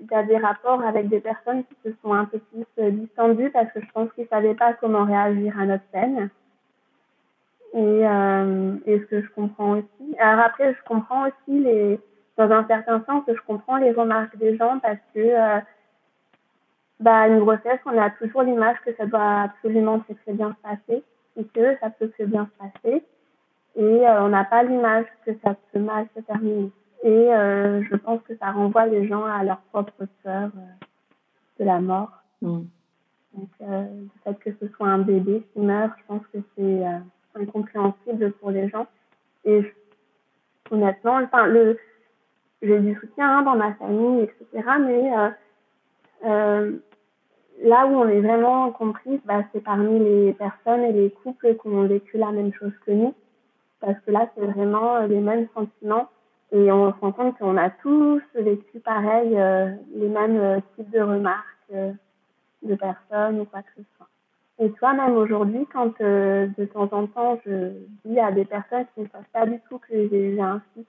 il 0.00 0.06
y 0.10 0.14
a 0.14 0.22
des 0.24 0.36
rapports 0.36 0.82
avec 0.82 1.08
des 1.08 1.20
personnes 1.20 1.64
qui 1.64 1.76
se 1.84 1.90
sont 2.02 2.12
un 2.12 2.24
peu 2.24 2.38
plus 2.38 2.66
euh, 2.78 2.90
distendues 2.90 3.50
parce 3.50 3.70
que 3.72 3.80
je 3.80 3.90
pense 3.92 4.12
qu'ils 4.12 4.24
ne 4.24 4.28
savaient 4.28 4.54
pas 4.54 4.74
comment 4.74 5.04
réagir 5.04 5.58
à 5.58 5.66
notre 5.66 5.84
peine. 5.84 6.28
Et, 7.72 8.06
euh, 8.06 8.76
et 8.86 9.00
ce 9.00 9.04
que 9.04 9.22
je 9.22 9.28
comprends 9.30 9.72
aussi. 9.72 10.16
Alors 10.18 10.44
après, 10.44 10.74
je 10.74 10.82
comprends 10.88 11.26
aussi 11.26 11.58
les, 11.60 12.00
dans 12.36 12.50
un 12.50 12.66
certain 12.66 13.04
sens, 13.06 13.24
je 13.28 13.40
comprends 13.46 13.76
les 13.76 13.92
remarques 13.92 14.36
des 14.38 14.56
gens 14.56 14.78
parce 14.78 14.98
que 15.14 15.20
euh, 15.20 15.60
bah, 17.00 17.28
une 17.28 17.40
grossesse, 17.40 17.80
on 17.84 17.98
a 17.98 18.10
toujours 18.10 18.42
l'image 18.42 18.76
que 18.84 18.94
ça 18.94 19.06
doit 19.06 19.42
absolument 19.42 19.98
très 20.00 20.14
très 20.14 20.32
bien 20.32 20.56
se 20.56 20.68
passer 20.68 21.04
et 21.36 21.44
que 21.44 21.76
ça 21.80 21.90
peut 21.90 22.08
très 22.08 22.26
bien 22.26 22.46
se 22.46 22.64
passer 22.64 23.04
et 23.76 24.08
euh, 24.08 24.22
on 24.22 24.28
n'a 24.28 24.44
pas 24.44 24.62
l'image 24.62 25.04
que 25.24 25.32
ça 25.44 25.54
peut 25.72 25.78
mal 25.78 26.06
se 26.16 26.20
terminer. 26.20 26.70
Et 27.02 27.34
euh, 27.34 27.82
je 27.84 27.96
pense 27.96 28.22
que 28.22 28.34
ça 28.36 28.50
renvoie 28.50 28.86
les 28.86 29.06
gens 29.06 29.24
à 29.24 29.44
leur 29.44 29.58
propre 29.70 30.06
peur 30.22 30.50
euh, 30.56 30.84
de 31.60 31.64
la 31.64 31.80
mort. 31.80 32.10
Mm. 32.40 32.62
Donc, 33.34 33.50
le 33.60 34.08
fait 34.24 34.38
que 34.38 34.50
ce 34.60 34.68
soit 34.74 34.88
un 34.88 35.00
bébé 35.00 35.42
qui 35.52 35.60
meurt, 35.60 35.92
je 35.98 36.04
pense 36.06 36.22
que 36.32 36.38
c'est 36.56 36.84
incompréhensible 37.34 38.32
pour 38.32 38.50
les 38.50 38.70
gens. 38.70 38.86
Et 39.44 39.60
honnêtement, 40.70 41.16
enfin, 41.22 41.46
le, 41.46 41.78
j'ai 42.62 42.80
du 42.80 42.94
soutien 42.94 43.40
hein, 43.40 43.42
dans 43.42 43.56
ma 43.56 43.74
famille, 43.74 44.22
etc. 44.22 44.66
Mais 44.80 45.10
là 46.22 47.86
où 47.86 47.96
on 47.96 48.08
est 48.08 48.22
vraiment 48.22 48.72
compris, 48.72 49.20
bah, 49.26 49.44
c'est 49.52 49.62
parmi 49.62 49.98
les 49.98 50.32
personnes 50.32 50.84
et 50.84 50.92
les 50.92 51.10
couples 51.10 51.56
qui 51.56 51.68
ont 51.68 51.86
vécu 51.86 52.16
la 52.16 52.32
même 52.32 52.54
chose 52.54 52.72
que 52.86 52.92
nous 52.92 53.14
parce 53.80 53.98
que 54.00 54.10
là, 54.10 54.28
c'est 54.34 54.44
vraiment 54.44 54.96
euh, 54.96 55.06
les 55.06 55.20
mêmes 55.20 55.48
sentiments 55.54 56.08
Et 56.52 56.70
on 56.70 56.92
se 56.92 57.00
rend 57.00 57.12
compte 57.12 57.38
qu'on 57.38 57.56
a 57.56 57.70
tous 57.70 58.22
vécu 58.34 58.80
pareil, 58.80 59.36
euh, 59.36 59.70
les 59.94 60.08
mêmes 60.08 60.38
euh, 60.38 60.60
types 60.76 60.90
de 60.90 61.00
remarques 61.00 61.44
euh, 61.74 61.92
de 62.62 62.74
personnes 62.74 63.40
ou 63.40 63.44
quoi 63.44 63.62
que 63.62 63.70
ce 63.76 63.82
soit. 63.96 64.08
Et 64.58 64.70
toi, 64.72 64.94
même 64.94 65.16
aujourd'hui, 65.16 65.66
quand 65.70 65.98
de 66.00 66.64
temps 66.72 66.88
en 66.92 67.06
temps 67.06 67.38
je 67.44 67.72
dis 68.06 68.18
à 68.18 68.32
des 68.32 68.46
personnes 68.46 68.86
qui 68.94 69.02
ne 69.02 69.08
savent 69.08 69.30
pas 69.30 69.44
du 69.44 69.60
tout 69.68 69.78
que 69.78 70.08
j'ai 70.08 70.30
eu 70.30 70.40
un 70.40 70.62
fils 70.72 70.86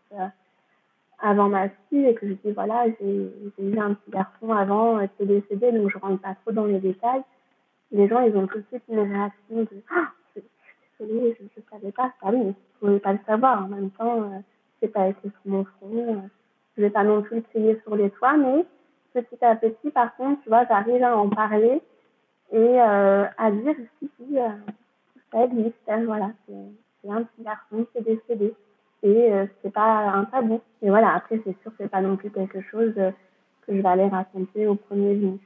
avant 1.20 1.50
ma 1.50 1.68
fille 1.90 2.06
et 2.06 2.16
que 2.16 2.30
je 2.30 2.34
dis 2.34 2.52
voilà, 2.54 2.86
j'ai 3.02 3.30
eu 3.60 3.78
un 3.78 3.94
petit 3.94 4.12
garçon 4.12 4.52
avant 4.52 5.06
qui 5.06 5.24
est 5.24 5.26
décédé, 5.26 5.74
donc 5.74 5.90
je 5.90 5.98
rentre 5.98 6.22
pas 6.22 6.36
trop 6.46 6.54
dans 6.54 6.64
les 6.64 6.80
détails, 6.80 7.24
les 7.92 8.08
gens, 8.08 8.22
ils 8.22 8.36
ont 8.36 8.48
tout 8.48 8.58
de 8.58 8.66
suite 8.70 8.84
une 8.90 9.00
réaction 9.00 9.56
de 9.56 9.68
ah, 9.90 10.12
je, 11.00 11.06
ne 11.06 11.64
savais 11.72 11.92
pas. 11.92 12.14
ça, 12.22 12.30
oui, 12.30 12.38
mais 12.38 12.44
je 12.44 12.48
ne 12.50 12.54
pouvais 12.80 13.00
pas 13.00 13.14
le 13.14 13.20
savoir. 13.26 13.64
En 13.64 13.68
même 13.68 13.92
temps, 13.92 14.44
c'est 14.80 14.88
pas 14.88 15.08
été 15.08 15.22
sur 15.22 15.42
mon 15.46 15.66
front. 15.66 16.30
Je 16.76 16.82
vais 16.82 16.90
pas 16.90 17.04
non 17.04 17.22
plus 17.22 17.42
crier 17.42 17.80
sur 17.84 17.96
les 17.96 18.10
toits, 18.12 18.38
mais 18.38 18.66
petit 19.14 19.44
à 19.44 19.56
petit, 19.56 19.90
par 19.92 20.16
contre, 20.16 20.42
tu 20.44 20.50
vois, 20.50 20.66
j'arrive 20.66 21.04
à 21.04 21.18
en 21.18 21.30
parler 21.30 21.82
et 22.52 22.58
euh, 22.58 23.26
à 23.38 23.52
dire 23.52 23.76
si, 24.00 24.10
si, 24.18 24.40
euh, 24.40 24.50
ça 25.32 25.46
existe. 25.46 25.76
Hein, 25.88 26.06
voilà, 26.06 26.32
c'est 26.48 27.10
un 27.10 27.24
petit 27.24 27.44
garçon 27.44 27.86
qui 27.92 27.98
est 27.98 28.02
décédé 28.02 28.54
et 29.04 29.34
euh, 29.34 29.46
c'est 29.62 29.74
pas 29.74 30.10
un 30.10 30.26
tabou. 30.26 30.62
Et 30.82 30.90
voilà, 30.90 31.16
après, 31.16 31.40
c'est 31.44 31.60
sûr 31.62 31.72
que 31.72 31.78
c'est 31.80 31.90
pas 31.90 32.02
non 32.02 32.16
plus 32.16 32.30
quelque 32.30 32.62
chose 32.62 32.94
que 32.94 33.76
je 33.76 33.82
vais 33.82 33.88
aller 33.90 34.08
raconter 34.08 34.68
au 34.68 34.76
premier 34.76 35.16
venu. 35.16 35.40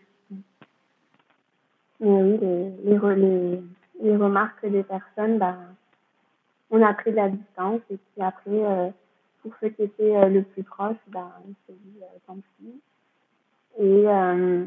Mais 1.99 2.23
oui, 2.23 2.39
les, 2.41 2.95
les, 3.15 3.61
remarques 4.09 4.65
des 4.65 4.83
personnes, 4.83 5.37
bah, 5.37 5.57
on 6.69 6.81
a 6.81 6.93
pris 6.93 7.11
de 7.11 7.17
la 7.17 7.29
distance 7.29 7.81
et 7.89 7.97
puis 7.97 8.21
après, 8.21 8.93
pour 9.41 9.53
ceux 9.59 9.69
qui 9.69 9.83
étaient 9.83 10.15
euh, 10.15 10.29
le 10.29 10.43
plus 10.43 10.63
proches, 10.63 10.97
ben, 11.07 11.31
on 11.45 11.53
s'est 11.65 11.77
dit 11.83 11.99
euh, 12.01 12.17
tant 12.27 12.37
pis. 12.57 12.81
Et 13.79 14.07
euh, 14.07 14.65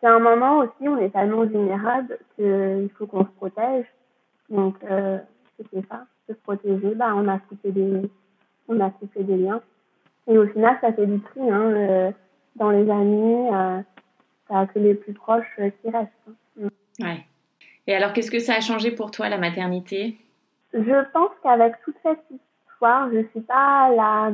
c'est 0.00 0.06
un 0.06 0.18
moment 0.18 0.58
aussi, 0.58 0.88
on 0.88 0.98
est 0.98 1.10
tellement 1.10 1.44
vulnérable 1.44 2.18
qu'il 2.36 2.90
faut 2.96 3.06
qu'on 3.06 3.24
se 3.24 3.30
protège. 3.30 3.86
Donc, 4.48 4.76
c'était 5.56 5.86
ça, 5.88 6.06
se 6.26 6.32
protéger. 6.34 6.94
Ben, 6.94 7.14
on 7.14 7.28
a 7.28 7.38
coupé 7.38 7.70
des, 7.70 8.10
on 8.68 8.80
a 8.80 8.90
coupé 8.90 9.24
des 9.24 9.36
liens. 9.36 9.60
Et 10.26 10.38
au 10.38 10.46
final, 10.46 10.78
ça 10.80 10.92
fait 10.92 11.06
du 11.06 11.20
tri. 11.20 11.50
Hein, 11.50 12.12
dans 12.56 12.70
les 12.70 12.90
amis, 12.90 13.48
euh, 13.52 14.66
que 14.66 14.78
les 14.78 14.94
plus 14.94 15.14
proches 15.14 15.46
qui 15.56 15.90
restent. 15.90 16.10
Hein. 16.28 16.68
Ouais. 17.00 17.24
Et 17.88 17.94
alors, 17.94 18.12
qu'est-ce 18.12 18.30
que 18.30 18.38
ça 18.38 18.54
a 18.54 18.60
changé 18.60 18.92
pour 18.92 19.10
toi, 19.10 19.28
la 19.28 19.38
maternité? 19.38 20.16
Je 20.72 21.10
pense 21.12 21.30
qu'avec 21.42 21.74
toute 21.84 21.96
cette 22.04 22.22
je 22.80 23.16
ne 23.16 23.22
suis 23.28 23.40
pas 23.40 23.90
la 23.90 24.30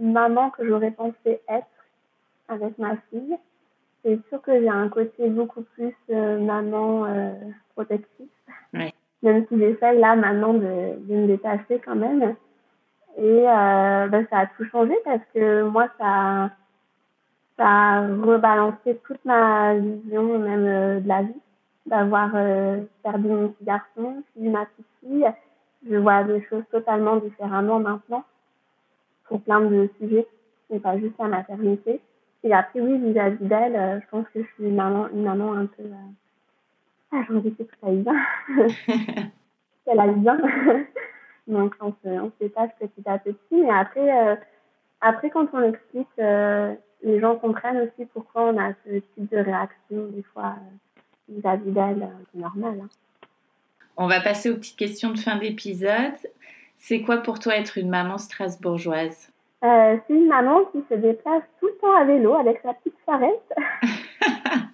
maman 0.00 0.50
que 0.50 0.66
j'aurais 0.66 0.92
pensé 0.92 1.40
être 1.48 1.66
avec 2.48 2.78
ma 2.78 2.96
fille. 3.10 3.36
C'est 4.02 4.18
sûr 4.28 4.40
que 4.42 4.60
j'ai 4.60 4.68
un 4.68 4.88
côté 4.88 5.28
beaucoup 5.28 5.62
plus 5.74 5.94
euh, 6.10 6.38
maman 6.38 7.06
euh, 7.06 7.32
protectrice. 7.74 8.28
Même 8.72 9.46
si 9.48 9.58
j'essaye 9.58 9.98
là 9.98 10.14
maintenant 10.16 10.52
de, 10.52 10.98
de, 10.98 11.14
me 11.14 11.26
détacher 11.26 11.80
quand 11.84 11.96
même. 11.96 12.34
Et 13.16 13.48
euh, 13.48 14.08
ben, 14.08 14.26
ça 14.28 14.40
a 14.40 14.46
tout 14.46 14.64
changé 14.70 14.94
parce 15.04 15.22
que 15.34 15.62
moi, 15.62 15.88
ça, 15.98 16.50
ça 17.56 17.66
a 17.66 18.00
rebalancé 18.00 19.00
toute 19.06 19.24
ma 19.24 19.74
vision 19.74 20.38
même 20.38 21.02
de 21.02 21.08
la 21.08 21.22
vie. 21.22 21.40
D'avoir 21.86 22.30
perdu 23.02 23.28
mon 23.28 23.48
petit 23.48 23.64
garçon, 23.64 24.22
puis 24.34 24.48
ma 24.48 24.64
petite 24.64 24.86
fille 25.00 25.28
je 25.88 25.96
vois 25.96 26.24
des 26.24 26.42
choses 26.48 26.64
totalement 26.70 27.16
différemment 27.16 27.78
maintenant 27.78 28.24
pour 29.24 29.40
plein 29.42 29.60
de 29.60 29.88
sujets, 29.98 30.26
mais 30.70 30.80
pas 30.80 30.98
juste 30.98 31.14
la 31.18 31.28
maternité. 31.28 32.00
Et 32.42 32.52
après, 32.52 32.80
oui, 32.80 32.98
vis-à-vis 32.98 33.44
d'elle, 33.44 33.76
euh, 33.76 34.00
je 34.00 34.06
pense 34.10 34.26
que 34.34 34.42
je 34.42 34.48
suis 34.54 34.64
une 34.64 34.76
maman, 34.76 35.08
une 35.08 35.24
maman 35.24 35.54
un 35.54 35.66
peu. 35.66 35.82
Euh... 35.82 37.12
Ah, 37.12 37.22
j'ai 37.26 37.34
envie 37.34 37.54
que 37.54 37.62
tout 37.62 37.86
aille 37.86 38.02
bien. 38.02 38.14
Qu'elle 39.84 40.00
aille 40.00 40.14
bien. 40.16 40.38
Donc, 41.46 41.74
on 41.80 41.92
se, 41.92 42.08
on 42.08 42.30
se 42.30 42.44
détache 42.44 42.70
petit 42.78 43.02
à 43.06 43.18
petit. 43.18 43.38
Mais 43.50 43.70
après, 43.70 44.26
euh, 44.26 44.36
après 45.00 45.30
quand 45.30 45.46
on 45.52 45.62
explique, 45.62 46.08
euh, 46.18 46.74
les 47.02 47.20
gens 47.20 47.36
comprennent 47.36 47.80
aussi 47.80 48.06
pourquoi 48.12 48.44
on 48.46 48.58
a 48.58 48.72
ce 48.84 48.98
type 48.98 49.30
de 49.30 49.38
réaction, 49.38 50.06
des 50.08 50.22
fois, 50.34 50.56
vis-à-vis 51.28 51.70
d'elle. 51.70 52.08
c'est 52.32 52.40
normal. 52.40 52.80
Hein. 52.82 52.88
On 53.96 54.06
va 54.06 54.20
passer 54.20 54.50
aux 54.50 54.56
petites 54.56 54.76
questions 54.76 55.10
de 55.10 55.18
fin 55.18 55.36
d'épisode. 55.36 56.14
C'est 56.78 57.02
quoi 57.02 57.18
pour 57.18 57.38
toi 57.38 57.56
être 57.56 57.78
une 57.78 57.88
maman 57.88 58.18
strasbourgeoise? 58.18 59.30
Euh, 59.64 59.96
C'est 60.06 60.14
une 60.14 60.26
maman 60.26 60.64
qui 60.72 60.82
se 60.90 60.94
déplace 60.94 61.42
tout 61.60 61.66
le 61.66 61.76
temps 61.80 61.94
à 61.96 62.04
vélo 62.04 62.34
avec 62.34 62.60
sa 62.62 62.74
petite 62.74 62.98
charrette 63.06 63.52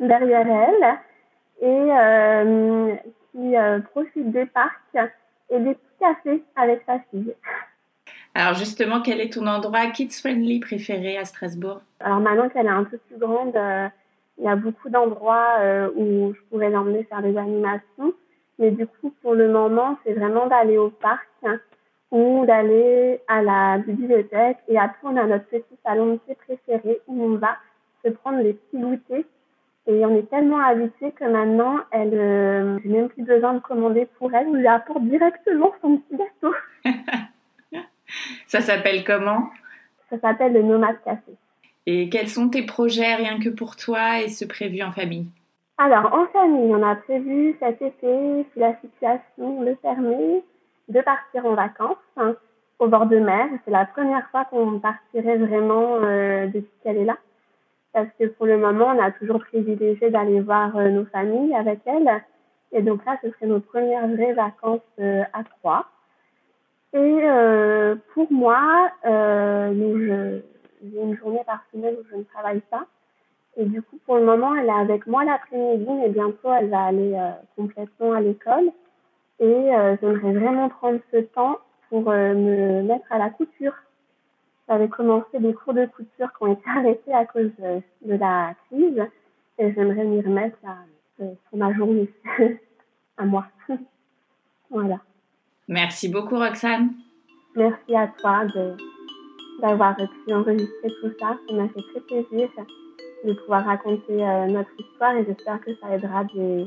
derrière 0.00 0.46
elle 0.46 0.98
et 1.62 1.66
euh, 1.66 2.94
qui 3.32 3.56
euh, 3.56 3.80
profite 3.80 4.30
des 4.30 4.46
parcs 4.46 5.10
et 5.50 5.58
des 5.58 5.74
petits 5.74 5.98
cafés 5.98 6.44
avec 6.54 6.82
sa 6.86 6.98
fille. 7.10 7.34
Alors 8.34 8.54
justement, 8.54 9.00
quel 9.00 9.20
est 9.20 9.32
ton 9.32 9.46
endroit 9.46 9.86
kids-friendly 9.86 10.60
préféré 10.60 11.16
à 11.16 11.24
Strasbourg? 11.24 11.80
Alors 12.00 12.20
maintenant 12.20 12.50
qu'elle 12.50 12.66
est 12.66 12.68
un 12.68 12.84
peu 12.84 12.98
plus 12.98 13.16
grande, 13.16 13.56
il 14.38 14.44
y 14.44 14.48
a 14.48 14.56
beaucoup 14.56 14.90
d'endroits 14.90 15.58
où 15.96 16.34
je 16.34 16.40
pourrais 16.50 16.70
l'emmener 16.70 17.04
faire 17.04 17.22
des 17.22 17.36
animations. 17.36 18.12
Mais 18.58 18.70
du 18.70 18.86
coup, 18.86 19.14
pour 19.22 19.34
le 19.34 19.48
moment, 19.50 19.98
c'est 20.04 20.14
vraiment 20.14 20.46
d'aller 20.46 20.78
au 20.78 20.90
parc 20.90 21.28
ou 22.10 22.46
d'aller 22.46 23.20
à 23.28 23.42
la 23.42 23.78
bibliothèque. 23.78 24.58
Et 24.68 24.78
après, 24.78 25.08
on 25.08 25.16
a 25.16 25.26
notre 25.26 25.46
petit 25.46 25.76
salon 25.84 26.14
de 26.14 26.16
thé 26.26 26.34
préféré 26.34 27.00
où 27.06 27.24
on 27.24 27.36
va 27.36 27.56
se 28.04 28.10
prendre 28.10 28.42
des 28.42 28.54
petits 28.54 28.78
goûters. 28.78 29.24
Et 29.88 30.04
on 30.04 30.16
est 30.16 30.28
tellement 30.28 30.58
habitués 30.58 31.12
que 31.12 31.24
maintenant, 31.24 31.78
elle, 31.92 32.14
euh, 32.14 32.78
j'ai 32.82 32.88
même 32.88 33.08
plus 33.08 33.22
besoin 33.22 33.54
de 33.54 33.60
commander 33.60 34.06
pour 34.18 34.34
elle. 34.34 34.48
On 34.48 34.54
lui 34.54 34.66
apporte 34.66 35.02
directement 35.02 35.72
son 35.80 35.98
petit 35.98 36.16
gâteau. 36.16 36.54
Ça 38.46 38.60
s'appelle 38.60 39.04
comment? 39.04 39.48
Ça 40.10 40.18
s'appelle 40.18 40.52
le 40.54 40.62
Nomade 40.62 40.96
Café. 41.04 41.32
Et 41.86 42.08
quels 42.08 42.28
sont 42.28 42.48
tes 42.48 42.62
projets 42.62 43.14
rien 43.14 43.38
que 43.38 43.48
pour 43.48 43.76
toi 43.76 44.20
et 44.20 44.28
ce 44.28 44.44
prévu 44.44 44.82
en 44.82 44.90
famille? 44.90 45.26
Alors, 45.78 46.12
en 46.12 46.26
famille, 46.26 46.74
on 46.74 46.82
a 46.82 46.96
prévu 46.96 47.54
cet 47.60 47.80
été, 47.82 48.46
si 48.52 48.58
la 48.58 48.74
situation 48.80 49.62
le 49.62 49.74
permet, 49.76 50.42
de 50.88 51.00
partir 51.00 51.46
en 51.46 51.54
vacances 51.54 51.96
hein, 52.16 52.34
au 52.78 52.88
bord 52.88 53.06
de 53.06 53.18
mer. 53.18 53.46
C'est 53.64 53.70
la 53.70 53.84
première 53.84 54.28
fois 54.30 54.44
qu'on 54.46 54.78
partirait 54.78 55.36
vraiment 55.36 55.98
euh, 56.02 56.46
depuis 56.46 56.70
qu'elle 56.82 56.98
est 56.98 57.04
là. 57.04 57.18
Parce 57.92 58.08
que 58.18 58.26
pour 58.26 58.46
le 58.46 58.58
moment, 58.58 58.86
on 58.94 59.02
a 59.02 59.10
toujours 59.10 59.40
privilégié 59.40 60.10
d'aller 60.10 60.40
voir 60.40 60.76
euh, 60.76 60.90
nos 60.90 61.04
familles 61.06 61.54
avec 61.54 61.80
elle. 61.86 62.10
Et 62.72 62.82
donc 62.82 63.04
là, 63.04 63.16
ce 63.22 63.30
serait 63.30 63.46
nos 63.46 63.60
premières 63.60 64.08
vraies 64.08 64.32
vacances 64.32 64.80
euh, 65.00 65.22
à 65.32 65.44
trois. 65.44 65.86
Et 66.94 66.98
euh, 66.98 67.96
pour 68.14 68.30
moi, 68.32 68.90
euh, 69.04 70.40
j'ai 70.90 71.00
une 71.00 71.16
journée 71.16 71.42
par 71.46 71.64
semaine 71.72 71.94
où 72.00 72.04
je 72.10 72.16
ne 72.16 72.22
travaille 72.24 72.60
pas. 72.70 72.86
Et 73.56 73.64
du 73.64 73.82
coup, 73.82 73.98
pour 74.04 74.16
le 74.16 74.24
moment, 74.24 74.54
elle 74.54 74.66
est 74.66 74.70
avec 74.70 75.06
moi 75.06 75.24
l'après-midi, 75.24 75.86
mais 75.88 76.10
bientôt, 76.10 76.52
elle 76.52 76.68
va 76.68 76.84
aller 76.84 77.14
euh, 77.14 77.30
complètement 77.56 78.12
à 78.12 78.20
l'école. 78.20 78.70
Et 79.40 79.44
euh, 79.44 79.96
j'aimerais 80.00 80.32
vraiment 80.32 80.68
prendre 80.68 81.00
ce 81.10 81.18
temps 81.18 81.58
pour 81.88 82.10
euh, 82.10 82.34
me 82.34 82.82
mettre 82.82 83.10
à 83.10 83.18
la 83.18 83.30
couture. 83.30 83.72
J'avais 84.68 84.88
commencé 84.88 85.38
des 85.38 85.54
cours 85.54 85.72
de 85.72 85.86
couture 85.86 86.28
qui 86.36 86.42
ont 86.42 86.52
été 86.52 86.68
arrêtés 86.76 87.14
à 87.14 87.24
cause 87.24 87.50
de, 87.58 88.14
la 88.14 88.54
crise. 88.66 89.02
Et 89.58 89.72
j'aimerais 89.72 90.04
m'y 90.04 90.20
remettre 90.20 90.58
pour 91.16 91.58
ma 91.58 91.72
journée, 91.72 92.10
à 93.16 93.24
moi. 93.24 93.46
voilà. 94.70 94.98
Merci 95.66 96.10
beaucoup, 96.10 96.36
Roxane. 96.36 96.90
Merci 97.54 97.96
à 97.96 98.08
toi 98.08 98.44
d'avoir 99.60 99.96
pu 99.96 100.34
enregistrer 100.34 100.88
tout 101.00 101.10
ça. 101.20 101.36
Ça 101.48 101.54
m'a 101.54 101.68
fait 101.68 101.82
très 101.92 102.00
plaisir 102.00 102.48
de 103.24 103.32
pouvoir 103.32 103.64
raconter 103.64 104.24
euh, 104.24 104.46
notre 104.46 104.70
histoire 104.78 105.16
et 105.16 105.24
j'espère 105.26 105.60
que 105.60 105.70
ça 105.80 105.94
aidera 105.94 106.24
des, 106.34 106.66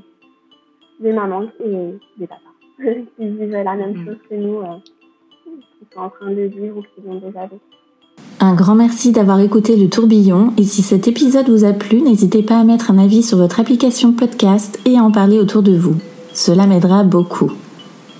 des 0.99 1.13
mamans 1.13 1.47
et 1.63 1.95
des 2.17 2.27
papas 2.27 2.41
qui 3.17 3.27
vivent 3.27 3.51
la 3.51 3.75
même 3.75 3.93
mm. 3.93 4.05
chose 4.05 4.17
que 4.29 4.35
nous, 4.35 4.59
euh, 4.59 4.77
qui 5.45 5.87
sont 5.93 6.01
en 6.01 6.09
train 6.09 6.31
de 6.31 6.41
vivre 6.41 6.77
ou 6.77 6.81
qui 6.81 7.05
l'ont 7.05 7.19
déjà 7.19 7.43
vécu. 7.43 7.61
Un 8.41 8.53
grand 8.53 8.75
merci 8.75 9.11
d'avoir 9.11 9.39
écouté 9.39 9.75
le 9.75 9.89
tourbillon 9.89 10.53
et 10.57 10.63
si 10.63 10.81
cet 10.81 11.07
épisode 11.07 11.49
vous 11.49 11.65
a 11.65 11.73
plu, 11.73 12.01
n'hésitez 12.01 12.43
pas 12.43 12.59
à 12.59 12.63
mettre 12.63 12.91
un 12.91 12.97
avis 12.97 13.23
sur 13.23 13.37
votre 13.37 13.59
application 13.59 14.13
podcast 14.13 14.79
et 14.85 14.97
à 14.97 15.03
en 15.03 15.11
parler 15.11 15.39
autour 15.39 15.61
de 15.61 15.75
vous. 15.75 15.95
Cela 16.33 16.65
m'aidera 16.65 17.03
beaucoup. 17.03 17.51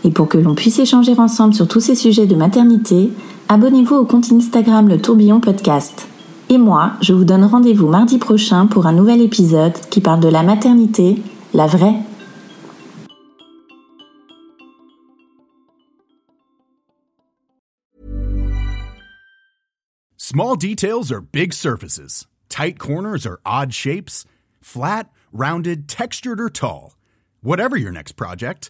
Et 0.03 0.11
pour 0.11 0.29
que 0.29 0.37
l'on 0.37 0.55
puisse 0.55 0.79
échanger 0.79 1.17
ensemble 1.17 1.53
sur 1.53 1.67
tous 1.67 1.81
ces 1.81 1.95
sujets 1.95 2.25
de 2.25 2.35
maternité, 2.35 3.11
abonnez-vous 3.49 3.95
au 3.95 4.05
compte 4.05 4.31
Instagram 4.31 4.87
Le 4.87 5.01
Tourbillon 5.01 5.39
Podcast. 5.39 6.07
Et 6.49 6.57
moi, 6.57 6.93
je 7.01 7.13
vous 7.13 7.25
donne 7.25 7.43
rendez-vous 7.43 7.87
mardi 7.87 8.17
prochain 8.17 8.65
pour 8.65 8.87
un 8.87 8.93
nouvel 8.93 9.21
épisode 9.21 9.73
qui 9.89 10.01
parle 10.01 10.19
de 10.19 10.29
la 10.29 10.41
maternité, 10.41 11.21
la 11.53 11.67
vraie. 11.67 11.95
Small 20.17 20.55
details 20.55 21.11
are 21.11 21.21
big 21.21 21.53
surfaces. 21.53 22.27
Tight 22.49 22.77
corners 22.77 23.25
are 23.25 23.39
odd 23.45 23.73
shapes. 23.73 24.25
Flat, 24.61 25.09
rounded, 25.31 25.87
textured, 25.87 26.39
or 26.39 26.49
tall. 26.49 26.95
Whatever 27.41 27.77
your 27.77 27.91
next 27.91 28.13
project, 28.15 28.69